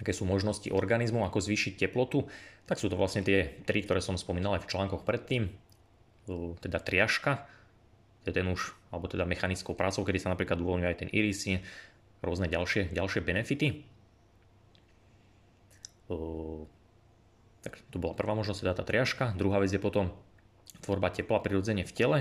aké 0.00 0.16
sú 0.16 0.24
možnosti 0.24 0.72
organizmu, 0.72 1.20
ako 1.28 1.44
zvýšiť 1.44 1.76
teplotu, 1.76 2.24
tak 2.64 2.80
sú 2.80 2.88
to 2.88 2.96
vlastne 2.96 3.20
tie 3.20 3.60
tri, 3.68 3.84
ktoré 3.84 4.00
som 4.00 4.16
spomínal 4.16 4.56
aj 4.56 4.64
v 4.64 4.70
článkoch 4.72 5.04
predtým, 5.04 5.52
teda 6.64 6.80
triažka, 6.80 7.44
to 8.24 8.32
je 8.32 8.40
ten 8.40 8.48
už, 8.48 8.72
alebo 8.88 9.12
teda 9.12 9.28
mechanickou 9.28 9.76
prácou, 9.76 10.08
kedy 10.08 10.24
sa 10.24 10.32
napríklad 10.32 10.56
uvoľňuje 10.56 10.88
aj 10.88 10.98
ten 11.04 11.10
irisy, 11.12 11.60
rôzne 12.24 12.48
ďalšie, 12.48 12.96
ďalšie 12.96 13.20
benefity. 13.20 13.91
Tak 17.62 17.78
to 17.94 17.96
bola 18.02 18.18
prvá 18.18 18.34
možnosť, 18.34 18.60
teda 18.66 18.74
tá 18.74 18.84
triažka. 18.84 19.30
Druhá 19.38 19.62
vec 19.62 19.70
je 19.70 19.78
potom 19.78 20.10
tvorba 20.82 21.14
tepla 21.14 21.38
prirodzene 21.38 21.86
v 21.86 21.92
tele. 21.94 22.18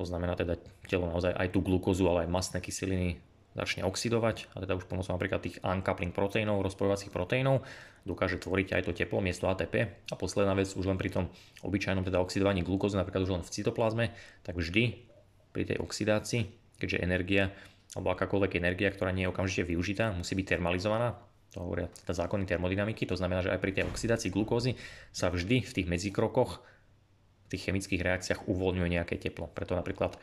To 0.00 0.06
znamená 0.08 0.38
teda 0.38 0.56
telo 0.88 1.10
naozaj 1.10 1.36
aj 1.36 1.48
tú 1.52 1.60
glukózu, 1.60 2.08
ale 2.08 2.24
aj 2.24 2.32
mastné 2.32 2.58
kyseliny 2.64 3.20
začne 3.58 3.82
oxidovať 3.82 4.54
a 4.54 4.62
teda 4.62 4.78
už 4.78 4.86
pomocou 4.86 5.10
napríklad 5.10 5.42
tých 5.42 5.58
uncoupling 5.66 6.14
proteínov, 6.14 6.62
rozpojovacích 6.62 7.10
proteínov 7.10 7.66
dokáže 8.06 8.40
tvoriť 8.40 8.78
aj 8.78 8.82
to 8.88 8.92
teplo 8.94 9.20
miesto 9.20 9.50
ATP. 9.50 10.08
A 10.08 10.14
posledná 10.16 10.54
vec 10.54 10.72
už 10.72 10.86
len 10.88 10.96
pri 10.96 11.12
tom 11.12 11.24
obyčajnom 11.60 12.06
teda 12.06 12.22
oxidovaní 12.22 12.64
glukózy, 12.64 12.96
napríklad 12.96 13.28
už 13.28 13.32
len 13.36 13.42
v 13.44 13.52
cytoplazme, 13.52 14.06
tak 14.46 14.56
vždy 14.56 15.04
pri 15.52 15.62
tej 15.68 15.76
oxidácii, 15.82 16.48
keďže 16.80 17.04
energia 17.04 17.52
alebo 17.96 18.12
akákoľvek 18.14 18.60
energia, 18.60 18.92
ktorá 18.92 19.10
nie 19.12 19.26
je 19.26 19.32
okamžite 19.32 19.64
využitá, 19.68 20.12
musí 20.12 20.36
byť 20.36 20.46
termalizovaná, 20.56 21.16
to 21.52 21.64
hovoria 21.64 21.88
teda 22.04 22.12
zákony 22.12 22.44
termodynamiky, 22.44 23.08
to 23.08 23.16
znamená, 23.16 23.40
že 23.40 23.52
aj 23.52 23.60
pri 23.60 23.72
tej 23.72 23.84
oxidácii 23.88 24.28
glukózy 24.28 24.76
sa 25.10 25.32
vždy 25.32 25.64
v 25.64 25.72
tých 25.72 25.86
medzikrokoch 25.88 26.60
tých 27.48 27.64
chemických 27.68 28.04
reakciách 28.04 28.40
uvoľňuje 28.46 28.88
nejaké 28.92 29.16
teplo. 29.16 29.48
Preto 29.48 29.72
napríklad 29.72 30.14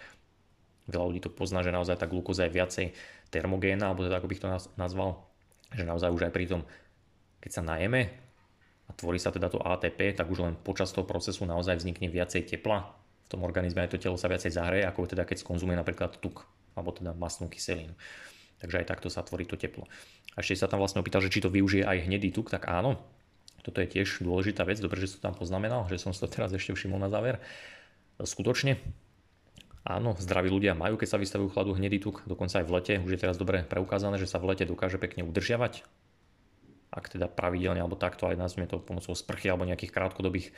veľa 0.85 1.05
ľudí 1.09 1.21
to 1.25 1.33
pozná, 1.33 1.65
že 1.65 1.73
naozaj 1.73 1.97
tá 1.97 2.05
glukóza 2.05 2.45
je 2.45 2.53
viacej 2.53 2.85
termogénna, 3.33 3.89
alebo 3.89 4.05
teda 4.05 4.21
ako 4.21 4.29
bych 4.29 4.41
to 4.45 4.47
nazval, 4.77 5.25
že 5.73 5.81
naozaj 5.81 6.13
už 6.13 6.29
aj 6.29 6.33
pri 6.33 6.45
tom, 6.45 6.61
keď 7.41 7.51
sa 7.51 7.61
najeme 7.65 8.13
a 8.85 8.91
tvorí 8.93 9.17
sa 9.17 9.33
teda 9.33 9.49
to 9.49 9.57
ATP, 9.57 10.13
tak 10.13 10.29
už 10.29 10.45
len 10.45 10.53
počas 10.61 10.93
toho 10.93 11.09
procesu 11.09 11.49
naozaj 11.49 11.81
vznikne 11.81 12.05
viacej 12.05 12.45
tepla 12.45 12.93
v 13.25 13.27
tom 13.33 13.41
organizme, 13.41 13.81
aj 13.81 13.97
to 13.97 14.01
telo 14.01 14.21
sa 14.21 14.29
viacej 14.29 14.53
zahreje, 14.53 14.85
ako 14.85 15.09
teda 15.09 15.25
keď 15.25 15.41
skonzumuje 15.41 15.73
napríklad 15.73 16.21
tuk, 16.21 16.45
alebo 16.77 16.93
teda 16.93 17.17
masnú 17.17 17.49
kyselinu. 17.49 17.97
Takže 18.59 18.81
aj 18.81 18.87
takto 18.87 19.07
sa 19.11 19.21
tvorí 19.21 19.43
to 19.43 19.59
teplo. 19.59 19.85
A 20.35 20.43
ešte 20.43 20.63
sa 20.63 20.71
tam 20.71 20.79
vlastne 20.79 21.03
opýtal, 21.03 21.19
že 21.23 21.31
či 21.31 21.43
to 21.43 21.51
využije 21.51 21.83
aj 21.83 22.07
hnedý 22.07 22.31
tuk, 22.31 22.47
tak 22.51 22.67
áno, 22.71 22.99
toto 23.65 23.81
je 23.81 23.87
tiež 23.89 24.21
dôležitá 24.21 24.61
vec, 24.63 24.77
dobre, 24.77 25.01
že 25.01 25.17
som 25.17 25.31
tam 25.31 25.35
poznamenal, 25.35 25.89
že 25.89 25.97
som 25.97 26.13
si 26.13 26.21
to 26.21 26.29
teraz 26.29 26.53
ešte 26.53 26.77
všimol 26.77 27.01
na 27.01 27.09
záver. 27.09 27.41
Skutočne, 28.21 28.77
áno, 29.83 30.13
zdraví 30.15 30.47
ľudia 30.53 30.77
majú, 30.77 30.95
keď 30.95 31.15
sa 31.15 31.17
vystavujú 31.17 31.51
chladu 31.51 31.75
hnedý 31.75 31.99
tuk, 31.99 32.23
dokonca 32.29 32.61
aj 32.61 32.65
v 32.67 32.71
lete, 32.77 32.93
už 33.01 33.11
je 33.17 33.19
teraz 33.19 33.35
dobre 33.35 33.65
preukázané, 33.65 34.21
že 34.21 34.29
sa 34.29 34.37
v 34.37 34.53
lete 34.53 34.63
dokáže 34.69 35.01
pekne 35.01 35.25
udržiavať, 35.27 35.83
ak 36.95 37.11
teda 37.11 37.27
pravidelne 37.27 37.83
alebo 37.83 37.99
takto 37.99 38.29
aj 38.31 38.39
nazvime 38.39 38.71
to 38.71 38.79
pomocou 38.79 39.11
sprchy 39.11 39.51
alebo 39.51 39.67
nejakých 39.67 39.91
krátkodobých 39.91 40.55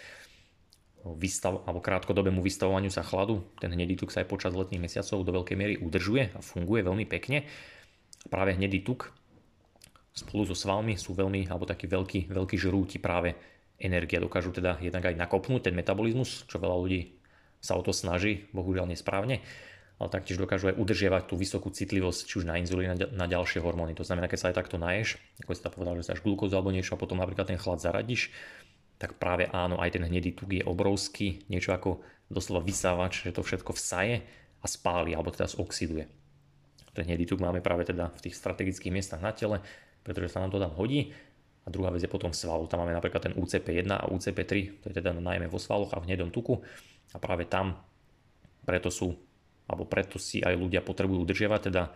vystav, 1.16 1.64
alebo 1.64 1.80
krátkodobému 1.80 2.43
vystavovaniu 2.43 2.91
sa 2.91 3.02
chladu. 3.02 3.45
Ten 3.64 3.72
hnedý 3.72 3.95
tuk 3.95 4.12
sa 4.12 4.22
aj 4.22 4.28
počas 4.28 4.52
letných 4.52 4.84
mesiacov 4.84 5.24
do 5.24 5.32
veľkej 5.32 5.56
miery 5.56 5.76
udržuje 5.80 6.36
a 6.36 6.39
funguje 6.43 6.84
veľmi 6.84 7.08
pekne. 7.08 7.48
Práve 8.28 8.56
hnedý 8.56 8.84
tuk 8.84 9.12
spolu 10.12 10.44
so 10.50 10.58
svalmi 10.58 10.98
sú 10.98 11.14
veľmi, 11.14 11.48
alebo 11.48 11.70
takí 11.70 11.86
veľkí, 11.86 12.28
veľkí 12.28 12.58
žrúti 12.58 12.98
práve 12.98 13.38
energia. 13.78 14.18
Dokážu 14.18 14.50
teda 14.50 14.82
jednak 14.82 15.14
aj 15.14 15.16
nakopnúť 15.16 15.70
ten 15.70 15.76
metabolizmus, 15.78 16.44
čo 16.50 16.58
veľa 16.58 16.76
ľudí 16.76 17.18
sa 17.62 17.78
o 17.78 17.82
to 17.86 17.94
snaží, 17.94 18.50
bohužiaľ 18.54 18.90
nesprávne, 18.90 19.42
ale 19.98 20.10
taktiež 20.14 20.38
dokážu 20.38 20.70
aj 20.70 20.78
udržiavať 20.78 21.24
tú 21.26 21.36
vysokú 21.38 21.74
citlivosť, 21.74 22.20
či 22.30 22.34
už 22.42 22.46
na 22.46 22.58
inzulín, 22.62 22.94
na 22.94 23.26
ďalšie 23.26 23.62
hormóny. 23.62 23.98
To 23.98 24.06
znamená, 24.06 24.30
keď 24.30 24.40
sa 24.40 24.48
aj 24.54 24.58
takto 24.62 24.78
naješ, 24.78 25.18
ako 25.42 25.52
si 25.54 25.62
povedal, 25.66 25.94
že 25.98 26.06
sa 26.06 26.14
až 26.14 26.22
glukózu 26.22 26.54
alebo 26.54 26.70
niečo 26.70 26.94
a 26.94 27.02
potom 27.02 27.18
napríklad 27.18 27.50
ten 27.50 27.58
chlad 27.58 27.82
zaradíš, 27.82 28.30
tak 28.98 29.22
práve 29.22 29.46
áno, 29.54 29.78
aj 29.78 29.94
ten 29.94 30.04
hnedý 30.06 30.34
tuk 30.34 30.50
je 30.54 30.66
obrovský, 30.66 31.46
niečo 31.50 31.74
ako 31.74 32.02
doslova 32.30 32.66
vysávač, 32.66 33.30
že 33.30 33.34
to 33.34 33.46
všetko 33.46 33.78
vsaje 33.78 34.26
a 34.62 34.66
spáli, 34.66 35.14
alebo 35.14 35.30
teda 35.30 35.46
zoxiduje. 35.50 36.10
Ten 36.98 37.06
hnedý 37.06 37.30
tuk 37.30 37.38
máme 37.38 37.62
práve 37.62 37.86
teda 37.86 38.10
v 38.10 38.20
tých 38.26 38.34
strategických 38.34 38.89
miestach 38.89 39.22
na 39.22 39.30
tele, 39.30 39.62
pretože 40.02 40.34
sa 40.34 40.41
nám 40.41 40.50
to 40.50 40.58
tam 40.58 40.74
hodí. 40.74 41.14
A 41.62 41.70
druhá 41.70 41.93
vec 41.93 42.02
je 42.02 42.10
potom 42.10 42.34
svalu. 42.34 42.66
Tam 42.66 42.82
máme 42.82 42.98
napríklad 42.98 43.30
ten 43.30 43.38
UCP1 43.38 43.86
a 43.93 44.10
UCP3, 44.10 44.82
to 44.82 44.86
je 44.89 44.95
teda 44.98 45.14
najmä 45.14 45.45
vo 45.45 45.62
svaloch 45.62 45.93
a 45.93 46.02
v 46.02 46.10
hnedom 46.10 46.34
tuku. 46.34 46.58
A 47.14 47.22
práve 47.22 47.45
tam 47.45 47.78
preto 48.66 48.89
sú, 48.89 49.14
alebo 49.70 49.86
preto 49.86 50.18
si 50.18 50.41
aj 50.41 50.58
ľudia 50.58 50.82
potrebujú 50.82 51.22
udržiavať 51.22 51.62
teda 51.70 51.93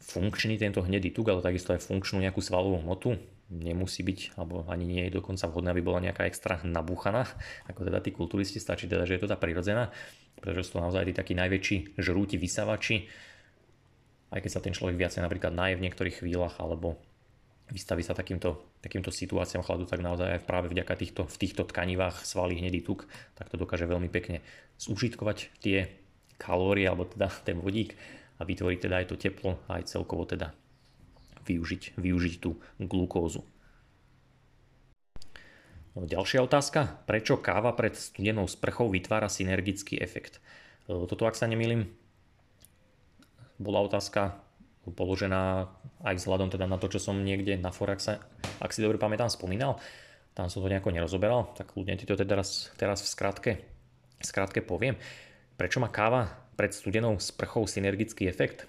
funkčný 0.00 0.56
tento 0.56 0.80
hnedý 0.80 1.12
tuk, 1.12 1.28
ale 1.28 1.44
takisto 1.44 1.76
aj 1.76 1.84
funkčnú 1.84 2.24
nejakú 2.24 2.40
svalovú 2.40 2.80
hmotu. 2.80 3.20
Nemusí 3.52 4.00
byť, 4.00 4.40
alebo 4.40 4.64
ani 4.64 4.88
nie 4.88 5.02
je 5.06 5.20
dokonca 5.20 5.44
vhodné, 5.50 5.76
aby 5.76 5.82
bola 5.84 6.00
nejaká 6.00 6.24
extra 6.24 6.62
nabúchaná, 6.64 7.28
ako 7.68 7.84
teda 7.84 8.00
tí 8.00 8.10
kulturisti, 8.14 8.62
stačí 8.62 8.88
teda, 8.88 9.04
že 9.04 9.18
je 9.18 9.22
to 9.26 9.28
tá 9.28 9.36
prirodzená, 9.36 9.92
pretože 10.40 10.70
sú 10.70 10.78
to 10.78 10.84
naozaj 10.88 11.04
tí 11.04 11.12
takí 11.12 11.34
najväčší 11.36 12.00
žrúti, 12.00 12.40
vysavači, 12.40 13.10
aj 14.30 14.40
keď 14.42 14.50
sa 14.50 14.62
ten 14.62 14.74
človek 14.74 14.96
viacej 14.98 15.26
napríklad 15.26 15.54
naje 15.54 15.74
v 15.78 15.84
niektorých 15.86 16.22
chvíľach, 16.22 16.62
alebo 16.62 16.98
vystaví 17.70 18.02
sa 18.02 18.14
takýmto, 18.14 18.58
takýmto 18.82 19.14
situáciám 19.14 19.62
chladu, 19.62 19.86
tak 19.86 20.02
naozaj 20.02 20.38
aj 20.38 20.46
práve 20.46 20.70
vďaka 20.70 20.94
týchto, 20.98 21.22
v 21.26 21.36
týchto 21.38 21.62
tkanivách 21.66 22.26
svalý 22.26 22.58
hnedý 22.58 22.82
tuk, 22.82 23.06
tak 23.38 23.50
to 23.50 23.58
dokáže 23.58 23.86
veľmi 23.86 24.10
pekne 24.10 24.42
zúžitkovať 24.78 25.50
tie 25.62 25.90
kalórie, 26.38 26.86
alebo 26.86 27.06
teda 27.06 27.30
ten 27.46 27.58
vodík 27.58 27.94
a 28.40 28.46
vytvoriť 28.46 28.78
teda 28.86 28.94
aj 29.02 29.06
to 29.10 29.16
teplo 29.20 29.60
a 29.68 29.78
aj 29.82 29.90
celkovo 29.90 30.26
teda 30.26 30.54
využiť, 31.44 31.98
využiť 31.98 32.34
tú 32.40 32.56
glukózu. 32.78 33.42
No, 35.90 36.06
ďalšia 36.06 36.46
otázka. 36.46 37.02
Prečo 37.04 37.42
káva 37.42 37.74
pred 37.74 37.98
studenou 37.98 38.46
sprchou 38.46 38.86
vytvára 38.94 39.26
synergický 39.26 39.98
efekt? 39.98 40.38
Toto, 40.86 41.26
ak 41.26 41.34
sa 41.34 41.50
nemýlim, 41.50 41.90
bola 43.60 43.84
otázka 43.84 44.40
položená 44.88 45.68
aj 46.00 46.16
vzhľadom 46.16 46.48
teda 46.48 46.64
na 46.64 46.80
to, 46.80 46.88
čo 46.88 46.98
som 46.98 47.20
niekde 47.20 47.60
na 47.60 47.68
Forexe, 47.68 48.16
ak 48.58 48.72
si 48.72 48.80
dobre 48.80 48.96
pamätám, 48.96 49.28
spomínal. 49.28 49.76
Tam 50.32 50.48
som 50.48 50.64
to 50.64 50.72
nejako 50.72 50.94
nerozoberal, 50.94 51.52
tak 51.52 51.76
ľudne 51.76 52.00
ti 52.00 52.08
to 52.08 52.16
teraz, 52.16 52.72
teraz 52.80 53.04
v 53.04 53.08
skratke, 53.12 53.52
v 54.16 54.24
skratke 54.24 54.64
poviem. 54.64 54.96
Prečo 55.60 55.84
má 55.84 55.92
káva 55.92 56.32
pred 56.56 56.72
studenou 56.72 57.20
sprchou 57.20 57.68
synergický 57.68 58.24
efekt? 58.24 58.64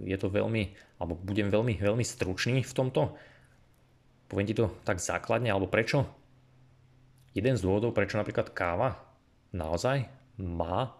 Je 0.00 0.16
to 0.20 0.28
veľmi, 0.28 0.76
alebo 1.00 1.16
budem 1.16 1.48
veľmi, 1.48 1.80
veľmi 1.80 2.04
stručný 2.04 2.60
v 2.60 2.72
tomto. 2.76 3.16
Poviem 4.28 4.48
ti 4.48 4.56
to 4.56 4.68
tak 4.84 5.00
základne, 5.00 5.48
alebo 5.48 5.68
prečo? 5.68 6.04
Jeden 7.32 7.56
z 7.56 7.64
dôvodov, 7.64 7.96
prečo 7.96 8.20
napríklad 8.20 8.52
káva 8.52 9.00
naozaj 9.54 10.04
má 10.36 10.99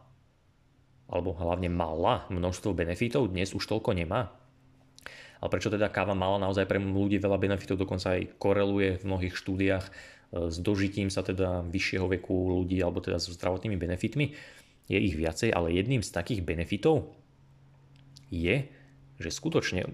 alebo 1.11 1.35
hlavne 1.35 1.67
mala 1.67 2.25
množstvo 2.31 2.71
benefitov, 2.71 3.35
dnes 3.35 3.51
už 3.51 3.67
toľko 3.67 3.99
nemá. 3.99 4.31
Ale 5.43 5.51
prečo 5.51 5.73
teda 5.73 5.91
káva 5.91 6.15
mala 6.15 6.39
naozaj 6.39 6.71
pre 6.71 6.79
ľudí 6.79 7.19
veľa 7.19 7.41
benefitov, 7.41 7.83
dokonca 7.83 8.15
aj 8.15 8.39
koreluje 8.39 9.03
v 9.03 9.07
mnohých 9.09 9.35
štúdiách 9.35 9.85
e, 9.89 9.93
s 10.53 10.57
dožitím 10.63 11.11
sa 11.11 11.27
teda 11.27 11.67
vyššieho 11.67 12.07
veku 12.07 12.63
ľudí 12.63 12.79
alebo 12.79 13.03
teda 13.03 13.19
so 13.19 13.35
zdravotnými 13.35 13.75
benefitmi. 13.75 14.37
Je 14.87 14.99
ich 15.01 15.17
viacej, 15.19 15.51
ale 15.51 15.75
jedným 15.75 16.05
z 16.07 16.15
takých 16.15 16.47
benefitov 16.47 17.11
je, 18.31 18.71
že 19.19 19.31
skutočne 19.33 19.91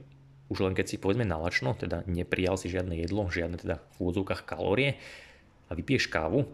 už 0.47 0.63
len 0.63 0.75
keď 0.79 0.87
si 0.87 0.97
povedzme 1.03 1.27
nalačno, 1.27 1.75
teda 1.75 2.07
neprijal 2.07 2.55
si 2.55 2.71
žiadne 2.71 2.95
jedlo, 2.95 3.27
žiadne 3.27 3.59
teda 3.59 3.83
v 3.83 3.97
úvodzovkách 3.99 4.47
kalórie 4.47 4.95
a 5.67 5.75
vypiješ 5.75 6.07
kávu, 6.07 6.47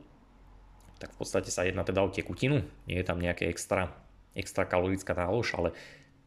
tak 0.96 1.12
v 1.12 1.18
podstate 1.20 1.52
sa 1.52 1.68
jedná 1.68 1.84
teda 1.84 2.00
o 2.00 2.08
tekutinu, 2.08 2.64
nie 2.88 2.96
je 2.96 3.04
tam 3.04 3.20
nejaké 3.20 3.52
extra 3.52 3.92
extra 4.37 4.64
kalorická 4.64 5.12
nálož, 5.12 5.55
ale 5.57 5.76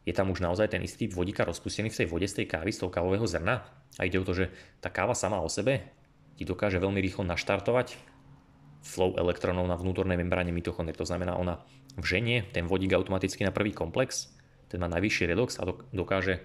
je 0.06 0.14
tam 0.14 0.30
už 0.30 0.38
naozaj 0.38 0.70
ten 0.70 0.82
istý 0.86 1.10
vodíka 1.10 1.42
rozpustený 1.42 1.90
v 1.90 1.98
tej 1.98 2.06
vode 2.06 2.26
z 2.30 2.42
tej 2.42 2.46
kávy, 2.46 2.70
z 2.70 2.86
toho 2.86 2.94
kávového 2.94 3.26
zrna. 3.26 3.66
A 3.98 4.06
ide 4.06 4.22
o 4.22 4.26
to, 4.26 4.38
že 4.38 4.54
tá 4.78 4.86
káva 4.86 5.18
sama 5.18 5.42
o 5.42 5.50
sebe 5.50 5.82
ti 6.38 6.46
dokáže 6.46 6.78
veľmi 6.78 7.02
rýchlo 7.02 7.26
naštartovať 7.26 7.98
flow 8.86 9.18
elektronov 9.18 9.66
na 9.66 9.74
vnútornej 9.74 10.14
membráne 10.14 10.54
mitochondrie. 10.54 10.94
To 10.94 11.08
znamená, 11.08 11.34
ona 11.34 11.58
vženie 11.98 12.46
ten 12.54 12.70
vodík 12.70 12.94
automaticky 12.94 13.42
na 13.42 13.50
prvý 13.50 13.74
komplex, 13.74 14.30
ten 14.70 14.78
má 14.78 14.86
najvyšší 14.86 15.26
redox 15.26 15.58
a 15.58 15.66
dokáže 15.90 16.38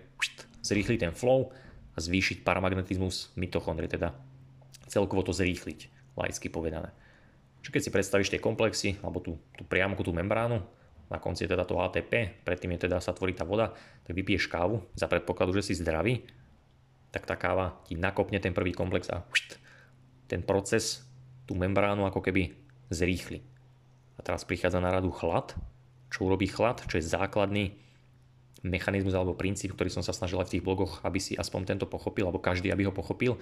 zrýchliť 0.66 1.00
ten 1.06 1.14
flow 1.14 1.54
a 1.94 1.98
zvýšiť 2.02 2.42
paramagnetizmus 2.42 3.38
mitochondrie, 3.38 3.92
teda 3.92 4.18
celkovo 4.90 5.22
to 5.22 5.38
zrýchliť, 5.38 6.10
laicky 6.18 6.50
povedané. 6.50 6.90
Čiže 7.62 7.74
keď 7.78 7.82
si 7.86 7.94
predstavíš 7.94 8.32
tie 8.34 8.42
komplexy, 8.42 8.98
alebo 9.06 9.22
tú, 9.22 9.38
tú 9.54 9.62
priamku, 9.70 10.02
tú 10.02 10.10
membránu, 10.16 10.66
na 11.12 11.20
konci 11.20 11.44
je 11.44 11.52
teda 11.52 11.68
to 11.68 11.76
ATP, 11.76 12.42
predtým 12.48 12.80
je 12.80 12.88
teda 12.88 13.04
sa 13.04 13.12
tvorí 13.12 13.36
tá 13.36 13.44
voda, 13.44 13.76
tak 14.08 14.16
vypiješ 14.16 14.48
kávu 14.48 14.80
za 14.96 15.12
predpokladu, 15.12 15.60
že 15.60 15.68
si 15.68 15.74
zdravý, 15.76 16.24
tak 17.12 17.28
tá 17.28 17.36
káva 17.36 17.84
ti 17.84 18.00
nakopne 18.00 18.40
ten 18.40 18.56
prvý 18.56 18.72
komplex 18.72 19.12
a 19.12 19.20
pšt, 19.20 19.60
ten 20.32 20.40
proces, 20.40 21.04
tú 21.44 21.60
membránu 21.60 22.08
ako 22.08 22.24
keby 22.24 22.56
zrýchli. 22.88 23.44
A 24.16 24.24
teraz 24.24 24.48
prichádza 24.48 24.80
na 24.80 24.96
radu 24.96 25.12
chlad. 25.12 25.52
Čo 26.08 26.32
urobí 26.32 26.48
chlad? 26.48 26.80
Čo 26.88 26.96
je 26.96 27.04
základný 27.04 27.76
mechanizmus 28.64 29.12
alebo 29.12 29.36
princíp, 29.36 29.76
ktorý 29.76 29.92
som 29.92 30.06
sa 30.06 30.16
snažil 30.16 30.40
aj 30.40 30.48
v 30.48 30.54
tých 30.58 30.66
blogoch, 30.66 31.04
aby 31.04 31.20
si 31.20 31.34
aspoň 31.36 31.76
tento 31.76 31.90
pochopil, 31.90 32.30
alebo 32.30 32.40
každý, 32.40 32.72
aby 32.72 32.88
ho 32.88 32.94
pochopil, 32.96 33.36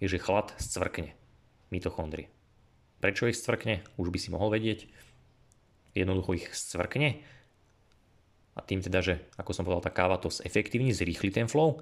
je, 0.00 0.06
že 0.08 0.22
chlad 0.22 0.54
scvrkne 0.56 1.12
mitochondrie. 1.68 2.30
Prečo 3.02 3.26
ich 3.26 3.36
scvrkne? 3.36 3.82
Už 3.98 4.14
by 4.14 4.18
si 4.22 4.30
mohol 4.30 4.54
vedieť 4.54 4.86
jednoducho 5.92 6.36
ich 6.36 6.46
scvrkne 6.52 7.20
a 8.52 8.60
tým 8.60 8.84
teda, 8.84 9.00
že 9.00 9.14
ako 9.40 9.50
som 9.56 9.64
povedal, 9.64 9.88
tá 9.88 9.92
káva 9.92 10.20
to 10.20 10.28
zefektívni, 10.28 10.92
zrýchli 10.92 11.32
ten 11.32 11.48
flow 11.48 11.80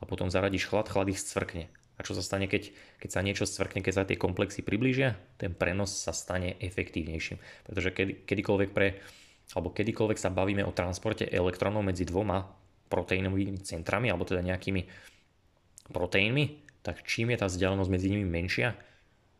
a 0.00 0.04
potom 0.04 0.28
zaradíš 0.28 0.68
chlad, 0.68 0.88
chlad 0.88 1.08
ich 1.08 1.20
scvrkne. 1.20 1.72
A 1.96 2.04
čo 2.04 2.16
sa 2.16 2.24
stane, 2.24 2.48
keď, 2.48 2.72
keď 2.96 3.10
sa 3.12 3.20
niečo 3.20 3.44
scvrkne, 3.44 3.84
keď 3.84 3.92
sa 3.92 4.08
tie 4.08 4.16
komplexy 4.16 4.64
priblížia? 4.64 5.20
Ten 5.36 5.52
prenos 5.52 5.92
sa 5.92 6.16
stane 6.16 6.56
efektívnejším. 6.56 7.36
Pretože 7.68 7.92
kedy, 7.92 8.12
kedykoľvek 8.24 8.70
pre, 8.72 9.04
alebo 9.52 9.68
kedykoľvek 9.68 10.16
sa 10.16 10.32
bavíme 10.32 10.64
o 10.64 10.72
transporte 10.72 11.28
elektrónov 11.28 11.84
medzi 11.84 12.08
dvoma 12.08 12.48
proteínovými 12.88 13.60
centrami, 13.60 14.08
alebo 14.08 14.24
teda 14.24 14.40
nejakými 14.40 14.88
proteínmi, 15.92 16.44
tak 16.80 17.04
čím 17.04 17.36
je 17.36 17.44
tá 17.44 17.46
vzdialenosť 17.52 17.90
medzi 17.92 18.08
nimi 18.08 18.24
menšia, 18.24 18.72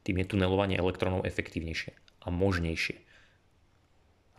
tým 0.05 0.21
je 0.21 0.37
tunelovanie 0.37 0.77
elektrónov 0.77 1.25
efektívnejšie 1.25 1.97
a 2.25 2.29
možnejšie. 2.29 3.10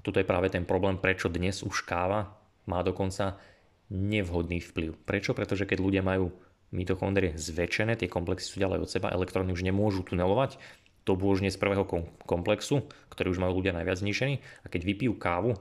A 0.02 0.06
tuto 0.10 0.18
je 0.18 0.26
práve 0.26 0.50
ten 0.50 0.66
problém, 0.66 0.98
prečo 0.98 1.30
dnes 1.30 1.62
už 1.62 1.86
káva 1.86 2.34
má 2.66 2.82
dokonca 2.82 3.38
nevhodný 3.94 4.58
vplyv. 4.58 4.98
Prečo? 5.06 5.38
Pretože 5.38 5.70
keď 5.70 5.78
ľudia 5.78 6.02
majú 6.02 6.34
mitochondrie 6.74 7.38
zväčšené, 7.38 7.94
tie 8.02 8.10
komplexy 8.10 8.50
sú 8.50 8.58
ďalej 8.58 8.82
od 8.82 8.90
seba, 8.90 9.14
elektróny 9.14 9.54
už 9.54 9.62
nemôžu 9.62 10.02
tunelovať, 10.02 10.58
to 11.06 11.14
bôžne 11.14 11.54
z 11.54 11.62
prvého 11.62 11.86
komplexu, 12.26 12.90
ktorý 13.14 13.30
už 13.30 13.42
majú 13.46 13.62
ľudia 13.62 13.78
najviac 13.78 14.02
znišený 14.02 14.42
a 14.42 14.66
keď 14.74 14.82
vypijú 14.90 15.14
kávu, 15.22 15.54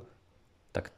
tak 0.72 0.88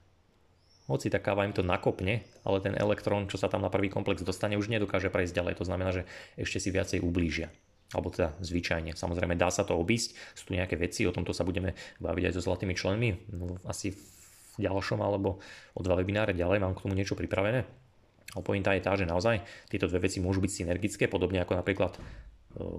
hoci 0.87 1.11
tá 1.11 1.19
káva 1.19 1.43
im 1.43 1.51
to 1.51 1.67
nakopne, 1.67 2.23
ale 2.47 2.63
ten 2.63 2.79
elektrón, 2.79 3.27
čo 3.27 3.43
sa 3.43 3.51
tam 3.51 3.67
na 3.67 3.75
prvý 3.75 3.91
komplex 3.91 4.23
dostane, 4.23 4.55
už 4.55 4.71
nedokáže 4.71 5.11
prejsť 5.11 5.35
ďalej. 5.35 5.55
To 5.59 5.67
znamená, 5.67 5.91
že 5.91 6.07
ešte 6.39 6.63
si 6.63 6.71
viacej 6.71 7.03
ublížia 7.03 7.51
alebo 7.93 8.09
teda 8.09 8.33
zvyčajne. 8.41 8.97
Samozrejme 8.97 9.37
dá 9.37 9.53
sa 9.53 9.63
to 9.69 9.77
obísť, 9.77 10.17
sú 10.33 10.51
tu 10.51 10.53
nejaké 10.57 10.81
veci, 10.81 11.05
o 11.05 11.13
tomto 11.13 11.37
sa 11.37 11.45
budeme 11.45 11.77
baviť 12.01 12.25
aj 12.29 12.33
so 12.37 12.45
zlatými 12.45 12.73
členmi, 12.73 13.11
no, 13.37 13.61
asi 13.69 13.93
v 13.93 14.69
ďalšom 14.69 15.01
alebo 15.01 15.41
o 15.73 15.81
dva 15.81 15.97
webináre 15.97 16.37
ďalej 16.37 16.61
mám 16.61 16.77
k 16.77 16.85
tomu 16.85 16.97
niečo 16.97 17.17
pripravené. 17.17 17.65
Ale 18.33 18.43
pointa 18.45 18.73
je 18.73 18.85
tá, 18.85 18.97
že 18.97 19.09
naozaj 19.09 19.45
tieto 19.69 19.89
dve 19.89 20.09
veci 20.09 20.21
môžu 20.21 20.41
byť 20.41 20.53
synergické, 20.53 21.05
podobne 21.09 21.45
ako 21.45 21.53
napríklad 21.57 21.93
e, 21.97 22.01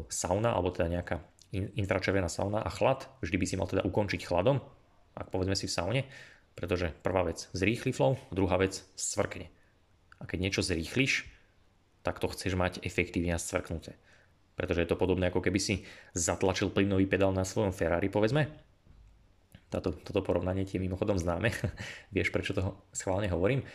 sauna 0.10 0.54
alebo 0.54 0.74
teda 0.74 0.90
nejaká 0.90 1.22
infračervená 1.54 2.26
sauna 2.26 2.66
a 2.66 2.70
chlad. 2.74 3.06
Vždy 3.22 3.38
by 3.38 3.46
si 3.46 3.56
mal 3.58 3.70
teda 3.70 3.86
ukončiť 3.86 4.26
chladom, 4.26 4.58
ak 5.14 5.30
povedzme 5.30 5.54
si 5.54 5.70
v 5.70 5.76
saune, 5.78 6.02
pretože 6.58 6.90
prvá 7.06 7.22
vec 7.26 7.46
zrýchli 7.54 7.94
flow, 7.94 8.18
druhá 8.34 8.58
vec 8.58 8.82
svrkne. 8.98 9.54
A 10.18 10.26
keď 10.26 10.38
niečo 10.42 10.66
zrýchliš, 10.66 11.30
tak 12.02 12.18
to 12.18 12.30
chceš 12.34 12.58
mať 12.58 12.82
efektívne 12.82 13.38
a 13.38 13.42
svrknuté 13.42 13.94
pretože 14.54 14.86
je 14.86 14.90
to 14.90 15.00
podobné 15.00 15.30
ako 15.30 15.42
keby 15.42 15.58
si 15.58 15.82
zatlačil 16.14 16.70
plynový 16.70 17.10
pedál 17.10 17.34
na 17.34 17.46
svojom 17.46 17.74
Ferrari, 17.74 18.10
povedzme. 18.10 18.50
Táto, 19.74 19.98
toto 19.98 20.22
porovnanie 20.22 20.70
ti 20.70 20.78
je 20.78 20.86
mimochodom 20.86 21.18
známe, 21.18 21.50
vieš 22.16 22.30
prečo 22.30 22.54
to 22.54 22.86
schválne 22.94 23.30
hovorím. 23.34 23.66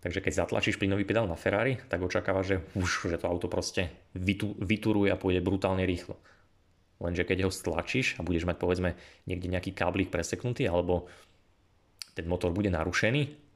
Takže 0.00 0.24
keď 0.24 0.32
zatlačíš 0.32 0.80
plynový 0.80 1.04
pedál 1.04 1.28
na 1.28 1.36
Ferrari, 1.36 1.76
tak 1.76 2.00
očakáva, 2.00 2.40
že, 2.40 2.64
už, 2.72 3.12
že 3.12 3.20
to 3.20 3.28
auto 3.28 3.52
proste 3.52 3.92
vytu, 4.16 4.56
vyturuje 4.56 5.12
a 5.12 5.20
pôjde 5.20 5.44
brutálne 5.44 5.84
rýchlo. 5.84 6.16
Lenže 7.00 7.28
keď 7.28 7.48
ho 7.48 7.50
stlačíš 7.52 8.16
a 8.16 8.24
budeš 8.24 8.48
mať 8.48 8.56
povedzme 8.56 8.96
niekde 9.28 9.48
nejaký 9.52 9.76
káblik 9.76 10.08
preseknutý 10.08 10.68
alebo 10.68 11.08
ten 12.16 12.24
motor 12.28 12.52
bude 12.52 12.72
narušený, 12.72 13.50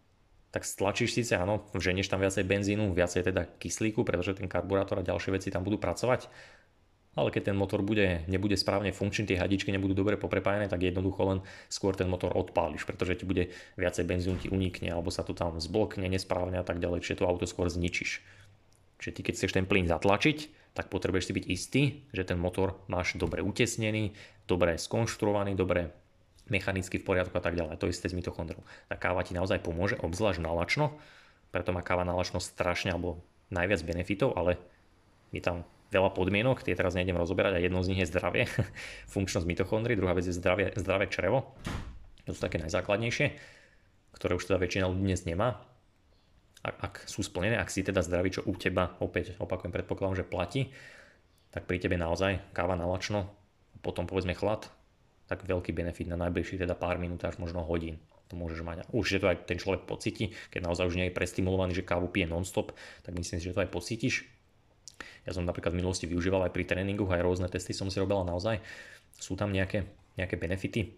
tak 0.52 0.62
stlačíš 0.62 1.18
síce, 1.18 1.34
áno, 1.34 1.66
ženieš 1.74 2.06
tam 2.06 2.22
viacej 2.22 2.46
benzínu, 2.46 2.94
viacej 2.94 3.26
teda 3.26 3.42
kyslíku, 3.58 4.06
pretože 4.06 4.38
ten 4.38 4.46
karburátor 4.46 5.02
a 5.02 5.04
ďalšie 5.04 5.34
veci 5.34 5.50
tam 5.50 5.66
budú 5.66 5.82
pracovať, 5.82 6.30
ale 7.14 7.30
keď 7.30 7.50
ten 7.50 7.56
motor 7.56 7.80
bude, 7.80 8.26
nebude 8.26 8.58
správne 8.58 8.90
funkčný, 8.90 9.30
tie 9.30 9.38
hadičky 9.38 9.70
nebudú 9.70 9.94
dobre 9.94 10.18
poprepájane, 10.18 10.66
tak 10.66 10.82
jednoducho 10.82 11.22
len 11.26 11.38
skôr 11.70 11.94
ten 11.94 12.10
motor 12.10 12.34
odpáliš, 12.34 12.82
pretože 12.86 13.22
ti 13.22 13.24
bude 13.24 13.54
viacej 13.78 14.04
benzínu 14.04 14.36
ti 14.42 14.48
unikne, 14.50 14.90
alebo 14.90 15.14
sa 15.14 15.22
to 15.22 15.32
tam 15.32 15.56
zblokne 15.62 16.06
nesprávne 16.10 16.58
a 16.58 16.66
tak 16.66 16.82
ďalej, 16.82 17.06
čiže 17.06 17.22
to 17.22 17.30
auto 17.30 17.46
skôr 17.46 17.70
zničíš. 17.70 18.22
Čiže 18.98 19.14
ty 19.14 19.20
keď 19.22 19.34
chceš 19.38 19.52
ten 19.54 19.66
plyn 19.66 19.86
zatlačiť, 19.86 20.38
tak 20.74 20.90
potrebuješ 20.90 21.30
si 21.30 21.36
byť 21.38 21.44
istý, 21.46 21.82
že 22.10 22.26
ten 22.26 22.38
motor 22.38 22.82
máš 22.90 23.14
dobre 23.14 23.46
utesnený, 23.46 24.10
dobre 24.50 24.74
skonštruovaný, 24.74 25.54
dobre 25.54 25.94
mechanicky 26.50 26.98
v 26.98 27.06
poriadku 27.06 27.34
a 27.38 27.44
tak 27.44 27.54
ďalej. 27.54 27.78
To 27.78 27.88
isté 27.88 28.10
s 28.10 28.16
mitochondrou. 28.16 28.60
Tá 28.90 28.98
káva 28.98 29.22
ti 29.22 29.32
naozaj 29.32 29.62
pomôže, 29.62 29.96
obzvlášť 30.02 30.42
nalačno, 30.42 30.98
preto 31.54 31.70
má 31.70 31.86
káva 31.86 32.02
nalačno 32.02 32.42
strašne 32.42 32.90
alebo 32.90 33.22
najviac 33.54 33.80
benefitov, 33.86 34.34
ale 34.34 34.58
je 35.30 35.38
tam 35.38 35.62
veľa 35.93 36.11
podmienok, 36.12 36.64
tie 36.64 36.76
teraz 36.76 36.97
nejdem 36.97 37.18
rozoberať 37.18 37.59
a 37.59 37.61
jednou 37.61 37.82
z 37.85 37.93
nich 37.93 38.01
je 38.05 38.11
zdravie, 38.11 38.45
funkčnosť 39.14 39.47
mitochondrií, 39.47 39.99
druhá 39.99 40.16
vec 40.16 40.24
je 40.24 40.35
zdravie, 40.35 40.72
zdravé 40.78 41.11
črevo, 41.11 41.57
to 42.24 42.32
sú 42.32 42.41
také 42.41 42.57
najzákladnejšie, 42.62 43.26
ktoré 44.16 44.32
už 44.39 44.49
teda 44.49 44.59
väčšina 44.62 44.89
ľudí 44.89 45.05
dnes 45.05 45.22
nemá. 45.28 45.61
Ak, 46.64 46.76
ak 46.80 46.95
sú 47.05 47.20
splnené, 47.20 47.61
ak 47.61 47.68
si 47.68 47.85
teda 47.85 48.01
zdravý, 48.01 48.32
čo 48.32 48.41
u 48.49 48.57
teba, 48.57 48.97
opäť 49.05 49.37
opakujem, 49.37 49.74
predpokladám, 49.74 50.24
že 50.24 50.24
platí, 50.24 50.72
tak 51.53 51.68
pri 51.68 51.76
tebe 51.76 52.01
naozaj 52.01 52.41
káva 52.57 52.72
nalačno, 52.74 53.28
potom 53.85 54.09
povedzme 54.09 54.32
chlad, 54.32 54.72
tak 55.28 55.45
veľký 55.45 55.76
benefit 55.76 56.09
na 56.09 56.16
najbližších 56.16 56.64
teda 56.64 56.72
pár 56.72 56.97
minút 56.97 57.20
až 57.28 57.37
možno 57.37 57.64
hodín 57.64 58.01
to 58.28 58.35
môžeš 58.37 58.61
mať. 58.64 58.76
Už 58.91 59.05
že 59.07 59.20
to 59.22 59.30
aj 59.30 59.47
ten 59.47 59.61
človek 59.61 59.87
pocíti, 59.87 60.35
keď 60.49 60.66
naozaj 60.66 60.91
už 60.91 60.97
nie 60.99 61.07
je 61.09 61.16
prestimulovaný, 61.16 61.76
že 61.76 61.87
kávu 61.87 62.11
pije 62.11 62.26
non-stop, 62.26 62.72
tak 63.07 63.12
myslím 63.14 63.39
si, 63.39 63.47
že 63.47 63.55
to 63.55 63.62
aj 63.62 63.70
pocítiš. 63.70 64.26
Ja 65.24 65.32
som 65.34 65.45
napríklad 65.45 65.74
v 65.74 65.80
minulosti 65.84 66.07
využíval 66.07 66.49
aj 66.49 66.53
pri 66.55 66.64
tréningu, 66.64 67.05
aj 67.09 67.24
rôzne 67.24 67.49
testy 67.51 67.72
som 67.74 67.90
si 67.90 67.99
robil 67.99 68.20
naozaj 68.22 68.61
sú 69.18 69.38
tam 69.38 69.55
nejaké, 69.55 69.86
nejaké 70.18 70.34
benefity, 70.38 70.95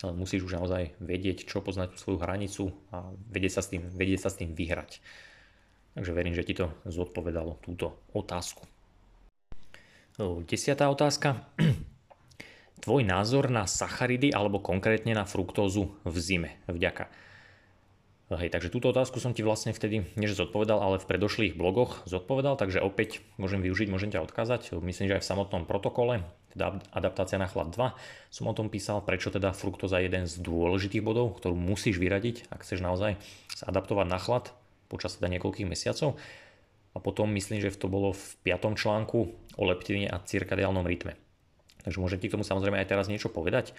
ale 0.00 0.16
musíš 0.16 0.48
už 0.48 0.56
naozaj 0.60 0.96
vedieť, 1.00 1.44
čo 1.44 1.64
poznať 1.64 1.96
svoju 1.96 2.18
hranicu 2.20 2.72
a 2.92 3.12
vedieť 3.28 3.60
sa 3.60 3.62
s 3.64 3.68
tým, 3.72 3.82
vedieť 3.92 4.20
sa 4.28 4.30
s 4.32 4.38
tým 4.40 4.52
vyhrať. 4.56 5.00
Takže 5.96 6.12
verím, 6.14 6.36
že 6.36 6.46
ti 6.46 6.54
to 6.54 6.70
zodpovedalo 6.86 7.58
túto 7.60 7.98
otázku. 8.14 8.64
Desiatá 10.46 10.92
otázka. 10.92 11.48
tvoj 12.84 13.04
názor 13.04 13.52
na 13.52 13.68
sacharidy 13.68 14.32
alebo 14.32 14.64
konkrétne 14.64 15.12
na 15.12 15.28
fruktózu 15.28 15.92
v 16.04 16.16
zime. 16.16 16.50
Vďaka. 16.64 17.12
Hej, 18.30 18.54
takže 18.54 18.70
túto 18.70 18.94
otázku 18.94 19.18
som 19.18 19.34
ti 19.34 19.42
vlastne 19.42 19.74
vtedy, 19.74 20.06
než 20.14 20.38
zodpovedal, 20.38 20.78
ale 20.78 21.02
v 21.02 21.08
predošlých 21.10 21.58
blogoch 21.58 22.06
zodpovedal, 22.06 22.54
takže 22.54 22.78
opäť 22.78 23.26
môžem 23.42 23.58
využiť, 23.58 23.90
môžem 23.90 24.14
ťa 24.14 24.22
odkázať. 24.22 24.78
Myslím, 24.78 25.10
že 25.10 25.18
aj 25.18 25.26
v 25.26 25.30
samotnom 25.34 25.66
protokole, 25.66 26.22
teda 26.54 26.78
adaptácia 26.94 27.42
na 27.42 27.50
chlad 27.50 27.74
2, 27.74 27.90
som 28.30 28.46
o 28.46 28.54
tom 28.54 28.70
písal, 28.70 29.02
prečo 29.02 29.34
teda 29.34 29.50
fruktóza 29.50 29.98
je 29.98 30.06
jeden 30.06 30.30
z 30.30 30.38
dôležitých 30.46 31.02
bodov, 31.02 31.42
ktorú 31.42 31.58
musíš 31.58 31.98
vyradiť, 31.98 32.54
ak 32.54 32.62
chceš 32.62 32.78
naozaj 32.86 33.18
sa 33.50 33.66
adaptovať 33.66 34.06
na 34.06 34.22
chlad 34.22 34.54
počas 34.86 35.18
teda 35.18 35.26
niekoľkých 35.34 35.66
mesiacov. 35.66 36.14
A 36.94 37.02
potom 37.02 37.34
myslím, 37.34 37.58
že 37.58 37.74
to 37.74 37.90
bolo 37.90 38.14
v 38.14 38.24
5. 38.46 38.78
článku 38.78 39.18
o 39.58 39.62
leptine 39.66 40.06
a 40.06 40.22
cirkadiálnom 40.22 40.86
rytme. 40.86 41.18
Takže 41.82 41.98
môžem 41.98 42.22
ti 42.22 42.30
k 42.30 42.34
tomu 42.38 42.46
samozrejme 42.46 42.78
aj 42.78 42.90
teraz 42.94 43.10
niečo 43.10 43.26
povedať. 43.26 43.74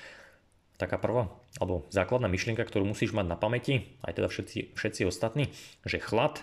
Taká 0.82 0.98
prvá, 0.98 1.30
alebo 1.62 1.86
základná 1.94 2.26
myšlienka, 2.26 2.66
ktorú 2.66 2.90
musíš 2.90 3.14
mať 3.14 3.30
na 3.30 3.38
pamäti, 3.38 3.94
aj 4.02 4.18
teda 4.18 4.26
všetci, 4.34 4.74
všetci 4.74 5.06
ostatní, 5.06 5.54
že 5.86 6.02
chlad 6.02 6.42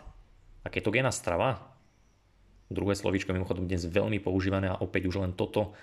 a 0.63 0.71
ketogénna 0.71 1.11
strava, 1.11 1.75
druhé 2.71 2.95
slovíčko 2.95 3.35
mimochodom 3.35 3.67
dnes 3.67 3.83
veľmi 3.83 4.23
používané 4.23 4.71
a 4.71 4.79
opäť 4.79 5.11
už 5.11 5.27
len 5.27 5.35
toto, 5.35 5.75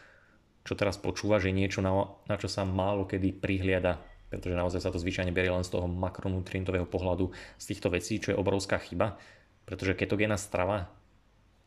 čo 0.64 0.72
teraz 0.80 0.96
počúva, 0.96 1.44
že 1.44 1.52
niečo, 1.52 1.84
na, 1.84 2.16
na 2.32 2.40
čo 2.40 2.48
sa 2.48 2.64
málo 2.64 3.04
kedy 3.04 3.44
prihliada, 3.44 4.00
pretože 4.32 4.56
naozaj 4.56 4.88
sa 4.88 4.94
to 4.96 5.04
zvyčajne 5.04 5.36
berie 5.36 5.52
len 5.52 5.68
z 5.68 5.76
toho 5.76 5.92
makronutrientového 5.92 6.88
pohľadu 6.88 7.36
z 7.60 7.66
týchto 7.76 7.92
vecí, 7.92 8.24
čo 8.24 8.32
je 8.32 8.40
obrovská 8.40 8.80
chyba, 8.80 9.20
pretože 9.68 10.00
ketogénna 10.00 10.40
strava 10.40 10.88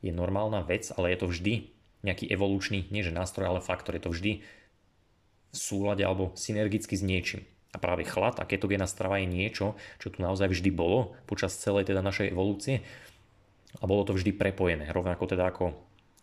je 0.01 0.09
normálna 0.09 0.65
vec, 0.65 0.89
ale 0.97 1.13
je 1.13 1.21
to 1.21 1.29
vždy 1.29 1.69
nejaký 2.01 2.33
evolučný, 2.33 2.89
nie 2.89 3.05
že 3.05 3.13
nástroj, 3.13 3.45
ale 3.45 3.61
faktor. 3.61 3.93
Je 3.99 4.09
to 4.09 4.15
vždy 4.15 4.33
v 5.53 5.57
súlade 5.57 6.05
alebo 6.05 6.33
synergicky 6.37 6.95
s 6.95 7.03
niečím. 7.05 7.43
A 7.73 7.77
práve 7.77 8.09
chlad 8.09 8.41
a 8.41 8.49
ketogénna 8.49 8.89
strava 8.89 9.21
je 9.21 9.29
niečo, 9.29 9.77
čo 10.01 10.09
tu 10.09 10.25
naozaj 10.25 10.49
vždy 10.49 10.73
bolo 10.73 11.13
počas 11.29 11.57
celej 11.57 11.93
teda 11.93 12.01
našej 12.01 12.33
evolúcie 12.33 12.81
a 13.77 13.85
bolo 13.85 14.09
to 14.09 14.17
vždy 14.17 14.33
prepojené. 14.33 14.89
Rovnako 14.89 15.29
teda 15.29 15.53
ako 15.53 15.77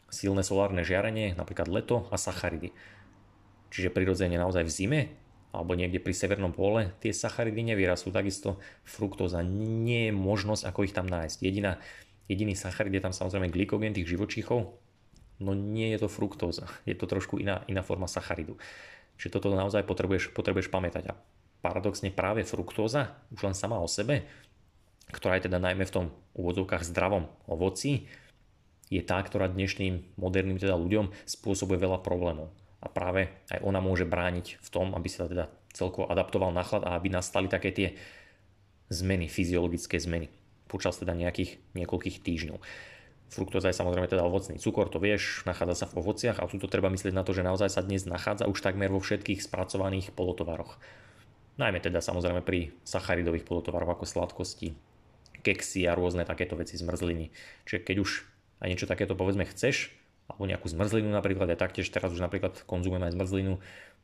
silné 0.09 0.41
solárne 0.41 0.82
žiarenie, 0.82 1.38
napríklad 1.38 1.69
leto 1.69 2.09
a 2.09 2.17
sacharidy. 2.17 2.73
Čiže 3.69 3.93
prirodzene 3.93 4.41
naozaj 4.41 4.65
v 4.65 4.73
zime 4.73 5.01
alebo 5.55 5.71
niekde 5.71 6.03
pri 6.03 6.11
severnom 6.11 6.51
pole 6.51 6.91
tie 6.99 7.15
sacharidy 7.15 7.63
nevyrastú. 7.63 8.11
Takisto 8.11 8.59
fruktóza 8.84 9.39
nie 9.45 10.11
je 10.11 10.13
možnosť, 10.13 10.67
ako 10.67 10.84
ich 10.84 10.95
tam 10.95 11.07
nájsť. 11.07 11.38
Jediná, 11.39 11.80
jediný 12.28 12.57
sacharid 12.57 12.91
je 12.99 13.03
tam 13.05 13.15
samozrejme 13.15 13.53
glykogén 13.53 13.95
tých 13.95 14.11
živočíchov, 14.11 14.76
no 15.39 15.51
nie 15.55 15.95
je 15.95 16.03
to 16.03 16.09
fruktóza, 16.11 16.67
je 16.84 16.95
to 16.95 17.07
trošku 17.07 17.39
iná, 17.39 17.63
iná 17.71 17.84
forma 17.84 18.07
sacharidu. 18.07 18.59
Čiže 19.16 19.39
toto 19.39 19.53
naozaj 19.53 19.88
potrebuješ, 19.88 20.36
potrebuješ 20.36 20.70
pamätať. 20.70 21.11
A 21.11 21.18
paradoxne 21.63 22.13
práve 22.13 22.45
fruktóza, 22.45 23.18
už 23.34 23.51
len 23.51 23.55
sama 23.57 23.80
o 23.82 23.88
sebe, 23.89 24.28
ktorá 25.09 25.38
je 25.38 25.47
teda 25.49 25.61
najmä 25.61 25.86
v 25.88 25.95
tom 25.95 26.05
úvodzovkách 26.36 26.84
zdravom 26.86 27.30
ovoci, 27.49 28.09
je 28.89 29.01
tá, 29.01 29.18
ktorá 29.18 29.49
dnešným 29.49 30.18
moderným 30.22 30.61
teda 30.61 30.78
ľuďom 30.78 31.09
spôsobuje 31.26 31.82
veľa 31.82 32.05
problémov. 32.05 32.53
A 32.86 32.88
práve 32.91 33.34
aj 33.49 33.66
ona 33.66 33.82
môže 33.82 34.05
brániť 34.05 34.61
v 34.61 34.68
tom, 34.70 34.93
aby 34.93 35.09
sa 35.09 35.26
teda 35.26 35.49
celkovo 35.74 36.05
adaptoval 36.05 36.53
na 36.53 36.61
chlad 36.61 36.86
a 36.86 36.93
aby 36.93 37.09
nastali 37.09 37.49
také 37.49 37.74
tie 37.74 37.97
zmeny, 38.93 39.26
fyziologické 39.26 39.97
zmeny 39.97 40.30
počas 40.70 40.97
teda 41.01 41.18
nejakých 41.18 41.57
niekoľkých 41.74 42.22
týždňov. 42.22 42.57
Fruktóza 43.34 43.73
je 43.73 43.76
samozrejme 43.76 44.05
teda 44.05 44.23
ovocný 44.23 44.61
cukor, 44.61 44.88
to 44.88 45.01
vieš, 45.01 45.43
nachádza 45.49 45.84
sa 45.84 45.86
v 45.89 45.99
ovociach 45.99 46.39
a 46.39 46.47
tuto 46.47 46.69
treba 46.69 46.93
myslieť 46.93 47.11
na 47.11 47.26
to, 47.26 47.34
že 47.34 47.43
naozaj 47.43 47.73
sa 47.73 47.82
dnes 47.82 48.05
nachádza 48.05 48.45
už 48.45 48.61
takmer 48.61 48.88
vo 48.93 49.01
všetkých 49.01 49.41
spracovaných 49.43 50.13
polotovaroch. 50.13 50.78
Najmä 51.57 51.80
teda 51.82 51.99
samozrejme 52.03 52.45
pri 52.45 52.76
sacharidových 52.86 53.47
polotovaroch 53.47 53.97
ako 53.97 54.05
sladkosti, 54.05 54.76
keksy 55.41 55.89
a 55.89 55.97
rôzne 55.97 56.28
takéto 56.28 56.53
veci 56.53 56.78
zmrzliny. 56.78 57.34
Čiže 57.65 57.80
keď 57.82 57.97
už 58.03 58.09
aj 58.61 58.67
niečo 58.71 58.88
takéto 58.88 59.17
povedzme 59.17 59.43
chceš, 59.47 59.91
alebo 60.26 60.49
nejakú 60.49 60.67
zmrzlinu 60.69 61.09
napríklad, 61.13 61.49
ja 61.49 61.57
taktiež 61.57 61.89
teraz 61.93 62.09
už 62.09 62.21
napríklad 62.21 62.65
konzumujem 62.65 63.05
aj 63.09 63.13
zmrzlinu, 63.13 63.53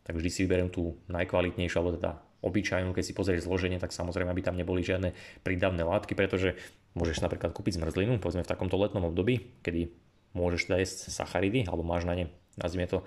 tak 0.06 0.18
vždy 0.18 0.30
si 0.30 0.40
vyberiem 0.46 0.70
tú 0.70 0.98
najkvalitnejšiu, 1.10 1.78
alebo 1.78 1.98
teda 1.98 2.12
obyčajnú, 2.42 2.94
keď 2.94 3.04
si 3.06 3.14
pozrieš 3.14 3.46
zloženie, 3.46 3.78
tak 3.78 3.94
samozrejme, 3.94 4.34
aby 4.34 4.42
tam 4.42 4.58
neboli 4.58 4.82
žiadne 4.82 5.14
prídavné 5.46 5.86
látky, 5.86 6.18
pretože 6.18 6.58
môžeš 6.98 7.24
napríklad 7.24 7.56
kúpiť 7.56 7.80
zmrzlinu, 7.80 8.20
povedzme 8.20 8.44
v 8.44 8.52
takomto 8.52 8.76
letnom 8.76 9.08
období, 9.08 9.62
kedy 9.64 9.92
môžeš 10.36 10.68
teda 10.68 10.78
jesť 10.84 10.98
sacharidy, 11.12 11.68
alebo 11.68 11.84
máš 11.84 12.08
na 12.08 12.16
ne, 12.16 12.26
nazvime 12.60 12.88
to, 12.88 13.04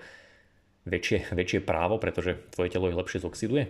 väčšie, 0.85 1.29
väčšie 1.39 1.59
právo, 1.65 1.97
pretože 1.97 2.37
tvoje 2.53 2.69
telo 2.73 2.89
ich 2.89 2.97
lepšie 2.97 3.21
zoxiduje, 3.21 3.69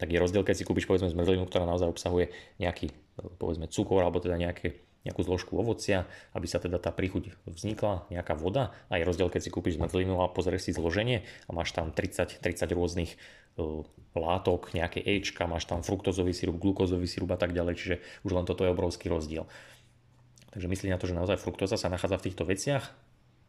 tak 0.00 0.08
je 0.08 0.16
rozdiel, 0.16 0.40
keď 0.40 0.56
si 0.56 0.64
kúpiš 0.64 0.88
povedzme 0.88 1.12
zmrzlinu, 1.12 1.44
ktorá 1.44 1.68
naozaj 1.68 1.92
obsahuje 1.92 2.32
nejaký 2.56 2.88
povedzme 3.36 3.68
cukor 3.68 4.00
alebo 4.00 4.16
teda 4.16 4.40
nejaké 4.40 4.80
nejakú 5.00 5.24
zložku 5.24 5.56
ovocia, 5.56 6.04
aby 6.36 6.44
sa 6.44 6.60
teda 6.60 6.76
tá 6.76 6.92
príchuť 6.92 7.32
vznikla, 7.48 8.04
nejaká 8.12 8.36
voda. 8.36 8.76
A 8.92 9.00
je 9.00 9.08
rozdiel, 9.08 9.32
keď 9.32 9.48
si 9.48 9.50
kúpiš 9.50 9.80
zmrzlinu 9.80 10.20
a 10.20 10.28
pozrieš 10.28 10.68
si 10.68 10.76
zloženie 10.76 11.24
a 11.48 11.50
máš 11.56 11.72
tam 11.72 11.88
30, 11.88 12.44
30 12.44 12.76
rôznych 12.76 13.16
uh, 13.56 13.80
látok, 14.12 14.76
nejaké 14.76 15.00
Ečka, 15.00 15.48
máš 15.48 15.64
tam 15.64 15.80
fruktozový 15.80 16.36
sirup, 16.36 16.60
glukózový 16.60 17.08
sirup 17.08 17.32
a 17.32 17.40
tak 17.40 17.56
ďalej, 17.56 17.74
čiže 17.80 17.96
už 18.28 18.36
len 18.36 18.44
toto 18.44 18.68
je 18.68 18.72
obrovský 18.72 19.08
rozdiel. 19.08 19.48
Takže 20.52 20.68
myslí 20.68 20.92
na 20.92 21.00
to, 21.00 21.08
že 21.08 21.16
naozaj 21.16 21.40
fruktóza 21.40 21.80
sa 21.80 21.88
nachádza 21.88 22.20
v 22.20 22.26
týchto 22.28 22.44
veciach, 22.44 22.92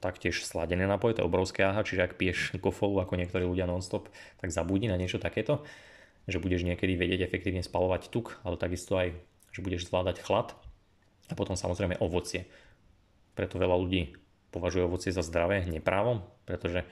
taktiež 0.02 0.42
sladené 0.46 0.88
napoje, 0.88 1.18
to 1.18 1.22
je 1.22 1.30
obrovské 1.30 1.68
aha, 1.68 1.86
čiže 1.86 2.06
ak 2.06 2.18
piješ 2.18 2.58
kofolu 2.58 3.04
ako 3.04 3.20
niektorí 3.20 3.46
ľudia 3.46 3.70
nonstop, 3.70 4.10
tak 4.40 4.50
zabudni 4.50 4.90
na 4.90 4.98
niečo 4.98 5.22
takéto, 5.22 5.66
že 6.30 6.42
budeš 6.42 6.66
niekedy 6.66 6.98
vedieť 6.98 7.26
efektívne 7.26 7.66
spalovať 7.66 8.10
tuk, 8.10 8.38
ale 8.46 8.58
takisto 8.58 8.98
aj, 8.98 9.14
že 9.54 9.60
budeš 9.66 9.90
zvládať 9.90 10.22
chlad, 10.22 10.54
a 11.32 11.34
potom 11.34 11.56
samozrejme 11.56 12.04
ovocie. 12.04 12.46
Preto 13.34 13.56
veľa 13.56 13.80
ľudí 13.80 14.20
považuje 14.52 14.84
ovocie 14.84 15.16
za 15.16 15.24
zdravé 15.24 15.64
neprávom, 15.64 16.28
pretože 16.44 16.84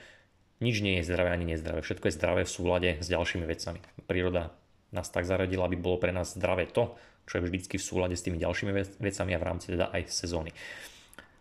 nič 0.64 0.80
nie 0.80 1.00
je 1.00 1.08
zdravé 1.08 1.36
ani 1.36 1.52
nezdravé. 1.56 1.84
Všetko 1.84 2.08
je 2.08 2.16
zdravé 2.16 2.42
v 2.48 2.52
súlade 2.52 2.90
s 3.00 3.06
ďalšími 3.12 3.44
vecami. 3.44 3.80
Príroda 4.08 4.56
nás 4.90 5.12
tak 5.12 5.28
zaradila, 5.28 5.68
aby 5.68 5.76
bolo 5.76 6.00
pre 6.00 6.10
nás 6.10 6.34
zdravé 6.36 6.66
to, 6.68 6.96
čo 7.28 7.38
je 7.38 7.46
vždycky 7.46 7.78
v 7.78 7.84
súlade 7.84 8.16
s 8.16 8.24
tými 8.24 8.40
ďalšími 8.40 8.72
vecami 8.98 9.30
a 9.36 9.38
v 9.38 9.46
rámci 9.46 9.66
teda 9.76 9.92
aj 9.92 10.08
sezóny. 10.10 10.50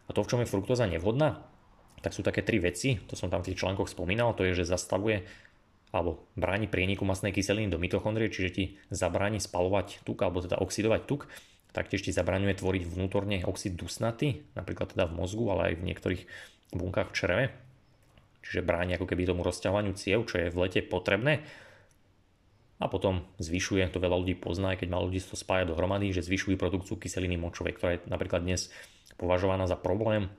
A 0.05 0.13
to, 0.13 0.21
v 0.21 0.29
čom 0.29 0.39
je 0.43 0.51
fruktóza 0.51 0.85
nevhodná, 0.85 1.41
tak 1.99 2.15
sú 2.15 2.23
také 2.23 2.45
tri 2.45 2.61
veci, 2.63 2.95
to 3.09 3.19
som 3.19 3.27
tam 3.27 3.43
v 3.43 3.51
tých 3.51 3.59
článkoch 3.59 3.91
spomínal, 3.91 4.31
to 4.35 4.47
je, 4.47 4.55
že 4.63 4.71
zastavuje 4.71 5.27
alebo 5.89 6.29
bráni 6.37 6.69
prieniku 6.69 7.01
masnej 7.01 7.33
kyseliny 7.33 7.73
do 7.73 7.81
mitochondrie, 7.81 8.29
čiže 8.29 8.49
ti 8.53 8.63
zabráni 8.93 9.41
spalovať 9.41 10.05
tuk 10.05 10.21
alebo 10.21 10.45
teda 10.45 10.61
oxidovať 10.61 11.01
tuk 11.09 11.25
Taktiež 11.69 12.01
ti 12.01 12.09
zabraňuje 12.09 12.57
tvoriť 12.57 12.83
vnútorne 12.89 13.45
oxid 13.45 13.77
dusnaty, 13.77 14.41
napríklad 14.57 14.97
teda 14.97 15.05
v 15.05 15.21
mozgu, 15.21 15.45
ale 15.53 15.61
aj 15.69 15.73
v 15.77 15.85
niektorých 15.85 16.21
bunkách 16.73 17.13
v 17.13 17.15
čreve, 17.15 17.45
čiže 18.41 18.65
bráni 18.65 18.97
ako 18.97 19.05
keby 19.05 19.29
tomu 19.29 19.45
rozťahovaniu 19.45 19.93
ciev, 19.93 20.25
čo 20.25 20.41
je 20.41 20.49
v 20.49 20.59
lete 20.65 20.81
potrebné. 20.81 21.45
A 22.79 22.87
potom 22.87 23.27
zvyšuje, 23.37 23.91
to 23.91 23.99
veľa 23.99 24.17
ľudí 24.23 24.39
pozná, 24.39 24.73
keď 24.73 24.87
má 24.87 24.97
ľudí 25.03 25.19
to 25.19 25.35
spája 25.35 25.67
dohromady, 25.67 26.15
že 26.15 26.23
zvyšujú 26.23 26.55
produkciu 26.55 26.95
kyseliny 26.95 27.35
močovej, 27.35 27.75
ktorá 27.75 27.89
je 27.99 28.07
napríklad 28.07 28.41
dnes 28.41 28.71
považovaná 29.19 29.67
za 29.67 29.75
problém, 29.75 30.31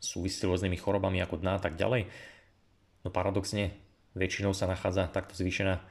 súvisí 0.00 0.40
s 0.40 0.48
rôznymi 0.48 0.80
chorobami 0.80 1.20
ako 1.20 1.36
dna 1.36 1.60
a 1.60 1.62
tak 1.62 1.76
ďalej. 1.76 2.08
No 3.04 3.12
paradoxne 3.12 3.76
väčšinou 4.16 4.56
sa 4.56 4.64
nachádza 4.66 5.12
takto 5.12 5.36
zvýšená 5.36 5.84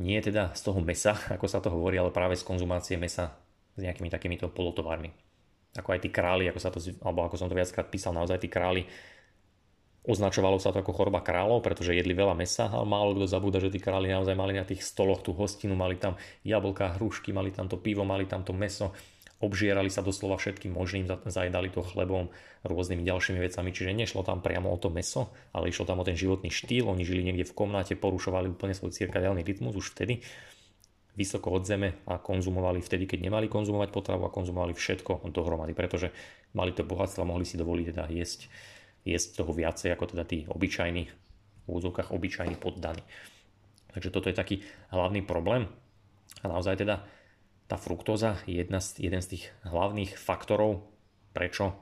nie 0.00 0.16
teda 0.24 0.56
z 0.56 0.60
toho 0.64 0.80
mesa, 0.80 1.20
ako 1.36 1.46
sa 1.46 1.60
to 1.60 1.68
hovorí, 1.68 2.00
ale 2.00 2.08
práve 2.08 2.40
z 2.40 2.48
konzumácie 2.48 2.96
mesa 2.96 3.36
s 3.76 3.80
nejakými 3.80 4.12
takýmito 4.12 4.52
polotovármi. 4.52 5.12
Ako 5.72 5.96
aj 5.96 6.00
tí 6.04 6.08
králi, 6.12 6.48
ako 6.52 6.60
sa 6.60 6.68
to, 6.68 6.78
alebo 7.00 7.24
ako 7.24 7.40
som 7.40 7.48
to 7.48 7.56
viackrát 7.56 7.88
písal, 7.88 8.12
naozaj 8.12 8.40
tí 8.44 8.48
králi 8.52 8.84
Označovalo 10.02 10.58
sa 10.58 10.74
to 10.74 10.82
ako 10.82 10.98
choroba 10.98 11.22
kráľov, 11.22 11.62
pretože 11.62 11.94
jedli 11.94 12.10
veľa 12.10 12.34
mesa, 12.34 12.66
ale 12.66 12.82
málo 12.82 13.14
kto 13.14 13.30
zabúda, 13.30 13.62
že 13.62 13.70
tí 13.70 13.78
králi 13.78 14.10
naozaj 14.10 14.34
mali 14.34 14.58
na 14.58 14.66
tých 14.66 14.82
stoloch 14.82 15.22
tú 15.22 15.30
hostinu, 15.30 15.78
mali 15.78 15.94
tam 15.94 16.18
jablka, 16.42 16.98
hrušky, 16.98 17.30
mali 17.30 17.54
tam 17.54 17.70
to 17.70 17.78
pivo, 17.78 18.02
mali 18.02 18.26
tam 18.26 18.42
to 18.42 18.50
meso, 18.50 18.90
obžierali 19.38 19.94
sa 19.94 20.02
doslova 20.02 20.42
všetkým 20.42 20.74
možným, 20.74 21.06
zajedali 21.06 21.70
to 21.70 21.86
chlebom, 21.86 22.34
rôznymi 22.66 22.98
ďalšími 23.06 23.38
vecami, 23.46 23.70
čiže 23.70 23.94
nešlo 23.94 24.26
tam 24.26 24.42
priamo 24.42 24.74
o 24.74 24.78
to 24.78 24.90
meso, 24.90 25.30
ale 25.54 25.70
išlo 25.70 25.86
tam 25.86 26.02
o 26.02 26.06
ten 26.06 26.18
životný 26.18 26.50
štýl, 26.50 26.90
oni 26.90 27.06
žili 27.06 27.22
niekde 27.22 27.46
v 27.46 27.54
komnáte, 27.54 27.94
porušovali 27.94 28.50
úplne 28.50 28.74
svoj 28.74 28.90
cirkadiálny 28.90 29.46
rytmus 29.46 29.78
už 29.78 29.94
vtedy, 29.94 30.18
vysoko 31.12 31.52
od 31.52 31.68
zeme 31.68 32.00
a 32.08 32.16
konzumovali 32.16 32.80
vtedy, 32.80 33.04
keď 33.04 33.28
nemali 33.28 33.46
konzumovať 33.48 33.88
potravu 33.92 34.24
a 34.26 34.32
konzumovali 34.32 34.72
všetko 34.72 35.28
dohromady, 35.28 35.76
pretože 35.76 36.08
mali 36.56 36.72
to 36.72 36.88
bohatstvo 36.88 37.24
a 37.24 37.30
mohli 37.30 37.44
si 37.44 37.60
dovoliť 37.60 37.86
teda 37.92 38.04
jesť 38.08 38.48
jesť 39.02 39.42
toho 39.42 39.52
viacej 39.52 39.94
ako 39.94 40.14
teda 40.14 40.24
tí 40.26 40.46
obyčajní, 40.46 41.02
v 41.62 41.68
úzovkách 41.68 42.14
obyčajní 42.14 42.56
poddaní. 42.58 43.02
Takže 43.92 44.08
toto 44.10 44.30
je 44.32 44.36
taký 44.38 44.56
hlavný 44.90 45.22
problém. 45.22 45.68
A 46.42 46.48
naozaj 46.48 46.80
teda 46.80 47.04
tá 47.68 47.76
fruktóza 47.76 48.40
je 48.48 48.58
jedna 48.58 48.80
z, 48.80 49.04
jeden 49.04 49.20
z 49.22 49.36
tých 49.36 49.44
hlavných 49.68 50.16
faktorov, 50.16 50.82
prečo, 51.36 51.76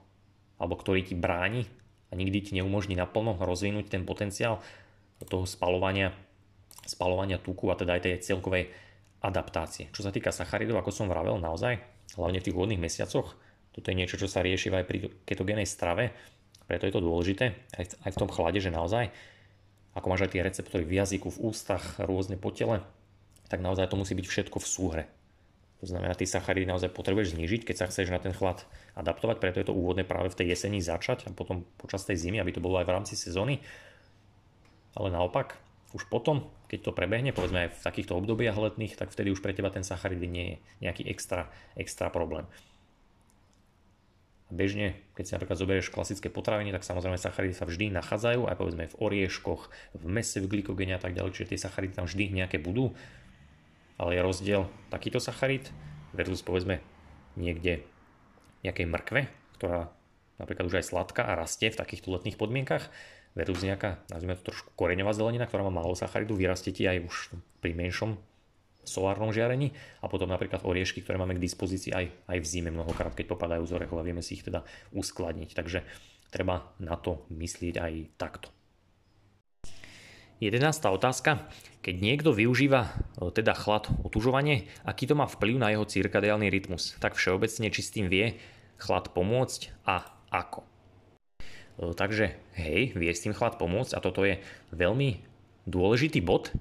alebo 0.61 0.77
ktorý 0.77 1.07
ti 1.07 1.17
bráni 1.17 1.65
a 2.11 2.19
nikdy 2.19 2.39
ti 2.45 2.53
neumožní 2.59 2.99
naplno 2.99 3.39
rozvinúť 3.39 3.89
ten 3.89 4.03
potenciál 4.05 4.61
toho 5.29 5.47
spalovania, 5.47 6.13
spalovania 6.85 7.39
tuku 7.39 7.71
a 7.71 7.79
teda 7.79 7.97
aj 7.97 8.03
tej 8.05 8.15
celkovej 8.25 8.73
adaptácie. 9.21 9.93
Čo 9.93 10.05
sa 10.05 10.11
týka 10.13 10.33
sacharidov, 10.33 10.81
ako 10.81 10.91
som 10.93 11.07
vravel, 11.09 11.37
naozaj, 11.37 11.81
hlavne 12.17 12.41
v 12.41 12.47
tých 12.49 12.57
úvodných 12.57 12.81
mesiacoch, 12.81 13.37
toto 13.71 13.87
je 13.93 13.99
niečo, 13.99 14.19
čo 14.19 14.27
sa 14.27 14.43
rieši 14.43 14.73
aj 14.73 14.85
pri 14.89 14.99
ketogénej 15.29 15.69
strave, 15.69 16.11
preto 16.67 16.87
je 16.87 16.95
to 16.95 17.05
dôležité 17.05 17.55
aj, 17.77 18.15
v 18.15 18.21
tom 18.21 18.31
chlade, 18.31 18.59
že 18.63 18.71
naozaj, 18.71 19.11
ako 19.95 20.07
máš 20.07 20.27
aj 20.27 20.33
tie 20.35 20.47
receptory 20.47 20.85
v 20.87 21.03
jazyku, 21.03 21.29
v 21.31 21.43
ústach, 21.51 21.99
rôzne 21.99 22.39
po 22.39 22.55
tele, 22.55 22.83
tak 23.51 23.59
naozaj 23.59 23.91
to 23.91 23.99
musí 23.99 24.15
byť 24.15 24.27
všetko 24.27 24.59
v 24.63 24.71
súhre. 24.71 25.05
To 25.81 25.89
znamená, 25.89 26.13
ty 26.13 26.29
sacharidy 26.29 26.69
naozaj 26.69 26.93
potrebuješ 26.93 27.35
znižiť, 27.35 27.65
keď 27.65 27.77
sa 27.77 27.89
chceš 27.89 28.13
na 28.13 28.21
ten 28.21 28.37
chlad 28.37 28.63
adaptovať, 28.95 29.41
preto 29.41 29.59
je 29.65 29.67
to 29.67 29.75
úvodné 29.75 30.05
práve 30.05 30.29
v 30.29 30.37
tej 30.37 30.53
jeseni 30.53 30.85
začať 30.85 31.27
a 31.27 31.33
potom 31.33 31.65
počas 31.81 32.05
tej 32.05 32.21
zimy, 32.21 32.37
aby 32.37 32.53
to 32.53 32.61
bolo 32.61 32.77
aj 32.79 32.87
v 32.87 32.95
rámci 32.95 33.15
sezóny. 33.17 33.65
Ale 34.93 35.09
naopak, 35.09 35.57
už 35.91 36.07
potom, 36.07 36.47
keď 36.71 36.91
to 36.91 36.93
prebehne, 36.95 37.35
povedzme 37.35 37.67
aj 37.67 37.71
v 37.75 37.85
takýchto 37.85 38.15
obdobiach 38.15 38.55
letných, 38.55 38.95
tak 38.95 39.11
vtedy 39.11 39.35
už 39.35 39.43
pre 39.43 39.51
teba 39.51 39.75
ten 39.75 39.83
sacharidy 39.83 40.27
nie 40.31 40.47
je 40.47 40.57
nejaký 40.87 41.03
extra, 41.11 41.51
extra 41.75 42.11
problém. 42.15 42.47
Bežne, 44.51 44.99
keď 45.15 45.25
si 45.27 45.35
napríklad 45.39 45.59
zoberieš 45.63 45.95
klasické 45.95 46.27
potraviny, 46.27 46.75
tak 46.75 46.83
samozrejme 46.83 47.19
sacharidy 47.19 47.55
sa 47.55 47.71
vždy 47.71 47.95
nachádzajú, 47.95 48.51
aj 48.51 48.59
povedzme 48.59 48.85
v 48.91 48.99
orieškoch, 48.99 49.71
v 49.95 50.05
mese, 50.11 50.43
v 50.43 50.51
glykogene 50.51 50.99
a 50.99 51.03
tak 51.03 51.15
ďalej, 51.15 51.39
čiže 51.39 51.55
tie 51.55 51.65
sacharidy 51.71 51.95
tam 51.95 52.11
vždy 52.11 52.35
nejaké 52.35 52.59
budú. 52.59 52.91
Ale 53.95 54.19
je 54.19 54.27
rozdiel 54.27 54.63
takýto 54.91 55.23
sacharid 55.23 55.71
versus 56.11 56.43
povedzme 56.43 56.83
niekde 57.39 57.87
nejakej 58.67 58.91
mrkve, 58.91 59.21
ktorá 59.59 59.95
napríklad 60.43 60.67
už 60.67 60.83
aj 60.83 60.89
sladká 60.89 61.23
a 61.31 61.39
rastie 61.39 61.71
v 61.71 61.79
takýchto 61.79 62.11
letných 62.11 62.35
podmienkach, 62.35 62.91
versus 63.35 63.63
nejaká, 63.63 64.03
nazvime 64.11 64.35
to 64.39 64.51
trošku 64.51 64.75
koreňová 64.75 65.15
zelenina, 65.15 65.47
ktorá 65.47 65.67
má 65.67 65.73
málo 65.73 65.95
sacharidu, 65.95 66.35
vyrastie 66.35 66.75
ti 66.75 66.87
aj 66.87 66.99
už 67.07 67.17
pri 67.63 67.73
menšom 67.77 68.19
solárnom 68.83 69.31
žiarení 69.31 69.77
a 70.01 70.09
potom 70.09 70.27
napríklad 70.27 70.65
oriešky, 70.65 71.05
ktoré 71.05 71.21
máme 71.21 71.37
k 71.37 71.45
dispozícii 71.45 71.93
aj, 71.93 72.07
aj 72.27 72.39
v 72.41 72.47
zime 72.49 72.71
mnohokrát, 72.73 73.13
keď 73.13 73.27
popadajú 73.29 73.63
z 73.69 73.75
orechov 73.77 74.01
a 74.01 74.07
vieme 74.07 74.25
si 74.25 74.41
ich 74.41 74.45
teda 74.47 74.65
uskladniť. 74.97 75.53
Takže 75.53 75.85
treba 76.33 76.73
na 76.81 76.97
to 76.97 77.29
myslieť 77.31 77.75
aj 77.77 77.93
takto. 78.17 78.49
11. 80.41 80.65
otázka. 80.89 81.53
Keď 81.85 81.97
niekto 82.01 82.33
využíva 82.33 82.89
e, 82.89 83.29
teda 83.29 83.53
chlad 83.53 83.93
otužovanie, 84.01 84.73
aký 84.89 85.05
to 85.05 85.13
má 85.13 85.29
vplyv 85.29 85.61
na 85.61 85.69
jeho 85.69 85.85
cirkadiálny 85.85 86.49
rytmus? 86.49 86.97
Tak 86.97 87.13
všeobecne, 87.13 87.69
či 87.69 87.81
s 87.85 87.93
tým 87.93 88.09
vie 88.09 88.41
chlad 88.81 89.13
pomôcť 89.13 89.85
a 89.85 90.09
ako? 90.33 90.65
Takže 91.81 92.37
hej, 92.61 92.93
vie 92.93 93.09
s 93.09 93.25
tým 93.25 93.33
chlad 93.33 93.57
pomôcť 93.57 93.97
a 93.97 94.05
toto 94.05 94.21
je 94.29 94.37
veľmi 94.77 95.25
dôležitý 95.65 96.21
bod, 96.21 96.53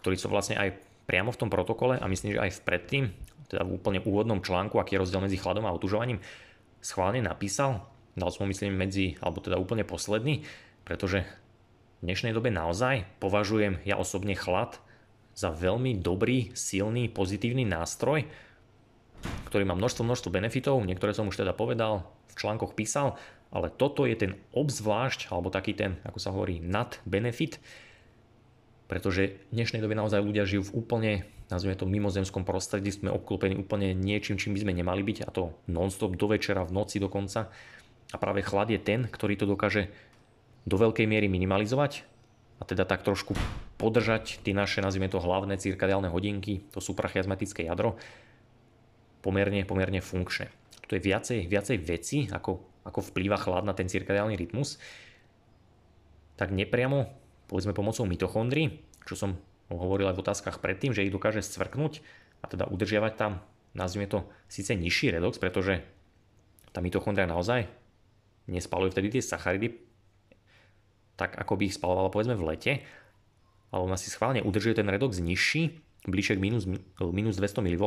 ktorý 0.00 0.16
som 0.16 0.32
vlastne 0.32 0.56
aj 0.56 0.80
priamo 1.04 1.28
v 1.28 1.40
tom 1.44 1.52
protokole 1.52 2.00
a 2.00 2.04
myslím, 2.08 2.40
že 2.40 2.42
aj 2.48 2.56
v 2.56 2.64
predtým, 2.64 3.04
teda 3.52 3.68
v 3.68 3.76
úplne 3.76 4.00
úvodnom 4.00 4.40
článku, 4.40 4.80
aký 4.80 4.96
je 4.96 5.02
rozdiel 5.04 5.20
medzi 5.20 5.36
chladom 5.36 5.68
a 5.68 5.76
otužovaním, 5.76 6.24
schválne 6.80 7.20
napísal, 7.20 7.84
dal 8.16 8.32
som 8.32 8.48
myslím 8.48 8.80
medzi, 8.80 9.20
alebo 9.20 9.44
teda 9.44 9.60
úplne 9.60 9.84
posledný, 9.84 10.48
pretože 10.88 11.28
v 12.00 12.08
dnešnej 12.08 12.32
dobe 12.32 12.48
naozaj 12.48 13.04
považujem 13.20 13.84
ja 13.84 14.00
osobne 14.00 14.32
chlad 14.32 14.80
za 15.36 15.52
veľmi 15.52 16.00
dobrý, 16.00 16.48
silný, 16.56 17.12
pozitívny 17.12 17.68
nástroj, 17.68 18.24
ktorý 19.48 19.68
má 19.68 19.76
množstvo, 19.76 20.02
množstvo 20.02 20.32
benefitov, 20.32 20.80
niektoré 20.80 21.12
som 21.12 21.28
už 21.28 21.44
teda 21.44 21.52
povedal, 21.52 22.08
v 22.32 22.34
článkoch 22.40 22.72
písal, 22.72 23.20
ale 23.52 23.68
toto 23.68 24.08
je 24.08 24.16
ten 24.16 24.32
obzvlášť, 24.56 25.28
alebo 25.28 25.52
taký 25.52 25.76
ten, 25.76 26.00
ako 26.08 26.18
sa 26.18 26.32
hovorí, 26.32 26.58
nad 26.58 26.96
benefit, 27.04 27.60
pretože 28.88 29.36
v 29.52 29.60
dnešnej 29.60 29.80
dobe 29.84 29.96
naozaj 29.96 30.20
ľudia 30.24 30.48
žijú 30.48 30.72
v 30.72 30.74
úplne, 30.84 31.12
nazvime 31.52 31.76
to 31.76 31.88
mimozemskom 31.88 32.44
prostredí, 32.44 32.92
sme 32.92 33.12
obklopení 33.12 33.56
úplne 33.56 33.92
niečím, 33.92 34.40
čím 34.40 34.56
by 34.56 34.64
sme 34.64 34.76
nemali 34.76 35.04
byť 35.04 35.18
a 35.24 35.32
to 35.32 35.52
non-stop 35.68 36.16
do 36.16 36.28
večera, 36.28 36.64
v 36.64 36.76
noci 36.76 36.96
dokonca. 37.00 37.52
A 38.12 38.16
práve 38.20 38.44
chlad 38.44 38.68
je 38.68 38.80
ten, 38.80 39.08
ktorý 39.08 39.36
to 39.36 39.48
dokáže 39.48 39.88
do 40.68 40.76
veľkej 40.76 41.08
miery 41.08 41.28
minimalizovať 41.28 42.04
a 42.60 42.68
teda 42.68 42.84
tak 42.84 43.04
trošku 43.04 43.34
podržať 43.80 44.44
tie 44.44 44.54
naše, 44.54 44.84
nazvime 44.84 45.08
to 45.08 45.18
hlavné 45.18 45.58
cirkadiálne 45.58 46.12
hodinky, 46.12 46.62
to 46.70 46.78
suprachiasmatické 46.78 47.66
jadro, 47.66 47.98
pomerne, 49.24 49.64
pomerne 49.66 49.98
funkčné. 49.98 50.52
To 50.86 50.94
je 50.94 51.02
viacej, 51.02 51.48
viacej 51.48 51.76
veci, 51.80 52.18
ako, 52.28 52.71
ako 52.82 53.00
vplýva 53.12 53.38
chlad 53.38 53.62
na 53.66 53.74
ten 53.74 53.86
cirkadiálny 53.86 54.34
rytmus, 54.34 54.78
tak 56.34 56.50
nepriamo 56.50 57.06
povedzme 57.46 57.76
pomocou 57.76 58.08
mitochondrií, 58.08 58.80
čo 59.04 59.14
som 59.14 59.36
hovoril 59.68 60.08
aj 60.08 60.16
v 60.16 60.22
otázkach 60.24 60.56
predtým, 60.58 60.92
že 60.96 61.04
ich 61.04 61.14
dokáže 61.14 61.44
scvrknúť 61.44 62.00
a 62.42 62.48
teda 62.48 62.68
udržiavať 62.68 63.12
tam, 63.14 63.44
nazvime 63.76 64.08
to, 64.08 64.24
síce 64.48 64.72
nižší 64.72 65.12
redox, 65.12 65.36
pretože 65.36 65.84
tá 66.72 66.80
mitochondria 66.80 67.28
naozaj 67.28 67.68
nespaluje 68.48 68.90
vtedy 68.92 69.18
tie 69.18 69.22
sacharidy 69.22 69.76
tak, 71.14 71.36
ako 71.36 71.60
by 71.60 71.62
ich 71.68 71.76
spalovala 71.76 72.08
povedzme 72.08 72.34
v 72.34 72.46
lete, 72.48 72.72
ale 73.70 73.80
ona 73.84 74.00
si 74.00 74.08
schválne 74.08 74.42
udržuje 74.42 74.80
ten 74.80 74.88
redox 74.88 75.20
nižší, 75.20 75.78
bližšie 76.08 76.36
k 76.36 76.42
minus, 76.42 76.64
minus 76.98 77.38
200 77.38 77.62
mV, 77.62 77.84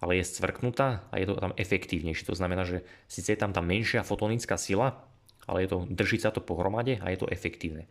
ale 0.00 0.20
je 0.20 0.28
scvrknutá 0.28 1.08
a 1.08 1.14
je 1.16 1.26
to 1.28 1.40
tam 1.40 1.56
efektívnejšie. 1.56 2.28
To 2.28 2.36
znamená, 2.36 2.68
že 2.68 2.84
síce 3.08 3.32
je 3.32 3.40
tam 3.40 3.56
tá 3.56 3.64
menšia 3.64 4.04
fotonická 4.04 4.60
sila, 4.60 5.00
ale 5.48 5.64
je 5.64 5.68
to, 5.72 5.78
drží 5.88 6.20
sa 6.20 6.34
to 6.34 6.44
pohromade 6.44 7.00
a 7.00 7.06
je 7.08 7.18
to 7.18 7.30
efektívne. 7.32 7.88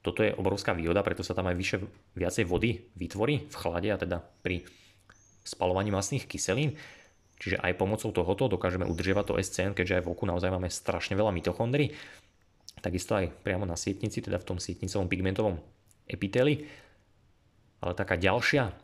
Toto 0.00 0.24
je 0.24 0.32
obrovská 0.32 0.72
výhoda, 0.72 1.04
preto 1.04 1.20
sa 1.20 1.36
tam 1.36 1.48
aj 1.48 1.56
vyše, 1.56 1.76
viacej 2.16 2.44
vody 2.48 2.88
vytvorí 2.96 3.48
v 3.48 3.56
chlade 3.56 3.88
a 3.92 4.00
teda 4.00 4.24
pri 4.40 4.64
spalovaní 5.44 5.92
masných 5.92 6.24
kyselín. 6.24 6.76
Čiže 7.40 7.56
aj 7.56 7.80
pomocou 7.80 8.12
tohoto 8.12 8.52
dokážeme 8.52 8.84
udržiavať 8.84 9.24
to 9.24 9.34
SCN, 9.40 9.72
keďže 9.72 10.00
aj 10.00 10.04
v 10.04 10.10
oku 10.12 10.28
naozaj 10.28 10.52
máme 10.52 10.68
strašne 10.68 11.16
veľa 11.16 11.32
mitochondrií. 11.32 11.96
Takisto 12.80 13.16
aj 13.16 13.32
priamo 13.44 13.64
na 13.64 13.80
sietnici, 13.80 14.20
teda 14.20 14.36
v 14.40 14.44
tom 14.44 14.58
sietnicovom 14.60 15.08
pigmentovom 15.08 15.56
epiteli. 16.04 16.68
Ale 17.80 17.96
taká 17.96 18.20
ďalšia, 18.20 18.76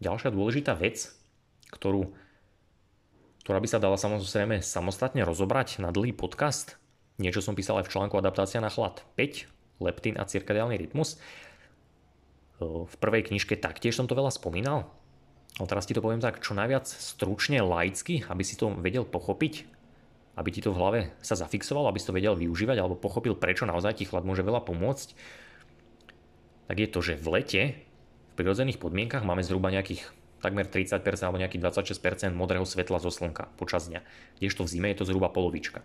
ďalšia 0.00 0.32
dôležitá 0.32 0.72
vec, 0.76 1.12
ktorú, 1.70 2.12
ktorá 3.46 3.58
by 3.62 3.68
sa 3.70 3.78
dala 3.78 3.98
samozrejme 3.98 4.62
samostatne 4.62 5.22
rozobrať 5.22 5.78
na 5.78 5.94
dlhý 5.94 6.14
podcast, 6.14 6.78
niečo 7.16 7.40
som 7.40 7.54
písal 7.54 7.80
aj 7.80 7.88
v 7.88 7.92
článku 7.94 8.18
Adaptácia 8.18 8.58
na 8.58 8.68
chlad 8.68 9.06
5, 9.14 9.82
leptín 9.82 10.16
a 10.18 10.26
cirkadiálny 10.26 10.76
rytmus. 10.80 11.20
V 12.60 12.94
prvej 12.96 13.28
knižke 13.28 13.60
taktiež 13.60 13.96
som 13.96 14.08
to 14.08 14.16
veľa 14.16 14.32
spomínal, 14.32 14.88
ale 15.60 15.68
teraz 15.68 15.84
ti 15.84 15.92
to 15.92 16.00
poviem 16.00 16.24
tak 16.24 16.40
čo 16.40 16.56
najviac 16.56 16.88
stručne, 16.88 17.60
laicky, 17.60 18.24
aby 18.28 18.42
si 18.44 18.56
to 18.56 18.72
vedel 18.76 19.04
pochopiť. 19.04 19.68
aby 20.36 20.52
ti 20.52 20.60
to 20.60 20.72
v 20.72 20.78
hlave 20.78 21.00
sa 21.24 21.32
zafixovalo, 21.32 21.88
aby 21.88 21.96
si 21.96 22.08
to 22.08 22.16
vedel 22.16 22.36
využívať 22.36 22.76
alebo 22.76 23.00
pochopil, 23.00 23.32
prečo 23.32 23.64
naozaj 23.64 24.00
ti 24.00 24.04
chlad 24.04 24.28
môže 24.28 24.44
veľa 24.44 24.68
pomôcť, 24.68 25.16
tak 26.68 26.76
je 26.76 26.88
to, 26.92 27.00
že 27.00 27.16
v 27.16 27.26
lete 27.40 27.62
v 27.72 28.32
prirodzených 28.36 28.76
podmienkach 28.76 29.24
máme 29.24 29.40
zhruba 29.40 29.72
nejakých 29.72 30.04
takmer 30.40 30.68
30% 30.68 31.00
alebo 31.24 31.40
nejakých 31.40 31.62
26% 31.64 32.36
modrého 32.36 32.64
svetla 32.64 33.00
zo 33.00 33.08
slnka 33.08 33.48
počas 33.56 33.88
dňa. 33.88 34.04
Kdežto 34.38 34.64
v 34.64 34.70
zime 34.70 34.88
je 34.92 35.02
to 35.02 35.08
zhruba 35.08 35.32
polovička. 35.32 35.80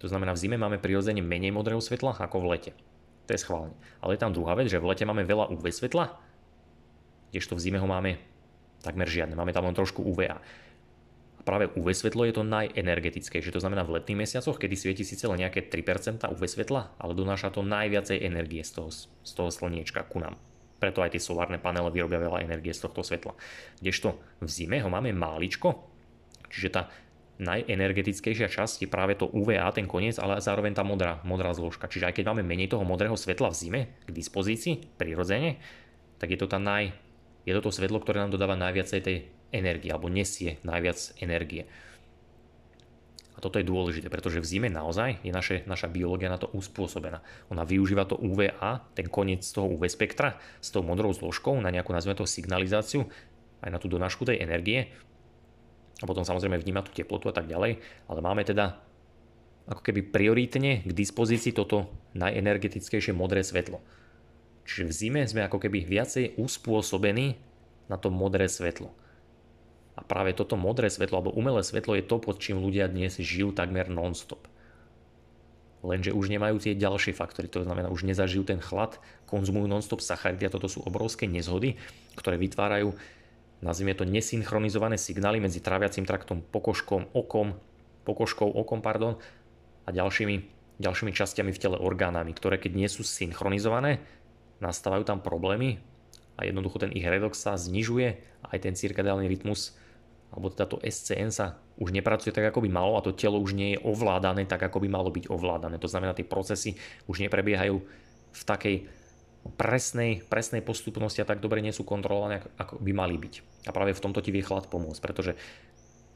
To 0.00 0.06
znamená, 0.08 0.36
v 0.36 0.40
zime 0.40 0.56
máme 0.60 0.76
prirodzene 0.76 1.24
menej 1.24 1.52
modrého 1.52 1.80
svetla 1.80 2.16
ako 2.20 2.44
v 2.44 2.46
lete. 2.56 2.72
To 3.26 3.34
je 3.34 3.40
schválne. 3.42 3.74
Ale 4.00 4.14
je 4.14 4.22
tam 4.22 4.32
druhá 4.32 4.54
vec, 4.54 4.68
že 4.70 4.78
v 4.78 4.92
lete 4.92 5.04
máme 5.08 5.26
veľa 5.26 5.50
UV 5.50 5.72
svetla, 5.72 6.14
kdežto 7.32 7.58
v 7.58 7.62
zime 7.64 7.78
ho 7.80 7.88
máme 7.88 8.20
takmer 8.84 9.08
žiadne. 9.08 9.34
Máme 9.34 9.50
tam 9.50 9.66
len 9.66 9.74
trošku 9.74 10.04
UVA. 10.04 10.38
A 11.36 11.40
práve 11.42 11.66
UV 11.74 11.90
svetlo 11.90 12.22
je 12.28 12.36
to 12.36 12.46
najenergetickejšie. 12.46 13.50
To 13.50 13.60
znamená 13.60 13.82
v 13.82 13.98
letných 13.98 14.24
mesiacoch, 14.24 14.56
kedy 14.62 14.74
svieti 14.78 15.02
síce 15.02 15.26
len 15.26 15.42
nejaké 15.42 15.66
3% 15.66 16.22
UV 16.32 16.42
svetla, 16.46 16.96
ale 16.96 17.12
donáša 17.18 17.50
to 17.50 17.66
najviacej 17.66 18.22
energie 18.22 18.62
z 18.62 18.78
toho, 18.78 18.88
z 18.94 19.32
toho 19.34 19.50
slniečka 19.50 20.06
ku 20.06 20.22
nám. 20.22 20.38
Preto 20.76 21.00
aj 21.00 21.16
tie 21.16 21.22
solárne 21.22 21.56
panely 21.56 21.88
vyrobia 21.88 22.20
veľa 22.20 22.44
energie 22.44 22.76
z 22.76 22.84
tohto 22.84 23.00
svetla. 23.00 23.32
Kdežto 23.80 24.16
v 24.44 24.48
zime 24.48 24.78
ho 24.84 24.92
máme 24.92 25.12
máličko, 25.16 25.72
čiže 26.52 26.68
tá 26.68 26.82
najenergetickejšia 27.36 28.48
časť 28.48 28.84
je 28.84 28.88
práve 28.88 29.16
to 29.16 29.28
UVA, 29.28 29.68
ten 29.72 29.84
koniec, 29.84 30.16
ale 30.16 30.40
zároveň 30.40 30.72
tá 30.72 30.80
modrá, 30.80 31.20
modrá 31.24 31.52
zložka. 31.52 31.88
Čiže 31.88 32.08
aj 32.08 32.14
keď 32.16 32.24
máme 32.32 32.42
menej 32.44 32.72
toho 32.72 32.84
modrého 32.84 33.12
svetla 33.12 33.52
v 33.52 33.56
zime 33.56 33.80
k 34.08 34.10
dispozícii, 34.12 34.96
prirodzene, 34.96 35.60
tak 36.16 36.32
je 36.32 36.38
to 36.40 36.48
tá 36.48 36.56
naj, 36.56 36.96
je 37.44 37.52
to 37.52 37.60
to 37.60 37.70
svetlo, 37.76 38.00
ktoré 38.00 38.24
nám 38.24 38.32
dodáva 38.32 38.56
najviacej 38.56 39.00
tej 39.04 39.16
energie, 39.52 39.92
alebo 39.92 40.08
nesie 40.08 40.56
najviac 40.64 40.96
energie. 41.20 41.68
A 43.36 43.38
toto 43.44 43.60
je 43.60 43.68
dôležité, 43.68 44.08
pretože 44.08 44.40
v 44.40 44.48
zime 44.48 44.68
naozaj 44.72 45.20
je 45.20 45.28
naše, 45.28 45.60
naša 45.68 45.92
biológia 45.92 46.32
na 46.32 46.40
to 46.40 46.48
uspôsobená. 46.56 47.20
Ona 47.52 47.68
využíva 47.68 48.08
to 48.08 48.16
UVA, 48.16 48.80
ten 48.96 49.12
koniec 49.12 49.44
toho 49.44 49.68
UV 49.68 49.92
spektra 49.92 50.40
s 50.64 50.72
tou 50.72 50.80
modrou 50.80 51.12
zložkou 51.12 51.52
na 51.60 51.68
nejakú, 51.68 51.92
nazvime 51.92 52.16
to, 52.16 52.24
signalizáciu, 52.24 53.04
aj 53.60 53.70
na 53.70 53.76
tú 53.76 53.92
donášku 53.92 54.24
tej 54.24 54.40
energie, 54.40 54.88
a 55.96 56.04
potom 56.04 56.24
samozrejme 56.28 56.60
vníma 56.60 56.84
tú 56.84 56.92
teplotu 56.92 57.32
a 57.32 57.34
tak 57.36 57.48
ďalej, 57.48 57.80
ale 58.08 58.20
máme 58.20 58.44
teda 58.44 58.76
ako 59.66 59.80
keby 59.80 60.12
prioritne 60.12 60.84
k 60.84 60.90
dispozícii 60.92 61.56
toto 61.56 61.88
najenergetickejšie 62.14 63.16
modré 63.16 63.40
svetlo. 63.40 63.80
Čiže 64.68 64.84
v 64.84 64.92
zime 64.92 65.20
sme 65.24 65.46
ako 65.46 65.58
keby 65.62 65.88
viacej 65.88 66.36
uspôsobení 66.36 67.40
na 67.88 67.96
to 67.96 68.12
modré 68.12 68.46
svetlo. 68.46 68.92
A 69.96 70.04
práve 70.04 70.36
toto 70.36 70.60
modré 70.60 70.92
svetlo 70.92 71.18
alebo 71.18 71.32
umelé 71.32 71.64
svetlo 71.64 71.96
je 71.96 72.04
to, 72.04 72.20
pod 72.20 72.36
čím 72.36 72.60
ľudia 72.60 72.86
dnes 72.86 73.16
žijú 73.16 73.56
takmer 73.56 73.88
non-stop. 73.88 74.44
Lenže 75.80 76.12
už 76.12 76.28
nemajú 76.28 76.60
tie 76.60 76.76
ďalšie 76.76 77.16
faktory, 77.16 77.48
to 77.48 77.64
znamená 77.64 77.88
už 77.88 78.04
nezažijú 78.04 78.44
ten 78.44 78.60
chlad, 78.60 79.00
konzumujú 79.24 79.70
non-stop 79.70 80.04
sacharidy 80.04 80.48
a 80.48 80.54
toto 80.54 80.68
sú 80.68 80.84
obrovské 80.84 81.24
nezhody, 81.24 81.80
ktoré 82.18 82.36
vytvárajú 82.36 82.92
nazvime 83.64 83.96
to 83.96 84.04
nesynchronizované 84.04 85.00
signály 85.00 85.40
medzi 85.40 85.64
tráviacím 85.64 86.04
traktom, 86.04 86.44
pokožkom, 86.44 87.08
okom, 87.16 87.56
pokožkou, 88.04 88.48
okom, 88.48 88.84
pardon, 88.84 89.16
a 89.86 89.94
ďalšími, 89.94 90.36
ďalšími 90.82 91.12
častiami 91.14 91.54
v 91.54 91.62
tele 91.62 91.78
orgánami, 91.80 92.34
ktoré 92.36 92.60
keď 92.60 92.72
nie 92.74 92.88
sú 92.90 93.06
synchronizované, 93.06 94.02
nastávajú 94.60 95.06
tam 95.06 95.22
problémy 95.22 95.80
a 96.36 96.44
jednoducho 96.44 96.82
ten 96.82 96.92
ich 96.92 97.06
redox 97.06 97.40
sa 97.40 97.56
znižuje 97.56 98.08
a 98.44 98.46
aj 98.52 98.58
ten 98.68 98.74
cirkadiálny 98.76 99.28
rytmus 99.30 99.76
alebo 100.30 100.52
teda 100.52 100.66
to 100.66 100.82
SCN 100.82 101.30
sa 101.30 101.58
už 101.76 101.92
nepracuje 101.92 102.32
tak, 102.32 102.50
ako 102.50 102.64
by 102.64 102.70
malo 102.72 102.96
a 102.98 103.04
to 103.04 103.14
telo 103.14 103.38
už 103.38 103.52
nie 103.52 103.76
je 103.76 103.82
ovládané 103.84 104.48
tak, 104.48 104.64
ako 104.64 104.82
by 104.82 104.88
malo 104.90 105.08
byť 105.12 105.28
ovládané. 105.28 105.76
To 105.78 105.88
znamená, 105.88 106.16
tie 106.16 106.26
procesy 106.26 106.74
už 107.06 107.22
neprebiehajú 107.24 107.76
v 108.36 108.42
takej 108.42 108.76
presnej, 109.54 110.26
presnej 110.26 110.64
postupnosti 110.64 111.22
a 111.22 111.28
tak 111.28 111.38
dobre 111.38 111.62
nie 111.62 111.70
sú 111.70 111.86
kontrolované, 111.86 112.42
ako 112.58 112.82
by 112.82 112.92
mali 112.92 113.16
byť. 113.16 113.66
A 113.68 113.70
práve 113.70 113.94
v 113.94 114.02
tomto 114.02 114.18
ti 114.18 114.34
vie 114.34 114.42
chlad 114.42 114.66
pomôcť, 114.66 114.98
pretože 114.98 115.38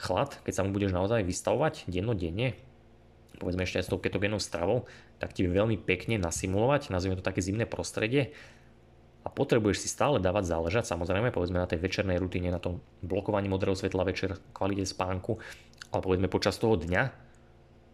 chlad, 0.03 0.35
keď 0.43 0.53
sa 0.53 0.65
mu 0.66 0.74
budeš 0.74 0.91
naozaj 0.91 1.23
vystavovať 1.23 1.87
dennodenne, 1.87 2.59
povedzme 3.39 3.65
ešte 3.65 3.81
aj 3.81 3.85
s 3.87 3.93
tou 3.93 4.03
ketogénou 4.03 4.43
stravou, 4.43 4.91
tak 5.23 5.32
ti 5.32 5.47
veľmi 5.47 5.78
pekne 5.81 6.19
nasimulovať, 6.19 6.91
nazvime 6.91 7.16
to 7.16 7.24
také 7.24 7.41
zimné 7.41 7.65
prostredie 7.65 8.35
a 9.20 9.28
potrebuješ 9.28 9.84
si 9.84 9.88
stále 9.92 10.16
dávať 10.16 10.48
záležať, 10.48 10.88
samozrejme, 10.88 11.28
povedzme 11.28 11.60
na 11.60 11.68
tej 11.68 11.80
večernej 11.84 12.16
rutine, 12.16 12.48
na 12.48 12.62
tom 12.62 12.80
blokovaní 13.05 13.52
modrého 13.52 13.76
svetla 13.76 14.09
večer, 14.09 14.40
kvalite 14.56 14.88
spánku, 14.88 15.36
ale 15.92 16.01
povedzme 16.01 16.32
počas 16.32 16.56
toho 16.56 16.80
dňa, 16.80 17.12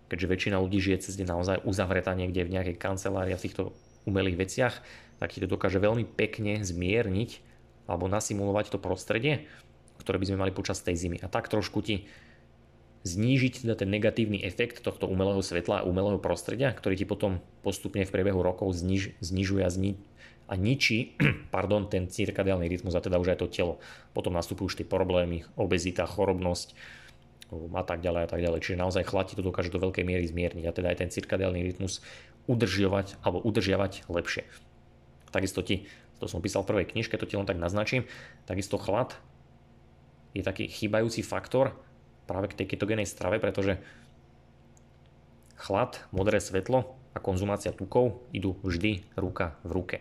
keďže 0.07 0.31
väčšina 0.31 0.57
ľudí 0.62 0.78
žije 0.78 1.11
cez 1.11 1.19
deň 1.19 1.27
naozaj 1.27 1.57
uzavretá 1.66 2.15
niekde 2.15 2.47
v 2.47 2.55
nejakej 2.55 2.77
kancelárii 2.78 3.35
a 3.35 3.40
v 3.40 3.44
týchto 3.51 3.74
umelých 4.07 4.39
veciach, 4.39 4.74
tak 5.19 5.35
ti 5.35 5.43
to 5.43 5.51
dokáže 5.51 5.82
veľmi 5.82 6.07
pekne 6.07 6.62
zmierniť 6.62 7.43
alebo 7.90 8.07
nasimulovať 8.07 8.70
to 8.70 8.78
prostredie, 8.78 9.51
ktoré 9.98 10.23
by 10.23 10.27
sme 10.31 10.43
mali 10.47 10.53
počas 10.55 10.78
tej 10.82 10.94
zimy. 10.94 11.19
A 11.23 11.27
tak 11.27 11.51
trošku 11.51 11.82
ti 11.82 12.07
znížiť 13.07 13.66
teda 13.66 13.74
ten 13.78 13.90
negatívny 13.90 14.43
efekt 14.43 14.82
tohto 14.82 15.07
umelého 15.07 15.39
svetla 15.39 15.82
a 15.82 15.86
umelého 15.86 16.19
prostredia, 16.19 16.74
ktorý 16.74 16.98
ti 16.98 17.07
potom 17.07 17.39
postupne 17.62 18.03
v 18.03 18.11
priebehu 18.11 18.43
rokov 18.43 18.74
zniž, 18.74 19.23
znižuje 19.23 19.62
a, 19.62 19.70
zni, 19.70 19.94
a 20.47 20.55
ničí 20.55 21.18
pardon, 21.55 21.90
ten 21.90 22.06
cirkadiálny 22.06 22.70
rytmus 22.70 22.94
a 22.94 23.02
teda 23.02 23.18
už 23.18 23.35
aj 23.35 23.39
to 23.43 23.51
telo. 23.51 23.82
Potom 24.14 24.35
nastupujú 24.35 24.66
už 24.70 24.77
tie 24.82 24.86
problémy, 24.86 25.43
obezita, 25.59 26.06
chorobnosť 26.06 26.74
a 27.51 27.85
tak 27.86 28.02
ďalej 28.02 28.23
a 28.27 28.28
tak 28.31 28.40
ďalej. 28.43 28.59
Čiže 28.62 28.82
naozaj 28.82 29.06
chlati 29.06 29.39
to 29.39 29.43
dokáže 29.43 29.70
do 29.70 29.78
veľkej 29.78 30.02
miery 30.02 30.27
zmierniť 30.27 30.64
a 30.66 30.74
teda 30.74 30.90
aj 30.90 30.98
ten 31.06 31.10
cirkadiálny 31.14 31.62
rytmus 31.62 32.02
udržiavať 32.51 33.23
alebo 33.23 33.43
udržiavať 33.43 34.10
lepšie. 34.10 34.43
Takisto 35.31 35.62
ti, 35.62 35.86
to 36.18 36.27
som 36.27 36.43
písal 36.43 36.62
v 36.66 36.74
prvej 36.74 36.86
knižke, 36.90 37.18
to 37.18 37.27
ti 37.27 37.39
len 37.39 37.47
tak 37.47 37.59
naznačím, 37.59 38.06
takisto 38.47 38.78
chlad 38.78 39.14
je 40.35 40.43
taký 40.43 40.66
chýbajúci 40.66 41.23
faktor 41.23 41.74
práve 42.27 42.51
k 42.51 42.59
tej 42.62 42.66
ketogénej 42.74 43.06
strave, 43.06 43.39
pretože 43.39 43.78
chlad, 45.56 46.02
modré 46.10 46.43
svetlo 46.43 46.98
a 47.14 47.18
konzumácia 47.23 47.73
tukov 47.73 48.27
idú 48.35 48.59
vždy 48.60 49.06
ruka 49.16 49.56
v 49.64 49.70
ruke. 49.73 49.98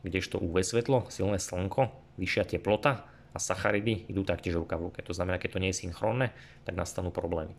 Kdežto 0.00 0.40
UV 0.40 0.64
svetlo, 0.64 1.08
silné 1.12 1.36
slnko, 1.36 1.92
vyššia 2.16 2.56
teplota 2.56 3.04
a 3.30 3.38
sacharidy 3.38 4.10
idú 4.10 4.26
taktiež 4.26 4.58
ruka 4.58 4.80
v 4.80 4.90
ruke. 4.90 5.00
To 5.04 5.14
znamená, 5.14 5.36
keď 5.38 5.56
to 5.56 5.62
nie 5.62 5.70
je 5.70 5.86
synchronné, 5.86 6.32
tak 6.64 6.74
nastanú 6.74 7.14
problémy. 7.14 7.54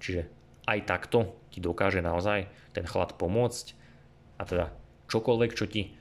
Čiže 0.00 0.30
aj 0.64 0.78
takto 0.88 1.36
ti 1.52 1.60
dokáže 1.60 2.00
naozaj 2.00 2.48
ten 2.72 2.84
chlad 2.88 3.16
pomôcť 3.20 3.76
a 4.40 4.42
teda 4.48 4.66
čokoľvek, 5.12 5.50
čo 5.52 5.68
ti 5.68 5.92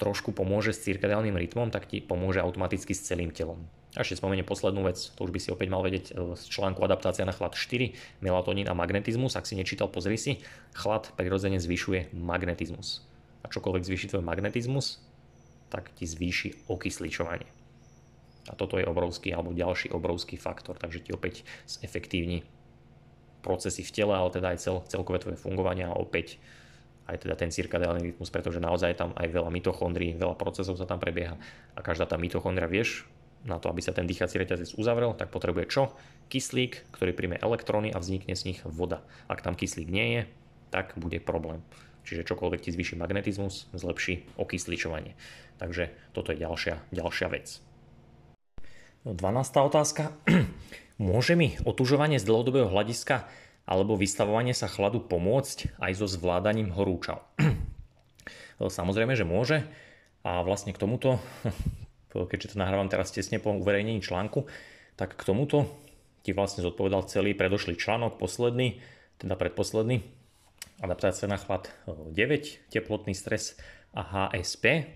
trošku 0.00 0.32
pomôže 0.32 0.72
s 0.72 0.82
cirkadiálnym 0.88 1.36
rytmom, 1.36 1.68
tak 1.68 1.86
ti 1.86 2.00
pomôže 2.00 2.40
automaticky 2.40 2.96
s 2.96 3.04
celým 3.04 3.30
telom. 3.30 3.68
A 3.98 4.06
ešte 4.06 4.22
spomeniem 4.22 4.46
poslednú 4.46 4.86
vec, 4.86 4.96
to 4.96 5.20
už 5.26 5.34
by 5.34 5.40
si 5.42 5.50
opäť 5.50 5.68
mal 5.68 5.82
vedieť 5.82 6.14
e, 6.14 6.38
z 6.38 6.44
článku 6.46 6.78
Adaptácia 6.86 7.26
na 7.26 7.34
chlad 7.34 7.58
4, 7.58 8.22
melatonín 8.22 8.70
a 8.70 8.74
magnetizmus. 8.74 9.34
Ak 9.34 9.50
si 9.50 9.58
nečítal, 9.58 9.90
pozri 9.90 10.14
si, 10.14 10.38
chlad 10.78 11.10
prirodzene 11.18 11.58
zvyšuje 11.58 12.14
magnetizmus. 12.14 13.02
Čokoľvek 13.50 13.86
zvýši 13.86 14.10
tvoj 14.14 14.24
magnetizmus, 14.24 15.02
tak 15.70 15.90
ti 15.94 16.06
zvýši 16.06 16.70
okysličovanie. 16.70 17.46
A 18.50 18.52
toto 18.58 18.80
je 18.80 18.86
obrovský 18.88 19.30
alebo 19.30 19.54
ďalší 19.54 19.94
obrovský 19.94 20.40
faktor, 20.40 20.74
takže 20.74 21.06
ti 21.06 21.10
opäť 21.14 21.46
zefektívni 21.70 22.42
procesy 23.40 23.86
v 23.86 23.94
tele, 23.94 24.14
ale 24.16 24.30
teda 24.32 24.52
aj 24.52 24.58
cel, 24.58 24.76
celkové 24.90 25.22
tvoje 25.22 25.38
fungovanie 25.38 25.86
a 25.86 25.94
opäť 25.94 26.40
aj 27.10 27.26
teda 27.26 27.34
ten 27.34 27.50
cirkadiálny 27.50 28.14
rytmus, 28.14 28.30
pretože 28.30 28.62
naozaj 28.62 28.94
tam 28.94 29.10
aj 29.18 29.26
veľa 29.30 29.50
mitochondrií, 29.50 30.14
veľa 30.14 30.38
procesov 30.38 30.78
sa 30.78 30.86
tam 30.86 31.02
prebieha 31.02 31.34
a 31.74 31.80
každá 31.82 32.06
tá 32.06 32.14
mitochondria, 32.14 32.70
vieš, 32.70 33.08
na 33.40 33.56
to, 33.56 33.72
aby 33.72 33.80
sa 33.80 33.96
ten 33.96 34.04
dýchací 34.04 34.36
reťazec 34.36 34.76
uzavrel, 34.76 35.16
tak 35.16 35.32
potrebuje 35.32 35.72
čo? 35.72 35.82
Kyslík, 36.28 36.92
ktorý 36.92 37.16
príjme 37.16 37.40
elektróny 37.40 37.88
a 37.88 37.98
vznikne 37.98 38.36
z 38.36 38.52
nich 38.52 38.60
voda. 38.68 39.00
Ak 39.32 39.40
tam 39.40 39.56
kyslík 39.56 39.88
nie 39.88 40.06
je, 40.12 40.22
tak 40.68 40.92
bude 41.00 41.16
problém. 41.24 41.64
Čiže 42.04 42.26
čokoľvek 42.26 42.60
ti 42.64 42.70
zvýši 42.72 42.96
magnetizmus, 42.96 43.70
zlepší 43.76 44.26
okysličovanie. 44.40 45.14
Takže 45.60 45.92
toto 46.16 46.32
je 46.32 46.40
ďalšia, 46.40 46.80
ďalšia 46.90 47.28
vec. 47.28 47.60
12. 49.04 49.20
otázka. 49.56 50.12
Môže 51.00 51.32
mi 51.32 51.56
otužovanie 51.64 52.20
z 52.20 52.28
dlhodobého 52.28 52.68
hľadiska 52.68 53.24
alebo 53.64 53.96
vystavovanie 53.96 54.52
sa 54.52 54.68
chladu 54.68 55.00
pomôcť 55.00 55.78
aj 55.80 55.92
so 55.96 56.06
zvládaním 56.10 56.72
horúčav. 56.74 57.24
Samozrejme, 58.60 59.16
že 59.16 59.24
môže 59.24 59.64
a 60.20 60.44
vlastne 60.44 60.76
k 60.76 60.80
tomuto, 60.80 61.16
keďže 62.12 62.56
to 62.56 62.60
nahrávam 62.60 62.92
teraz 62.92 63.08
tesne 63.08 63.40
po 63.40 63.56
uverejnení 63.56 64.04
článku, 64.04 64.44
tak 65.00 65.16
k 65.16 65.22
tomuto 65.24 65.64
ti 66.20 66.36
vlastne 66.36 66.60
zodpovedal 66.60 67.08
celý 67.08 67.32
predošlý 67.32 67.80
článok, 67.80 68.20
posledný, 68.20 68.84
teda 69.16 69.40
predposledný, 69.40 70.04
adaptácia 70.80 71.28
na 71.28 71.36
chlad 71.36 71.68
9, 71.86 72.72
teplotný 72.72 73.12
stres 73.12 73.54
a 73.92 74.32
HSP, 74.32 74.88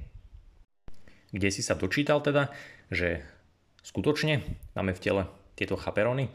kde 1.31 1.49
si 1.53 1.61
sa 1.61 1.77
dočítal 1.77 2.25
teda, 2.25 2.49
že 2.89 3.21
skutočne 3.85 4.41
máme 4.73 4.97
v 4.97 5.03
tele 5.03 5.23
tieto 5.55 5.77
chaperóny, 5.77 6.33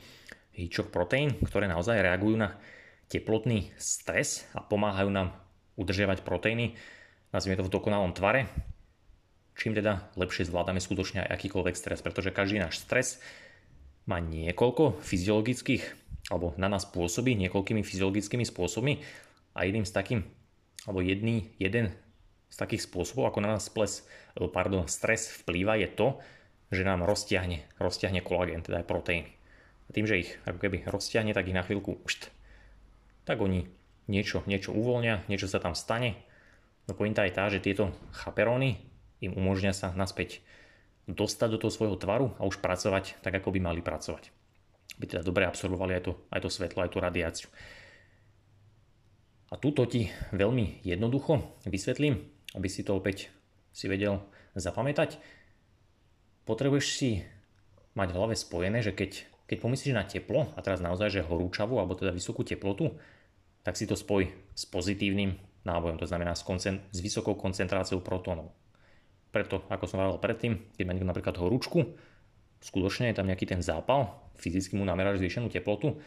hýčok 0.53 0.93
proteín, 0.93 1.33
ktoré 1.41 1.65
naozaj 1.65 1.99
reagujú 1.99 2.37
na 2.37 2.55
teplotný 3.09 3.73
stres 3.79 4.45
a 4.53 4.61
pomáhajú 4.61 5.09
nám 5.09 5.33
udržiavať 5.79 6.21
proteíny, 6.21 6.77
nazvime 7.33 7.57
to 7.57 7.65
v 7.65 7.73
dokonalom 7.73 8.13
tvare, 8.13 8.45
čím 9.57 9.73
teda 9.73 10.13
lepšie 10.19 10.47
zvládame 10.47 10.83
skutočne 10.83 11.25
aj 11.25 11.41
akýkoľvek 11.41 11.75
stres, 11.75 11.99
pretože 12.05 12.35
každý 12.35 12.61
náš 12.61 12.83
stres 12.83 13.23
má 14.05 14.21
niekoľko 14.21 14.99
fyziologických, 15.01 15.83
alebo 16.29 16.53
na 16.59 16.67
nás 16.69 16.85
pôsobí 16.85 17.33
niekoľkými 17.39 17.81
fyziologickými 17.81 18.45
spôsobmi 18.45 18.93
a 19.59 19.67
jedným 19.67 19.83
z 19.83 19.91
takým, 19.91 20.21
alebo 20.87 21.03
jedný, 21.03 21.51
jeden 21.59 21.91
z 22.47 22.55
takých 22.55 22.87
spôsobov, 22.87 23.27
ako 23.27 23.43
na 23.43 23.59
nás 23.59 23.67
ples, 23.67 24.07
pardon, 24.55 24.87
stres 24.87 25.27
vplýva, 25.43 25.75
je 25.83 25.91
to, 25.91 26.07
že 26.71 26.87
nám 26.87 27.03
roztiahne, 27.03 27.67
roztiahne 27.75 28.23
kolagén, 28.23 28.63
teda 28.63 28.79
aj 28.79 28.87
proteíny. 28.87 29.35
A 29.85 29.89
tým, 29.91 30.07
že 30.07 30.23
ich 30.23 30.31
ako 30.47 30.63
keby 30.63 30.87
roztiahne, 30.87 31.35
tak 31.35 31.51
ich 31.51 31.57
na 31.57 31.67
chvíľku 31.67 31.99
št, 32.07 32.31
tak 33.27 33.43
oni 33.43 33.67
niečo, 34.07 34.47
niečo 34.47 34.71
uvoľnia, 34.71 35.27
niečo 35.27 35.51
sa 35.51 35.59
tam 35.59 35.75
stane. 35.75 36.15
No 36.87 36.95
pointa 36.95 37.27
je 37.27 37.35
tá, 37.35 37.51
že 37.51 37.61
tieto 37.61 37.91
chaperóny 38.15 38.79
im 39.19 39.35
umožňa 39.35 39.73
sa 39.75 39.91
naspäť 39.91 40.41
dostať 41.09 41.57
do 41.57 41.59
toho 41.61 41.73
svojho 41.73 41.97
tvaru 41.99 42.37
a 42.37 42.45
už 42.45 42.61
pracovať 42.61 43.19
tak, 43.21 43.33
ako 43.33 43.53
by 43.53 43.59
mali 43.59 43.81
pracovať. 43.83 44.29
By 45.01 45.05
teda 45.05 45.21
dobre 45.25 45.45
absorbovali 45.49 45.97
aj 45.97 46.03
to, 46.05 46.13
aj 46.33 46.41
to 46.45 46.49
svetlo, 46.49 46.85
aj 46.85 46.91
tú 46.93 46.97
radiáciu. 47.01 47.49
A 49.49 49.57
túto 49.57 49.85
ti 49.89 50.13
veľmi 50.29 50.85
jednoducho 50.85 51.41
vysvetlím, 51.65 52.21
aby 52.53 52.67
si 52.69 52.85
to 52.85 52.93
opäť 52.93 53.33
si 53.73 53.89
vedel 53.89 54.21
zapamätať. 54.53 55.17
Potrebuješ 56.45 56.85
si 56.85 57.25
mať 57.97 58.13
v 58.13 58.17
hlave 58.17 58.35
spojené, 58.37 58.85
že 58.85 58.93
keď, 58.93 59.25
keď 59.49 59.57
pomyslíš 59.57 59.97
na 59.97 60.05
teplo, 60.05 60.53
a 60.53 60.59
teraz 60.61 60.81
naozaj, 60.81 61.21
že 61.21 61.25
horúčavú, 61.25 61.81
alebo 61.81 61.97
teda 61.97 62.13
vysokú 62.13 62.45
teplotu, 62.45 62.93
tak 63.65 63.77
si 63.77 63.89
to 63.89 63.97
spoj 63.97 64.29
s 64.53 64.63
pozitívnym 64.69 65.37
nábojom, 65.65 65.97
to 65.99 66.07
znamená 66.07 66.37
s, 66.37 66.45
koncent- 66.45 66.85
s 66.89 66.99
vysokou 67.01 67.35
koncentráciou 67.35 67.99
protónov. 67.99 68.53
Preto, 69.29 69.61
ako 69.69 69.85
som 69.85 70.01
hovoril 70.01 70.21
predtým, 70.21 70.53
keď 70.73 70.83
má 70.85 70.93
niekto 70.93 71.09
napríklad 71.09 71.37
horúčku, 71.37 71.93
skutočne 72.61 73.13
je 73.13 73.17
tam 73.17 73.29
nejaký 73.29 73.45
ten 73.45 73.61
zápal, 73.61 74.09
fyzicky 74.41 74.73
mu 74.73 74.87
nameráš 74.87 75.21
zvýšenú 75.21 75.51
teplotu, 75.53 76.01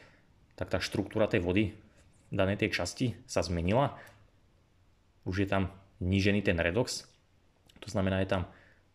tak 0.58 0.72
tá 0.72 0.78
štruktúra 0.82 1.30
tej 1.30 1.44
vody 1.44 1.64
danej 2.32 2.64
tej 2.64 2.72
časti 2.72 3.06
sa 3.28 3.44
zmenila. 3.44 4.00
Už 5.28 5.44
je 5.44 5.48
tam 5.48 5.70
nížený 6.02 6.42
ten 6.42 6.58
redox, 6.58 7.06
to 7.82 7.88
znamená, 7.90 8.22
je 8.22 8.30
tam 8.30 8.42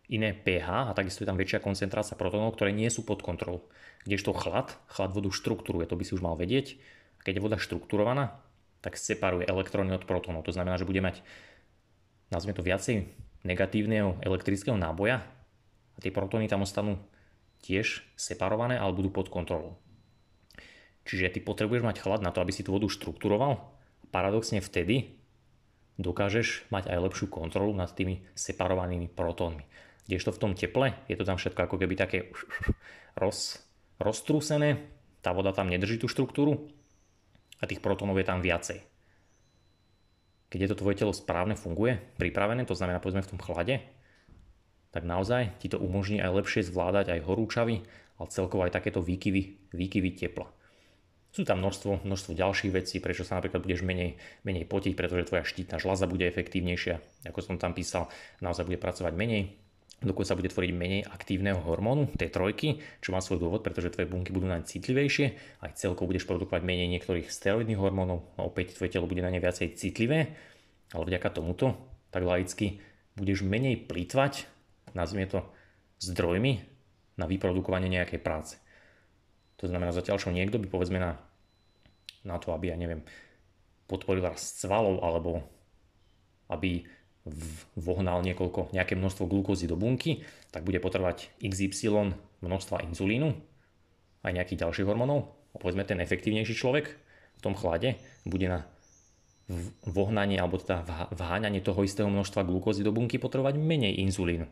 iné 0.08 0.32
pH 0.32 0.92
a 0.92 0.96
takisto 0.96 1.24
je 1.24 1.30
tam 1.30 1.36
väčšia 1.36 1.60
koncentrácia 1.60 2.16
protónov, 2.16 2.56
ktoré 2.56 2.72
nie 2.72 2.88
sú 2.88 3.04
pod 3.04 3.20
kontrolou. 3.20 3.68
Kdežto 4.08 4.32
chlad, 4.32 4.72
chlad 4.88 5.12
vodu 5.12 5.28
štruktúruje, 5.28 5.84
to 5.88 6.00
by 6.00 6.04
si 6.08 6.16
už 6.16 6.24
mal 6.24 6.40
vedieť. 6.40 6.80
A 7.20 7.22
keď 7.28 7.40
je 7.40 7.46
voda 7.46 7.58
štrukturovaná, 7.60 8.40
tak 8.80 8.96
separuje 8.96 9.44
elektróny 9.44 9.92
od 9.92 10.08
protónov. 10.08 10.48
To 10.48 10.56
znamená, 10.56 10.80
že 10.80 10.88
bude 10.88 11.04
mať, 11.04 11.20
nazvime 12.32 12.56
to 12.56 12.64
viacej, 12.64 13.12
negatívneho 13.44 14.24
elektrického 14.24 14.80
náboja 14.80 15.28
a 15.96 15.98
tie 16.00 16.12
protóny 16.16 16.48
tam 16.48 16.64
ostanú 16.64 16.96
tiež 17.60 18.08
separované, 18.16 18.80
ale 18.80 18.96
budú 18.96 19.12
pod 19.12 19.28
kontrolou. 19.28 19.76
Čiže 21.08 21.32
ty 21.32 21.40
potrebuješ 21.40 21.88
mať 21.88 22.04
chlad 22.04 22.20
na 22.20 22.36
to, 22.36 22.44
aby 22.44 22.52
si 22.52 22.68
tú 22.68 22.76
vodu 22.76 22.92
štrukturoval. 22.92 23.64
Paradoxne 24.12 24.60
vtedy 24.60 25.16
dokážeš 25.96 26.68
mať 26.68 26.92
aj 26.92 27.00
lepšiu 27.10 27.32
kontrolu 27.32 27.72
nad 27.72 27.88
tými 27.96 28.28
separovanými 28.36 29.08
protónmi. 29.08 29.64
Kdežto 30.08 30.36
v 30.36 30.42
tom 30.44 30.52
teple 30.52 31.00
je 31.08 31.16
to 31.16 31.24
tam 31.24 31.40
všetko 31.40 31.64
ako 31.64 31.76
keby 31.80 31.96
také 31.96 32.28
roz, 33.22 33.64
roztrúsené, 34.04 34.84
tá 35.24 35.32
voda 35.32 35.56
tam 35.56 35.72
nedrží 35.72 35.98
tú 36.00 36.12
štruktúru 36.12 36.68
a 37.60 37.64
tých 37.66 37.80
protónov 37.80 38.20
je 38.20 38.28
tam 38.28 38.44
viacej. 38.44 38.84
Keď 40.48 40.60
je 40.64 40.70
to 40.72 40.80
tvoje 40.80 40.96
telo 40.96 41.12
správne 41.12 41.60
funguje, 41.60 42.00
pripravené, 42.16 42.64
to 42.64 42.78
znamená 42.78 43.04
povedzme 43.04 43.24
v 43.24 43.32
tom 43.36 43.42
chlade, 43.42 43.84
tak 44.96 45.04
naozaj 45.04 45.60
ti 45.60 45.68
to 45.68 45.76
umožní 45.76 46.24
aj 46.24 46.32
lepšie 46.40 46.64
zvládať 46.64 47.12
aj 47.12 47.26
horúčavy, 47.28 47.84
ale 48.16 48.32
celkovo 48.32 48.64
aj 48.64 48.80
takéto 48.80 49.04
výkyvy, 49.04 49.76
výkyvy 49.76 50.16
tepla. 50.16 50.48
Sú 51.38 51.46
tam 51.46 51.62
množstvo, 51.62 52.02
množstvo 52.02 52.34
ďalších 52.34 52.74
vecí, 52.74 52.98
prečo 52.98 53.22
sa 53.22 53.38
napríklad 53.38 53.62
budeš 53.62 53.86
menej, 53.86 54.18
menej 54.42 54.66
potiť, 54.66 54.98
pretože 54.98 55.30
tvoja 55.30 55.46
štítna 55.46 55.78
žľaza 55.78 56.10
bude 56.10 56.26
efektívnejšia, 56.26 57.30
ako 57.30 57.46
som 57.46 57.62
tam 57.62 57.78
písal, 57.78 58.10
naozaj 58.42 58.66
bude 58.66 58.82
pracovať 58.82 59.14
menej, 59.14 59.54
dokonca 60.02 60.34
bude 60.34 60.50
tvoriť 60.50 60.72
menej 60.74 61.06
aktívneho 61.06 61.62
hormónu, 61.62 62.10
tej 62.18 62.34
trojky, 62.34 62.82
čo 63.06 63.14
má 63.14 63.22
svoj 63.22 63.38
dôvod, 63.38 63.62
pretože 63.62 63.94
tvoje 63.94 64.10
bunky 64.10 64.34
budú 64.34 64.50
naň 64.50 64.66
citlivejšie, 64.66 65.38
aj 65.62 65.78
celkovo 65.78 66.10
budeš 66.10 66.26
produkovať 66.26 66.66
menej 66.66 66.90
niektorých 66.98 67.30
steroidných 67.30 67.78
hormónov, 67.78 68.34
a 68.34 68.42
opäť 68.42 68.74
tvoje 68.74 68.98
telo 68.98 69.06
bude 69.06 69.22
na 69.22 69.30
ne 69.30 69.38
viacej 69.38 69.78
citlivé, 69.78 70.34
ale 70.90 71.06
vďaka 71.06 71.38
tomuto, 71.38 71.78
tak 72.10 72.26
laicky, 72.26 72.82
budeš 73.14 73.46
menej 73.46 73.86
plýtvať, 73.86 74.50
nazvime 74.98 75.30
to 75.30 75.46
zdrojmi 76.02 76.66
na 77.14 77.30
vyprodukovanie 77.30 77.94
nejakej 77.94 78.26
práce. 78.26 78.58
To 79.62 79.70
znamená, 79.70 79.94
zatiaľ 79.94 80.18
čo 80.18 80.34
niekto 80.34 80.58
by 80.58 80.66
povedzme 80.70 80.98
na 80.98 81.27
na 82.24 82.38
to, 82.42 82.56
aby, 82.56 82.74
ja 82.74 82.78
neviem, 82.80 83.04
podporil 83.86 84.26
rast 84.26 84.60
svalov 84.60 85.04
alebo 85.04 85.44
aby 86.48 86.88
vohnal 87.76 88.24
niekoľko, 88.24 88.72
nejaké 88.72 88.96
množstvo 88.96 89.28
glukózy 89.28 89.68
do 89.68 89.76
bunky, 89.76 90.24
tak 90.48 90.64
bude 90.64 90.80
potrebovať 90.80 91.28
XY 91.44 92.16
množstva 92.40 92.88
inzulínu 92.88 93.36
aj 94.24 94.32
nejakých 94.32 94.64
ďalších 94.64 94.88
hormónov. 94.88 95.36
A 95.52 95.60
povedzme 95.60 95.84
ten 95.84 96.00
efektívnejší 96.00 96.56
človek 96.56 96.86
v 97.38 97.42
tom 97.44 97.52
chlade 97.52 98.00
bude 98.24 98.48
na 98.48 98.64
vohnanie 99.88 100.40
alebo 100.40 100.60
teda 100.60 101.12
vháňanie 101.16 101.64
toho 101.64 101.84
istého 101.84 102.08
množstva 102.12 102.48
glukózy 102.48 102.84
do 102.84 102.92
bunky 102.92 103.20
potrebovať 103.20 103.56
menej 103.60 104.04
inzulínu. 104.08 104.48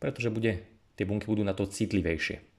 Pretože 0.00 0.32
bude, 0.32 0.64
tie 0.96 1.04
bunky 1.04 1.28
budú 1.28 1.44
na 1.44 1.52
to 1.56 1.68
citlivejšie 1.68 2.51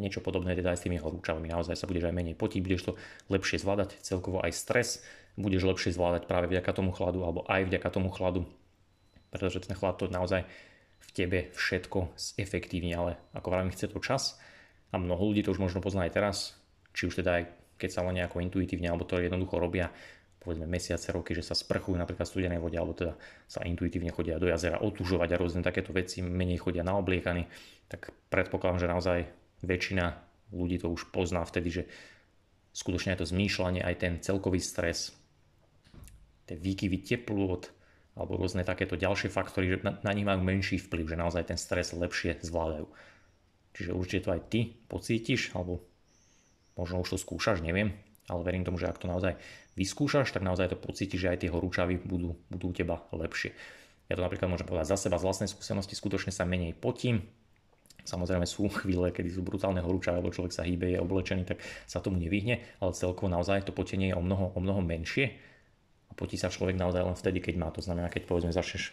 niečo 0.00 0.24
podobné 0.24 0.56
teda 0.56 0.72
aj 0.72 0.78
s 0.80 0.84
tými 0.88 0.96
horúčavami. 0.96 1.52
Naozaj 1.52 1.76
sa 1.76 1.84
budeš 1.84 2.08
aj 2.08 2.16
menej 2.16 2.34
potiť, 2.34 2.60
budeš 2.64 2.82
to 2.88 2.92
lepšie 3.28 3.60
zvládať, 3.60 4.00
celkovo 4.00 4.40
aj 4.40 4.56
stres 4.56 5.04
budeš 5.36 5.68
lepšie 5.68 5.94
zvládať 5.94 6.24
práve 6.24 6.48
vďaka 6.48 6.72
tomu 6.72 6.90
chladu 6.90 7.22
alebo 7.22 7.44
aj 7.46 7.68
vďaka 7.68 7.88
tomu 7.92 8.08
chladu, 8.10 8.48
pretože 9.30 9.62
ten 9.62 9.76
chlad 9.76 10.00
to 10.00 10.08
naozaj 10.08 10.48
v 11.00 11.08
tebe 11.12 11.38
všetko 11.54 12.16
zefektívne, 12.16 12.92
ale 12.96 13.12
ako 13.36 13.46
vravím, 13.52 13.72
chce 13.72 13.92
to 13.92 14.00
čas 14.02 14.40
a 14.90 14.98
mnoho 14.98 15.30
ľudí 15.30 15.44
to 15.44 15.52
už 15.54 15.62
možno 15.62 15.78
pozná 15.84 16.08
aj 16.08 16.12
teraz, 16.16 16.36
či 16.96 17.06
už 17.06 17.22
teda 17.22 17.30
aj 17.40 17.44
keď 17.80 17.90
sa 17.92 18.04
len 18.04 18.20
nejako 18.20 18.44
intuitívne 18.44 18.90
alebo 18.92 19.08
to 19.08 19.20
jednoducho 19.22 19.56
robia 19.56 19.88
povedzme 20.40 20.64
mesiace, 20.64 21.12
roky, 21.12 21.36
že 21.36 21.44
sa 21.44 21.52
sprchujú 21.52 22.00
napríklad 22.00 22.24
v 22.24 22.32
studenej 22.32 22.60
vode, 22.64 22.72
alebo 22.80 22.96
teda 22.96 23.12
sa 23.44 23.60
intuitívne 23.60 24.08
chodia 24.08 24.40
do 24.40 24.48
jazera 24.48 24.80
otužovať 24.80 25.36
a 25.36 25.40
rôzne 25.40 25.60
takéto 25.60 25.92
veci, 25.92 26.24
menej 26.24 26.64
chodia 26.64 26.80
na 26.80 26.96
obliekany, 26.96 27.44
tak 27.92 28.08
predpokladám, 28.32 28.80
že 28.80 28.88
naozaj 28.88 29.18
väčšina 29.62 30.16
ľudí 30.50 30.82
to 30.82 30.90
už 30.90 31.14
pozná 31.14 31.46
vtedy, 31.46 31.70
že 31.70 31.82
skutočne 32.74 33.14
aj 33.14 33.22
to 33.22 33.30
zmýšľanie, 33.30 33.82
aj 33.82 33.96
ten 33.98 34.12
celkový 34.22 34.62
stres, 34.62 35.14
tie 36.46 36.58
výkyvy 36.58 37.02
teplôt 37.02 37.70
alebo 38.18 38.36
rôzne 38.36 38.66
takéto 38.66 38.98
ďalšie 38.98 39.30
faktory, 39.30 39.70
že 39.70 39.76
na, 39.86 39.96
na 40.02 40.12
nich 40.12 40.26
majú 40.26 40.42
menší 40.42 40.82
vplyv, 40.82 41.14
že 41.14 41.20
naozaj 41.20 41.54
ten 41.54 41.58
stres 41.58 41.94
lepšie 41.94 42.42
zvládajú. 42.42 42.90
Čiže 43.70 43.94
určite 43.94 44.26
to 44.26 44.34
aj 44.34 44.42
ty 44.50 44.60
pocítiš, 44.90 45.54
alebo 45.54 45.86
možno 46.74 47.00
už 47.06 47.14
to 47.14 47.18
skúšaš, 47.22 47.62
neviem, 47.62 47.94
ale 48.26 48.42
verím 48.42 48.66
tomu, 48.66 48.82
že 48.82 48.90
ak 48.90 48.98
to 48.98 49.06
naozaj 49.06 49.38
vyskúšaš, 49.78 50.34
tak 50.34 50.42
naozaj 50.42 50.74
to 50.74 50.78
pocítiš, 50.78 51.22
že 51.22 51.30
aj 51.30 51.38
tie 51.46 51.50
horúčavy 51.54 52.02
budú, 52.02 52.34
budú 52.50 52.66
u 52.70 52.74
teba 52.74 53.06
lepšie. 53.14 53.54
Ja 54.10 54.18
to 54.18 54.26
napríklad 54.26 54.50
môžem 54.50 54.66
povedať 54.66 54.90
za 54.90 55.06
seba, 55.06 55.22
z 55.22 55.26
vlastnej 55.30 55.48
skúsenosti, 55.50 55.94
skutočne 55.94 56.34
sa 56.34 56.42
menej 56.42 56.74
potím, 56.74 57.30
Samozrejme 58.04 58.46
sú 58.48 58.68
chvíle, 58.70 59.12
kedy 59.12 59.30
sú 59.32 59.44
brutálne 59.44 59.84
horúčavé, 59.84 60.20
alebo 60.20 60.34
človek 60.34 60.52
sa 60.54 60.64
hýbe, 60.64 60.92
je 60.92 60.98
oblečený, 61.00 61.42
tak 61.44 61.58
sa 61.84 62.00
tomu 62.00 62.20
nevyhne, 62.20 62.60
ale 62.80 62.90
celkovo 62.96 63.28
naozaj 63.28 63.68
to 63.68 63.72
potenie 63.76 64.12
je 64.12 64.16
o 64.16 64.22
mnoho, 64.22 64.56
o 64.56 64.60
mnoho 64.60 64.80
menšie 64.80 65.36
a 66.10 66.12
potí 66.12 66.34
sa 66.34 66.50
človek 66.50 66.74
naozaj 66.74 67.02
len 67.06 67.16
vtedy, 67.16 67.38
keď 67.38 67.54
má. 67.56 67.68
To 67.70 67.84
znamená, 67.84 68.10
keď 68.10 68.26
povedzme 68.26 68.50
začneš 68.50 68.92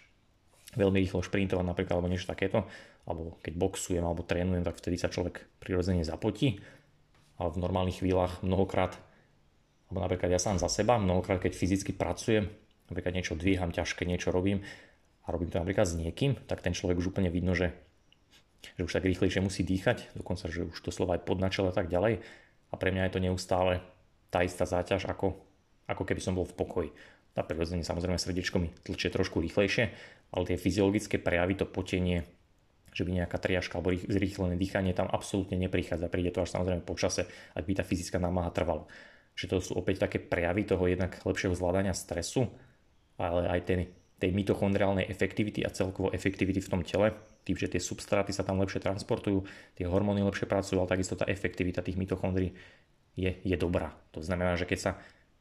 veľmi 0.77 1.01
rýchlo 1.01 1.25
šprintovať 1.25 1.65
napríklad, 1.65 1.97
alebo 1.97 2.11
niečo 2.11 2.29
takéto, 2.29 2.69
alebo 3.09 3.39
keď 3.41 3.53
boxujem 3.57 4.03
alebo 4.05 4.21
trénujem, 4.21 4.61
tak 4.61 4.77
vtedy 4.77 4.99
sa 5.01 5.09
človek 5.09 5.47
prirodzene 5.57 6.05
zapotí. 6.05 6.61
Ale 7.41 7.53
v 7.53 7.61
normálnych 7.61 8.01
chvíľach 8.01 8.45
mnohokrát, 8.45 8.97
alebo 9.89 9.99
napríklad 10.03 10.29
ja 10.33 10.41
sám 10.41 10.61
za 10.61 10.69
seba, 10.69 11.01
mnohokrát 11.01 11.41
keď 11.41 11.53
fyzicky 11.57 11.95
pracujem, 11.95 12.49
napríklad 12.91 13.13
niečo 13.13 13.33
dvíham 13.33 13.73
ťažké, 13.73 14.05
niečo 14.05 14.29
robím 14.29 14.61
a 15.25 15.33
robím 15.33 15.49
to 15.49 15.59
napríklad 15.61 15.85
s 15.87 15.95
niekým, 15.95 16.37
tak 16.45 16.61
ten 16.61 16.73
človek 16.73 16.99
už 16.99 17.15
úplne 17.15 17.31
vidno, 17.31 17.53
že 17.53 17.75
že 18.77 18.85
už 18.85 18.93
tak 18.93 19.05
rýchlejšie 19.05 19.41
musí 19.41 19.61
dýchať, 19.65 20.13
dokonca, 20.17 20.49
že 20.49 20.67
už 20.67 20.77
to 20.81 20.91
slovo 20.93 21.13
aj 21.13 21.25
podnačil 21.25 21.69
a 21.69 21.73
tak 21.73 21.89
ďalej. 21.89 22.21
A 22.67 22.73
pre 22.75 22.91
mňa 22.91 23.07
je 23.07 23.13
to 23.13 23.23
neustále 23.23 23.79
tá 24.27 24.43
istá 24.43 24.67
záťaž, 24.67 25.07
ako, 25.07 25.39
ako 25.87 26.03
keby 26.03 26.19
som 26.19 26.35
bol 26.35 26.43
v 26.43 26.57
pokoji. 26.57 26.89
A 27.37 27.45
prirodzene 27.45 27.85
samozrejme 27.85 28.17
srdiečko 28.17 28.57
mi 28.57 28.73
tlčie 28.81 29.13
trošku 29.13 29.37
rýchlejšie, 29.37 29.93
ale 30.33 30.43
tie 30.49 30.57
fyziologické 30.57 31.21
prejavy, 31.21 31.53
to 31.53 31.69
potenie, 31.69 32.25
že 32.97 33.05
by 33.05 33.13
nejaká 33.13 33.37
triažka 33.37 33.77
alebo 33.77 33.93
zrýchlené 33.93 34.57
dýchanie 34.57 34.97
tam 34.97 35.05
absolútne 35.05 35.53
neprichádza. 35.61 36.09
Príde 36.09 36.33
to 36.33 36.41
až 36.41 36.57
samozrejme 36.57 36.81
po 36.81 36.97
čase, 36.97 37.29
ak 37.53 37.61
by 37.61 37.77
tá 37.77 37.83
fyzická 37.85 38.17
námaha 38.17 38.49
trvala. 38.49 38.89
Že 39.37 39.45
to 39.53 39.55
sú 39.61 39.71
opäť 39.77 40.09
také 40.09 40.17
prejavy 40.17 40.65
toho 40.65 40.89
jednak 40.89 41.13
lepšieho 41.21 41.53
zvládania 41.53 41.93
stresu, 41.93 42.49
ale 43.21 43.45
aj 43.53 43.61
ten, 43.69 43.79
tej 44.17 44.33
mitochondriálnej 44.33 45.05
efektivity 45.05 45.61
a 45.61 45.69
celkovo 45.69 46.09
efektivity 46.09 46.57
v 46.57 46.71
tom 46.73 46.81
tele, 46.81 47.13
tým, 47.45 47.53
že 47.53 47.69
tie 47.69 47.81
substráty 47.81 48.33
sa 48.33 48.41
tam 48.41 48.57
lepšie 48.59 48.81
transportujú, 48.81 49.45
tie 49.77 49.85
hormóny 49.85 50.25
lepšie 50.25 50.49
pracujú, 50.49 50.81
ale 50.81 50.89
takisto 50.89 51.13
tá 51.13 51.29
efektivita 51.29 51.85
tých 51.85 51.95
mitochondrií 51.95 52.51
je, 53.13 53.31
je 53.45 53.55
dobrá. 53.57 53.93
To 54.17 54.21
znamená, 54.21 54.57
že 54.57 54.65
keď 54.65 54.79
sa 54.81 54.91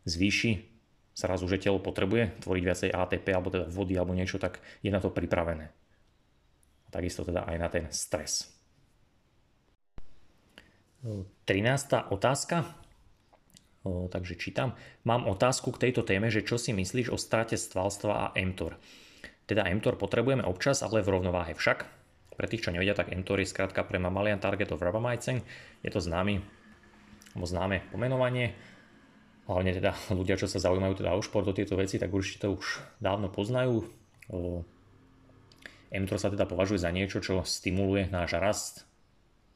zvýši 0.05 0.77
zrazu, 1.17 1.49
že 1.49 1.61
telo 1.61 1.81
potrebuje 1.81 2.45
tvoriť 2.45 2.63
viacej 2.63 2.91
ATP 2.93 3.27
alebo 3.33 3.49
teda 3.49 3.67
vody 3.73 3.97
alebo 3.97 4.13
niečo, 4.13 4.37
tak 4.37 4.61
je 4.85 4.93
na 4.93 5.01
to 5.01 5.09
pripravené. 5.09 5.73
A 6.87 6.89
takisto 6.93 7.25
teda 7.25 7.49
aj 7.49 7.57
na 7.57 7.69
ten 7.73 7.85
stres. 7.89 8.53
13. 11.03 12.13
otázka. 12.13 12.86
Takže 13.87 14.35
čítam. 14.35 14.75
Mám 15.07 15.31
otázku 15.31 15.71
k 15.75 15.89
tejto 15.89 16.03
téme, 16.03 16.27
že 16.33 16.43
čo 16.43 16.59
si 16.59 16.75
myslíš 16.75 17.15
o 17.15 17.19
strate 17.21 17.55
stvalstva 17.55 18.13
a 18.13 18.27
mTOR. 18.35 18.75
Teda 19.47 19.63
mTOR 19.67 19.95
potrebujeme 19.95 20.43
občas, 20.43 20.83
ale 20.83 21.07
v 21.07 21.13
rovnováhe 21.15 21.55
však. 21.55 21.87
Pre 22.37 22.47
tých, 22.51 22.67
čo 22.67 22.75
nevedia, 22.75 22.99
tak 22.99 23.15
mTOR 23.15 23.41
je 23.41 23.49
skrátka 23.49 23.87
pre 23.87 24.03
mammalian 24.03 24.43
target 24.43 24.75
of 24.75 24.83
rapamycin. 24.83 25.41
Je 25.87 25.91
to 25.95 26.03
známy, 26.03 26.43
alebo 27.33 27.47
známe 27.47 27.77
pomenovanie 27.95 28.59
hlavne 29.47 29.73
teda 29.73 29.95
ľudia, 30.11 30.35
čo 30.35 30.51
sa 30.51 30.59
zaujímajú 30.59 31.03
teda 31.03 31.15
o 31.15 31.23
šport, 31.23 31.47
o 31.47 31.55
tieto 31.55 31.79
veci, 31.79 32.03
tak 32.03 32.11
určite 32.11 32.47
to 32.47 32.59
už 32.59 32.83
dávno 32.99 33.31
poznajú. 33.31 33.87
mTOR 35.91 36.19
sa 36.19 36.35
teda 36.35 36.45
považuje 36.51 36.83
za 36.83 36.91
niečo, 36.91 37.23
čo 37.23 37.47
stimuluje 37.47 38.11
náš 38.11 38.37
rast. 38.37 38.75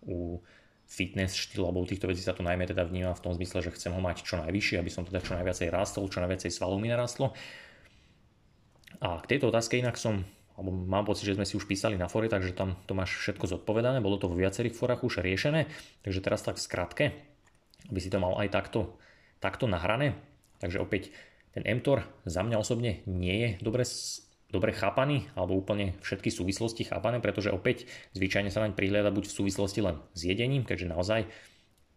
U 0.07 0.41
fitness 0.91 1.39
štýlu 1.39 1.71
alebo 1.71 1.87
týchto 1.87 2.11
vecí 2.11 2.19
sa 2.19 2.35
to 2.35 2.43
najmä 2.43 2.67
teda 2.67 2.83
vníma 2.83 3.15
v 3.15 3.23
tom 3.23 3.33
zmysle, 3.33 3.63
že 3.63 3.71
chcem 3.79 3.95
ho 3.95 4.03
mať 4.03 4.27
čo 4.27 4.43
najvyššie, 4.43 4.83
aby 4.83 4.91
som 4.91 5.07
teda 5.07 5.23
čo 5.23 5.39
najviacej 5.39 5.71
rástol, 5.71 6.11
čo 6.11 6.19
najviacej 6.19 6.51
svalov 6.51 6.83
mi 6.83 6.91
narastlo. 6.91 7.31
A 8.99 9.23
k 9.23 9.31
tejto 9.31 9.55
otázke 9.55 9.79
inak 9.79 9.95
som, 9.95 10.27
alebo 10.59 10.75
mám 10.75 11.07
pocit, 11.07 11.31
že 11.31 11.39
sme 11.39 11.47
si 11.47 11.55
už 11.55 11.71
písali 11.71 11.95
na 11.95 12.11
fore, 12.11 12.27
takže 12.27 12.53
tam 12.59 12.75
to 12.91 12.99
máš 12.99 13.15
všetko 13.23 13.47
zodpovedané, 13.47 14.03
bolo 14.03 14.19
to 14.19 14.27
vo 14.27 14.35
viacerých 14.35 14.75
forách 14.75 15.07
už 15.07 15.23
riešené, 15.23 15.71
takže 16.03 16.21
teraz 16.21 16.43
tak 16.43 16.59
v 16.59 16.67
skratke, 16.67 17.05
aby 17.87 17.99
si 18.03 18.11
to 18.11 18.19
mal 18.19 18.35
aj 18.37 18.51
takto 18.51 18.99
takto 19.41 19.65
nahrané. 19.67 20.15
Takže 20.61 20.79
opäť 20.79 21.11
ten 21.57 21.65
mTOR 21.65 22.05
za 22.29 22.45
mňa 22.45 22.61
osobne 22.61 23.01
nie 23.09 23.35
je 23.41 23.49
dobre, 23.65 23.83
dobre 24.51 24.75
chápaný 24.75 25.31
alebo 25.39 25.55
úplne 25.59 25.99
všetky 26.03 26.29
súvislosti 26.31 26.87
chápané, 26.87 27.23
pretože 27.23 27.55
opäť 27.55 27.87
zvyčajne 28.15 28.51
sa 28.51 28.63
naň 28.67 28.75
prihliada 28.75 29.15
buď 29.15 29.31
v 29.31 29.37
súvislosti 29.43 29.81
len 29.83 29.99
s 30.15 30.21
jedením, 30.27 30.67
keďže 30.67 30.91
naozaj 30.91 31.21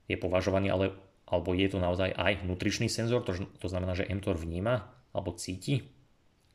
je 0.06 0.18
považovaný, 0.18 0.70
ale, 0.70 0.86
alebo 1.26 1.58
je 1.58 1.68
to 1.70 1.82
naozaj 1.82 2.14
aj 2.14 2.46
nutričný 2.46 2.88
senzor, 2.88 3.26
to, 3.26 3.34
to 3.58 3.68
znamená, 3.68 3.98
že 3.98 4.08
mTOR 4.08 4.38
vníma 4.38 4.90
alebo 5.14 5.34
cíti, 5.34 5.82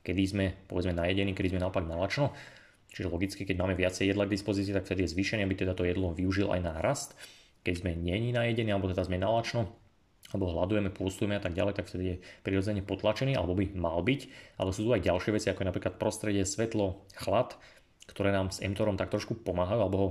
kedy 0.06 0.22
sme 0.24 0.44
povedzme 0.70 0.94
najedení, 0.94 1.34
kedy 1.34 1.54
sme 1.54 1.62
naopak 1.62 1.84
nalačno. 1.84 2.32
Čiže 2.88 3.12
logicky, 3.12 3.42
keď 3.44 3.56
máme 3.60 3.76
viacej 3.76 4.08
jedla 4.08 4.24
k 4.24 4.32
dispozícii, 4.32 4.72
tak 4.72 4.88
vtedy 4.88 5.04
je 5.04 5.12
zvýšený, 5.12 5.44
aby 5.44 5.54
teda 5.60 5.76
to 5.76 5.84
jedlo 5.84 6.16
využil 6.16 6.48
aj 6.48 6.60
na 6.64 6.72
rast. 6.80 7.12
Keď 7.60 7.84
sme 7.84 7.92
není 7.92 8.32
najedení, 8.32 8.72
alebo 8.72 8.88
teda 8.88 9.04
sme 9.04 9.20
nalačno, 9.20 9.76
alebo 10.28 10.52
hľadujeme, 10.52 10.92
pôstujeme 10.92 11.40
a 11.40 11.42
tak 11.42 11.56
ďalej, 11.56 11.80
tak 11.80 11.88
vtedy 11.88 12.04
je 12.04 12.16
prirodzene 12.44 12.84
potlačený, 12.84 13.32
alebo 13.32 13.56
by 13.56 13.72
mal 13.72 14.04
byť. 14.04 14.20
Ale 14.60 14.76
sú 14.76 14.84
tu 14.84 14.92
aj 14.92 15.00
ďalšie 15.00 15.32
veci, 15.32 15.48
ako 15.48 15.64
je 15.64 15.70
napríklad 15.72 15.94
prostredie, 15.96 16.44
svetlo, 16.44 17.00
chlad, 17.16 17.56
ktoré 18.12 18.28
nám 18.28 18.52
s 18.52 18.60
mTORom 18.60 19.00
tak 19.00 19.08
trošku 19.08 19.40
pomáhajú, 19.40 19.80
alebo 19.80 19.96
ho 19.96 20.08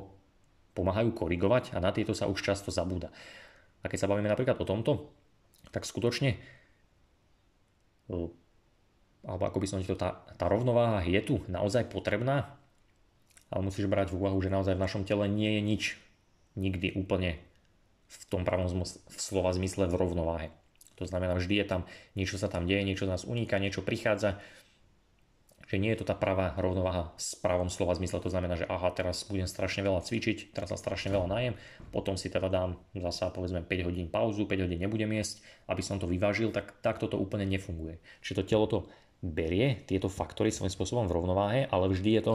pomáhajú 0.73 1.13
korigovať 1.13 1.73
a 1.73 1.81
na 1.81 1.93
tieto 1.93 2.17
sa 2.17 2.25
už 2.25 2.41
často 2.41 2.73
zabúda. 2.73 3.13
A 3.81 3.89
keď 3.89 4.05
sa 4.05 4.09
bavíme 4.09 4.29
napríklad 4.29 4.57
o 4.57 4.65
tomto, 4.65 5.13
tak 5.69 5.85
skutočne 5.85 6.41
alebo 9.27 9.43
ako 9.43 9.59
by 9.59 9.67
som 9.67 9.83
to, 9.83 9.99
tá, 9.99 10.23
tá 10.39 10.47
rovnováha 10.47 11.03
je 11.03 11.19
tu 11.19 11.35
naozaj 11.51 11.91
potrebná, 11.91 12.55
ale 13.51 13.61
musíš 13.67 13.91
brať 13.91 14.11
v 14.11 14.23
úvahu, 14.23 14.39
že 14.39 14.51
naozaj 14.51 14.79
v 14.79 14.83
našom 14.83 15.03
tele 15.03 15.27
nie 15.27 15.59
je 15.59 15.61
nič 15.63 15.83
nikdy 16.55 16.95
úplne 16.95 17.39
v 18.07 18.23
tom 18.31 18.41
pravom 18.47 18.87
slova 19.11 19.51
zmysle 19.51 19.91
v 19.91 19.95
rovnováhe. 19.99 20.47
To 20.97 21.05
znamená, 21.05 21.37
vždy 21.37 21.61
je 21.61 21.65
tam, 21.67 21.81
niečo 22.17 22.41
sa 22.41 22.49
tam 22.49 22.65
deje, 22.65 22.81
niečo 22.81 23.05
z 23.05 23.13
nás 23.13 23.23
uniká, 23.27 23.61
niečo 23.61 23.85
prichádza, 23.85 24.41
že 25.67 25.75
nie 25.77 25.91
je 25.91 25.99
to 26.01 26.07
tá 26.07 26.15
pravá 26.15 26.55
rovnováha 26.55 27.11
s 27.19 27.35
pravom 27.35 27.67
slova 27.67 27.91
zmysle. 27.99 28.23
To 28.23 28.31
znamená, 28.31 28.55
že 28.55 28.63
aha, 28.65 28.87
teraz 28.95 29.27
budem 29.27 29.45
strašne 29.45 29.83
veľa 29.83 29.99
cvičiť, 29.99 30.55
teraz 30.55 30.71
sa 30.71 30.79
strašne 30.79 31.11
veľa 31.11 31.27
najem, 31.27 31.53
potom 31.91 32.15
si 32.15 32.31
teda 32.31 32.47
dám 32.47 32.79
zasa 32.95 33.29
povedzme 33.35 33.61
5 33.67 33.87
hodín 33.91 34.07
pauzu, 34.07 34.47
5 34.47 34.63
hodín 34.63 34.79
nebudem 34.79 35.11
jesť, 35.19 35.43
aby 35.67 35.83
som 35.83 35.99
to 35.99 36.07
vyvážil, 36.07 36.55
tak 36.55 36.79
takto 36.79 37.11
to 37.11 37.19
úplne 37.19 37.43
nefunguje. 37.43 37.99
Čiže 38.23 38.41
to 38.41 38.43
telo 38.47 38.65
to 38.65 38.79
berie 39.19 39.83
tieto 39.83 40.07
faktory 40.07 40.55
svojím 40.55 40.71
spôsobom 40.71 41.05
v 41.05 41.15
rovnováhe, 41.19 41.59
ale 41.67 41.91
vždy 41.91 42.09
je 42.15 42.23
to 42.23 42.33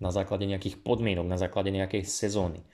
na 0.00 0.08
základe 0.08 0.48
nejakých 0.48 0.80
podmienok, 0.80 1.28
na 1.28 1.36
základe 1.36 1.68
nejakej 1.70 2.08
sezóny. 2.08 2.64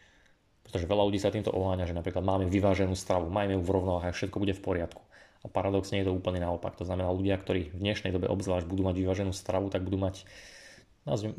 Pretože 0.69 0.85
veľa 0.85 1.09
ľudí 1.09 1.17
sa 1.17 1.33
týmto 1.33 1.49
oháňa, 1.49 1.89
že 1.89 1.97
napríklad 1.97 2.21
máme 2.21 2.45
vyváženú 2.45 2.93
stravu, 2.93 3.33
majme 3.33 3.57
ju 3.57 3.63
v 3.65 3.73
rovnováhe, 3.73 4.13
všetko 4.13 4.37
bude 4.37 4.53
v 4.53 4.61
poriadku. 4.61 5.01
A 5.41 5.49
paradoxne 5.49 6.05
je 6.05 6.07
to 6.07 6.13
úplne 6.13 6.45
naopak. 6.45 6.77
To 6.77 6.85
znamená, 6.85 7.09
ľudia, 7.09 7.41
ktorí 7.41 7.73
v 7.73 7.81
dnešnej 7.81 8.13
dobe 8.13 8.29
obzvlášť 8.29 8.69
budú 8.69 8.85
mať 8.85 9.01
vyváženú 9.01 9.33
stravu, 9.33 9.73
tak 9.73 9.81
budú 9.81 9.97
mať, 9.97 10.29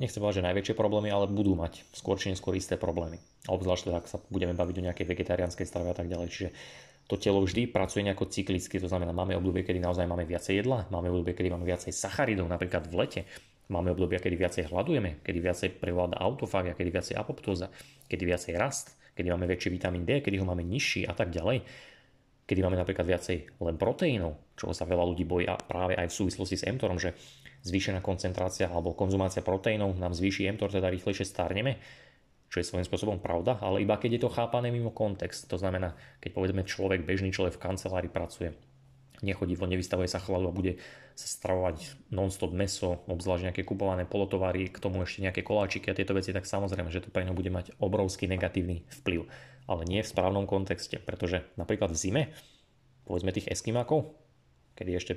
nechcem 0.02 0.18
povedať, 0.18 0.42
že 0.42 0.48
najväčšie 0.50 0.74
problémy, 0.74 1.14
ale 1.14 1.30
budú 1.30 1.54
mať 1.54 1.86
skôr 1.94 2.18
či 2.18 2.34
neskôr 2.34 2.58
isté 2.58 2.74
problémy. 2.74 3.22
A 3.46 3.54
obzvlášť 3.54 3.92
teda, 3.92 3.98
ak 4.02 4.08
sa 4.10 4.18
budeme 4.34 4.58
baviť 4.58 4.76
o 4.82 4.86
nejakej 4.90 5.06
vegetariánskej 5.06 5.68
strave 5.70 5.94
a 5.94 5.96
tak 5.96 6.10
ďalej. 6.10 6.28
Čiže 6.32 6.50
to 7.06 7.22
telo 7.22 7.46
vždy 7.46 7.70
pracuje 7.70 8.06
nejako 8.06 8.30
cyklicky, 8.34 8.82
to 8.82 8.90
znamená, 8.90 9.14
máme 9.14 9.38
obdobie, 9.38 9.62
kedy 9.62 9.78
naozaj 9.78 10.10
máme 10.10 10.26
viacej 10.26 10.62
jedla, 10.62 10.90
máme 10.90 11.10
obdobie, 11.14 11.38
kedy 11.38 11.50
máme 11.54 11.66
viacej 11.70 11.94
sacharidov, 11.94 12.50
napríklad 12.50 12.86
v 12.86 12.96
lete, 12.98 13.22
máme 13.70 13.94
obdobia, 13.94 14.22
kedy 14.22 14.36
viacej 14.38 14.64
hľadujeme, 14.70 15.22
kedy 15.26 15.38
viacej 15.42 15.70
prevláda 15.82 16.22
autofágia, 16.22 16.78
kedy 16.78 16.90
viacej 16.94 17.16
apoptóza, 17.18 17.74
kedy 18.10 18.24
viacej 18.30 18.54
rast, 18.62 18.99
kedy 19.20 19.36
máme 19.36 19.52
väčší 19.52 19.68
vitamín 19.68 20.08
D, 20.08 20.24
kedy 20.24 20.40
ho 20.40 20.48
máme 20.48 20.64
nižší 20.64 21.04
a 21.04 21.12
tak 21.12 21.36
ďalej, 21.36 21.68
kedy 22.48 22.60
máme 22.64 22.80
napríklad 22.80 23.04
viacej 23.04 23.60
len 23.60 23.76
proteínov, 23.76 24.56
čo 24.56 24.72
sa 24.72 24.88
veľa 24.88 25.04
ľudí 25.12 25.28
bojí 25.28 25.44
a 25.52 25.60
práve 25.60 26.00
aj 26.00 26.08
v 26.08 26.18
súvislosti 26.24 26.56
s 26.56 26.64
mTORom, 26.64 26.96
že 26.96 27.12
zvýšená 27.68 28.00
koncentrácia 28.00 28.72
alebo 28.72 28.96
konzumácia 28.96 29.44
proteínov 29.44 30.00
nám 30.00 30.16
zvýši 30.16 30.56
mTOR, 30.56 30.72
teda 30.72 30.88
rýchlejšie 30.88 31.28
starneme, 31.28 31.76
čo 32.48 32.64
je 32.64 32.66
svojím 32.66 32.88
spôsobom 32.88 33.20
pravda, 33.20 33.60
ale 33.60 33.84
iba 33.84 34.00
keď 34.00 34.18
je 34.18 34.22
to 34.24 34.34
chápané 34.34 34.72
mimo 34.72 34.90
kontext. 34.90 35.52
To 35.52 35.60
znamená, 35.60 35.94
keď 36.24 36.32
povedzme 36.34 36.64
človek, 36.64 37.04
bežný 37.04 37.30
človek 37.30 37.60
v 37.60 37.64
kancelárii 37.70 38.10
pracuje, 38.10 38.56
nechodí 39.22 39.56
von, 39.56 39.70
nevystavuje 39.72 40.08
sa 40.08 40.22
chladu 40.22 40.50
a 40.50 40.56
bude 40.56 40.80
sa 41.16 41.28
stravovať 41.28 42.10
non-stop 42.16 42.56
meso, 42.56 43.04
obzvlášť 43.12 43.52
nejaké 43.52 43.62
kupované 43.68 44.08
polotovary, 44.08 44.72
k 44.72 44.80
tomu 44.80 45.04
ešte 45.04 45.24
nejaké 45.24 45.42
koláčiky 45.44 45.92
a 45.92 45.98
tieto 45.98 46.16
veci, 46.16 46.32
tak 46.32 46.48
samozrejme, 46.48 46.88
že 46.92 47.04
to 47.04 47.12
pre 47.12 47.28
ňo 47.28 47.36
bude 47.36 47.52
mať 47.52 47.76
obrovský 47.80 48.32
negatívny 48.32 48.88
vplyv. 49.04 49.28
Ale 49.70 49.86
nie 49.86 50.02
v 50.02 50.12
správnom 50.12 50.48
kontexte, 50.50 50.98
pretože 51.04 51.46
napríklad 51.60 51.92
v 51.94 52.00
zime, 52.00 52.22
povedzme 53.04 53.36
tých 53.36 53.52
eskimákov, 53.52 54.16
kedy 54.80 54.92
ešte 54.96 55.14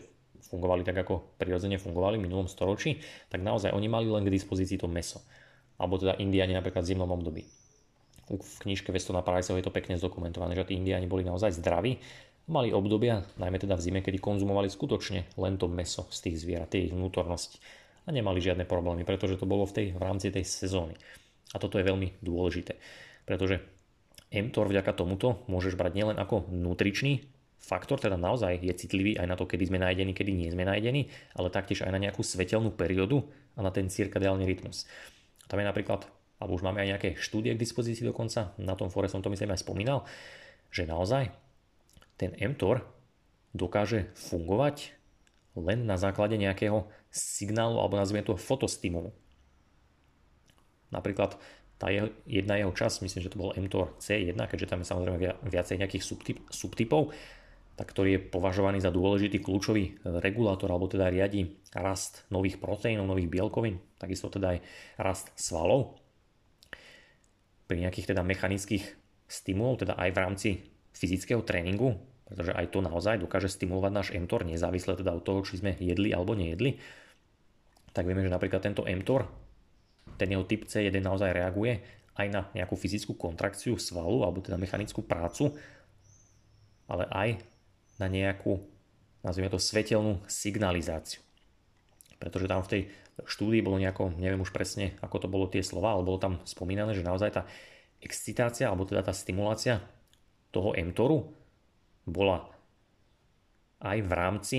fungovali 0.50 0.82
tak, 0.82 0.98
ako 1.06 1.38
prirodzene 1.38 1.78
fungovali 1.78 2.18
v 2.18 2.24
minulom 2.26 2.50
storočí, 2.50 2.98
tak 3.30 3.40
naozaj 3.40 3.70
oni 3.70 3.86
mali 3.86 4.10
len 4.10 4.26
k 4.26 4.34
dispozícii 4.34 4.76
to 4.76 4.90
meso. 4.90 5.22
Alebo 5.78 5.96
teda 5.96 6.18
Indiani 6.18 6.52
napríklad 6.52 6.82
v 6.82 6.90
zimnom 6.92 7.10
období. 7.14 7.46
V 8.32 8.56
knižke 8.64 8.90
Vestona 8.94 9.20
Priceov 9.20 9.58
je 9.60 9.66
to 9.66 9.74
pekne 9.74 9.98
zdokumentované, 9.98 10.56
že 10.56 10.72
tí 10.72 10.74
Indiani 10.78 11.06
boli 11.10 11.26
naozaj 11.26 11.58
zdraví 11.58 11.98
Mali 12.50 12.74
obdobia, 12.74 13.22
najmä 13.38 13.62
teda 13.62 13.78
v 13.78 13.84
zime, 13.86 14.00
kedy 14.02 14.18
konzumovali 14.18 14.66
skutočne 14.66 15.38
len 15.38 15.54
to 15.62 15.70
meso 15.70 16.10
z 16.10 16.18
tých 16.26 16.42
zvierat, 16.42 16.74
tie 16.74 16.90
ich 16.90 16.94
vnútornosti. 16.94 17.62
A 18.02 18.10
nemali 18.10 18.42
žiadne 18.42 18.66
problémy, 18.66 19.06
pretože 19.06 19.38
to 19.38 19.46
bolo 19.46 19.62
v, 19.62 19.72
tej, 19.78 19.86
v 19.94 20.02
rámci 20.02 20.34
tej 20.34 20.42
sezóny. 20.42 20.98
A 21.54 21.62
toto 21.62 21.78
je 21.78 21.86
veľmi 21.86 22.18
dôležité, 22.18 22.82
pretože 23.22 23.62
mTOR 24.34 24.66
vďaka 24.66 24.90
tomuto 24.90 25.46
môžeš 25.46 25.78
brať 25.78 25.92
nielen 25.94 26.16
ako 26.18 26.50
nutričný 26.50 27.22
faktor, 27.62 28.02
teda 28.02 28.18
naozaj 28.18 28.58
je 28.58 28.74
citlivý 28.74 29.14
aj 29.22 29.26
na 29.30 29.38
to, 29.38 29.46
kedy 29.46 29.70
sme 29.70 29.78
najedení, 29.78 30.10
kedy 30.10 30.34
nie 30.34 30.50
sme 30.50 30.66
najedení, 30.66 31.06
ale 31.38 31.46
taktiež 31.46 31.86
aj 31.86 31.94
na 31.94 32.02
nejakú 32.02 32.26
svetelnú 32.26 32.74
periódu 32.74 33.22
a 33.54 33.62
na 33.62 33.70
ten 33.70 33.86
cirkadiálny 33.86 34.42
rytmus. 34.42 34.90
Tam 35.46 35.62
je 35.62 35.66
napríklad, 35.70 36.10
alebo 36.42 36.58
už 36.58 36.66
máme 36.66 36.82
aj 36.82 36.98
nejaké 36.98 37.08
štúdie 37.14 37.54
k 37.54 37.62
dispozícii 37.62 38.02
dokonca, 38.02 38.50
na 38.58 38.74
tom 38.74 38.90
fore 38.90 39.06
som 39.06 39.22
to 39.22 39.30
myslím 39.30 39.54
aj 39.54 39.62
spomínal, 39.62 40.02
že 40.74 40.90
naozaj 40.90 41.30
ten 42.22 42.38
mTOR 42.38 42.86
dokáže 43.50 44.14
fungovať 44.14 44.94
len 45.58 45.84
na 45.84 45.98
základe 45.98 46.38
nejakého 46.38 46.86
signálu 47.10 47.82
alebo 47.82 47.98
nazvime 47.98 48.22
to 48.24 48.38
fotostimulu. 48.38 49.10
Napríklad 50.94 51.36
tá 51.76 51.90
jeho, 51.90 52.14
jedna 52.30 52.62
jeho 52.62 52.70
časť, 52.70 53.02
myslím, 53.02 53.22
že 53.26 53.32
to 53.34 53.42
bol 53.42 53.50
mTOR 53.58 53.98
C1, 53.98 54.38
keďže 54.38 54.70
tam 54.70 54.80
je 54.80 54.86
samozrejme 54.86 55.18
viacej 55.50 55.82
nejakých 55.82 56.04
subtyp, 56.06 56.38
subtypov, 56.46 57.10
tak 57.74 57.90
ktorý 57.90 58.16
je 58.16 58.24
považovaný 58.30 58.78
za 58.78 58.94
dôležitý 58.94 59.42
kľúčový 59.42 59.98
regulátor, 60.22 60.70
alebo 60.70 60.86
teda 60.86 61.10
riadi 61.10 61.58
rast 61.74 62.28
nových 62.30 62.62
proteínov, 62.62 63.08
nových 63.08 63.32
bielkovín, 63.32 63.82
takisto 63.98 64.30
teda 64.30 64.54
aj 64.54 64.58
rast 65.00 65.26
svalov. 65.34 65.98
pri 67.66 67.88
nejakých 67.88 68.12
teda 68.12 68.20
mechanických 68.20 68.84
stimulov, 69.24 69.80
teda 69.80 69.96
aj 69.96 70.10
v 70.12 70.20
rámci 70.20 70.48
fyzického 70.92 71.40
tréningu, 71.40 71.96
pretože 72.32 72.56
aj 72.56 72.72
to 72.72 72.80
naozaj 72.80 73.20
dokáže 73.20 73.52
stimulovať 73.52 73.92
náš 73.92 74.08
mTOR, 74.16 74.48
nezávisle 74.48 74.96
teda 74.96 75.12
od 75.12 75.20
toho, 75.20 75.44
či 75.44 75.60
sme 75.60 75.76
jedli 75.76 76.16
alebo 76.16 76.32
nejedli, 76.32 76.80
tak 77.92 78.08
vieme, 78.08 78.24
že 78.24 78.32
napríklad 78.32 78.64
tento 78.64 78.88
mTOR, 78.88 79.28
ten 80.16 80.32
jeho 80.32 80.48
typ 80.48 80.64
C1 80.64 80.96
naozaj 80.96 81.28
reaguje 81.28 81.84
aj 82.16 82.26
na 82.32 82.48
nejakú 82.56 82.72
fyzickú 82.72 83.20
kontrakciu 83.20 83.76
svalu 83.76 84.24
alebo 84.24 84.40
teda 84.40 84.56
mechanickú 84.56 85.04
prácu, 85.04 85.52
ale 86.88 87.04
aj 87.12 87.28
na 88.00 88.08
nejakú, 88.08 88.64
nazvime 89.20 89.52
to, 89.52 89.60
svetelnú 89.60 90.24
signalizáciu. 90.24 91.20
Pretože 92.16 92.48
tam 92.48 92.64
v 92.64 92.70
tej 92.72 92.82
štúdii 93.28 93.60
bolo 93.60 93.76
nejako, 93.76 94.16
neviem 94.16 94.40
už 94.40 94.56
presne, 94.56 94.96
ako 95.04 95.20
to 95.20 95.28
bolo 95.28 95.52
tie 95.52 95.60
slova, 95.60 95.92
ale 95.92 96.00
bolo 96.00 96.16
tam 96.16 96.40
spomínané, 96.48 96.96
že 96.96 97.04
naozaj 97.04 97.28
tá 97.36 97.44
excitácia, 98.00 98.72
alebo 98.72 98.88
teda 98.88 99.04
tá 99.04 99.12
stimulácia 99.12 99.84
toho 100.48 100.72
mTORu 100.72 101.41
bola 102.06 102.50
aj 103.82 103.98
v 104.02 104.12
rámci, 104.12 104.58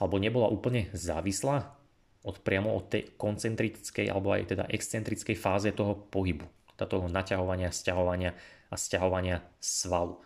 alebo 0.00 0.16
nebola 0.16 0.48
úplne 0.48 0.88
závislá 0.96 1.76
od 2.24 2.36
priamo 2.40 2.72
od 2.76 2.88
tej 2.92 3.16
koncentrickej 3.16 4.08
alebo 4.08 4.32
aj 4.32 4.56
teda 4.56 4.64
excentrickej 4.68 5.36
fáze 5.36 5.72
toho 5.72 5.96
pohybu, 6.08 6.44
teda 6.76 6.84
toho 6.88 7.06
naťahovania, 7.08 7.72
stiahovania 7.72 8.36
a 8.68 8.74
stiahovania 8.76 9.44
svalu. 9.60 10.20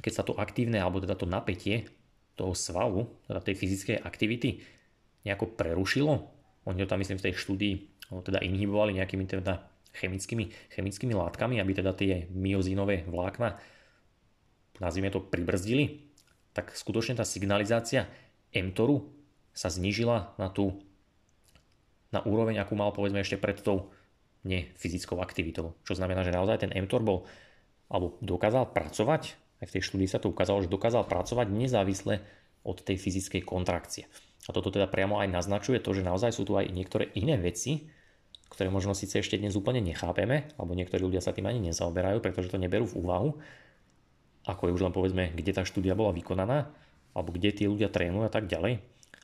Keď 0.00 0.12
sa 0.12 0.24
to 0.24 0.36
aktívne 0.36 0.80
alebo 0.80 1.00
teda 1.00 1.16
to 1.16 1.28
napätie 1.28 1.88
toho 2.36 2.56
svalu, 2.56 3.12
teda 3.28 3.44
tej 3.44 3.56
fyzickej 3.60 3.96
aktivity 4.00 4.64
nejako 5.28 5.52
prerušilo. 5.52 6.14
Oni 6.64 6.80
to 6.80 6.88
tam 6.88 7.00
myslím 7.04 7.20
v 7.20 7.26
tej 7.28 7.34
štúdii 7.36 7.74
teda 8.12 8.40
inhibovali 8.44 8.96
nejakými 8.96 9.24
teda 9.28 9.68
chemickými, 9.92 10.72
chemickými 10.72 11.12
látkami, 11.12 11.60
aby 11.60 11.72
teda 11.76 11.92
tie 11.92 12.28
myozínové 12.32 13.04
vlákna 13.08 13.60
nazvime 14.82 15.14
to 15.14 15.22
pribrzdili, 15.22 16.10
tak 16.52 16.74
skutočne 16.74 17.14
tá 17.14 17.24
signalizácia 17.24 18.10
mTORu 18.50 19.06
sa 19.54 19.70
znížila 19.70 20.34
na 20.36 20.50
tú 20.50 20.82
na 22.12 22.20
úroveň, 22.20 22.60
akú 22.60 22.76
mal 22.76 22.92
povedzme 22.92 23.24
ešte 23.24 23.40
pred 23.40 23.56
tou 23.64 23.88
nefyzickou 24.44 25.22
aktivitou. 25.24 25.72
Čo 25.88 25.96
znamená, 25.96 26.20
že 26.26 26.34
naozaj 26.34 26.68
ten 26.68 26.74
mTOR 26.74 27.00
bol 27.00 27.18
alebo 27.88 28.20
dokázal 28.20 28.72
pracovať, 28.72 29.36
aj 29.60 29.66
v 29.68 29.74
tej 29.78 29.82
štúdii 29.84 30.08
sa 30.08 30.20
to 30.20 30.32
ukázalo, 30.32 30.64
že 30.64 30.72
dokázal 30.72 31.04
pracovať 31.04 31.46
nezávisle 31.52 32.24
od 32.64 32.80
tej 32.80 32.96
fyzickej 32.96 33.44
kontrakcie. 33.44 34.08
A 34.48 34.50
toto 34.50 34.74
teda 34.74 34.88
priamo 34.88 35.22
aj 35.22 35.28
naznačuje 35.28 35.78
to, 35.78 35.94
že 35.94 36.02
naozaj 36.02 36.34
sú 36.34 36.42
tu 36.48 36.56
aj 36.58 36.72
niektoré 36.72 37.12
iné 37.14 37.38
veci, 37.38 37.86
ktoré 38.50 38.68
možno 38.68 38.96
síce 38.96 39.20
ešte 39.20 39.38
dnes 39.38 39.54
úplne 39.54 39.80
nechápeme, 39.84 40.56
alebo 40.56 40.72
niektorí 40.76 41.00
ľudia 41.04 41.22
sa 41.22 41.36
tým 41.36 41.46
ani 41.46 41.72
nezaoberajú, 41.72 42.20
pretože 42.20 42.50
to 42.50 42.58
neberú 42.60 42.88
v 42.88 42.98
úvahu, 43.00 43.30
ako 44.46 44.68
je 44.68 44.74
už 44.74 44.82
len 44.88 44.94
povedzme, 44.94 45.24
kde 45.34 45.52
tá 45.54 45.62
štúdia 45.62 45.94
bola 45.94 46.10
vykonaná, 46.10 46.70
alebo 47.12 47.30
kde 47.34 47.54
tí 47.54 47.64
ľudia 47.68 47.92
trénujú 47.92 48.26
a 48.26 48.32
tak 48.32 48.48
ďalej. 48.48 48.82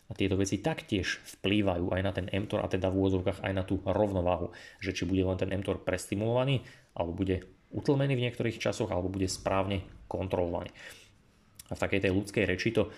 A 0.09 0.17
tieto 0.17 0.41
veci 0.41 0.65
taktiež 0.65 1.21
vplývajú 1.37 1.93
aj 1.93 2.01
na 2.01 2.13
ten 2.17 2.27
mTOR 2.33 2.65
a 2.65 2.69
teda 2.73 2.89
v 2.89 2.97
úvodzovkách 2.97 3.45
aj 3.45 3.53
na 3.53 3.65
tú 3.67 3.77
rovnováhu, 3.85 4.57
že 4.81 4.97
či 4.97 5.05
bude 5.05 5.21
len 5.21 5.37
ten 5.37 5.53
mTOR 5.53 5.85
prestimulovaný, 5.85 6.65
alebo 6.97 7.13
bude 7.13 7.45
utlmený 7.77 8.17
v 8.17 8.25
niektorých 8.25 8.57
časoch, 8.57 8.89
alebo 8.89 9.13
bude 9.13 9.29
správne 9.29 9.85
kontrolovaný. 10.09 10.73
A 11.69 11.77
v 11.77 11.83
takej 11.85 12.09
tej 12.09 12.13
ľudskej 12.17 12.45
reči 12.49 12.73
to 12.73 12.89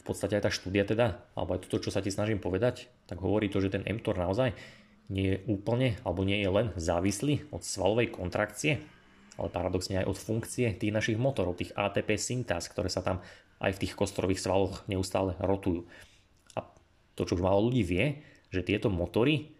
v 0.00 0.02
podstate 0.08 0.40
aj 0.40 0.48
tá 0.48 0.50
štúdia 0.52 0.88
teda, 0.88 1.20
alebo 1.36 1.56
aj 1.56 1.68
toto, 1.68 1.84
čo 1.84 1.92
sa 1.92 2.00
ti 2.00 2.08
snažím 2.08 2.40
povedať, 2.40 2.88
tak 3.04 3.20
hovorí 3.20 3.52
to, 3.52 3.60
že 3.60 3.72
ten 3.72 3.84
mTOR 3.84 4.16
naozaj 4.16 4.56
nie 5.12 5.36
je 5.36 5.38
úplne, 5.52 6.00
alebo 6.00 6.24
nie 6.24 6.40
je 6.40 6.48
len 6.48 6.66
závislý 6.80 7.44
od 7.52 7.60
svalovej 7.60 8.08
kontrakcie, 8.08 8.80
ale 9.34 9.48
paradoxne 9.50 10.02
aj 10.02 10.06
od 10.10 10.18
funkcie 10.18 10.70
tých 10.74 10.94
našich 10.94 11.18
motorov, 11.18 11.58
tých 11.58 11.74
ATP 11.74 12.14
syntáz, 12.14 12.70
ktoré 12.70 12.86
sa 12.88 13.02
tam 13.02 13.20
aj 13.62 13.74
v 13.74 13.80
tých 13.86 13.94
kostorových 13.98 14.42
svaloch 14.42 14.86
neustále 14.86 15.34
rotujú. 15.42 15.86
A 16.54 16.66
to, 17.18 17.26
čo 17.26 17.38
už 17.38 17.44
málo 17.44 17.70
ľudí 17.70 17.82
vie, 17.82 18.22
že 18.50 18.66
tieto 18.66 18.90
motory 18.92 19.54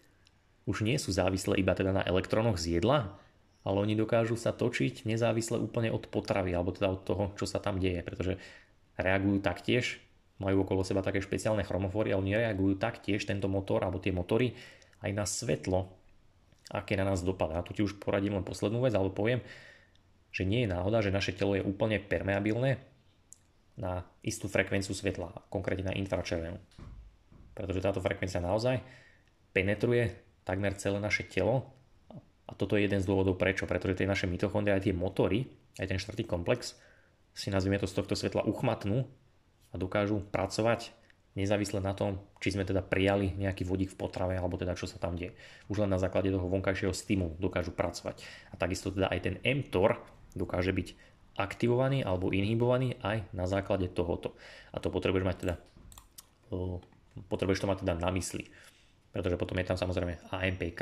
už 0.64 0.86
nie 0.86 0.96
sú 0.96 1.12
závislé 1.12 1.60
iba 1.60 1.76
teda 1.76 1.92
na 1.92 2.02
elektrónoch 2.06 2.56
z 2.56 2.80
jedla, 2.80 3.18
ale 3.64 3.76
oni 3.80 3.96
dokážu 3.96 4.36
sa 4.36 4.52
točiť 4.52 5.09
nezávisle 5.09 5.56
úplne 5.56 5.88
od 5.88 6.09
potravy, 6.09 6.52
alebo 6.52 6.72
teda 6.72 6.88
od 6.92 7.01
toho, 7.05 7.24
čo 7.36 7.48
sa 7.48 7.60
tam 7.60 7.80
deje, 7.80 8.05
pretože 8.05 8.36
reagujú 9.01 9.40
taktiež 9.40 10.05
majú 10.42 10.66
okolo 10.66 10.82
seba 10.82 11.01
také 11.01 11.22
špeciálne 11.22 11.62
chromofóry 11.62 12.12
a 12.12 12.18
oni 12.18 12.34
reagujú 12.34 12.76
taktiež 12.76 13.22
tento 13.22 13.46
motor 13.46 13.86
alebo 13.86 14.02
tie 14.02 14.10
motory 14.10 14.52
aj 15.01 15.10
na 15.14 15.24
svetlo, 15.24 15.94
aké 16.73 16.97
na 16.97 17.05
nás 17.05 17.20
dopadá. 17.20 17.61
Tu 17.66 17.77
ti 17.77 17.82
už 17.85 18.01
poradím 18.01 18.36
len 18.39 18.47
poslednú 18.47 18.81
vec, 18.85 18.95
alebo 18.97 19.12
poviem, 19.12 19.45
že 20.35 20.49
nie 20.49 20.65
je 20.65 20.73
náhoda, 20.73 21.05
že 21.05 21.15
naše 21.15 21.36
telo 21.36 21.55
je 21.55 21.62
úplne 21.62 22.01
permeabilné 22.01 22.81
na 23.74 24.07
istú 24.23 24.47
frekvenciu 24.47 24.95
svetla, 24.95 25.47
konkrétne 25.51 25.91
na 25.91 25.99
infračervenú. 25.99 26.59
Pretože 27.55 27.82
táto 27.82 28.03
frekvencia 28.03 28.43
naozaj 28.43 28.82
penetruje 29.55 30.11
takmer 30.43 30.74
celé 30.78 30.99
naše 30.99 31.27
telo 31.27 31.70
a 32.45 32.53
toto 32.53 32.77
je 32.77 32.86
jeden 32.86 33.01
z 33.01 33.07
dôvodov 33.07 33.39
prečo, 33.39 33.65
pretože 33.65 34.03
tie 34.03 34.11
naše 34.11 34.27
mitochondrie, 34.27 34.74
aj 34.74 34.91
tie 34.91 34.95
motory, 34.95 35.47
aj 35.78 35.86
ten 35.91 35.99
štvrtý 35.99 36.27
komplex 36.27 36.78
si 37.35 37.51
nazvime 37.51 37.78
to 37.82 37.91
z 37.91 37.99
tohto 37.99 38.15
svetla 38.15 38.47
uchmatnú 38.47 39.07
a 39.70 39.74
dokážu 39.74 40.23
pracovať 40.31 40.95
nezávisle 41.35 41.82
na 41.82 41.94
tom, 41.94 42.23
či 42.39 42.55
sme 42.55 42.62
teda 42.62 42.82
prijali 42.82 43.35
nejaký 43.35 43.66
vodík 43.66 43.94
v 43.94 43.98
potrave 43.98 44.35
alebo 44.39 44.55
teda 44.55 44.78
čo 44.78 44.86
sa 44.86 45.02
tam 45.02 45.19
deje. 45.19 45.35
Už 45.66 45.82
len 45.82 45.90
na 45.90 45.98
základe 45.98 46.31
toho 46.31 46.47
vonkajšieho 46.47 46.94
stimulu 46.94 47.35
dokážu 47.43 47.74
pracovať. 47.74 48.23
A 48.51 48.59
takisto 48.59 48.94
teda 48.94 49.11
aj 49.11 49.20
ten 49.23 49.35
mTOR 49.43 49.98
dokáže 50.39 50.70
byť 50.70 50.89
aktivovaný 51.35 52.06
alebo 52.06 52.31
inhibovaný 52.31 52.98
aj 53.02 53.27
na 53.35 53.51
základe 53.51 53.90
tohoto. 53.90 54.39
A 54.70 54.78
to 54.78 54.90
potrebuješ 54.90 55.27
mať 55.27 55.36
teda 55.43 55.55
potrebuješ 57.31 57.62
to 57.62 57.70
mať 57.70 57.78
teda 57.82 57.94
na 57.98 58.11
mysli. 58.15 58.51
Pretože 59.11 59.39
potom 59.39 59.59
je 59.59 59.66
tam 59.66 59.78
samozrejme 59.78 60.31
AMPK, 60.31 60.81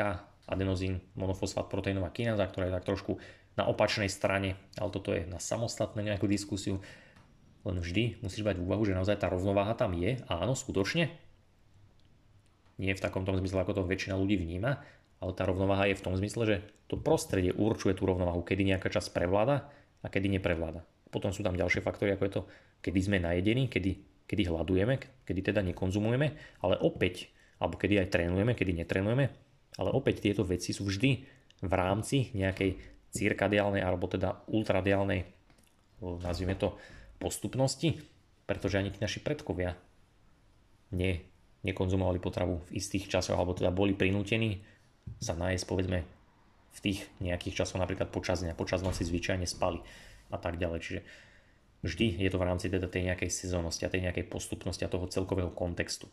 adenozín, 0.49 1.05
monofosfát, 1.16 1.69
proteínová 1.69 2.09
kináza, 2.12 2.49
ktorá 2.49 2.69
je 2.69 2.77
tak 2.81 2.89
trošku 2.89 3.20
na 3.53 3.69
opačnej 3.69 4.09
strane, 4.09 4.57
ale 4.81 4.89
toto 4.89 5.12
je 5.12 5.29
na 5.29 5.37
samostatnú 5.37 6.01
nejakú 6.01 6.24
diskusiu. 6.24 6.81
Len 7.62 7.76
vždy 7.78 8.18
musíš 8.22 8.43
mať 8.43 8.59
v 8.59 8.64
úvahu, 8.66 8.82
že 8.82 8.97
naozaj 8.97 9.22
tá 9.22 9.30
rovnováha 9.30 9.78
tam 9.78 9.94
je. 9.94 10.18
Áno, 10.26 10.59
skutočne. 10.59 11.14
Nie 12.82 12.98
v 12.98 13.02
takom 13.02 13.22
tom 13.22 13.39
zmysle, 13.39 13.62
ako 13.62 13.78
to 13.78 13.82
väčšina 13.86 14.18
ľudí 14.18 14.34
vníma, 14.34 14.82
ale 15.22 15.32
tá 15.39 15.47
rovnováha 15.47 15.86
je 15.86 15.94
v 15.94 16.05
tom 16.05 16.18
zmysle, 16.18 16.43
že 16.43 16.56
to 16.90 16.98
prostredie 16.98 17.55
určuje 17.55 17.94
tú 17.94 18.10
rovnováhu, 18.10 18.43
kedy 18.43 18.66
nejaká 18.66 18.90
časť 18.90 19.14
prevláda 19.14 19.70
a 20.02 20.06
kedy 20.10 20.26
neprevláda. 20.34 20.82
Potom 21.14 21.30
sú 21.30 21.47
tam 21.47 21.55
ďalšie 21.55 21.84
faktory, 21.84 22.18
ako 22.18 22.24
je 22.26 22.32
to, 22.34 22.43
kedy 22.82 22.98
sme 22.98 23.22
najedení, 23.22 23.70
kedy, 23.70 24.02
kedy 24.26 24.43
hľadujeme, 24.51 24.98
kedy 25.22 25.40
teda 25.55 25.62
nekonzumujeme, 25.62 26.26
ale 26.64 26.74
opäť, 26.82 27.30
alebo 27.62 27.78
kedy 27.78 28.02
aj 28.02 28.09
trénujeme, 28.10 28.59
kedy 28.59 28.82
netrénujeme, 28.82 29.30
ale 29.78 29.90
opäť 29.94 30.24
tieto 30.26 30.43
veci 30.43 30.74
sú 30.74 30.89
vždy 30.90 31.10
v 31.62 31.72
rámci 31.72 32.34
nejakej 32.34 32.74
cirkadiálnej 33.12 33.84
alebo 33.84 34.09
teda 34.10 34.43
ultradiálnej, 34.51 35.22
nazvime 36.02 36.59
to, 36.59 36.74
postupnosti, 37.23 38.03
pretože 38.51 38.82
ani 38.82 38.90
tí 38.90 38.99
naši 38.99 39.23
predkovia 39.23 39.78
ne, 40.90 41.23
nekonzumovali 41.62 42.19
potravu 42.19 42.66
v 42.66 42.82
istých 42.82 43.07
časoch, 43.07 43.39
alebo 43.39 43.55
teda 43.55 43.70
boli 43.70 43.94
prinútení 43.94 44.66
sa 45.23 45.39
nájsť 45.39 45.65
povedzme 45.66 46.03
v 46.73 46.78
tých 46.82 47.07
nejakých 47.23 47.62
časoch, 47.62 47.78
napríklad 47.78 48.11
počas 48.11 48.43
dňa, 48.43 48.59
počas 48.59 48.82
noci 48.82 49.07
zvyčajne 49.07 49.47
spali 49.47 49.78
a 50.35 50.39
tak 50.40 50.59
ďalej. 50.59 50.78
Čiže 50.82 51.01
vždy 51.86 52.07
je 52.19 52.31
to 52.32 52.40
v 52.40 52.47
rámci 52.49 52.66
teda 52.66 52.90
tej 52.90 53.12
nejakej 53.12 53.31
sezónnosti 53.31 53.86
a 53.86 53.93
tej 53.93 54.03
nejakej 54.09 54.27
postupnosti 54.27 54.82
a 54.82 54.93
toho 54.93 55.07
celkového 55.07 55.55
kontextu. 55.55 56.11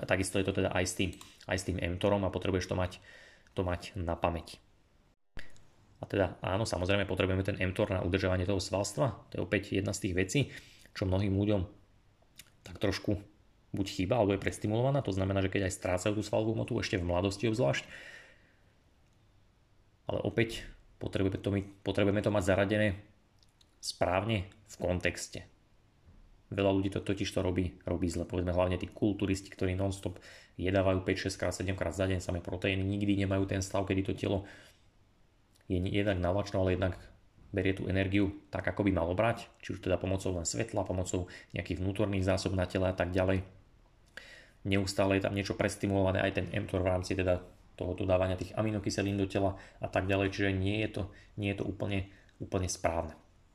A 0.00 0.08
takisto 0.08 0.40
je 0.40 0.48
to 0.48 0.56
teda 0.56 0.72
aj 0.72 0.84
s 0.88 0.94
tým, 0.96 1.10
aj 1.44 1.56
s 1.60 1.66
tým 1.68 1.76
mTORom 1.76 2.24
a 2.24 2.32
potrebuješ 2.32 2.72
to 2.72 2.74
mať, 2.74 2.98
to 3.52 3.60
mať 3.60 3.92
na 3.94 4.16
pamäti. 4.16 4.56
A 6.02 6.04
teda 6.10 6.34
áno, 6.42 6.66
samozrejme 6.66 7.06
potrebujeme 7.06 7.46
ten 7.46 7.54
mTOR 7.62 7.94
na 7.94 8.02
udržovanie 8.02 8.42
toho 8.42 8.58
svalstva. 8.58 9.30
To 9.30 9.32
je 9.38 9.42
opäť 9.46 9.78
jedna 9.78 9.94
z 9.94 10.10
tých 10.10 10.14
vecí, 10.18 10.40
čo 10.90 11.06
mnohým 11.06 11.30
ľuďom 11.30 11.62
tak 12.66 12.82
trošku 12.82 13.22
buď 13.72 13.86
chýba, 13.86 14.18
alebo 14.18 14.34
je 14.34 14.42
prestimulovaná. 14.42 15.00
To 15.06 15.14
znamená, 15.14 15.40
že 15.40 15.50
keď 15.50 15.70
aj 15.70 15.76
strácajú 15.78 16.12
tú 16.18 16.22
svalovú 16.26 16.58
motu, 16.58 16.74
ešte 16.76 16.98
v 16.98 17.06
mladosti 17.06 17.48
obzvlášť. 17.48 17.86
Ale 20.10 20.18
opäť 20.26 20.66
potrebujeme 20.98 21.38
to, 21.38 21.50
potrebujeme 21.86 22.20
to 22.20 22.34
mať 22.34 22.44
zaradené 22.44 22.88
správne 23.78 24.50
v 24.68 24.74
kontexte. 24.76 25.46
Veľa 26.52 26.70
ľudí 26.76 26.92
to 26.92 27.00
totiž 27.00 27.32
to 27.32 27.40
robí, 27.40 27.80
robí 27.88 28.12
zle. 28.12 28.28
Povedzme 28.28 28.52
hlavne 28.52 28.76
tí 28.76 28.84
kulturisti, 28.92 29.48
ktorí 29.48 29.72
non-stop 29.72 30.20
jedávajú 30.60 31.00
5, 31.00 31.32
6 31.32 31.40
krát, 31.40 31.56
7 31.56 31.72
krát 31.72 31.96
za 31.96 32.04
deň 32.04 32.20
samé 32.20 32.44
proteíny, 32.44 32.84
nikdy 32.84 33.24
nemajú 33.24 33.48
ten 33.48 33.64
stav, 33.64 33.88
kedy 33.88 34.04
to 34.04 34.12
telo 34.12 34.44
je 35.68 35.78
jednak 35.78 36.18
nalačno, 36.18 36.62
ale 36.62 36.74
jednak 36.74 36.94
berie 37.52 37.76
tú 37.76 37.86
energiu 37.86 38.32
tak, 38.48 38.64
ako 38.64 38.88
by 38.88 38.90
malo 38.96 39.12
brať, 39.12 39.46
či 39.60 39.76
už 39.76 39.84
teda 39.84 40.00
pomocou 40.00 40.32
len 40.32 40.48
svetla, 40.48 40.88
pomocou 40.88 41.28
nejakých 41.52 41.78
vnútorných 41.84 42.24
zásob 42.24 42.56
na 42.56 42.64
tele 42.64 42.88
a 42.88 42.96
tak 42.96 43.12
ďalej. 43.12 43.44
Neustále 44.64 45.20
je 45.20 45.24
tam 45.28 45.36
niečo 45.36 45.58
prestimulované, 45.58 46.24
aj 46.24 46.32
ten 46.40 46.46
mTOR 46.48 46.80
v 46.80 46.90
rámci 46.90 47.12
teda 47.12 47.44
toho 47.76 47.92
dodávania 47.92 48.40
tých 48.40 48.56
aminokyselín 48.56 49.20
do 49.20 49.28
tela 49.28 49.58
a 49.80 49.88
tak 49.88 50.08
ďalej, 50.08 50.32
čiže 50.32 50.50
nie 50.56 50.80
je 50.86 51.00
to, 51.00 51.02
nie 51.36 51.52
je 51.52 51.60
to 51.60 51.64
úplne, 51.68 52.08
úplne 52.40 52.68
správne. 52.68 53.12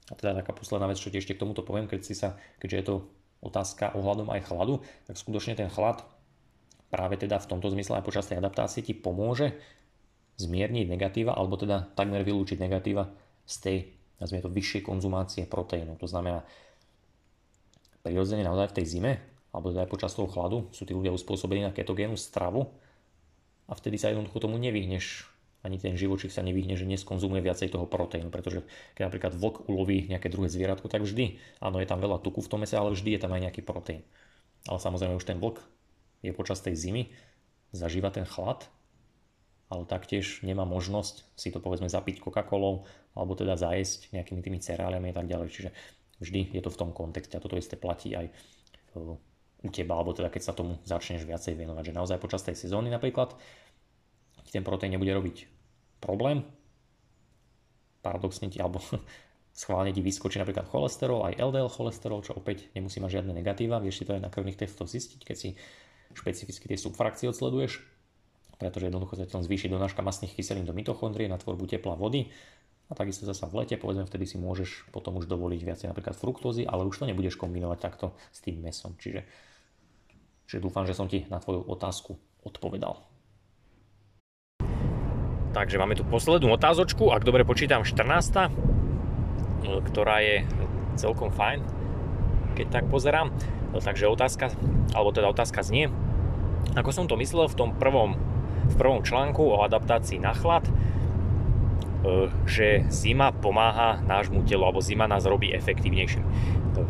A 0.07 0.13
teda 0.15 0.39
taká 0.39 0.55
posledná 0.55 0.87
vec, 0.87 1.01
čo 1.01 1.11
ešte 1.11 1.35
k 1.35 1.41
tomuto 1.41 1.65
poviem, 1.65 1.89
keď 1.89 1.99
si 2.05 2.15
sa, 2.15 2.39
keďže 2.61 2.77
je 2.77 2.85
to 2.85 2.95
otázka 3.43 3.93
ohľadom 3.93 4.33
aj 4.33 4.49
chladu, 4.49 4.81
tak 5.05 5.15
skutočne 5.19 5.53
ten 5.57 5.69
chlad 5.69 6.01
práve 6.87 7.19
teda 7.19 7.37
v 7.43 7.49
tomto 7.51 7.67
zmysle 7.71 7.99
aj 7.99 8.05
počas 8.07 8.27
tej 8.27 8.39
adaptácie 8.39 8.81
ti 8.81 8.95
pomôže 8.95 9.59
zmierniť 10.37 10.85
negatíva, 10.89 11.33
alebo 11.33 11.57
teda 11.57 11.89
takmer 11.97 12.21
vylúčiť 12.21 12.61
negatíva 12.61 13.09
z 13.49 13.55
tej, 13.61 13.77
nazvime 14.21 14.45
to, 14.45 14.53
vyššej 14.53 14.81
konzumácie 14.85 15.43
proteínu. 15.49 15.97
To 15.97 16.07
znamená, 16.09 16.45
prirodzene 18.05 18.45
naozaj 18.45 18.71
v 18.71 18.77
tej 18.81 18.85
zime, 18.85 19.11
alebo 19.51 19.73
teda 19.73 19.85
aj 19.85 19.91
počas 19.91 20.13
toho 20.13 20.29
chladu, 20.29 20.69
sú 20.69 20.85
tí 20.85 20.93
ľudia 20.93 21.11
uspôsobení 21.11 21.65
na 21.65 21.73
ketogénu 21.73 22.13
stravu 22.15 22.69
a 23.65 23.73
vtedy 23.73 23.97
sa 23.97 24.13
jednoducho 24.13 24.37
tomu 24.37 24.61
nevyhneš 24.61 25.25
ani 25.65 25.81
ten 25.81 25.99
živočík 25.99 26.31
sa 26.31 26.45
nevyhne, 26.45 26.79
že 26.79 26.87
neskonzumuje 26.87 27.43
viacej 27.43 27.73
toho 27.73 27.89
proteínu, 27.89 28.31
pretože 28.31 28.63
keď 28.95 29.11
napríklad 29.11 29.33
vlk 29.35 29.55
uloví 29.67 30.07
nejaké 30.07 30.31
druhé 30.31 30.47
zvieratko, 30.47 30.87
tak 30.87 31.03
vždy, 31.03 31.41
áno, 31.59 31.83
je 31.83 31.87
tam 31.89 31.99
veľa 31.99 32.23
tuku 32.23 32.39
v 32.39 32.47
tom 32.47 32.63
mese, 32.63 32.79
ale 32.79 32.95
vždy 32.95 33.17
je 33.17 33.21
tam 33.21 33.35
aj 33.35 33.41
nejaký 33.49 33.61
proteín. 33.67 34.07
Ale 34.69 34.79
samozrejme 34.79 35.19
už 35.19 35.27
ten 35.27 35.41
vlk 35.41 35.59
je 36.23 36.31
počas 36.31 36.63
tej 36.63 36.77
zimy, 36.77 37.11
zažíva 37.75 38.13
ten 38.13 38.23
chlad, 38.23 38.63
ale 39.67 39.83
taktiež 39.83 40.43
nemá 40.47 40.63
možnosť 40.63 41.35
si 41.35 41.51
to 41.51 41.59
povedzme 41.59 41.91
zapiť 41.91 42.23
Coca-Colou 42.23 42.87
alebo 43.17 43.35
teda 43.35 43.59
zajesť 43.59 44.15
nejakými 44.15 44.39
tými 44.39 44.59
cereáliami 44.63 45.11
a 45.11 45.15
tak 45.15 45.27
ďalej. 45.27 45.47
Čiže 45.51 45.69
vždy 46.23 46.41
je 46.55 46.61
to 46.63 46.71
v 46.71 46.79
tom 46.79 46.89
kontexte 46.95 47.35
a 47.35 47.43
toto 47.43 47.59
isté 47.59 47.75
platí 47.75 48.15
aj 48.15 48.31
u 48.97 49.69
teba, 49.73 49.99
alebo 49.99 50.13
teda 50.13 50.31
keď 50.31 50.41
sa 50.41 50.53
tomu 50.55 50.79
začneš 50.87 51.27
viacej 51.27 51.57
venovať. 51.57 51.91
Že 51.91 51.97
naozaj 51.97 52.17
počas 52.23 52.45
tej 52.45 52.55
sezóny 52.55 52.87
napríklad 52.93 53.35
ti 54.47 54.51
ten 54.55 54.63
proteín 54.63 54.95
nebude 54.95 55.11
robiť 55.11 55.37
problém, 55.99 56.45
paradoxne 57.99 58.47
ti, 58.47 58.63
alebo 58.63 58.79
schválne 59.61 59.91
ti 59.91 59.99
vyskočí 59.99 60.39
napríklad 60.39 60.69
cholesterol, 60.69 61.27
aj 61.27 61.41
LDL 61.41 61.67
cholesterol, 61.67 62.23
čo 62.23 62.37
opäť 62.37 62.71
nemusí 62.77 63.01
mať 63.01 63.19
žiadne 63.19 63.33
negatíva, 63.35 63.81
vieš 63.83 63.99
si 63.99 64.05
to 64.07 64.15
aj 64.15 64.23
na 64.23 64.31
krvných 64.31 64.55
testoch 64.55 64.87
zistiť, 64.87 65.25
keď 65.25 65.35
si 65.35 65.49
špecificky 66.13 66.71
tie 66.71 66.79
subfrakcie 66.79 67.27
odsleduješ, 67.27 67.96
pretože 68.57 68.89
jednoducho 68.89 69.13
sa 69.17 69.41
zvýši 69.41 69.69
donáška 69.69 70.01
masných 70.01 70.33
kyselín 70.33 70.65
do 70.65 70.73
mitochondrie 70.73 71.29
na 71.29 71.37
tvorbu 71.37 71.69
tepla 71.69 71.93
vody 71.93 72.33
a 72.89 72.95
takisto 72.97 73.27
zasa 73.27 73.45
v 73.51 73.63
lete, 73.63 73.75
povedzme, 73.77 74.07
vtedy 74.07 74.25
si 74.25 74.37
môžeš 74.39 74.89
potom 74.95 75.19
už 75.21 75.29
dovoliť 75.29 75.61
viacej 75.61 75.87
napríklad 75.91 76.15
fruktózy, 76.15 76.63
ale 76.63 76.87
už 76.87 77.03
to 77.03 77.05
nebudeš 77.05 77.35
kombinovať 77.35 77.79
takto 77.83 78.15
s 78.31 78.39
tým 78.41 78.63
mesom. 78.63 78.95
Čiže, 78.95 79.27
čiže 80.47 80.63
dúfam, 80.63 80.87
že 80.87 80.95
som 80.95 81.11
ti 81.11 81.27
na 81.27 81.37
tvoju 81.37 81.67
otázku 81.67 82.15
odpovedal. 82.47 83.03
Takže 85.51 85.81
máme 85.81 85.97
tu 85.99 86.07
poslednú 86.07 86.53
otázočku, 86.53 87.11
ak 87.11 87.27
dobre 87.27 87.43
počítam 87.43 87.83
14, 87.83 88.49
ktorá 89.91 90.17
je 90.23 90.45
celkom 90.95 91.27
fajn, 91.33 91.59
keď 92.55 92.67
tak 92.71 92.85
pozerám. 92.87 93.35
Takže 93.75 94.07
otázka, 94.09 94.49
alebo 94.95 95.11
teda 95.11 95.27
otázka 95.29 95.59
znie, 95.61 95.91
ako 96.73 96.89
som 96.95 97.05
to 97.05 97.19
myslel 97.19 97.51
v 97.51 97.57
tom 97.57 97.69
prvom, 97.75 98.15
v 98.65 98.75
prvom 98.75 99.05
článku 99.05 99.43
o 99.43 99.61
adaptácii 99.61 100.17
na 100.17 100.33
chlad, 100.33 100.65
e, 100.65 100.71
že 102.49 102.87
zima 102.89 103.29
pomáha 103.35 104.01
nášmu 104.05 104.43
telu, 104.47 104.65
alebo 104.65 104.81
zima 104.81 105.05
nás 105.05 105.29
robí 105.29 105.53
efektívnejším. 105.53 106.23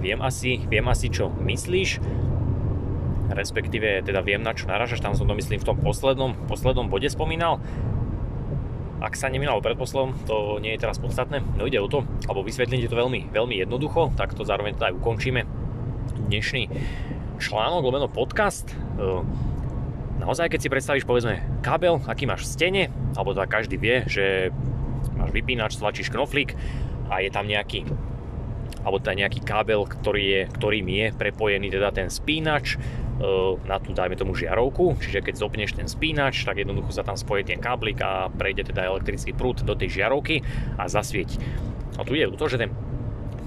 Viem 0.03 0.19
asi, 0.19 0.63
viem 0.67 0.83
asi, 0.87 1.07
čo 1.07 1.31
myslíš, 1.31 2.03
respektíve 3.31 4.03
teda 4.03 4.23
viem, 4.23 4.43
na 4.43 4.55
čo 4.55 4.67
naražaš, 4.67 5.03
tam 5.03 5.15
som 5.15 5.27
to 5.27 5.35
myslím 5.35 5.59
v 5.59 5.67
tom 5.67 5.77
poslednom, 5.79 6.35
poslednom 6.47 6.87
bode 6.87 7.07
spomínal, 7.11 7.59
ak 8.97 9.13
sa 9.13 9.29
nemínalo 9.29 9.61
predposlom, 9.61 10.17
to 10.25 10.57
nie 10.57 10.73
je 10.73 10.81
teraz 10.81 10.97
podstatné. 10.97 11.45
No 11.53 11.69
ide 11.69 11.77
o 11.77 11.85
to, 11.85 12.01
alebo 12.25 12.41
vysvetlím 12.41 12.81
to 12.81 12.97
veľmi, 12.97 13.29
veľmi 13.29 13.55
jednoducho, 13.61 14.09
tak 14.17 14.33
to 14.33 14.41
zároveň 14.41 14.73
teda 14.73 14.89
aj 14.89 14.97
ukončíme. 14.97 15.45
Dnešný 16.27 16.65
článok, 17.37 17.85
lomeno 17.85 18.09
podcast. 18.09 18.73
E, 20.27 20.35
naozaj, 20.35 20.51
keď 20.51 20.59
si 20.59 20.67
predstavíš, 20.67 21.07
povedzme, 21.07 21.39
kábel, 21.63 22.03
aký 22.03 22.27
máš 22.27 22.43
v 22.43 22.51
stene, 22.51 22.83
alebo 23.15 23.31
teda 23.31 23.47
každý 23.47 23.79
vie, 23.79 24.03
že 24.11 24.51
máš 25.15 25.31
vypínač, 25.31 25.79
stlačíš 25.79 26.11
knoflík 26.11 26.51
a 27.07 27.23
je 27.23 27.31
tam 27.31 27.47
nejaký 27.47 27.87
alebo 28.83 28.99
teda 28.99 29.23
nejaký 29.23 29.39
kábel, 29.43 29.87
ktorý 29.87 30.23
je, 30.23 30.41
ktorým 30.51 30.87
je 30.87 31.05
prepojený 31.15 31.71
teda 31.71 31.95
ten 31.95 32.07
spínač 32.11 32.75
na 33.63 33.79
tú, 33.79 33.91
dajme 33.91 34.15
tomu, 34.19 34.35
žiarovku, 34.35 34.99
čiže 34.99 35.23
keď 35.23 35.35
zopneš 35.39 35.71
ten 35.75 35.87
spínač, 35.87 36.43
tak 36.43 36.59
jednoducho 36.59 36.91
sa 36.91 37.03
tam 37.03 37.15
spojí 37.15 37.47
ten 37.47 37.59
káblik 37.59 37.99
a 38.03 38.27
prejde 38.31 38.67
teda 38.67 38.87
elektrický 38.87 39.31
prúd 39.31 39.63
do 39.63 39.75
tej 39.75 40.03
žiarovky 40.03 40.43
a 40.75 40.87
zasvieť. 40.87 41.39
A 41.99 42.03
tu 42.03 42.15
je 42.15 42.27
to, 42.35 42.45
že 42.47 42.59
ten, 42.59 42.71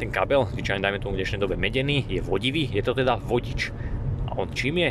ten 0.00 0.08
kábel, 0.08 0.48
zvyčajne 0.50 0.82
dajme 0.82 1.00
tomu 1.00 1.16
v 1.16 1.24
dnešnej 1.24 1.40
dobe 1.40 1.56
medený, 1.56 2.04
je 2.08 2.20
vodivý, 2.20 2.66
je 2.66 2.82
to 2.82 2.92
teda 2.96 3.16
vodič. 3.20 3.70
A 4.28 4.36
on 4.36 4.50
čím 4.50 4.82
je 4.82 4.90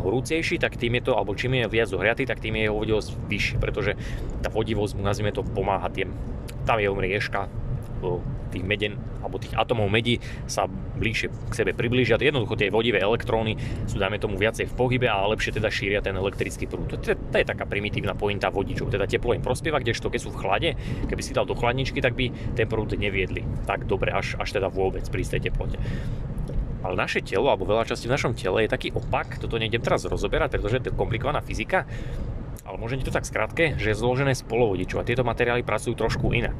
horúcejší, 0.00 0.60
tak 0.60 0.76
tým 0.76 1.00
je 1.00 1.10
to, 1.10 1.12
alebo 1.16 1.36
čím 1.36 1.58
je 1.60 1.72
viac 1.72 1.88
zohriatý, 1.88 2.28
tak 2.28 2.40
tým 2.40 2.56
je 2.56 2.68
jeho 2.68 2.76
vodivosť 2.76 3.10
vyššie, 3.26 3.56
pretože 3.58 3.92
tá 4.44 4.48
vodivosť 4.52 4.92
mu, 4.96 5.02
nazvime 5.02 5.32
to, 5.32 5.42
pomáha 5.42 5.88
tým. 5.88 6.12
Tam 6.66 6.82
je 6.82 6.90
rieška, 6.90 7.48
tých 8.56 8.64
meden 8.64 8.94
alebo 9.20 9.42
tých 9.42 9.58
atomov 9.58 9.90
medi 9.90 10.22
sa 10.46 10.70
bližšie 10.70 11.50
k 11.50 11.52
sebe 11.52 11.72
priblížia. 11.74 12.14
Jednoducho 12.16 12.54
tie 12.54 12.70
vodivé 12.70 13.02
elektróny 13.02 13.58
sú, 13.90 13.98
dajme 13.98 14.22
tomu, 14.22 14.38
viacej 14.38 14.70
v 14.70 14.74
pohybe 14.78 15.10
a 15.10 15.26
lepšie 15.26 15.58
teda 15.58 15.66
šíria 15.66 15.98
ten 15.98 16.14
elektrický 16.14 16.70
prúd. 16.70 16.94
To, 16.94 16.96
to 17.02 17.36
je 17.36 17.44
taká 17.44 17.66
primitívna 17.66 18.14
pointa 18.14 18.54
vodičov. 18.54 18.94
Teda 18.94 19.10
teplo 19.10 19.34
im 19.34 19.42
prospieva, 19.42 19.82
kdežto 19.82 20.08
keď 20.08 20.20
sú 20.22 20.30
v 20.30 20.38
chlade, 20.38 20.70
keby 21.10 21.22
si 21.26 21.34
dal 21.34 21.44
do 21.44 21.58
chladničky, 21.58 21.98
tak 21.98 22.14
by 22.14 22.30
ten 22.54 22.70
prúd 22.70 22.94
neviedli 22.94 23.42
tak 23.66 23.84
dobre, 23.90 24.14
až, 24.14 24.38
až 24.38 24.54
teda 24.54 24.70
vôbec 24.70 25.02
pri 25.10 25.26
tej 25.26 25.50
teplote. 25.50 25.82
Ale 26.86 26.94
naše 26.94 27.18
telo, 27.18 27.50
alebo 27.50 27.66
veľa 27.66 27.90
časti 27.90 28.06
v 28.06 28.14
našom 28.14 28.38
tele 28.38 28.62
je 28.62 28.70
taký 28.70 28.94
opak, 28.94 29.42
toto 29.42 29.58
nejdem 29.58 29.82
teraz 29.82 30.06
rozoberať, 30.06 30.54
pretože 30.54 30.86
to 30.86 30.88
je 30.94 30.94
komplikovaná 30.94 31.42
fyzika, 31.42 31.82
ale 32.62 32.78
môžem 32.78 33.02
to 33.02 33.10
tak 33.10 33.26
skrátke, 33.26 33.74
že 33.74 33.90
je 33.90 33.98
zložené 33.98 34.38
z 34.38 34.46
polovodičov 34.46 35.02
a 35.02 35.06
tieto 35.06 35.26
materiály 35.26 35.66
pracujú 35.66 35.98
trošku 35.98 36.30
inak. 36.30 36.54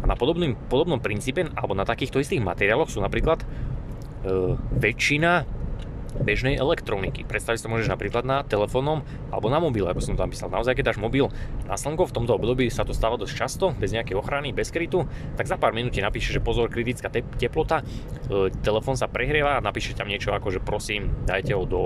A 0.00 0.04
na 0.04 0.12
podobným, 0.12 0.52
podobnom 0.68 1.00
princípe, 1.00 1.48
alebo 1.56 1.72
na 1.72 1.88
takýchto 1.88 2.20
istých 2.20 2.44
materiáloch 2.44 2.92
sú 2.92 3.00
napríklad 3.00 3.40
e, 3.40 3.46
väčšina 4.76 5.48
bežnej 6.20 6.56
elektroniky. 6.56 7.24
Predstaviť 7.24 7.64
to 7.64 7.72
môžeš 7.72 7.88
napríklad 7.88 8.24
na 8.24 8.42
telefónom 8.42 9.04
alebo 9.30 9.46
na 9.52 9.60
mobile, 9.60 9.88
ako 9.88 10.00
som 10.02 10.14
tam 10.18 10.32
písal. 10.32 10.52
Naozaj, 10.52 10.76
keď 10.78 10.94
dáš 10.94 11.00
mobil 11.00 11.28
na 11.68 11.76
slnko, 11.76 12.08
v 12.08 12.14
tomto 12.16 12.32
období 12.36 12.68
sa 12.72 12.84
to 12.84 12.96
stáva 12.96 13.20
dosť 13.20 13.34
často, 13.34 13.66
bez 13.76 13.92
nejakej 13.92 14.16
ochrany, 14.16 14.50
bez 14.52 14.72
krytu, 14.72 15.04
tak 15.36 15.48
za 15.48 15.60
pár 15.60 15.76
minút 15.76 15.94
ti 15.94 16.00
napíše, 16.00 16.32
že 16.32 16.40
pozor, 16.40 16.72
kritická 16.72 17.08
teplota, 17.12 17.82
e, 17.82 18.52
telefón 18.60 18.96
sa 18.98 19.10
prehrieva 19.10 19.58
a 19.58 19.64
napíše 19.64 19.96
tam 19.96 20.08
niečo 20.08 20.32
ako, 20.32 20.48
že 20.52 20.60
prosím, 20.60 21.12
dajte 21.24 21.52
ho 21.52 21.64
do 21.64 21.82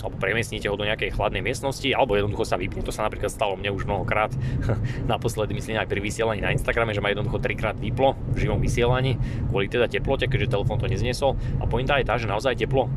alebo 0.00 0.16
premiestnite 0.16 0.72
ho 0.72 0.76
do 0.78 0.88
nejakej 0.88 1.12
chladnej 1.12 1.44
miestnosti, 1.44 1.84
alebo 1.92 2.16
jednoducho 2.16 2.48
sa 2.48 2.56
vypne. 2.56 2.80
To 2.86 2.94
sa 2.94 3.04
napríklad 3.04 3.28
stalo 3.28 3.60
mne 3.60 3.76
už 3.76 3.84
mnohokrát, 3.84 4.32
naposledy 5.12 5.52
myslím 5.52 5.76
aj 5.76 5.88
pri 5.90 6.00
vysielaní 6.00 6.40
na 6.40 6.54
Instagrame, 6.54 6.96
že 6.96 7.04
ma 7.04 7.12
jednoducho 7.12 7.42
trikrát 7.42 7.76
vyplo 7.76 8.16
v 8.32 8.48
živom 8.48 8.58
vysielaní 8.62 9.20
kvôli 9.52 9.68
teda 9.68 9.90
teplote, 9.90 10.24
keďže 10.24 10.56
telefón 10.56 10.80
to 10.80 10.88
nezniesol. 10.88 11.36
A 11.60 11.68
pointa 11.68 12.00
je 12.00 12.08
tá, 12.08 12.16
že 12.16 12.30
naozaj 12.30 12.56
teplo 12.56 12.88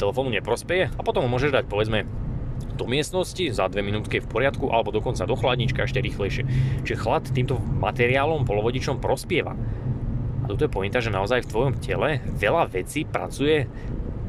telefónu 0.00 0.32
neprospeje 0.32 0.88
a 0.88 1.00
potom 1.04 1.28
ho 1.28 1.30
môžeš 1.30 1.52
dať 1.52 1.64
povedzme 1.68 2.08
do 2.80 2.88
miestnosti, 2.88 3.52
za 3.52 3.68
dve 3.68 3.84
minútky 3.84 4.24
v 4.24 4.28
poriadku, 4.28 4.72
alebo 4.72 4.88
dokonca 4.88 5.28
do 5.28 5.36
chladnička 5.36 5.84
ešte 5.84 6.00
rýchlejšie. 6.00 6.44
Čiže 6.84 6.96
chlad 6.96 7.28
týmto 7.28 7.60
materiálom, 7.60 8.48
polovodičom 8.48 9.04
prospieva. 9.04 9.52
A 10.40 10.44
toto 10.48 10.64
je 10.64 10.72
pointa, 10.72 11.04
že 11.04 11.12
naozaj 11.12 11.44
v 11.44 11.50
tvojom 11.52 11.74
tele 11.76 12.24
veľa 12.40 12.72
vecí 12.72 13.04
pracuje, 13.04 13.68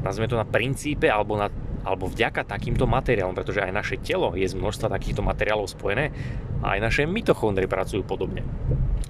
nazvime 0.04 0.28
to 0.28 0.36
na 0.36 0.44
princípe 0.44 1.08
alebo 1.08 1.40
na 1.40 1.48
alebo 1.82 2.06
vďaka 2.06 2.46
takýmto 2.46 2.86
materiálom, 2.86 3.34
pretože 3.34 3.58
aj 3.58 3.74
naše 3.74 3.96
telo 3.98 4.38
je 4.38 4.46
z 4.46 4.54
množstva 4.54 4.86
takýchto 4.86 5.18
materiálov 5.22 5.66
spojené 5.66 6.14
a 6.62 6.78
aj 6.78 6.80
naše 6.80 7.02
mitochondrie 7.10 7.66
pracujú 7.66 8.06
podobne. 8.06 8.46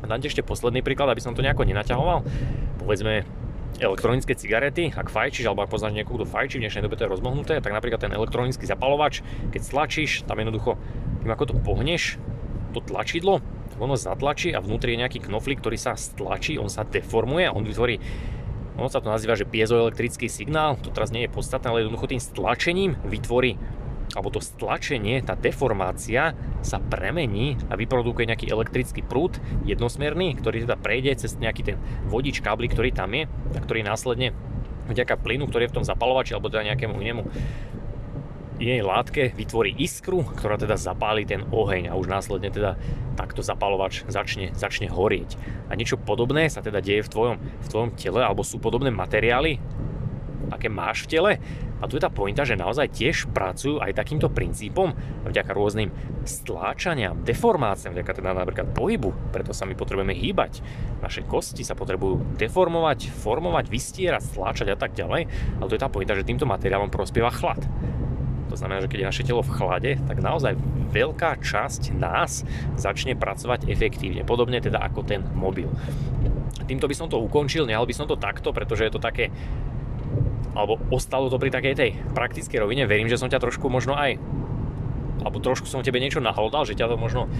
A 0.00 0.08
dám 0.08 0.24
ešte 0.24 0.40
posledný 0.40 0.80
príklad, 0.80 1.12
aby 1.12 1.20
som 1.20 1.36
to 1.36 1.44
nejako 1.44 1.68
nenaťahoval. 1.68 2.24
Povedzme, 2.80 3.28
elektronické 3.82 4.38
cigarety, 4.38 4.94
ak 4.94 5.10
fajčíš 5.10 5.50
alebo 5.50 5.66
ak 5.66 5.70
poznáš 5.74 5.98
niekoho, 5.98 6.22
kto 6.22 6.26
fajčí, 6.30 6.62
v 6.62 6.70
dnešnej 6.70 6.86
dobe 6.86 6.94
to 6.94 7.04
je 7.04 7.10
rozmohnuté, 7.10 7.58
tak 7.58 7.74
napríklad 7.74 7.98
ten 7.98 8.14
elektronický 8.14 8.64
zapalovač, 8.64 9.26
keď 9.50 9.60
stlačíš, 9.60 10.22
tam 10.24 10.38
jednoducho, 10.38 10.78
tým 11.20 11.30
ako 11.34 11.44
to 11.50 11.54
pohneš, 11.58 12.16
to 12.72 12.80
tlačidlo, 12.80 13.42
ono 13.82 13.98
zatlačí 13.98 14.54
a 14.54 14.62
vnútri 14.62 14.94
je 14.94 15.02
nejaký 15.02 15.18
knoflík, 15.26 15.58
ktorý 15.58 15.74
sa 15.74 15.98
stlačí, 15.98 16.56
on 16.56 16.70
sa 16.70 16.86
deformuje 16.86 17.50
a 17.50 17.54
on 17.54 17.66
vytvorí 17.66 17.98
ono 18.72 18.88
sa 18.88 19.04
to 19.04 19.12
nazýva, 19.12 19.36
že 19.36 19.44
piezoelektrický 19.44 20.32
signál, 20.32 20.80
to 20.80 20.88
teraz 20.88 21.12
nie 21.12 21.28
je 21.28 21.34
podstatné, 21.34 21.68
ale 21.68 21.84
jednoducho 21.84 22.08
tým 22.08 22.22
stlačením 22.24 22.96
vytvorí 23.04 23.60
alebo 24.12 24.28
to 24.28 24.44
stlačenie, 24.44 25.24
tá 25.24 25.32
deformácia 25.32 26.36
sa 26.60 26.78
premení 26.78 27.56
a 27.72 27.76
vyprodukuje 27.80 28.28
nejaký 28.28 28.46
elektrický 28.52 29.00
prúd 29.00 29.40
jednosmerný, 29.64 30.36
ktorý 30.36 30.68
teda 30.68 30.76
prejde 30.76 31.24
cez 31.24 31.40
nejaký 31.40 31.62
ten 31.74 31.76
vodič 32.12 32.44
kábli, 32.44 32.68
ktorý 32.68 32.92
tam 32.92 33.16
je 33.16 33.24
a 33.28 33.60
ktorý 33.60 33.80
následne 33.80 34.36
vďaka 34.92 35.16
plynu, 35.16 35.48
ktorý 35.48 35.68
je 35.68 35.72
v 35.72 35.76
tom 35.80 35.86
zapalovači 35.88 36.36
alebo 36.36 36.52
teda 36.52 36.74
nejakému 36.74 36.94
inému 37.00 37.22
jej 38.62 38.78
látke 38.78 39.34
vytvorí 39.34 39.74
iskru, 39.74 40.22
ktorá 40.22 40.54
teda 40.54 40.78
zapáli 40.78 41.26
ten 41.26 41.42
oheň 41.50 41.90
a 41.90 41.98
už 41.98 42.06
následne 42.06 42.46
teda 42.52 42.78
takto 43.18 43.42
zapalovač 43.42 44.06
začne, 44.06 44.54
začne 44.54 44.86
horieť. 44.86 45.34
A 45.66 45.74
niečo 45.74 45.98
podobné 45.98 46.46
sa 46.46 46.62
teda 46.62 46.78
deje 46.78 47.02
v 47.02 47.10
tvojom, 47.10 47.36
v 47.42 47.68
tvojom 47.68 47.90
tele, 47.98 48.22
alebo 48.22 48.46
sú 48.46 48.62
podobné 48.62 48.94
materiály, 48.94 49.58
aké 50.54 50.70
máš 50.70 51.04
v 51.04 51.10
tele. 51.10 51.32
A 51.82 51.90
tu 51.90 51.98
je 51.98 52.02
tá 52.06 52.08
pointa, 52.14 52.46
že 52.46 52.54
naozaj 52.54 52.94
tiež 52.94 53.34
pracujú 53.34 53.82
aj 53.82 53.98
takýmto 53.98 54.30
princípom 54.30 54.94
vďaka 55.26 55.50
rôznym 55.50 55.90
stláčaniam, 56.22 57.18
deformáciám, 57.26 57.98
vďaka 57.98 58.12
teda 58.22 58.30
napríklad 58.38 58.70
pohybu, 58.70 59.10
preto 59.34 59.50
sa 59.50 59.66
my 59.66 59.74
potrebujeme 59.74 60.14
hýbať. 60.14 60.62
Naše 61.02 61.26
kosti 61.26 61.66
sa 61.66 61.74
potrebujú 61.74 62.38
deformovať, 62.38 63.10
formovať, 63.10 63.66
vystierať, 63.66 64.22
stláčať 64.30 64.72
a 64.72 64.78
tak 64.78 64.94
ďalej. 64.94 65.26
Ale 65.58 65.66
tu 65.66 65.74
je 65.74 65.82
tá 65.82 65.90
pointa, 65.90 66.14
že 66.14 66.22
týmto 66.22 66.46
materiálom 66.46 66.86
prospieva 66.88 67.34
chlad. 67.34 67.66
To 68.52 68.60
znamená, 68.60 68.84
že 68.84 68.90
keď 68.92 68.98
je 69.00 69.10
naše 69.10 69.26
telo 69.26 69.40
v 69.40 69.54
chlade, 69.56 69.90
tak 70.04 70.20
naozaj 70.20 70.54
veľká 70.92 71.40
časť 71.40 71.96
nás 71.96 72.44
začne 72.76 73.16
pracovať 73.16 73.64
efektívne. 73.66 74.28
Podobne 74.28 74.60
teda 74.60 74.76
ako 74.84 75.02
ten 75.08 75.24
mobil. 75.32 75.72
Týmto 76.68 76.84
by 76.84 76.94
som 76.94 77.08
to 77.08 77.16
ukončil, 77.18 77.64
nehal 77.64 77.88
by 77.88 77.96
som 77.96 78.04
to 78.04 78.20
takto, 78.20 78.52
pretože 78.52 78.84
je 78.86 78.92
to 78.92 79.00
také 79.00 79.32
alebo 80.52 80.80
ostalo 80.92 81.32
to 81.32 81.40
pri 81.40 81.50
takej 81.52 81.74
tej 81.74 81.90
praktickej 82.12 82.60
rovine. 82.60 82.84
Verím, 82.84 83.08
že 83.08 83.20
som 83.20 83.28
ťa 83.28 83.40
trošku 83.40 83.68
možno 83.72 83.96
aj 83.96 84.20
alebo 85.22 85.38
trošku 85.38 85.70
som 85.70 85.86
tebe 85.86 86.02
niečo 86.02 86.18
nahlodal, 86.18 86.66
že 86.66 86.74
ťa 86.74 86.90
to 86.90 86.96
možno 86.98 87.30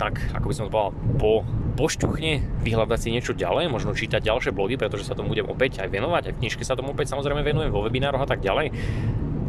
tak, 0.00 0.18
ako 0.32 0.46
by 0.50 0.54
som 0.56 0.64
to 0.66 0.72
povedal, 0.72 0.92
po, 1.20 1.32
pošťuchne 1.76 2.64
vyhľadať 2.64 2.98
si 2.98 3.08
niečo 3.12 3.36
ďalej, 3.36 3.70
možno 3.70 3.92
čítať 3.92 4.24
ďalšie 4.24 4.50
blogy, 4.56 4.80
pretože 4.80 5.06
sa 5.06 5.14
tomu 5.14 5.36
budem 5.36 5.46
opäť 5.46 5.84
aj 5.84 5.92
venovať, 5.92 6.22
aj 6.30 6.34
v 6.34 6.40
knižke 6.42 6.64
sa 6.64 6.74
tomu 6.74 6.96
opäť 6.96 7.12
samozrejme 7.12 7.44
venujem, 7.44 7.70
vo 7.70 7.84
webinároch 7.84 8.24
a 8.24 8.28
tak 8.28 8.40
ďalej 8.40 8.72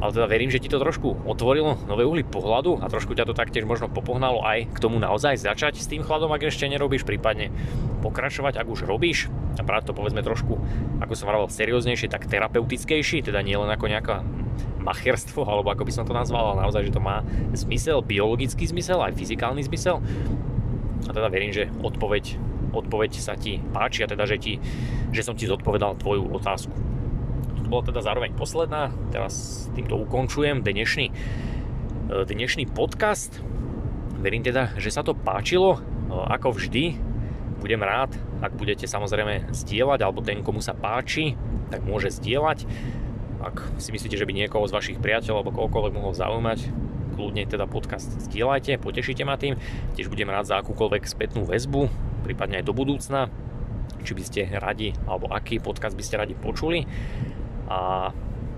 ale 0.06 0.14
teda 0.14 0.30
verím, 0.30 0.54
že 0.54 0.62
ti 0.62 0.70
to 0.70 0.78
trošku 0.78 1.26
otvorilo 1.26 1.82
nové 1.90 2.06
uhly 2.06 2.22
pohľadu 2.22 2.78
a 2.78 2.86
trošku 2.86 3.18
ťa 3.18 3.26
to 3.26 3.34
taktiež 3.34 3.66
možno 3.66 3.90
popohnalo 3.90 4.46
aj 4.46 4.70
k 4.70 4.78
tomu 4.78 5.02
naozaj 5.02 5.42
začať 5.42 5.82
s 5.82 5.90
tým 5.90 6.06
chladom, 6.06 6.30
ak 6.30 6.46
ešte 6.46 6.70
nerobíš, 6.70 7.10
prípadne 7.10 7.50
pokračovať, 8.06 8.62
ak 8.62 8.68
už 8.70 8.86
robíš 8.86 9.34
a 9.58 9.66
práve 9.66 9.90
to 9.90 9.98
povedzme 9.98 10.22
trošku, 10.22 10.62
ako 11.02 11.14
som 11.18 11.26
vravel, 11.26 11.50
serióznejšie, 11.50 12.06
tak 12.06 12.30
terapeutickejší, 12.30 13.26
teda 13.26 13.42
nie 13.42 13.58
len 13.58 13.66
ako 13.74 13.86
nejaká 13.90 14.22
macherstvo, 14.86 15.42
alebo 15.50 15.74
ako 15.74 15.90
by 15.90 15.92
som 15.98 16.06
to 16.06 16.14
nazval, 16.14 16.54
ale 16.54 16.70
naozaj, 16.70 16.86
že 16.86 16.94
to 16.94 17.02
má 17.02 17.26
zmysel, 17.58 18.06
biologický 18.06 18.70
zmysel, 18.70 19.02
aj 19.02 19.18
fyzikálny 19.18 19.66
zmysel. 19.66 20.06
A 21.10 21.12
teda 21.12 21.34
verím, 21.34 21.50
že 21.50 21.74
odpoveď, 21.82 22.38
odpoveď 22.70 23.12
sa 23.18 23.34
ti 23.34 23.58
páči 23.74 24.06
a 24.06 24.12
teda, 24.14 24.30
že, 24.30 24.38
ti, 24.38 24.62
že 25.10 25.26
som 25.26 25.34
ti 25.34 25.50
zodpovedal 25.50 25.98
tvoju 25.98 26.30
otázku 26.38 26.95
to 27.66 27.74
bola 27.74 27.82
teda 27.82 28.06
zároveň 28.06 28.38
posledná. 28.38 28.94
Teraz 29.10 29.66
týmto 29.74 29.98
ukončujem 29.98 30.62
dnešný, 30.62 31.10
e, 31.10 31.14
dnešný 32.30 32.70
podcast. 32.70 33.42
Verím 34.22 34.46
teda, 34.46 34.78
že 34.78 34.94
sa 34.94 35.02
to 35.02 35.18
páčilo. 35.18 35.74
E, 35.74 36.14
ako 36.14 36.54
vždy, 36.54 36.94
budem 37.58 37.82
rád, 37.82 38.14
ak 38.46 38.54
budete 38.54 38.86
samozrejme 38.86 39.50
zdieľať, 39.50 40.00
alebo 40.06 40.22
ten, 40.22 40.46
komu 40.46 40.62
sa 40.62 40.78
páči, 40.78 41.34
tak 41.74 41.82
môže 41.82 42.14
zdieľať. 42.14 42.70
Ak 43.42 43.66
si 43.82 43.90
myslíte, 43.90 44.14
že 44.14 44.30
by 44.30 44.46
niekoho 44.46 44.70
z 44.70 44.76
vašich 44.78 45.02
priateľov 45.02 45.42
alebo 45.42 45.58
kohokoľvek 45.58 45.94
mohol 45.98 46.14
zaujímať, 46.14 46.70
kľudne 47.18 47.50
teda 47.50 47.66
podcast 47.66 48.14
zdieľajte, 48.30 48.78
potešíte 48.78 49.26
ma 49.26 49.42
tým. 49.42 49.58
Tiež 49.98 50.14
budem 50.14 50.30
rád 50.30 50.46
za 50.46 50.62
akúkoľvek 50.62 51.10
spätnú 51.10 51.50
väzbu, 51.50 51.90
prípadne 52.30 52.62
aj 52.62 52.66
do 52.70 52.78
budúcna, 52.78 53.34
či 54.06 54.14
by 54.14 54.22
ste 54.22 54.42
radi, 54.54 54.94
alebo 55.10 55.34
aký 55.34 55.58
podcast 55.58 55.98
by 55.98 56.06
ste 56.06 56.22
radi 56.22 56.38
počuli 56.38 56.86
a 57.70 58.12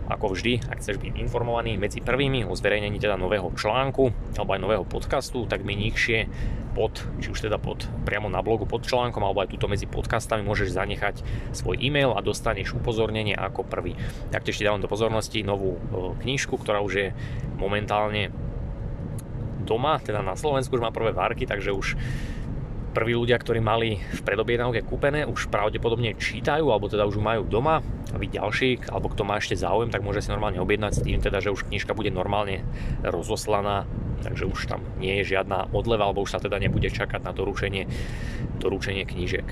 ako 0.08 0.32
vždy, 0.32 0.64
ak 0.72 0.80
chceš 0.80 1.04
byť 1.04 1.20
informovaný 1.20 1.76
medzi 1.76 2.00
prvými 2.00 2.48
o 2.48 2.56
zverejnení 2.56 2.96
teda 2.96 3.20
nového 3.20 3.52
článku 3.52 4.16
alebo 4.40 4.56
aj 4.56 4.64
nového 4.64 4.86
podcastu, 4.88 5.44
tak 5.44 5.68
mi 5.68 5.76
nižšie 5.76 6.32
pod, 6.72 7.04
či 7.20 7.28
už 7.28 7.50
teda 7.50 7.60
pod, 7.60 7.84
priamo 8.08 8.32
na 8.32 8.40
blogu 8.40 8.64
pod 8.64 8.88
článkom 8.88 9.20
alebo 9.20 9.44
aj 9.44 9.52
túto 9.52 9.68
medzi 9.68 9.84
podcastami 9.84 10.48
môžeš 10.48 10.72
zanechať 10.72 11.16
svoj 11.52 11.76
e-mail 11.84 12.16
a 12.16 12.24
dostaneš 12.24 12.72
upozornenie 12.80 13.36
ako 13.36 13.68
prvý. 13.68 14.00
Taktiež 14.32 14.62
ti 14.62 14.64
dávam 14.64 14.80
do 14.80 14.88
pozornosti 14.88 15.44
novú 15.44 15.76
e, 15.76 15.80
knižku, 16.24 16.56
ktorá 16.56 16.80
už 16.80 16.94
je 16.96 17.08
momentálne 17.60 18.32
doma, 19.68 20.00
teda 20.00 20.24
na 20.24 20.40
Slovensku 20.40 20.80
už 20.80 20.86
má 20.88 20.96
prvé 20.96 21.12
várky, 21.12 21.44
takže 21.44 21.76
už 21.76 22.00
prví 22.98 23.14
ľudia, 23.14 23.38
ktorí 23.38 23.62
mali 23.62 24.02
v 24.02 24.22
predobjednávke 24.26 24.82
kúpené, 24.82 25.30
už 25.30 25.54
pravdepodobne 25.54 26.18
čítajú, 26.18 26.74
alebo 26.74 26.90
teda 26.90 27.06
už 27.06 27.22
majú 27.22 27.46
doma. 27.46 27.86
A 28.10 28.18
vy 28.18 28.26
ďalší, 28.34 28.90
alebo 28.90 29.14
kto 29.14 29.22
má 29.22 29.38
ešte 29.38 29.54
záujem, 29.54 29.94
tak 29.94 30.02
môže 30.02 30.26
si 30.26 30.34
normálne 30.34 30.58
objednať 30.58 30.98
s 30.98 31.04
tým, 31.06 31.22
teda, 31.22 31.38
že 31.38 31.54
už 31.54 31.70
knižka 31.70 31.94
bude 31.94 32.10
normálne 32.10 32.66
rozoslaná, 33.06 33.86
takže 34.26 34.50
už 34.50 34.66
tam 34.66 34.82
nie 34.98 35.22
je 35.22 35.38
žiadna 35.38 35.70
odleva, 35.78 36.10
alebo 36.10 36.26
už 36.26 36.34
sa 36.34 36.42
teda 36.42 36.58
nebude 36.58 36.90
čakať 36.90 37.22
na 37.22 37.38
doručenie, 37.38 37.86
doručenie 38.58 39.06
knížek. 39.06 39.46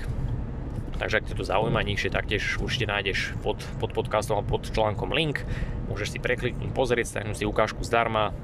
Takže 0.98 1.22
ak 1.22 1.28
ťa 1.30 1.38
to 1.38 1.44
zaujíma 1.46 1.86
nižšie, 1.86 2.10
taktiež 2.10 2.42
určite 2.58 2.90
nájdeš 2.90 3.30
pod, 3.46 3.62
pod 3.78 3.94
podcastom 3.94 4.42
alebo 4.42 4.58
pod 4.58 4.66
článkom 4.66 5.14
link. 5.14 5.46
Môžeš 5.86 6.16
si 6.16 6.18
prekliknúť, 6.18 6.72
pozrieť, 6.74 7.14
stiahnuť 7.14 7.36
si 7.36 7.44
ukážku 7.46 7.84
zdarma, 7.84 8.34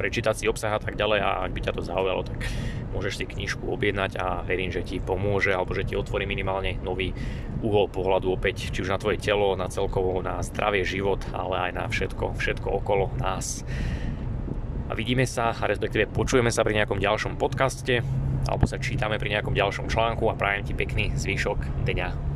prečítať 0.00 0.34
si 0.34 0.44
obsah 0.50 0.74
a 0.74 0.82
tak 0.82 0.98
ďalej 0.98 1.20
a 1.22 1.30
ak 1.46 1.52
by 1.54 1.60
ťa 1.62 1.72
to 1.76 1.82
zaujalo, 1.84 2.24
tak 2.26 2.48
môžeš 2.94 3.18
si 3.18 3.24
knižku 3.26 3.66
objednať 3.66 4.22
a 4.22 4.46
verím, 4.46 4.70
že 4.70 4.86
ti 4.86 5.02
pomôže 5.02 5.50
alebo 5.50 5.74
že 5.74 5.82
ti 5.82 5.98
otvorí 5.98 6.24
minimálne 6.24 6.78
nový 6.86 7.10
uhol 7.60 7.90
pohľadu 7.90 8.30
opäť, 8.30 8.70
či 8.70 8.86
už 8.86 8.94
na 8.94 9.02
tvoje 9.02 9.18
telo, 9.18 9.58
na 9.58 9.66
celkovo, 9.66 10.22
na 10.22 10.38
zdravie, 10.46 10.86
život, 10.86 11.18
ale 11.34 11.70
aj 11.70 11.72
na 11.74 11.84
všetko, 11.90 12.38
všetko 12.38 12.68
okolo 12.70 13.10
nás. 13.18 13.66
A 14.86 14.94
vidíme 14.94 15.26
sa, 15.26 15.50
respektíve 15.50 16.06
počujeme 16.06 16.54
sa 16.54 16.62
pri 16.62 16.78
nejakom 16.78 17.02
ďalšom 17.02 17.34
podcaste 17.34 18.04
alebo 18.44 18.68
sa 18.68 18.76
čítame 18.76 19.16
pri 19.16 19.34
nejakom 19.34 19.56
ďalšom 19.56 19.88
článku 19.88 20.28
a 20.28 20.36
prajem 20.36 20.68
ti 20.68 20.72
pekný 20.76 21.16
zvyšok 21.16 21.88
dňa. 21.88 22.33